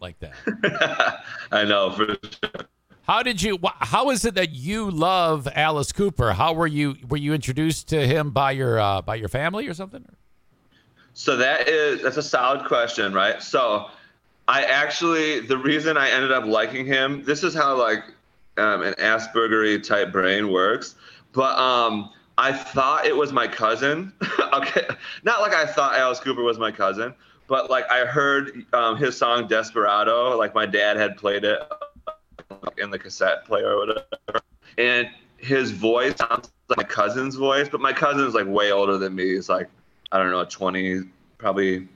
like 0.00 0.18
that. 0.20 1.22
I 1.52 1.64
know 1.64 1.90
for 1.90 2.06
sure. 2.06 2.66
How 3.02 3.22
did 3.22 3.42
you? 3.42 3.58
How 3.80 4.10
is 4.10 4.24
it 4.24 4.36
that 4.36 4.52
you 4.52 4.90
love 4.90 5.48
Alice 5.54 5.90
Cooper? 5.90 6.32
How 6.32 6.52
were 6.52 6.68
you? 6.68 6.96
Were 7.08 7.16
you 7.16 7.34
introduced 7.34 7.88
to 7.88 8.06
him 8.06 8.30
by 8.30 8.52
your 8.52 8.78
uh, 8.78 9.02
by 9.02 9.16
your 9.16 9.28
family 9.28 9.66
or 9.66 9.74
something? 9.74 10.04
So 11.14 11.36
that 11.36 11.68
is 11.68 12.02
that's 12.02 12.16
a 12.16 12.22
solid 12.22 12.66
question, 12.66 13.12
right? 13.12 13.42
So 13.42 13.88
I 14.46 14.62
actually 14.64 15.40
the 15.40 15.58
reason 15.58 15.96
I 15.96 16.10
ended 16.10 16.30
up 16.30 16.44
liking 16.44 16.86
him. 16.86 17.24
This 17.24 17.42
is 17.42 17.54
how 17.54 17.76
like 17.76 18.04
um, 18.56 18.82
an 18.82 18.94
Aspergery 18.94 19.82
type 19.82 20.12
brain 20.12 20.52
works, 20.52 20.94
but 21.32 21.58
um, 21.58 22.10
I 22.42 22.52
thought 22.52 23.06
it 23.06 23.16
was 23.16 23.32
my 23.32 23.46
cousin. 23.46 24.12
okay, 24.52 24.84
not 25.22 25.40
like 25.40 25.54
I 25.54 25.64
thought 25.64 25.94
Alice 25.94 26.18
Cooper 26.18 26.42
was 26.42 26.58
my 26.58 26.72
cousin, 26.72 27.14
but 27.46 27.70
like 27.70 27.88
I 27.88 28.04
heard 28.04 28.66
um, 28.72 28.96
his 28.96 29.16
song 29.16 29.46
Desperado. 29.46 30.36
Like 30.36 30.52
my 30.52 30.66
dad 30.66 30.96
had 30.96 31.16
played 31.16 31.44
it 31.44 31.62
in 32.78 32.90
the 32.90 32.98
cassette 32.98 33.44
player 33.44 33.76
or 33.76 33.78
whatever, 33.78 34.40
and 34.76 35.08
his 35.36 35.70
voice 35.70 36.16
sounds 36.16 36.50
like 36.68 36.78
my 36.78 36.84
cousin's 36.84 37.36
voice, 37.36 37.68
but 37.68 37.80
my 37.80 37.92
cousin's 37.92 38.34
like 38.34 38.48
way 38.48 38.72
older 38.72 38.98
than 38.98 39.14
me. 39.14 39.34
He's 39.34 39.48
like 39.48 39.68
I 40.10 40.18
don't 40.18 40.32
know, 40.32 40.44
20, 40.44 41.02
probably 41.38 41.86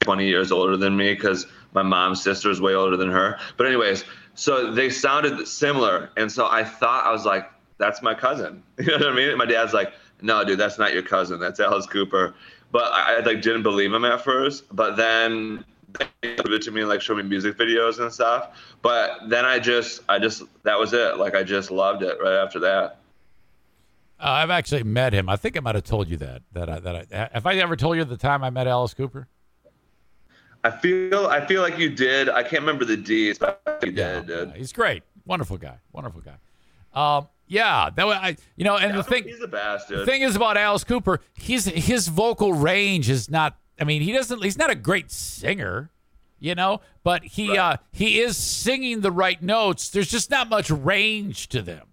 20 0.00 0.26
years 0.26 0.52
older 0.52 0.76
than 0.76 0.94
me 0.98 1.14
because 1.14 1.46
my 1.72 1.82
mom's 1.82 2.22
sister 2.22 2.50
is 2.50 2.60
way 2.60 2.74
older 2.74 2.98
than 2.98 3.10
her. 3.10 3.38
But 3.56 3.68
anyways, 3.68 4.04
so 4.34 4.70
they 4.70 4.90
sounded 4.90 5.48
similar, 5.48 6.10
and 6.18 6.30
so 6.30 6.46
I 6.46 6.62
thought 6.62 7.06
I 7.06 7.10
was 7.10 7.24
like, 7.24 7.50
that's 7.78 8.02
my 8.02 8.14
cousin. 8.14 8.62
You 8.78 8.86
know 8.86 8.98
what 8.98 9.08
I 9.08 9.16
mean? 9.16 9.28
And 9.30 9.38
my 9.38 9.46
dad's 9.46 9.72
like, 9.72 9.92
no, 10.22 10.44
dude, 10.44 10.58
that's 10.58 10.78
not 10.78 10.92
your 10.92 11.02
cousin. 11.02 11.38
That's 11.40 11.60
Alice 11.60 11.86
Cooper. 11.86 12.34
But 12.72 12.92
I, 12.92 13.16
I 13.16 13.20
like 13.20 13.42
didn't 13.42 13.62
believe 13.62 13.92
him 13.92 14.04
at 14.04 14.22
first. 14.22 14.64
But 14.74 14.96
then 14.96 15.64
they 15.98 16.06
gave 16.22 16.52
it 16.52 16.62
to 16.62 16.70
me 16.70 16.80
and 16.80 16.88
like 16.88 17.00
show 17.00 17.14
me 17.14 17.22
music 17.22 17.56
videos 17.56 18.00
and 18.00 18.12
stuff. 18.12 18.58
But 18.82 19.28
then 19.28 19.44
I 19.44 19.58
just, 19.58 20.02
I 20.08 20.18
just, 20.18 20.42
that 20.64 20.78
was 20.78 20.92
it. 20.92 21.16
Like 21.18 21.34
I 21.34 21.42
just 21.42 21.70
loved 21.70 22.02
it 22.02 22.18
right 22.20 22.42
after 22.42 22.58
that. 22.60 22.98
Uh, 24.18 24.30
I've 24.30 24.50
actually 24.50 24.82
met 24.82 25.12
him. 25.12 25.28
I 25.28 25.36
think 25.36 25.56
I 25.56 25.60
might 25.60 25.74
have 25.74 25.84
told 25.84 26.08
you 26.08 26.16
that. 26.18 26.42
That 26.52 26.70
I, 26.70 26.80
that 26.80 27.06
I 27.12 27.28
have 27.32 27.46
I 27.46 27.54
ever 27.56 27.76
told 27.76 27.96
you 27.96 28.04
the 28.04 28.16
time 28.16 28.42
I 28.42 28.50
met 28.50 28.66
Alice 28.66 28.94
Cooper? 28.94 29.28
I 30.64 30.70
feel 30.70 31.26
I 31.26 31.44
feel 31.44 31.60
like 31.60 31.78
you 31.78 31.90
did. 31.90 32.30
I 32.30 32.42
can't 32.42 32.62
remember 32.62 32.86
the 32.86 32.96
D's, 32.96 33.38
but 33.38 33.60
you 33.84 33.92
yeah, 33.92 34.20
did. 34.20 34.52
He's 34.52 34.72
great. 34.72 35.02
Wonderful 35.26 35.58
guy. 35.58 35.78
Wonderful 35.92 36.22
guy. 36.22 36.38
Um, 36.94 37.28
yeah, 37.48 37.90
that 37.94 38.06
was 38.06 38.16
I. 38.16 38.36
You 38.56 38.64
know, 38.64 38.76
and 38.76 38.90
yeah, 38.90 38.96
the 38.96 39.02
thing 39.02 39.24
he's 39.24 39.44
bastard. 39.46 40.00
The 40.00 40.06
thing 40.06 40.22
is 40.22 40.36
about 40.36 40.56
Alice 40.56 40.84
Cooper, 40.84 41.20
he's 41.34 41.64
his 41.64 42.08
vocal 42.08 42.52
range 42.52 43.08
is 43.08 43.30
not. 43.30 43.56
I 43.80 43.84
mean, 43.84 44.02
he 44.02 44.12
doesn't. 44.12 44.42
He's 44.42 44.58
not 44.58 44.70
a 44.70 44.74
great 44.74 45.10
singer, 45.10 45.90
you 46.38 46.54
know, 46.54 46.80
but 47.04 47.24
he 47.24 47.50
right. 47.50 47.58
uh, 47.58 47.76
he 47.92 48.20
is 48.20 48.36
singing 48.36 49.00
the 49.00 49.12
right 49.12 49.40
notes. 49.40 49.90
There's 49.90 50.10
just 50.10 50.30
not 50.30 50.48
much 50.48 50.70
range 50.70 51.48
to 51.50 51.62
them, 51.62 51.86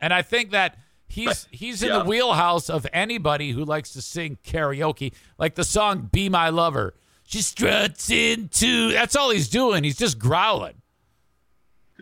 and 0.00 0.12
I 0.12 0.22
think 0.22 0.50
that 0.50 0.78
he's 1.06 1.46
he's 1.52 1.82
in 1.82 1.90
yeah. 1.90 1.98
the 1.98 2.04
wheelhouse 2.04 2.68
of 2.68 2.86
anybody 2.92 3.52
who 3.52 3.64
likes 3.64 3.92
to 3.92 4.02
sing 4.02 4.38
karaoke, 4.44 5.12
like 5.38 5.54
the 5.54 5.64
song 5.64 6.08
"Be 6.10 6.28
My 6.28 6.48
Lover." 6.48 6.94
She 7.26 7.40
struts 7.40 8.10
into. 8.10 8.92
That's 8.92 9.16
all 9.16 9.30
he's 9.30 9.48
doing. 9.48 9.82
He's 9.82 9.96
just 9.96 10.18
growling. 10.18 10.74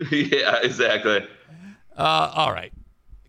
yeah, 0.10 0.58
exactly. 0.62 1.26
Uh, 1.96 2.32
all 2.34 2.52
right. 2.52 2.72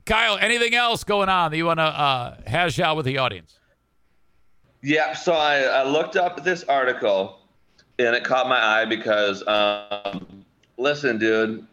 Kyle, 0.06 0.38
anything 0.38 0.76
else 0.76 1.04
going 1.04 1.30
on 1.30 1.52
that 1.52 1.58
you 1.58 1.66
want 1.66 1.80
to 1.80 1.84
uh, 1.84 2.38
hash 2.46 2.80
out 2.80 2.98
with 2.98 3.06
the 3.06 3.18
audience? 3.18 3.58
Yeah, 4.82 5.14
so 5.14 5.32
I, 5.34 5.62
I, 5.62 5.84
looked 5.84 6.18
up 6.18 6.44
this 6.44 6.64
article 6.66 7.40
and 8.00 8.14
it 8.14 8.26
caught 8.26 8.50
my 8.50 8.60
eye 8.60 8.84
because, 8.86 9.46
um, 9.48 10.44
listen, 10.78 11.18
dude, 11.18 11.66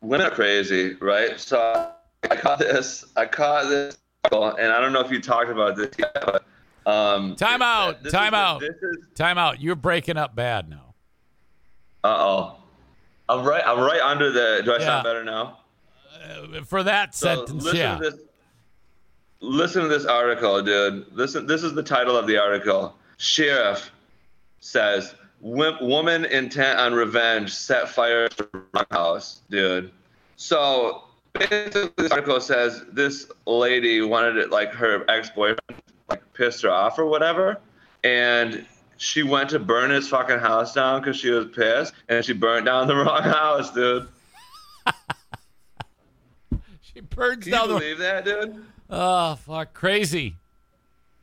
women 0.00 0.26
are 0.26 0.30
crazy, 0.30 0.94
right? 0.94 1.38
So 1.38 1.92
I 2.28 2.34
caught 2.36 2.58
this. 2.58 3.04
I 3.16 3.26
caught 3.26 3.68
this, 3.68 3.96
and 4.32 4.72
I 4.72 4.80
don't 4.80 4.92
know 4.92 5.00
if 5.00 5.10
you 5.12 5.20
talked 5.20 5.50
about 5.50 5.76
this 5.76 5.90
yet, 5.98 6.12
but 6.14 6.44
um, 6.84 7.36
Time 7.36 7.62
out. 7.62 8.02
this 8.02 8.12
Time 8.12 8.34
is- 8.34 8.38
out. 8.38 8.60
This 8.60 8.70
is 8.82 8.96
Time 9.14 9.38
out. 9.38 9.60
You're 9.60 9.76
breaking 9.76 10.16
up 10.16 10.34
bad 10.34 10.68
now. 10.68 10.94
uh 12.02 12.08
oh. 12.18 12.54
I'm 13.28 13.44
right. 13.46 13.62
I'm 13.64 13.78
right 13.78 14.00
under 14.00 14.32
the. 14.32 14.62
Do 14.64 14.72
I 14.72 14.78
Yeah. 14.78 14.84
sound 14.86 15.04
better 15.04 15.22
now? 15.22 15.57
For 16.66 16.82
that 16.82 17.14
So 17.14 17.46
sentence, 17.46 17.64
listen 17.64 17.78
yeah. 17.78 17.96
to 17.96 18.10
this. 18.10 18.20
Listen 19.40 19.82
to 19.82 19.88
this 19.88 20.04
article, 20.04 20.62
dude. 20.62 21.06
Listen. 21.12 21.46
This 21.46 21.62
is 21.62 21.74
the 21.74 21.82
title 21.82 22.16
of 22.16 22.26
the 22.26 22.38
article. 22.38 22.96
Sheriff 23.18 23.90
says 24.60 25.14
woman 25.40 26.24
intent 26.24 26.80
on 26.80 26.94
revenge 26.94 27.54
set 27.54 27.88
fire 27.88 28.28
to 28.28 28.48
wrong 28.74 28.84
house, 28.90 29.42
dude. 29.50 29.90
So 30.36 31.04
basically, 31.32 31.90
this 31.96 32.10
article 32.10 32.40
says 32.40 32.84
this 32.92 33.30
lady 33.46 34.00
wanted 34.02 34.36
it 34.36 34.50
like 34.50 34.72
her 34.72 35.04
ex-boyfriend 35.08 35.82
like 36.08 36.32
pissed 36.32 36.62
her 36.62 36.70
off 36.70 36.98
or 36.98 37.06
whatever, 37.06 37.58
and 38.04 38.64
she 38.96 39.22
went 39.22 39.50
to 39.50 39.58
burn 39.58 39.90
his 39.90 40.08
fucking 40.08 40.38
house 40.38 40.74
down 40.74 41.00
because 41.00 41.16
she 41.16 41.30
was 41.30 41.46
pissed, 41.54 41.94
and 42.08 42.24
she 42.24 42.32
burnt 42.32 42.66
down 42.66 42.86
the 42.86 42.96
wrong 43.04 43.22
house, 43.22 43.72
dude. 43.72 44.08
She 46.98 47.02
burns 47.02 47.44
Can 47.44 47.52
you 47.52 47.58
down 47.58 47.68
the. 47.68 47.74
believe 47.74 47.98
that, 47.98 48.24
dude? 48.24 48.64
Oh 48.90 49.36
fuck! 49.36 49.72
Crazy. 49.72 50.34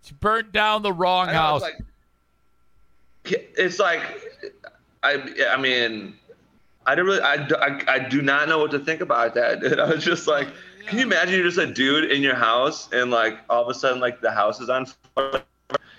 She 0.03 0.13
burned 0.13 0.53
down 0.53 0.83
the 0.83 0.93
wrong 0.93 1.27
know, 1.27 1.33
house. 1.33 1.63
It's 1.63 3.33
like, 3.33 3.49
it's 3.57 3.79
like, 3.79 4.01
I, 5.03 5.33
I 5.49 5.57
mean, 5.59 6.15
I 6.85 6.95
don't 6.95 7.07
really, 7.07 7.21
I, 7.21 7.37
do- 7.45 7.55
I, 7.57 7.81
I 7.87 7.99
do 7.99 8.21
not 8.21 8.47
know 8.47 8.59
what 8.59 8.69
to 8.71 8.79
think 8.79 9.01
about 9.01 9.33
that, 9.33 9.59
dude. 9.61 9.79
I 9.79 9.89
was 9.89 10.03
just 10.03 10.27
like, 10.27 10.47
can 10.85 10.99
you 10.99 11.05
imagine 11.05 11.33
you're 11.33 11.43
just 11.43 11.57
a 11.57 11.65
dude 11.65 12.11
in 12.11 12.21
your 12.21 12.35
house 12.35 12.87
and 12.93 13.09
like 13.11 13.39
all 13.49 13.63
of 13.63 13.67
a 13.67 13.73
sudden 13.73 13.99
like 13.99 14.21
the 14.21 14.29
house 14.31 14.61
is 14.61 14.69
on 14.69 14.85
fire 15.15 15.41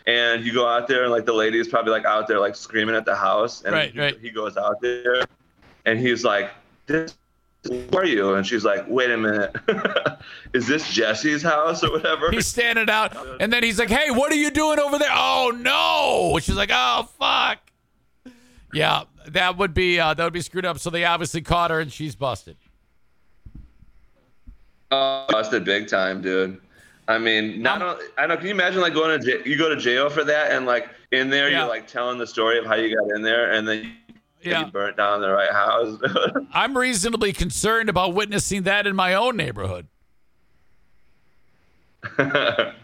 and 0.07 0.44
you 0.44 0.55
go 0.55 0.66
out 0.69 0.86
there 0.86 1.03
and 1.03 1.11
like 1.11 1.27
the 1.27 1.32
lady 1.35 1.59
is 1.59 1.66
probably 1.66 1.90
like 1.90 2.05
out 2.05 2.28
there 2.28 2.39
like 2.39 2.55
screaming 2.55 2.94
at 2.94 3.05
the 3.05 3.16
house 3.16 3.62
and 3.65 3.73
Right, 3.74 3.93
he, 3.93 3.98
right. 3.98 4.19
he 4.20 4.31
goes 4.31 4.57
out 4.57 4.81
there 4.81 5.24
and 5.85 5.98
he's 5.98 6.23
like, 6.24 6.53
this, 6.86 7.16
who 7.68 7.98
are 7.98 8.05
you? 8.05 8.34
And 8.34 8.47
she's 8.47 8.64
like, 8.64 8.84
wait 8.88 9.10
a 9.10 9.16
minute, 9.16 9.55
is 10.55 10.66
this 10.66 10.93
Jesse's 10.93 11.43
house 11.43 11.82
or 11.84 11.90
whatever? 11.93 12.30
He's 12.30 12.47
standing 12.47 12.88
out, 12.90 13.16
and 13.40 13.52
then 13.52 13.62
he's 13.62 13.78
like, 13.78 13.88
"Hey, 13.90 14.10
what 14.10 14.32
are 14.32 14.36
you 14.36 14.51
doing 14.51 14.78
over 14.78 14.98
there?" 14.98 15.10
Oh 15.12 15.52
no! 15.55 16.38
She's 16.40 16.56
like, 16.56 16.70
"Oh 16.72 17.09
fuck." 17.18 17.59
Yeah, 18.72 19.05
that 19.28 19.56
would 19.56 19.74
be 19.74 19.98
uh, 20.01 20.14
that 20.14 20.24
would 20.24 20.32
be 20.32 20.40
screwed 20.43 20.66
up. 20.66 20.78
So 20.78 20.90
they 20.90 21.05
obviously 21.05 21.40
caught 21.43 21.70
her, 21.70 21.80
and 21.80 21.93
she's 21.93 22.14
busted. 22.14 22.56
Oh, 24.90 25.26
busted 25.28 25.64
big 25.64 25.88
time, 25.88 26.22
dude. 26.22 26.60
I 27.09 27.18
mean, 27.18 27.62
not 27.62 27.82
Um, 27.82 27.98
I 28.18 28.26
know. 28.26 28.36
Can 28.36 28.47
you 28.47 28.52
imagine 28.52 28.80
like 28.80 28.94
going 28.94 29.20
to 29.20 29.24
jail, 29.24 29.47
you 29.47 29.56
go 29.56 29.68
to 29.68 29.76
jail 29.76 30.09
for 30.10 30.24
that, 30.24 30.52
and 30.52 30.66
like 30.66 30.88
in 31.12 31.30
there 31.30 31.48
Yeah. 31.48 31.60
you're 31.60 31.68
like 31.68 31.86
telling 31.86 32.18
the 32.18 32.26
story 32.26 32.59
of 32.59 32.66
how 32.66 32.74
you 32.74 32.94
got 32.97 33.14
in 33.16 33.22
there, 33.22 33.52
and 33.52 33.66
then 33.66 33.93
Yeah. 34.47 34.66
you 34.66 34.73
burnt 34.73 34.97
down 34.97 35.20
the 35.20 35.31
right 35.31 35.51
house. 35.51 35.98
I'm 36.52 36.77
reasonably 36.77 37.32
concerned 37.32 37.89
about 37.89 38.14
witnessing 38.14 38.62
that 38.62 38.86
in 38.86 38.97
my 38.97 39.14
own 39.14 39.36
neighborhood. 39.36 39.86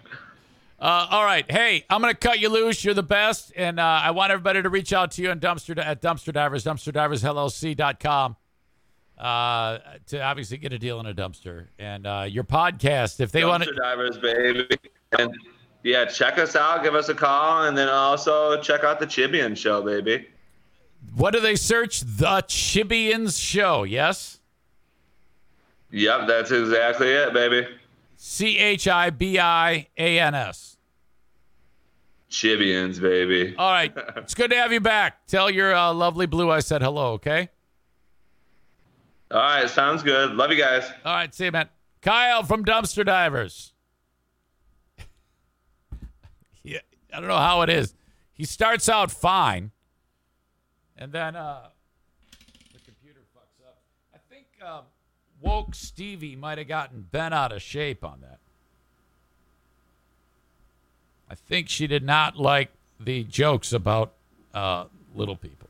Uh, 0.82 1.06
all 1.12 1.24
right. 1.24 1.48
Hey, 1.48 1.84
I'm 1.88 2.02
going 2.02 2.12
to 2.12 2.18
cut 2.18 2.40
you 2.40 2.48
loose. 2.48 2.84
You're 2.84 2.92
the 2.92 3.04
best. 3.04 3.52
And 3.54 3.78
uh, 3.78 4.00
I 4.02 4.10
want 4.10 4.32
everybody 4.32 4.60
to 4.62 4.68
reach 4.68 4.92
out 4.92 5.12
to 5.12 5.22
you 5.22 5.30
on 5.30 5.38
Dumpster 5.38 5.78
at 5.78 6.02
Dumpster 6.02 6.32
Divers, 6.32 6.64
dumpsterdiversllc.com 6.64 8.34
uh, 9.16 9.78
to 10.08 10.20
obviously 10.20 10.56
get 10.56 10.72
a 10.72 10.78
deal 10.80 10.98
in 10.98 11.06
a 11.06 11.14
dumpster. 11.14 11.68
And 11.78 12.04
uh, 12.04 12.26
your 12.28 12.42
podcast, 12.42 13.20
if 13.20 13.30
they 13.30 13.44
want 13.44 13.62
Dumpster 13.62 13.66
to. 13.68 13.74
divers, 13.74 14.18
baby. 14.18 14.68
And 15.16 15.32
yeah, 15.84 16.04
check 16.04 16.38
us 16.38 16.56
out. 16.56 16.82
Give 16.82 16.96
us 16.96 17.08
a 17.08 17.14
call, 17.14 17.66
and 17.66 17.78
then 17.78 17.88
also 17.88 18.60
check 18.60 18.82
out 18.82 18.98
the 18.98 19.06
Chibian 19.06 19.56
show, 19.56 19.82
baby. 19.82 20.26
What 21.14 21.32
do 21.32 21.40
they 21.40 21.56
search? 21.56 22.00
The 22.00 22.42
Chibians 22.48 23.40
Show. 23.40 23.84
Yes? 23.84 24.40
Yep, 25.90 26.26
that's 26.26 26.50
exactly 26.50 27.08
it, 27.08 27.32
baby. 27.34 27.68
C 28.16 28.56
H 28.58 28.88
I 28.88 29.10
B 29.10 29.38
I 29.38 29.88
A 29.98 30.18
N 30.18 30.34
S. 30.34 30.78
Chibians, 32.30 33.00
baby. 33.00 33.54
All 33.58 33.70
right. 33.70 33.92
It's 34.16 34.34
good 34.34 34.50
to 34.50 34.56
have 34.56 34.72
you 34.72 34.80
back. 34.80 35.26
Tell 35.26 35.50
your 35.50 35.74
uh, 35.74 35.92
lovely 35.92 36.26
blue 36.26 36.50
I 36.50 36.60
said 36.60 36.82
hello, 36.82 37.12
okay? 37.12 37.50
All 39.30 39.38
right, 39.38 39.68
sounds 39.68 40.02
good. 40.02 40.32
Love 40.32 40.50
you 40.50 40.56
guys. 40.56 40.90
All 41.04 41.14
right, 41.14 41.34
see 41.34 41.46
you, 41.46 41.52
man. 41.52 41.68
Kyle 42.00 42.42
from 42.42 42.64
Dumpster 42.64 43.04
Divers. 43.04 43.72
yeah, 46.62 46.78
I 47.12 47.18
don't 47.18 47.28
know 47.28 47.36
how 47.36 47.62
it 47.62 47.70
is. 47.70 47.94
He 48.32 48.44
starts 48.44 48.88
out 48.88 49.10
fine, 49.10 49.71
and 51.02 51.10
then 51.12 51.34
uh, 51.34 51.62
the 52.72 52.78
computer 52.78 53.22
fucks 53.36 53.66
up. 53.66 53.76
I 54.14 54.18
think 54.30 54.46
um, 54.64 54.84
woke 55.40 55.74
Stevie 55.74 56.36
might 56.36 56.58
have 56.58 56.68
gotten 56.68 57.04
bent 57.10 57.34
out 57.34 57.50
of 57.50 57.60
shape 57.60 58.04
on 58.04 58.20
that. 58.20 58.38
I 61.28 61.34
think 61.34 61.68
she 61.68 61.88
did 61.88 62.04
not 62.04 62.36
like 62.36 62.70
the 63.00 63.24
jokes 63.24 63.72
about 63.72 64.12
uh, 64.54 64.84
little 65.12 65.34
people. 65.34 65.68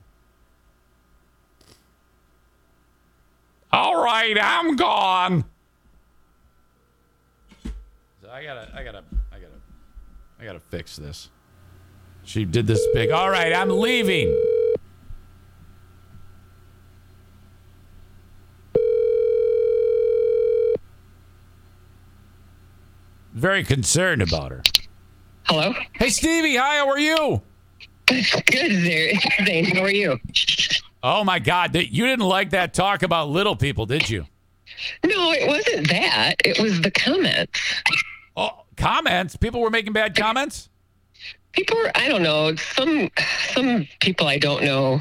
All 3.73 4.05
right, 4.05 4.37
I'm 4.39 4.77
gone. 4.77 5.47
So 8.21 8.29
I 8.31 8.45
gotta, 8.45 8.71
I 8.75 8.85
gotta, 8.85 9.03
I 9.33 9.39
gotta, 9.39 9.61
I 10.41 10.45
gotta 10.45 10.61
fix 10.61 10.97
this. 10.97 11.31
She 12.23 12.45
did 12.45 12.67
this 12.67 12.87
big. 12.93 13.11
All 13.11 13.31
right, 13.31 13.55
I'm 13.55 13.71
leaving. 13.71 14.37
Very 23.33 23.65
concerned 23.65 24.23
about 24.23 24.51
her. 24.51 24.63
Hello. 25.45 25.75
Hey, 25.95 26.11
Stevie. 26.11 26.57
Hi. 26.57 26.77
How 26.77 26.89
are 26.89 26.99
you? 26.99 27.43
Good 28.07 28.85
there. 28.85 29.13
Thanks. 29.47 29.73
How 29.73 29.83
are 29.83 29.91
you? 29.91 30.19
Oh 31.03 31.25
my 31.25 31.39
God, 31.39 31.75
you 31.75 32.07
didn't 32.07 32.27
like 32.27 32.51
that 32.51 32.75
talk 32.75 33.03
about 33.03 33.29
little 33.29 33.57
people, 33.57 33.87
did 33.87 34.09
you? 34.09 34.27
No, 35.05 35.33
it 35.33 35.49
wasn't 35.49 35.89
that. 35.89 36.37
It 36.45 36.61
was 36.61 36.81
the 36.81 36.91
comments. 36.91 37.61
Oh, 38.37 38.65
comments. 38.77 39.37
People 39.37 39.61
were 39.61 39.71
making 39.71 39.93
bad 39.93 40.17
comments. 40.17 40.69
People 41.53 41.77
were, 41.77 41.91
I 41.95 42.09
don't 42.09 42.23
know, 42.23 42.55
some 42.57 43.11
some 43.53 43.87
people 44.01 44.27
I 44.29 44.39
don't 44.39 44.63
know. 44.63 45.01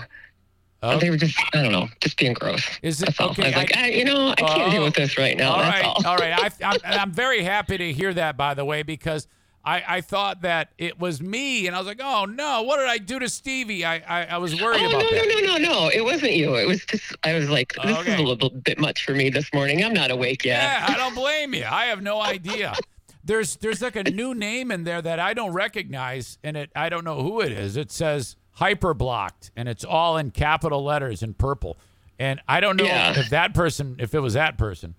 Oh. 0.84 0.98
They 0.98 1.10
were 1.12 1.18
just, 1.18 1.38
I 1.54 1.62
don't 1.62 1.72
know, 1.72 1.90
just 2.00 2.18
being 2.18 2.34
gross. 2.34 2.64
Is 2.82 3.02
it- 3.02 3.06
That's 3.08 3.20
all. 3.20 3.30
okay, 3.32 3.44
I 3.44 3.48
was 3.48 3.56
like, 3.56 3.78
I- 3.78 3.84
I, 3.84 3.88
you 3.90 4.06
know, 4.06 4.30
I 4.30 4.36
can't 4.36 4.62
oh. 4.64 4.72
deal 4.72 4.82
Oh. 4.82 4.86
with 4.86 4.96
this 4.96 5.18
right 5.18 5.38
now. 5.38 5.52
all 5.52 5.60
that's 5.60 5.76
right, 5.76 5.86
all. 5.86 6.08
all 6.08 6.18
right. 6.18 6.34
I, 6.34 6.50
I'm, 6.66 6.80
I'm 6.84 7.12
very 7.12 7.44
happy 7.44 7.78
to 7.78 7.94
hear 7.94 8.14
that, 8.16 8.36
by 8.36 8.54
the 8.56 8.66
way, 8.66 8.82
because 8.82 9.28
I, 9.64 9.84
I 9.88 10.02
thought 10.02 10.42
that 10.42 10.72
it 10.80 11.00
was 11.00 11.22
me, 11.22 11.68
and 11.68 11.76
I 11.76 11.80
was 11.80 11.86
like, 11.88 12.00
oh 12.04 12.26
no, 12.26 12.64
what 12.64 12.78
did 12.78 12.88
I 12.88 12.98
do 12.98 13.20
to 13.20 13.30
Stevie? 13.30 13.86
I, 13.86 13.98
I, 14.00 14.26
I 14.26 14.38
was 14.40 14.60
worried 14.60 14.82
Oh 14.82 14.90
about 14.90 15.04
no 15.04 15.10
that. 15.12 15.28
no 15.40 15.40
no 15.54 15.58
no 15.58 15.72
no! 15.84 15.90
It 15.94 16.04
wasn't 16.04 16.32
you. 16.34 16.56
It 16.56 16.68
was 16.68 16.84
just 16.84 17.16
I 17.24 17.36
was 17.36 17.48
like, 17.48 17.74
this 17.84 17.96
Okay. 18.00 18.14
is 18.16 18.20
a 18.20 18.24
little 18.24 18.50
bit 18.50 18.80
much 18.80 19.06
for 19.06 19.14
me 19.14 19.30
this 19.30 19.54
morning. 19.54 19.84
I'm 19.84 19.94
not 19.94 20.10
awake 20.10 20.44
yet. 20.46 20.64
Yeah, 20.64 20.86
I 20.92 20.98
don't 20.98 21.14
blame 21.14 21.54
you. 21.54 21.66
I 21.70 21.86
have 21.86 22.02
no 22.02 22.20
idea. 22.24 22.74
There's 23.24 23.56
there's 23.58 23.84
like 23.84 23.96
a 23.96 24.04
new 24.04 24.34
name 24.34 24.72
in 24.72 24.84
there 24.84 25.00
that 25.00 25.20
I 25.20 25.36
don't 25.36 25.54
recognize, 25.54 26.40
and 26.44 26.58
it 26.58 26.72
I 26.76 26.90
don't 26.90 27.04
know 27.04 27.22
who 27.22 27.42
it 27.42 27.52
is. 27.52 27.78
It 27.78 27.92
says 27.92 28.36
hyperblocked, 28.62 29.50
and 29.56 29.68
it's 29.68 29.84
all 29.84 30.18
in 30.18 30.32
capital 30.32 30.84
letters 30.84 31.24
in 31.24 31.34
purple. 31.34 31.78
And 32.20 32.40
I 32.48 32.60
don't 32.60 32.78
know 32.78 32.86
Yeah. 32.86 33.18
if 33.20 33.30
that 33.32 33.54
person, 33.56 33.96
if 34.00 34.14
it 34.14 34.20
was 34.20 34.34
that 34.34 34.58
person, 34.58 34.94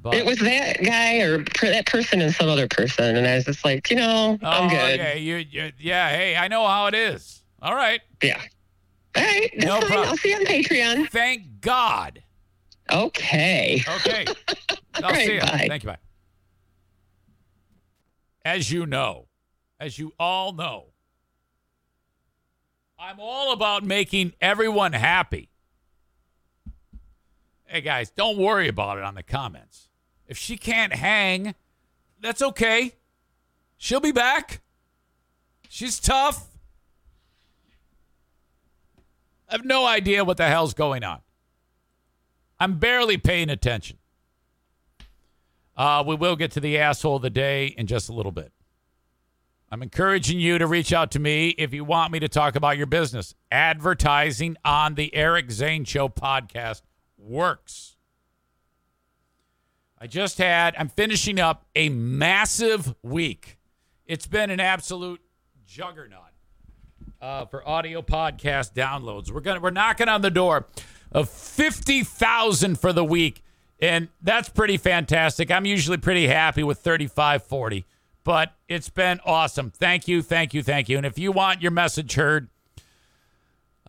but 0.00 0.14
It 0.14 0.24
was 0.24 0.38
that 0.38 0.80
guy 0.82 1.18
or 1.22 1.42
per, 1.42 1.68
that 1.70 1.86
person 1.86 2.20
and 2.22 2.32
some 2.32 2.48
other 2.48 2.68
person, 2.68 3.16
and 3.16 3.26
I 3.26 3.34
was 3.34 3.44
just 3.46 3.64
like, 3.64 3.90
you 3.90 3.96
know, 3.96 4.38
I'm 4.42 4.66
oh, 4.66 4.70
good. 4.70 5.00
okay, 5.00 5.18
you, 5.18 5.36
you, 5.36 5.72
yeah. 5.78 6.08
Hey, 6.10 6.36
I 6.36 6.46
know 6.46 6.64
how 6.66 6.86
it 6.86 6.94
is. 6.94 7.42
All 7.60 7.74
right. 7.74 8.00
Yeah. 8.22 8.40
All 9.16 9.24
right, 9.24 9.50
that's 9.54 9.66
No 9.66 9.80
fine. 9.80 9.88
problem. 9.88 10.08
I'll 10.10 10.16
see 10.16 10.30
you 10.30 10.36
on 10.36 10.44
Patreon. 10.44 11.10
Thank 11.10 11.60
God. 11.60 12.22
Okay. 12.92 13.82
Okay. 13.96 14.24
I'll 14.94 15.10
right, 15.10 15.26
see 15.26 15.34
you. 15.34 15.40
bye. 15.40 15.64
Thank 15.68 15.82
you. 15.82 15.88
Bye. 15.90 15.96
As 18.44 18.70
you 18.70 18.86
know, 18.86 19.26
as 19.80 19.98
you 19.98 20.12
all 20.20 20.52
know, 20.52 20.86
I'm 23.00 23.20
all 23.20 23.52
about 23.52 23.84
making 23.84 24.32
everyone 24.40 24.92
happy. 24.92 25.50
Hey 27.64 27.80
guys, 27.80 28.10
don't 28.10 28.36
worry 28.36 28.66
about 28.66 28.98
it 28.98 29.04
on 29.04 29.14
the 29.14 29.22
comments. 29.22 29.88
If 30.26 30.36
she 30.36 30.56
can't 30.56 30.92
hang, 30.92 31.54
that's 32.20 32.42
okay. 32.42 32.96
She'll 33.76 34.00
be 34.00 34.10
back. 34.10 34.62
She's 35.68 36.00
tough. 36.00 36.48
I 39.48 39.52
have 39.52 39.64
no 39.64 39.86
idea 39.86 40.24
what 40.24 40.36
the 40.36 40.48
hell's 40.48 40.74
going 40.74 41.04
on. 41.04 41.20
I'm 42.58 42.78
barely 42.78 43.16
paying 43.16 43.48
attention. 43.48 43.98
Uh, 45.76 46.02
we 46.04 46.16
will 46.16 46.34
get 46.34 46.50
to 46.52 46.60
the 46.60 46.78
asshole 46.78 47.16
of 47.16 47.22
the 47.22 47.30
day 47.30 47.66
in 47.66 47.86
just 47.86 48.08
a 48.08 48.12
little 48.12 48.32
bit. 48.32 48.52
I'm 49.70 49.82
encouraging 49.82 50.40
you 50.40 50.56
to 50.58 50.66
reach 50.66 50.92
out 50.92 51.10
to 51.10 51.18
me 51.18 51.50
if 51.50 51.74
you 51.74 51.84
want 51.84 52.10
me 52.10 52.20
to 52.20 52.28
talk 52.28 52.56
about 52.56 52.78
your 52.78 52.86
business. 52.86 53.34
Advertising 53.50 54.56
on 54.64 54.94
the 54.94 55.14
Eric 55.14 55.50
Zane 55.50 55.84
Show 55.84 56.08
podcast 56.08 56.82
works. 57.18 57.96
I 60.00 60.06
just 60.06 60.38
had, 60.38 60.74
I'm 60.78 60.88
finishing 60.88 61.38
up 61.38 61.66
a 61.74 61.90
massive 61.90 62.94
week. 63.02 63.58
It's 64.06 64.26
been 64.26 64.48
an 64.48 64.60
absolute 64.60 65.20
juggernaut 65.66 66.22
uh, 67.20 67.44
for 67.44 67.68
audio 67.68 68.00
podcast 68.00 68.72
downloads. 68.72 69.30
We're 69.30 69.40
gonna 69.40 69.60
we're 69.60 69.70
knocking 69.70 70.08
on 70.08 70.22
the 70.22 70.30
door 70.30 70.66
of 71.12 71.28
fifty 71.28 72.04
thousand 72.04 72.80
for 72.80 72.92
the 72.92 73.04
week, 73.04 73.42
and 73.80 74.08
that's 74.22 74.48
pretty 74.48 74.78
fantastic. 74.78 75.50
I'm 75.50 75.66
usually 75.66 75.98
pretty 75.98 76.28
happy 76.28 76.62
with 76.62 76.78
35, 76.78 77.42
40, 77.42 77.84
but 78.28 78.52
it's 78.68 78.90
been 78.90 79.20
awesome. 79.24 79.70
Thank 79.70 80.06
you, 80.06 80.20
thank 80.20 80.52
you, 80.52 80.62
thank 80.62 80.90
you. 80.90 80.98
And 80.98 81.06
if 81.06 81.18
you 81.18 81.32
want 81.32 81.62
your 81.62 81.70
message 81.70 82.12
heard, 82.12 82.50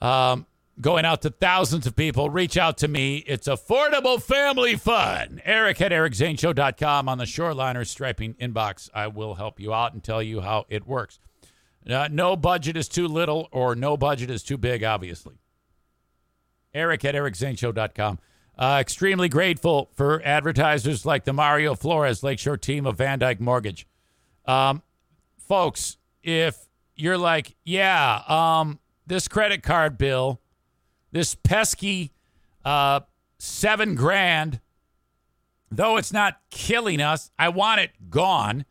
um, 0.02 0.45
going 0.80 1.03
out 1.03 1.24
to 1.24 1.30
thousands 1.30 1.86
of 1.86 1.94
people, 1.94 2.30
reach 2.30 2.56
out 2.56 2.78
to 2.78 2.88
me. 2.88 3.18
It's 3.28 3.49
affordable 3.49 4.22
family 4.22 4.78
fun. 4.78 5.41
Eric 5.44 5.82
at 5.82 5.91
ericzaneshow.com 5.91 7.10
on 7.10 7.18
the 7.18 7.26
Shoreliner 7.26 7.86
striping 7.86 8.34
inbox. 8.36 8.90
I 8.94 9.07
will 9.07 9.36
help 9.36 9.60
you 9.60 9.74
out 9.74 9.91
and 9.91 10.02
tell 10.02 10.24
you 10.24 10.40
how 10.40 10.66
it 10.70 10.88
works. 10.88 11.20
Uh, 11.86 12.07
no 12.10 12.38
budget 12.38 12.78
is 12.78 12.88
too 12.88 13.10
little 13.10 13.49
or 13.52 13.76
no 13.76 13.98
budget 13.98 14.30
is 14.30 14.41
too 14.41 14.57
big, 14.57 14.86
obviously. 14.86 15.36
Eric 16.74 17.03
at 17.03 17.14
ericzaneshow.com. 17.14 18.20
Uh, 18.57 18.78
extremely 18.80 19.28
grateful 19.28 19.90
for 19.95 20.22
advertisers 20.24 21.06
like 21.06 21.26
the 21.26 21.34
Mario 21.34 21.76
Flores 21.76 22.24
Lakeshore 22.24 22.56
team 22.56 22.86
of 22.86 22.95
VanDyk 22.95 23.41
Mortgage. 23.41 23.86
Um, 24.50 24.82
folks, 25.38 25.98
if 26.24 26.58
you're 26.96 27.20
like, 27.20 27.56
yeah, 27.64 28.24
um, 28.28 28.80
this 29.06 29.28
credit 29.28 29.62
card 29.62 29.96
bill, 29.96 30.42
this 31.12 31.36
pesky 31.36 32.14
uh, 32.66 33.02
seven 33.38 33.94
grand, 33.94 34.60
though 35.70 35.98
it's 35.98 36.12
not 36.12 36.40
killing 36.50 37.00
us, 37.00 37.30
I 37.38 37.50
want 37.50 37.82
it 37.82 38.10
gone 38.10 38.66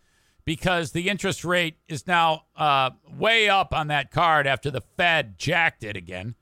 because 0.44 0.90
the 0.90 1.08
interest 1.08 1.44
rate 1.44 1.76
is 1.86 2.08
now 2.08 2.46
uh, 2.56 2.90
way 3.08 3.48
up 3.48 3.72
on 3.72 3.86
that 3.86 4.10
card 4.10 4.48
after 4.48 4.72
the 4.72 4.80
Fed 4.80 5.38
jacked 5.38 5.84
it 5.84 5.96
again. 5.96 6.34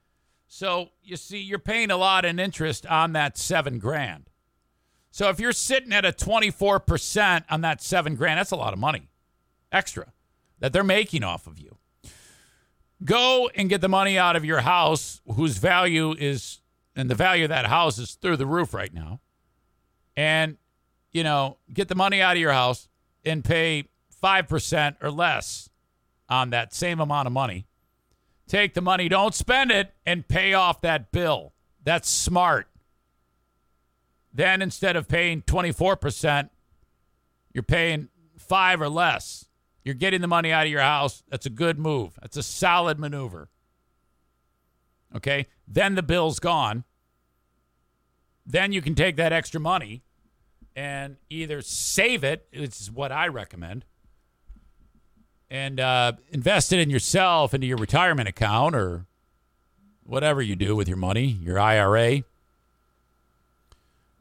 So 0.49 0.93
you 1.03 1.17
see, 1.17 1.41
you're 1.41 1.59
paying 1.59 1.91
a 1.91 1.99
lot 1.99 2.25
in 2.25 2.39
interest 2.39 2.87
on 2.87 3.13
that 3.13 3.37
seven 3.37 3.79
grand. 3.79 4.31
So 5.11 5.29
if 5.29 5.39
you're 5.39 5.53
sitting 5.53 5.93
at 5.93 6.07
a 6.07 6.13
24% 6.13 7.45
on 7.51 7.61
that 7.61 7.83
seven 7.83 8.15
grand, 8.15 8.39
that's 8.39 8.51
a 8.51 8.57
lot 8.57 8.73
of 8.73 8.79
money 8.79 9.11
extra 9.73 10.13
that 10.61 10.73
they're 10.73 10.85
making 10.85 11.23
off 11.23 11.47
of 11.47 11.59
you. 11.59 11.77
Go 13.05 13.51
and 13.55 13.69
get 13.69 13.81
the 13.81 13.89
money 13.89 14.19
out 14.19 14.37
of 14.37 14.45
your 14.45 14.61
house, 14.61 15.21
whose 15.27 15.59
value 15.59 16.15
is, 16.19 16.61
and 16.95 17.11
the 17.11 17.15
value 17.15 17.45
of 17.45 17.51
that 17.51 17.67
house 17.67 17.99
is 17.99 18.15
through 18.15 18.39
the 18.39 18.47
roof 18.47 18.73
right 18.73 18.93
now. 18.93 19.21
And, 20.17 20.57
you 21.13 21.23
know, 21.23 21.59
get 21.73 21.89
the 21.89 21.95
money 21.95 22.23
out 22.23 22.37
of 22.37 22.41
your 22.41 22.53
house 22.53 22.89
and 23.25 23.45
pay 23.45 23.85
5% 24.23 24.97
or 25.03 25.11
less 25.11 25.69
on 26.29 26.51
that 26.51 26.73
same 26.73 27.01
amount 27.01 27.27
of 27.27 27.33
money. 27.33 27.67
Take 28.49 28.75
the 28.75 28.81
money, 28.81 29.09
don't 29.09 29.35
spend 29.35 29.71
it, 29.71 29.93
and 30.07 30.27
pay 30.27 30.55
off 30.55 30.81
that 30.81 31.13
bill. 31.13 31.53
That's 31.85 32.09
smart. 32.09 32.69
Then 34.33 34.63
instead 34.63 34.97
of 34.97 35.09
paying 35.09 35.43
24%, 35.43 36.51
you're 37.53 37.63
paying 37.63 38.09
5 38.39 38.81
or 38.81 38.89
less. 38.89 39.46
You're 39.87 39.95
getting 39.95 40.21
the 40.21 40.27
money 40.27 40.51
out 40.51 40.67
of 40.67 40.73
your 40.73 40.81
house. 40.81 41.23
That's 41.29 41.47
a 41.47 41.51
good 41.51 41.79
move. 41.79 42.19
That's 42.21 42.37
a 42.37 42.43
solid 42.43 42.99
maneuver. 42.99 43.51
Okay? 45.15 45.47
Then 45.69 45.95
the 45.95 46.03
bill's 46.03 46.41
gone. 46.41 46.83
Then 48.45 48.73
you 48.73 48.83
can 48.83 48.97
take 48.97 49.15
that 49.15 49.33
extra 49.33 49.61
money 49.61 50.03
and 50.75 51.19
either 51.31 51.63
save 51.63 52.25
it, 52.25 52.49
which 52.53 52.81
is 52.81 52.91
what 52.91 53.13
I 53.13 53.29
recommend, 53.29 53.85
and 55.49 55.79
uh, 55.79 56.15
invest 56.31 56.73
it 56.73 56.81
in 56.81 56.91
yourself 56.91 57.55
into 57.55 57.69
your 57.69 57.79
retirement 57.79 58.29
account 58.29 58.75
or 58.75 59.07
whatever 60.03 60.43
you 60.43 60.57
do 60.57 60.75
with 60.75 60.89
your 60.89 60.97
money, 60.97 61.27
your 61.27 61.61
IRA, 61.61 62.25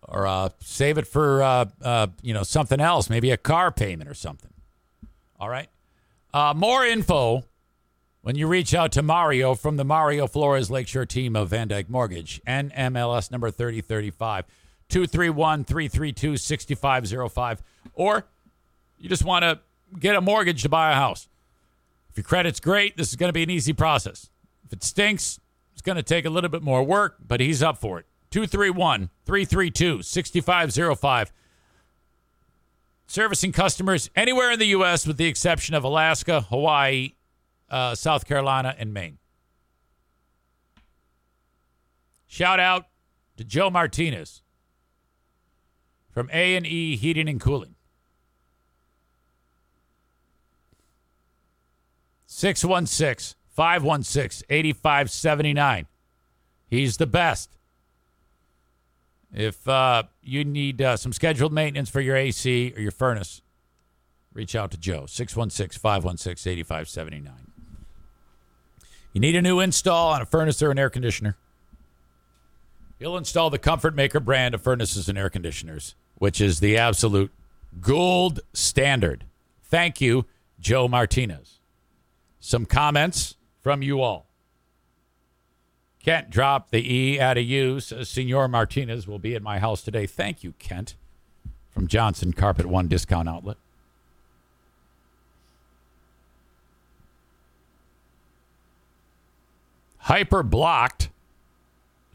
or 0.03 0.27
uh, 0.27 0.49
save 0.59 0.99
it 0.99 1.07
for 1.07 1.41
uh, 1.41 1.65
uh, 1.81 2.07
you 2.21 2.35
know 2.35 2.43
something 2.43 2.79
else, 2.79 3.09
maybe 3.09 3.31
a 3.31 3.37
car 3.37 3.71
payment 3.71 4.07
or 4.07 4.13
something. 4.13 4.51
All 5.39 5.49
right. 5.49 5.69
Uh, 6.33 6.53
more 6.55 6.85
info 6.85 7.43
when 8.21 8.35
you 8.35 8.47
reach 8.47 8.73
out 8.73 8.91
to 8.93 9.01
Mario 9.01 9.53
from 9.55 9.77
the 9.77 9.83
Mario 9.83 10.27
Flores 10.27 10.71
Lakeshore 10.71 11.05
team 11.05 11.35
of 11.35 11.49
VanDyk 11.49 11.89
Mortgage, 11.89 12.41
NMLS 12.47 13.31
number 13.31 13.51
3035, 13.51 14.45
231 14.89 15.63
332 15.63 16.37
6505. 16.37 17.63
Or 17.93 18.25
you 18.97 19.09
just 19.09 19.23
want 19.23 19.43
to 19.43 19.59
get 19.99 20.15
a 20.15 20.21
mortgage 20.21 20.63
to 20.63 20.69
buy 20.69 20.91
a 20.91 20.95
house. 20.95 21.27
If 22.09 22.17
your 22.17 22.23
credit's 22.23 22.59
great, 22.59 22.97
this 22.97 23.09
is 23.09 23.15
going 23.15 23.29
to 23.29 23.33
be 23.33 23.43
an 23.43 23.49
easy 23.49 23.73
process. 23.73 24.29
If 24.65 24.73
it 24.73 24.83
stinks, 24.83 25.39
it's 25.73 25.81
going 25.81 25.97
to 25.97 26.03
take 26.03 26.25
a 26.25 26.29
little 26.29 26.49
bit 26.49 26.63
more 26.63 26.83
work, 26.83 27.17
but 27.25 27.39
he's 27.39 27.61
up 27.61 27.77
for 27.77 27.99
it. 27.99 28.05
231 28.31 29.09
332 29.25 30.01
6505. 30.01 31.31
Servicing 33.07 33.51
customers 33.51 34.09
anywhere 34.15 34.51
in 34.51 34.59
the 34.59 34.67
U.S. 34.67 35.05
with 35.05 35.17
the 35.17 35.25
exception 35.25 35.75
of 35.75 35.83
Alaska, 35.83 36.41
Hawaii, 36.41 37.13
uh, 37.69 37.95
South 37.95 38.25
Carolina, 38.25 38.75
and 38.77 38.93
Maine. 38.93 39.19
Shout 42.25 42.59
out 42.59 42.87
to 43.37 43.43
Joe 43.43 43.69
Martinez 43.69 44.41
from 46.11 46.29
A&E 46.33 46.95
Heating 46.97 47.29
and 47.29 47.39
Cooling. 47.39 47.75
616 52.25 53.37
516 53.47 54.45
8579. 54.49 55.87
He's 56.67 56.97
the 56.97 57.07
best. 57.07 57.57
If 59.33 59.67
uh, 59.67 60.03
you 60.25 60.43
need 60.43 60.81
uh, 60.81 60.97
some 60.97 61.13
scheduled 61.13 61.53
maintenance 61.53 61.89
for 61.89 62.01
your 62.01 62.15
AC 62.15 62.73
or 62.75 62.81
your 62.81 62.91
furnace, 62.91 63.41
reach 64.33 64.55
out 64.55 64.71
to 64.71 64.77
Joe. 64.77 65.05
616 65.05 65.79
516 65.79 66.51
8579. 66.51 67.33
You 69.13 69.21
need 69.21 69.35
a 69.35 69.41
new 69.41 69.59
install 69.59 70.11
on 70.11 70.21
a 70.21 70.25
furnace 70.25 70.61
or 70.61 70.71
an 70.71 70.79
air 70.79 70.89
conditioner? 70.89 71.37
He'll 72.99 73.17
install 73.17 73.49
the 73.49 73.59
Comfort 73.59 73.95
Maker 73.95 74.19
brand 74.19 74.55
of 74.55 74.61
furnaces 74.61 75.07
and 75.07 75.17
air 75.17 75.29
conditioners, 75.29 75.95
which 76.15 76.41
is 76.41 76.59
the 76.59 76.77
absolute 76.77 77.31
gold 77.79 78.39
standard. 78.53 79.25
Thank 79.63 80.01
you, 80.01 80.25
Joe 80.59 80.87
Martinez. 80.87 81.59
Some 82.39 82.65
comments 82.65 83.35
from 83.61 83.81
you 83.81 84.01
all. 84.01 84.27
Kent 86.05 86.29
dropped 86.29 86.69
the 86.69 86.93
E 86.93 87.19
out 87.19 87.35
of. 87.35 87.83
Says 87.83 88.09
Senor 88.09 88.47
Martinez 88.47 89.07
will 89.07 89.17
be 89.17 89.33
at 89.33 89.41
my 89.41 89.57
house 89.57 89.81
today. 89.81 90.05
Thank 90.05 90.43
you, 90.43 90.53
Kent, 90.59 90.93
from 91.71 91.87
Johnson 91.87 92.31
Carpet 92.31 92.67
One 92.67 92.87
Discount 92.87 93.27
Outlet. 93.27 93.57
Hyper 99.97 100.43
blocked. 100.43 101.09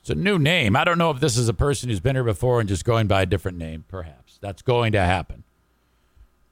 It's 0.03 0.11
a 0.11 0.15
new 0.15 0.39
name. 0.39 0.77
I 0.77 0.85
don't 0.85 0.97
know 0.97 1.11
if 1.11 1.19
this 1.19 1.37
is 1.37 1.49
a 1.49 1.53
person 1.53 1.89
who's 1.89 1.99
been 1.99 2.15
here 2.15 2.23
before 2.23 2.61
and 2.61 2.69
just 2.69 2.85
going 2.85 3.09
by 3.09 3.23
a 3.23 3.27
different 3.27 3.59
name. 3.59 3.85
Perhaps 3.89 4.39
that's 4.41 4.63
going 4.63 4.93
to 4.93 5.01
happen. 5.01 5.43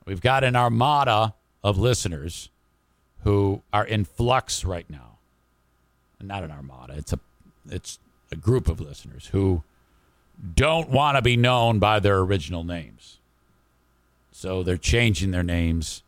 We've 0.05 0.20
got 0.20 0.43
an 0.43 0.56
armada 0.56 1.35
of 1.62 1.78
listeners 1.78 2.51
who 3.23 3.62
are 3.73 3.86
in 3.86 4.05
flux 4.05 4.65
right 4.65 4.90
now. 4.90 5.19
Not 6.20 6.43
an 6.43 6.51
armada. 6.51 6.94
It's 6.97 7.12
a 7.12 7.20
it's 7.70 7.99
a 8.31 8.36
group 8.36 8.69
of 8.69 8.81
listeners 8.81 9.28
who 9.28 9.62
don't 10.55 10.89
want 10.90 11.16
to 11.16 11.23
be 11.23 11.36
known 11.36 11.78
by 11.78 12.01
their 12.01 12.19
original 12.19 12.65
names. 12.65 13.19
So 14.31 14.62
they're 14.62 14.77
changing 14.77 15.31
their 15.31 15.43
names 15.43 16.03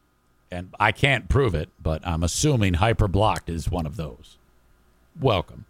and 0.50 0.74
I 0.80 0.92
can't 0.92 1.28
prove 1.28 1.54
it, 1.54 1.68
but 1.80 2.06
I'm 2.06 2.22
assuming 2.22 2.74
Hyperblocked 2.74 3.48
is 3.48 3.70
one 3.70 3.86
of 3.86 3.96
those. 3.96 4.36
Welcome. 5.20 5.64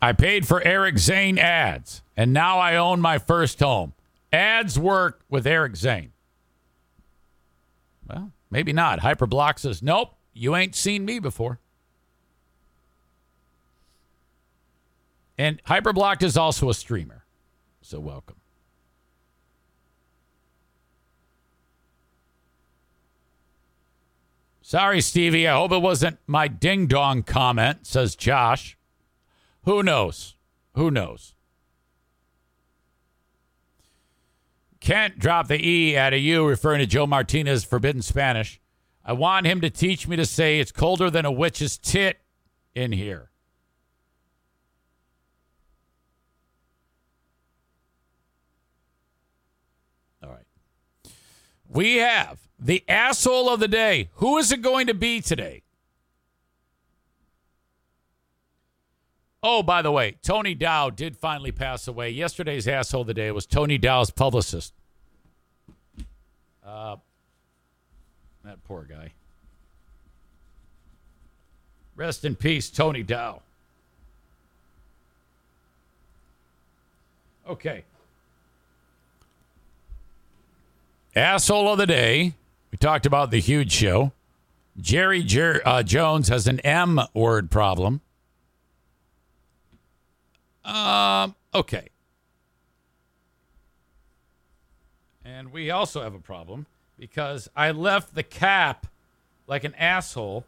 I 0.00 0.12
paid 0.12 0.46
for 0.46 0.62
Eric 0.62 0.98
Zane 0.98 1.38
ads, 1.38 2.02
and 2.16 2.32
now 2.32 2.58
I 2.58 2.76
own 2.76 3.00
my 3.00 3.18
first 3.18 3.60
home. 3.60 3.94
Ads 4.32 4.78
work 4.78 5.20
with 5.28 5.46
Eric 5.46 5.76
Zane. 5.76 6.12
Well, 8.08 8.32
maybe 8.50 8.72
not. 8.72 9.00
Hyperblock 9.00 9.58
says, 9.58 9.82
nope, 9.82 10.14
you 10.32 10.56
ain't 10.56 10.74
seen 10.74 11.04
me 11.04 11.18
before. 11.18 11.58
And 15.38 15.62
Hyperblocked 15.64 16.22
is 16.22 16.36
also 16.36 16.68
a 16.70 16.74
streamer. 16.74 17.24
So 17.80 17.98
welcome. 18.00 18.36
Sorry, 24.60 25.00
Stevie. 25.00 25.46
I 25.48 25.56
hope 25.56 25.72
it 25.72 25.82
wasn't 25.82 26.18
my 26.26 26.48
ding 26.48 26.86
dong 26.86 27.22
comment, 27.24 27.86
says 27.86 28.16
Josh. 28.16 28.78
Who 29.64 29.82
knows? 29.82 30.36
Who 30.74 30.90
knows? 30.90 31.34
Can't 34.80 35.18
drop 35.18 35.48
the 35.48 35.64
E 35.64 35.96
out 35.96 36.12
of 36.12 36.20
you, 36.20 36.46
referring 36.46 36.80
to 36.80 36.86
Joe 36.86 37.06
Martinez 37.06 37.64
forbidden 37.64 38.02
Spanish. 38.02 38.60
I 39.04 39.12
want 39.12 39.46
him 39.46 39.60
to 39.60 39.70
teach 39.70 40.08
me 40.08 40.16
to 40.16 40.26
say 40.26 40.58
it's 40.58 40.72
colder 40.72 41.10
than 41.10 41.24
a 41.24 41.30
witch's 41.30 41.76
tit 41.78 42.18
in 42.74 42.92
here. 42.92 43.30
All 50.22 50.30
right. 50.30 50.46
We 51.72 51.96
have 51.96 52.38
the 52.58 52.84
asshole 52.86 53.48
of 53.48 53.58
the 53.58 53.68
day. 53.68 54.10
Who 54.16 54.36
is 54.36 54.52
it 54.52 54.60
going 54.60 54.88
to 54.88 54.94
be 54.94 55.22
today? 55.22 55.62
Oh, 59.42 59.62
by 59.62 59.80
the 59.80 59.90
way, 59.90 60.16
Tony 60.22 60.54
Dow 60.54 60.90
did 60.90 61.16
finally 61.16 61.50
pass 61.50 61.88
away. 61.88 62.10
Yesterday's 62.10 62.68
asshole 62.68 63.00
of 63.00 63.06
the 63.06 63.14
day 63.14 63.30
was 63.32 63.46
Tony 63.46 63.78
Dow's 63.78 64.10
publicist. 64.10 64.74
Uh, 66.64 66.96
that 68.44 68.62
poor 68.64 68.82
guy. 68.82 69.12
Rest 71.96 72.24
in 72.24 72.36
peace, 72.36 72.70
Tony 72.70 73.02
Dow. 73.02 73.40
Okay. 77.48 77.84
Asshole 81.14 81.72
of 81.72 81.78
the 81.78 81.86
day. 81.86 82.34
We 82.70 82.78
talked 82.78 83.04
about 83.04 83.30
the 83.30 83.40
huge 83.40 83.70
show. 83.70 84.12
Jerry 84.80 85.22
Jer- 85.22 85.60
uh, 85.64 85.82
Jones 85.82 86.28
has 86.28 86.46
an 86.46 86.60
M 86.60 87.00
word 87.12 87.50
problem. 87.50 88.00
Um, 90.64 91.34
okay. 91.54 91.88
And 95.24 95.52
we 95.52 95.70
also 95.70 96.02
have 96.02 96.14
a 96.14 96.18
problem 96.18 96.66
because 96.98 97.48
I 97.54 97.72
left 97.72 98.14
the 98.14 98.22
cap 98.22 98.86
like 99.46 99.64
an 99.64 99.74
asshole 99.74 100.44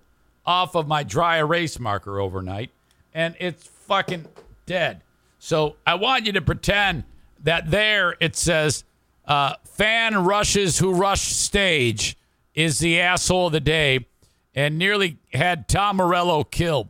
off 0.46 0.74
of 0.74 0.86
my 0.86 1.02
dry 1.02 1.38
erase 1.38 1.78
marker 1.78 2.20
overnight 2.20 2.70
and 3.12 3.34
it's 3.38 3.66
fucking 3.66 4.26
dead. 4.66 5.02
So 5.38 5.76
I 5.86 5.96
want 5.96 6.26
you 6.26 6.32
to 6.32 6.40
pretend 6.40 7.04
that 7.42 7.70
there 7.70 8.16
it 8.20 8.36
says 8.36 8.84
uh, 9.26 9.54
fan 9.74 10.24
rushes 10.24 10.78
who 10.78 10.94
rush 10.94 11.22
stage 11.22 12.16
is 12.54 12.78
the 12.78 13.00
asshole 13.00 13.48
of 13.48 13.52
the 13.52 13.60
day 13.60 14.06
and 14.54 14.78
nearly 14.78 15.18
had 15.32 15.68
Tom 15.68 15.96
Morello 15.96 16.44
killed. 16.44 16.88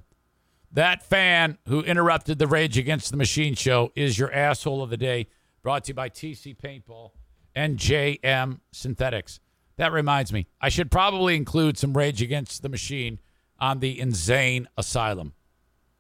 That 0.73 1.03
fan 1.03 1.59
who 1.69 1.81
interrupted 1.81 2.39
the 2.39 2.47
Rage 2.47 2.77
Against 2.77 3.11
the 3.11 3.17
Machine 3.17 3.55
show 3.55 3.93
is 3.95 4.19
your 4.19 4.33
asshole 4.33 4.83
of 4.83 4.91
the 4.91 4.97
day. 4.97 5.29
Brought 5.63 5.85
to 5.85 5.91
you 5.91 5.95
by 5.95 6.11
TC 6.11 6.57
Paintball 6.57 7.13
and 7.55 7.79
JM 7.79 8.61
Synthetics. 8.73 9.41
That 9.77 9.93
reminds 9.93 10.33
me, 10.33 10.47
I 10.61 10.69
should 10.69 10.91
probably 10.91 11.37
include 11.37 11.79
some 11.79 11.97
Rage 11.97 12.21
Against 12.21 12.63
the 12.63 12.69
Machine 12.69 13.19
on 13.59 13.81
the 13.81 13.99
Insane 13.99 14.69
Asylum 14.77 15.33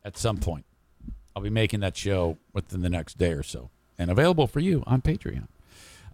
at 0.04 0.18
some 0.18 0.36
point. 0.36 0.66
I'll 1.34 1.42
be 1.42 1.50
making 1.50 1.80
that 1.80 1.96
show 1.96 2.36
within 2.52 2.82
the 2.82 2.90
next 2.90 3.16
day 3.16 3.32
or 3.32 3.42
so 3.42 3.70
and 3.98 4.10
available 4.10 4.46
for 4.46 4.60
you 4.60 4.82
on 4.86 5.00
Patreon. 5.00 5.46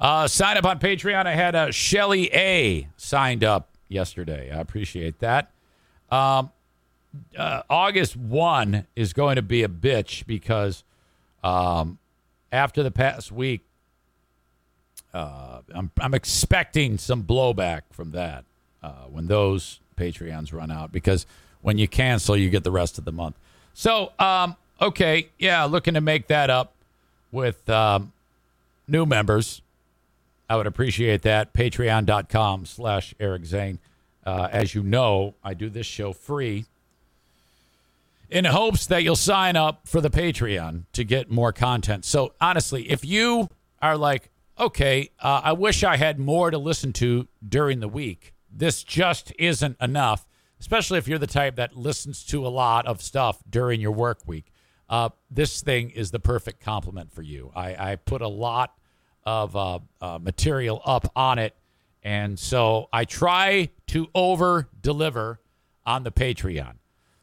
Uh, 0.00 0.26
sign 0.26 0.56
up 0.56 0.64
on 0.64 0.78
Patreon. 0.78 1.26
I 1.26 1.34
had 1.34 1.54
uh, 1.54 1.70
Shelly 1.70 2.30
A 2.32 2.88
signed 2.96 3.44
up 3.44 3.68
yesterday. 3.88 4.50
I 4.50 4.58
appreciate 4.58 5.18
that. 5.18 5.50
Um, 6.10 6.50
uh, 7.36 7.62
August 7.68 8.16
1 8.16 8.86
is 8.96 9.12
going 9.12 9.36
to 9.36 9.42
be 9.42 9.62
a 9.62 9.68
bitch 9.68 10.26
because 10.26 10.84
um, 11.44 11.98
after 12.50 12.82
the 12.82 12.90
past 12.90 13.30
week, 13.30 13.60
uh, 15.12 15.60
I'm, 15.74 15.90
I'm 16.00 16.14
expecting 16.14 16.96
some 16.96 17.24
blowback 17.24 17.82
from 17.90 18.12
that 18.12 18.44
uh, 18.82 19.04
when 19.10 19.26
those 19.26 19.80
Patreons 19.96 20.52
run 20.52 20.70
out 20.70 20.92
because 20.92 21.26
when 21.62 21.78
you 21.78 21.88
cancel, 21.88 22.36
you 22.36 22.48
get 22.48 22.64
the 22.64 22.70
rest 22.70 22.96
of 22.96 23.04
the 23.04 23.12
month. 23.12 23.36
So, 23.74 24.12
um, 24.18 24.56
okay, 24.80 25.28
yeah, 25.38 25.64
looking 25.64 25.94
to 25.94 26.00
make 26.00 26.28
that 26.28 26.48
up 26.48 26.72
with 27.32 27.68
um, 27.68 28.12
new 28.88 29.04
members. 29.04 29.62
I 30.50 30.56
would 30.56 30.66
appreciate 30.66 31.22
that. 31.22 31.54
Patreon.com 31.54 32.66
slash 32.66 33.14
Eric 33.20 33.46
Zane. 33.46 33.78
Uh, 34.26 34.48
as 34.50 34.74
you 34.74 34.82
know, 34.82 35.36
I 35.44 35.54
do 35.54 35.70
this 35.70 35.86
show 35.86 36.12
free 36.12 36.66
in 38.28 38.44
hopes 38.46 38.86
that 38.86 39.04
you'll 39.04 39.14
sign 39.14 39.54
up 39.54 39.86
for 39.86 40.00
the 40.00 40.10
Patreon 40.10 40.86
to 40.92 41.04
get 41.04 41.30
more 41.30 41.52
content. 41.52 42.04
So, 42.04 42.34
honestly, 42.40 42.90
if 42.90 43.04
you 43.04 43.48
are 43.80 43.96
like, 43.96 44.30
okay, 44.58 45.10
uh, 45.20 45.40
I 45.44 45.52
wish 45.52 45.84
I 45.84 45.96
had 45.96 46.18
more 46.18 46.50
to 46.50 46.58
listen 46.58 46.92
to 46.94 47.28
during 47.46 47.78
the 47.78 47.88
week, 47.88 48.34
this 48.52 48.82
just 48.82 49.32
isn't 49.38 49.76
enough, 49.80 50.26
especially 50.58 50.98
if 50.98 51.06
you're 51.06 51.18
the 51.20 51.28
type 51.28 51.54
that 51.56 51.76
listens 51.76 52.24
to 52.26 52.44
a 52.44 52.48
lot 52.48 52.86
of 52.86 53.00
stuff 53.00 53.40
during 53.48 53.80
your 53.80 53.92
work 53.92 54.18
week. 54.26 54.52
Uh, 54.88 55.10
this 55.30 55.62
thing 55.62 55.90
is 55.90 56.10
the 56.10 56.18
perfect 56.18 56.60
complement 56.60 57.12
for 57.12 57.22
you. 57.22 57.52
I, 57.54 57.92
I 57.92 57.96
put 57.96 58.20
a 58.20 58.28
lot 58.28 58.74
of 59.24 59.56
uh, 59.56 59.78
uh, 60.00 60.18
material 60.20 60.80
up 60.84 61.10
on 61.14 61.38
it. 61.38 61.54
And 62.02 62.38
so 62.38 62.88
I 62.92 63.04
try 63.04 63.70
to 63.88 64.08
over 64.14 64.68
deliver 64.80 65.40
on 65.84 66.02
the 66.02 66.12
Patreon. 66.12 66.74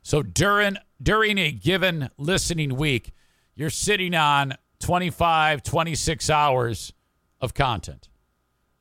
So 0.02 0.24
during 0.24 0.78
during 1.02 1.38
a 1.38 1.52
given 1.52 2.10
listening 2.18 2.76
week, 2.76 3.12
you're 3.56 3.70
sitting 3.70 4.16
on 4.16 4.56
25, 4.80 5.64
26 5.64 6.30
hours 6.30 6.94
of 7.42 7.54
content. 7.54 8.10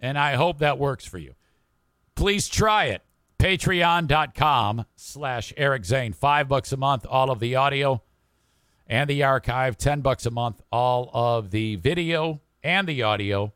And 0.01 0.19
I 0.19 0.35
hope 0.35 0.59
that 0.59 0.79
works 0.79 1.05
for 1.05 1.19
you. 1.19 1.35
Please 2.15 2.49
try 2.49 2.87
it. 2.87 3.03
Patreon.com 3.39 4.87
slash 4.97 5.53
Eric 5.57 5.85
Zane. 5.85 6.13
Five 6.13 6.49
bucks 6.49 6.73
a 6.73 6.77
month, 6.77 7.07
all 7.09 7.31
of 7.31 7.39
the 7.39 7.57
audio 7.57 8.03
and 8.87 9.11
the 9.11 9.23
archive. 9.23 9.77
Ten 9.77 10.01
bucks 10.01 10.27
a 10.27 10.31
month, 10.31 10.63
all 10.73 11.11
of 11.13 11.51
the 11.51 11.77
video 11.77 12.41
and 12.67 12.89
the 12.89 13.05
audio 13.05 13.53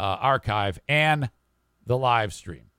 uh, 0.00 0.02
archive 0.02 0.80
and 0.88 1.28
the 1.84 1.98
live 1.98 2.32
stream. 2.32 2.70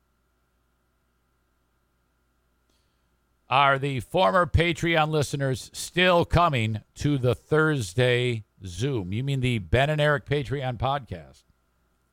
Are 3.48 3.78
the 3.78 4.00
former 4.00 4.48
Patreon 4.48 5.10
listeners 5.10 5.70
still 5.72 6.26
coming 6.26 6.82
to 6.96 7.20
the 7.20 7.36
Thursday 7.36 8.46
Zoom? 8.66 9.14
You 9.14 9.24
mean 9.24 9.42
the 9.42 9.60
Ben 9.60 9.92
and 9.92 10.02
Eric 10.02 10.26
Patreon 10.26 10.80
podcast? 10.80 11.44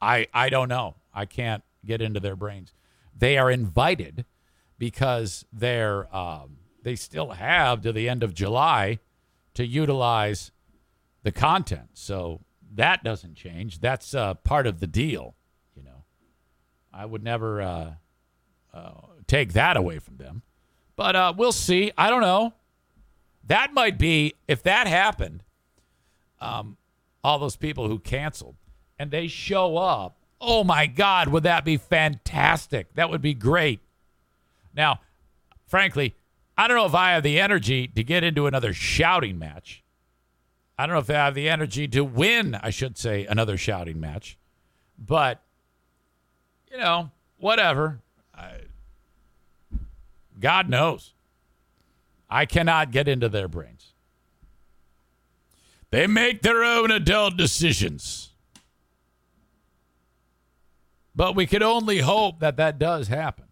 I 0.00 0.26
I 0.34 0.50
don't 0.50 0.68
know. 0.68 0.96
I 1.14 1.24
can't 1.24 1.62
get 1.86 2.02
into 2.02 2.20
their 2.20 2.36
brains. 2.36 2.74
They 3.16 3.38
are 3.38 3.50
invited 3.50 4.26
because 4.78 5.46
they're 5.50 6.14
um, 6.14 6.58
they 6.82 6.96
still 6.96 7.30
have 7.30 7.80
to 7.80 7.92
the 7.92 8.10
end 8.10 8.22
of 8.22 8.34
July 8.34 8.98
to 9.54 9.66
utilize 9.66 10.52
the 11.22 11.32
content. 11.32 11.88
So 11.94 12.42
that 12.74 13.04
doesn't 13.04 13.34
change. 13.34 13.80
That's 13.80 14.14
uh, 14.14 14.34
part 14.34 14.66
of 14.66 14.80
the 14.80 14.86
deal. 14.86 15.34
You 15.76 15.82
know, 15.82 16.04
I 16.92 17.06
would 17.06 17.22
never 17.22 17.60
uh, 17.60 17.92
uh, 18.72 18.92
take 19.26 19.52
that 19.52 19.76
away 19.76 19.98
from 19.98 20.16
them. 20.16 20.42
But 20.96 21.16
uh, 21.16 21.32
we'll 21.36 21.52
see. 21.52 21.92
I 21.96 22.10
don't 22.10 22.20
know. 22.20 22.54
That 23.44 23.72
might 23.72 23.98
be 23.98 24.34
if 24.46 24.62
that 24.62 24.86
happened. 24.86 25.42
Um, 26.40 26.76
all 27.24 27.38
those 27.38 27.56
people 27.56 27.88
who 27.88 27.98
canceled 27.98 28.56
and 28.98 29.10
they 29.10 29.28
show 29.28 29.76
up. 29.76 30.16
Oh 30.40 30.64
my 30.64 30.86
God, 30.86 31.28
would 31.28 31.44
that 31.44 31.64
be 31.64 31.76
fantastic? 31.76 32.94
That 32.94 33.10
would 33.10 33.22
be 33.22 33.34
great. 33.34 33.80
Now, 34.74 35.00
frankly, 35.66 36.16
I 36.56 36.66
don't 36.66 36.76
know 36.76 36.86
if 36.86 36.94
I 36.94 37.12
have 37.12 37.22
the 37.22 37.38
energy 37.38 37.86
to 37.88 38.02
get 38.02 38.24
into 38.24 38.46
another 38.46 38.72
shouting 38.72 39.38
match. 39.38 39.81
I 40.82 40.86
don't 40.86 40.94
know 40.94 41.00
if 41.00 41.10
I 41.10 41.12
have 41.12 41.36
the 41.36 41.48
energy 41.48 41.86
to 41.86 42.02
win, 42.02 42.56
I 42.56 42.70
should 42.70 42.98
say, 42.98 43.24
another 43.26 43.56
shouting 43.56 44.00
match. 44.00 44.36
But, 44.98 45.40
you 46.72 46.76
know, 46.76 47.12
whatever. 47.38 48.00
I, 48.34 48.62
God 50.40 50.68
knows. 50.68 51.12
I 52.28 52.46
cannot 52.46 52.90
get 52.90 53.06
into 53.06 53.28
their 53.28 53.46
brains. 53.46 53.92
They 55.92 56.08
make 56.08 56.42
their 56.42 56.64
own 56.64 56.90
adult 56.90 57.36
decisions. 57.36 58.30
But 61.14 61.36
we 61.36 61.46
can 61.46 61.62
only 61.62 61.98
hope 61.98 62.40
that 62.40 62.56
that 62.56 62.80
does 62.80 63.06
happen. 63.06 63.44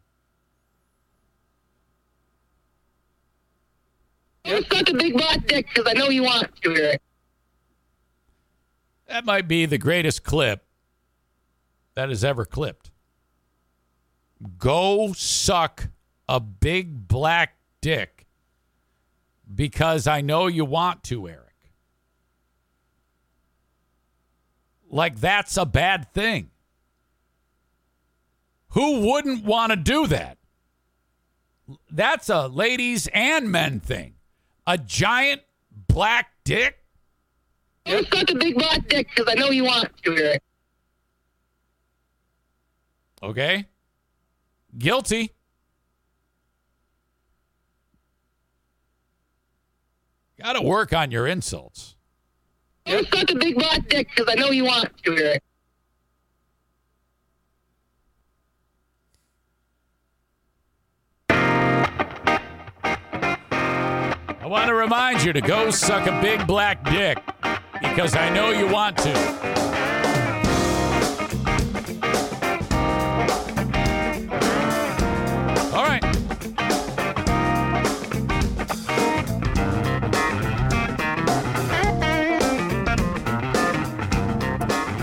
You 4.44 4.62
suck 4.62 4.88
a 4.88 4.94
big 4.94 5.16
black 5.16 5.46
dick 5.46 5.68
because 5.72 5.88
I 5.88 5.96
know 5.96 6.08
you 6.08 6.24
want 6.24 6.50
to. 6.62 6.98
That 9.10 9.24
might 9.24 9.48
be 9.48 9.66
the 9.66 9.76
greatest 9.76 10.22
clip 10.22 10.64
that 11.96 12.10
is 12.10 12.22
ever 12.22 12.44
clipped. 12.44 12.92
Go 14.56 15.12
suck 15.14 15.88
a 16.28 16.38
big 16.38 17.08
black 17.08 17.56
dick 17.80 18.28
because 19.52 20.06
I 20.06 20.20
know 20.20 20.46
you 20.46 20.64
want 20.64 21.02
to, 21.04 21.28
Eric. 21.28 21.40
Like 24.88 25.18
that's 25.18 25.56
a 25.56 25.66
bad 25.66 26.12
thing. 26.12 26.50
Who 28.68 29.00
wouldn't 29.10 29.44
want 29.44 29.70
to 29.70 29.76
do 29.76 30.06
that? 30.06 30.38
That's 31.90 32.28
a 32.28 32.46
ladies 32.46 33.08
and 33.12 33.50
men 33.50 33.80
thing. 33.80 34.14
A 34.68 34.78
giant 34.78 35.42
black 35.88 36.30
dick? 36.44 36.79
You 37.86 38.04
suck 38.04 38.30
a 38.30 38.34
big 38.34 38.56
black 38.56 38.88
dick 38.88 39.08
because 39.14 39.32
I 39.32 39.34
know 39.34 39.50
you 39.50 39.64
want 39.64 39.90
to, 40.04 40.16
Eric. 40.16 40.42
Okay. 43.22 43.66
Guilty. 44.78 45.32
Got 50.40 50.54
to 50.54 50.62
work 50.62 50.92
on 50.92 51.10
your 51.10 51.26
insults. 51.26 51.96
You 52.86 53.04
suck 53.04 53.30
a 53.30 53.34
big 53.34 53.56
black 53.56 53.88
dick 53.88 54.08
because 54.14 54.32
I 54.32 54.40
know 54.40 54.50
you 54.50 54.64
want 54.64 54.90
to, 55.04 55.18
Eric. 55.18 55.42
I 64.42 64.46
want 64.46 64.68
to 64.68 64.74
remind 64.74 65.22
you 65.22 65.32
to 65.32 65.40
go 65.40 65.70
suck 65.70 66.06
a 66.06 66.20
big 66.22 66.46
black 66.46 66.82
dick 66.84 67.18
because 67.80 68.14
I 68.14 68.28
know 68.30 68.50
you 68.50 68.66
want 68.66 68.96
to. 68.98 69.12
All 75.74 75.84
right. 75.84 76.02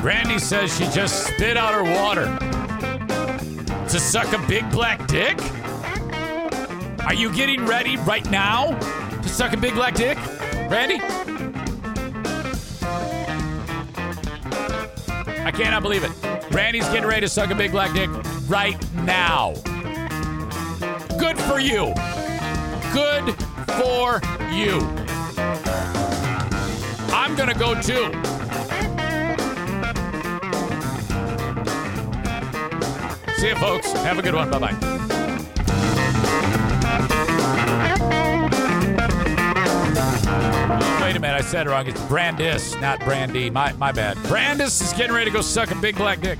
Brandy 0.02 0.40
says 0.40 0.76
she 0.78 0.86
just 0.92 1.28
spit 1.28 1.58
out 1.58 1.74
her 1.74 1.84
water 1.84 2.26
to 3.88 4.00
suck 4.00 4.34
a 4.34 4.48
big 4.48 4.70
black 4.72 5.08
dick. 5.08 5.40
Are 7.06 7.14
you 7.14 7.34
getting 7.34 7.66
ready 7.66 7.98
right 7.98 8.30
now 8.30 8.78
to 8.78 9.30
suck 9.30 9.54
a 9.54 9.58
big 9.58 9.74
black 9.74 9.96
dick? 9.96 10.18
Randy? 10.70 11.00
I 15.48 15.52
cannot 15.52 15.82
believe 15.82 16.04
it. 16.04 16.12
Randy's 16.52 16.90
getting 16.90 17.06
ready 17.06 17.22
to 17.22 17.30
suck 17.30 17.52
a 17.52 17.56
big 17.56 17.72
black 17.72 17.94
dick 17.94 18.10
right 18.50 18.78
now. 18.96 19.54
Good 21.18 21.40
for 21.40 21.62
you. 21.62 21.94
Good 22.92 23.34
for 23.80 24.20
you. 24.52 24.82
I'm 27.14 27.34
going 27.38 27.48
to 27.48 27.58
go 27.58 27.76
too. 27.82 28.12
See 33.38 33.48
you, 33.48 33.56
folks. 33.56 33.90
Have 33.94 34.20
a 34.20 34.22
good 34.22 34.36
one. 34.36 34.52
Bye 34.52 34.60
bye. 34.60 34.97
A 41.18 41.20
minute, 41.20 41.38
I 41.38 41.42
said 41.42 41.68
it 41.68 41.70
wrong. 41.70 41.88
It's 41.88 42.02
Brandis, 42.08 42.80
not 42.80 43.00
Brandy. 43.02 43.50
My 43.50 43.74
my 43.74 43.92
bad. 43.92 44.18
Brandis 44.24 44.82
is 44.82 44.94
getting 44.94 45.14
ready 45.14 45.26
to 45.26 45.32
go 45.32 45.42
suck 45.42 45.72
a 45.72 45.76
big 45.76 45.96
black 45.96 46.22
dick. 46.22 46.40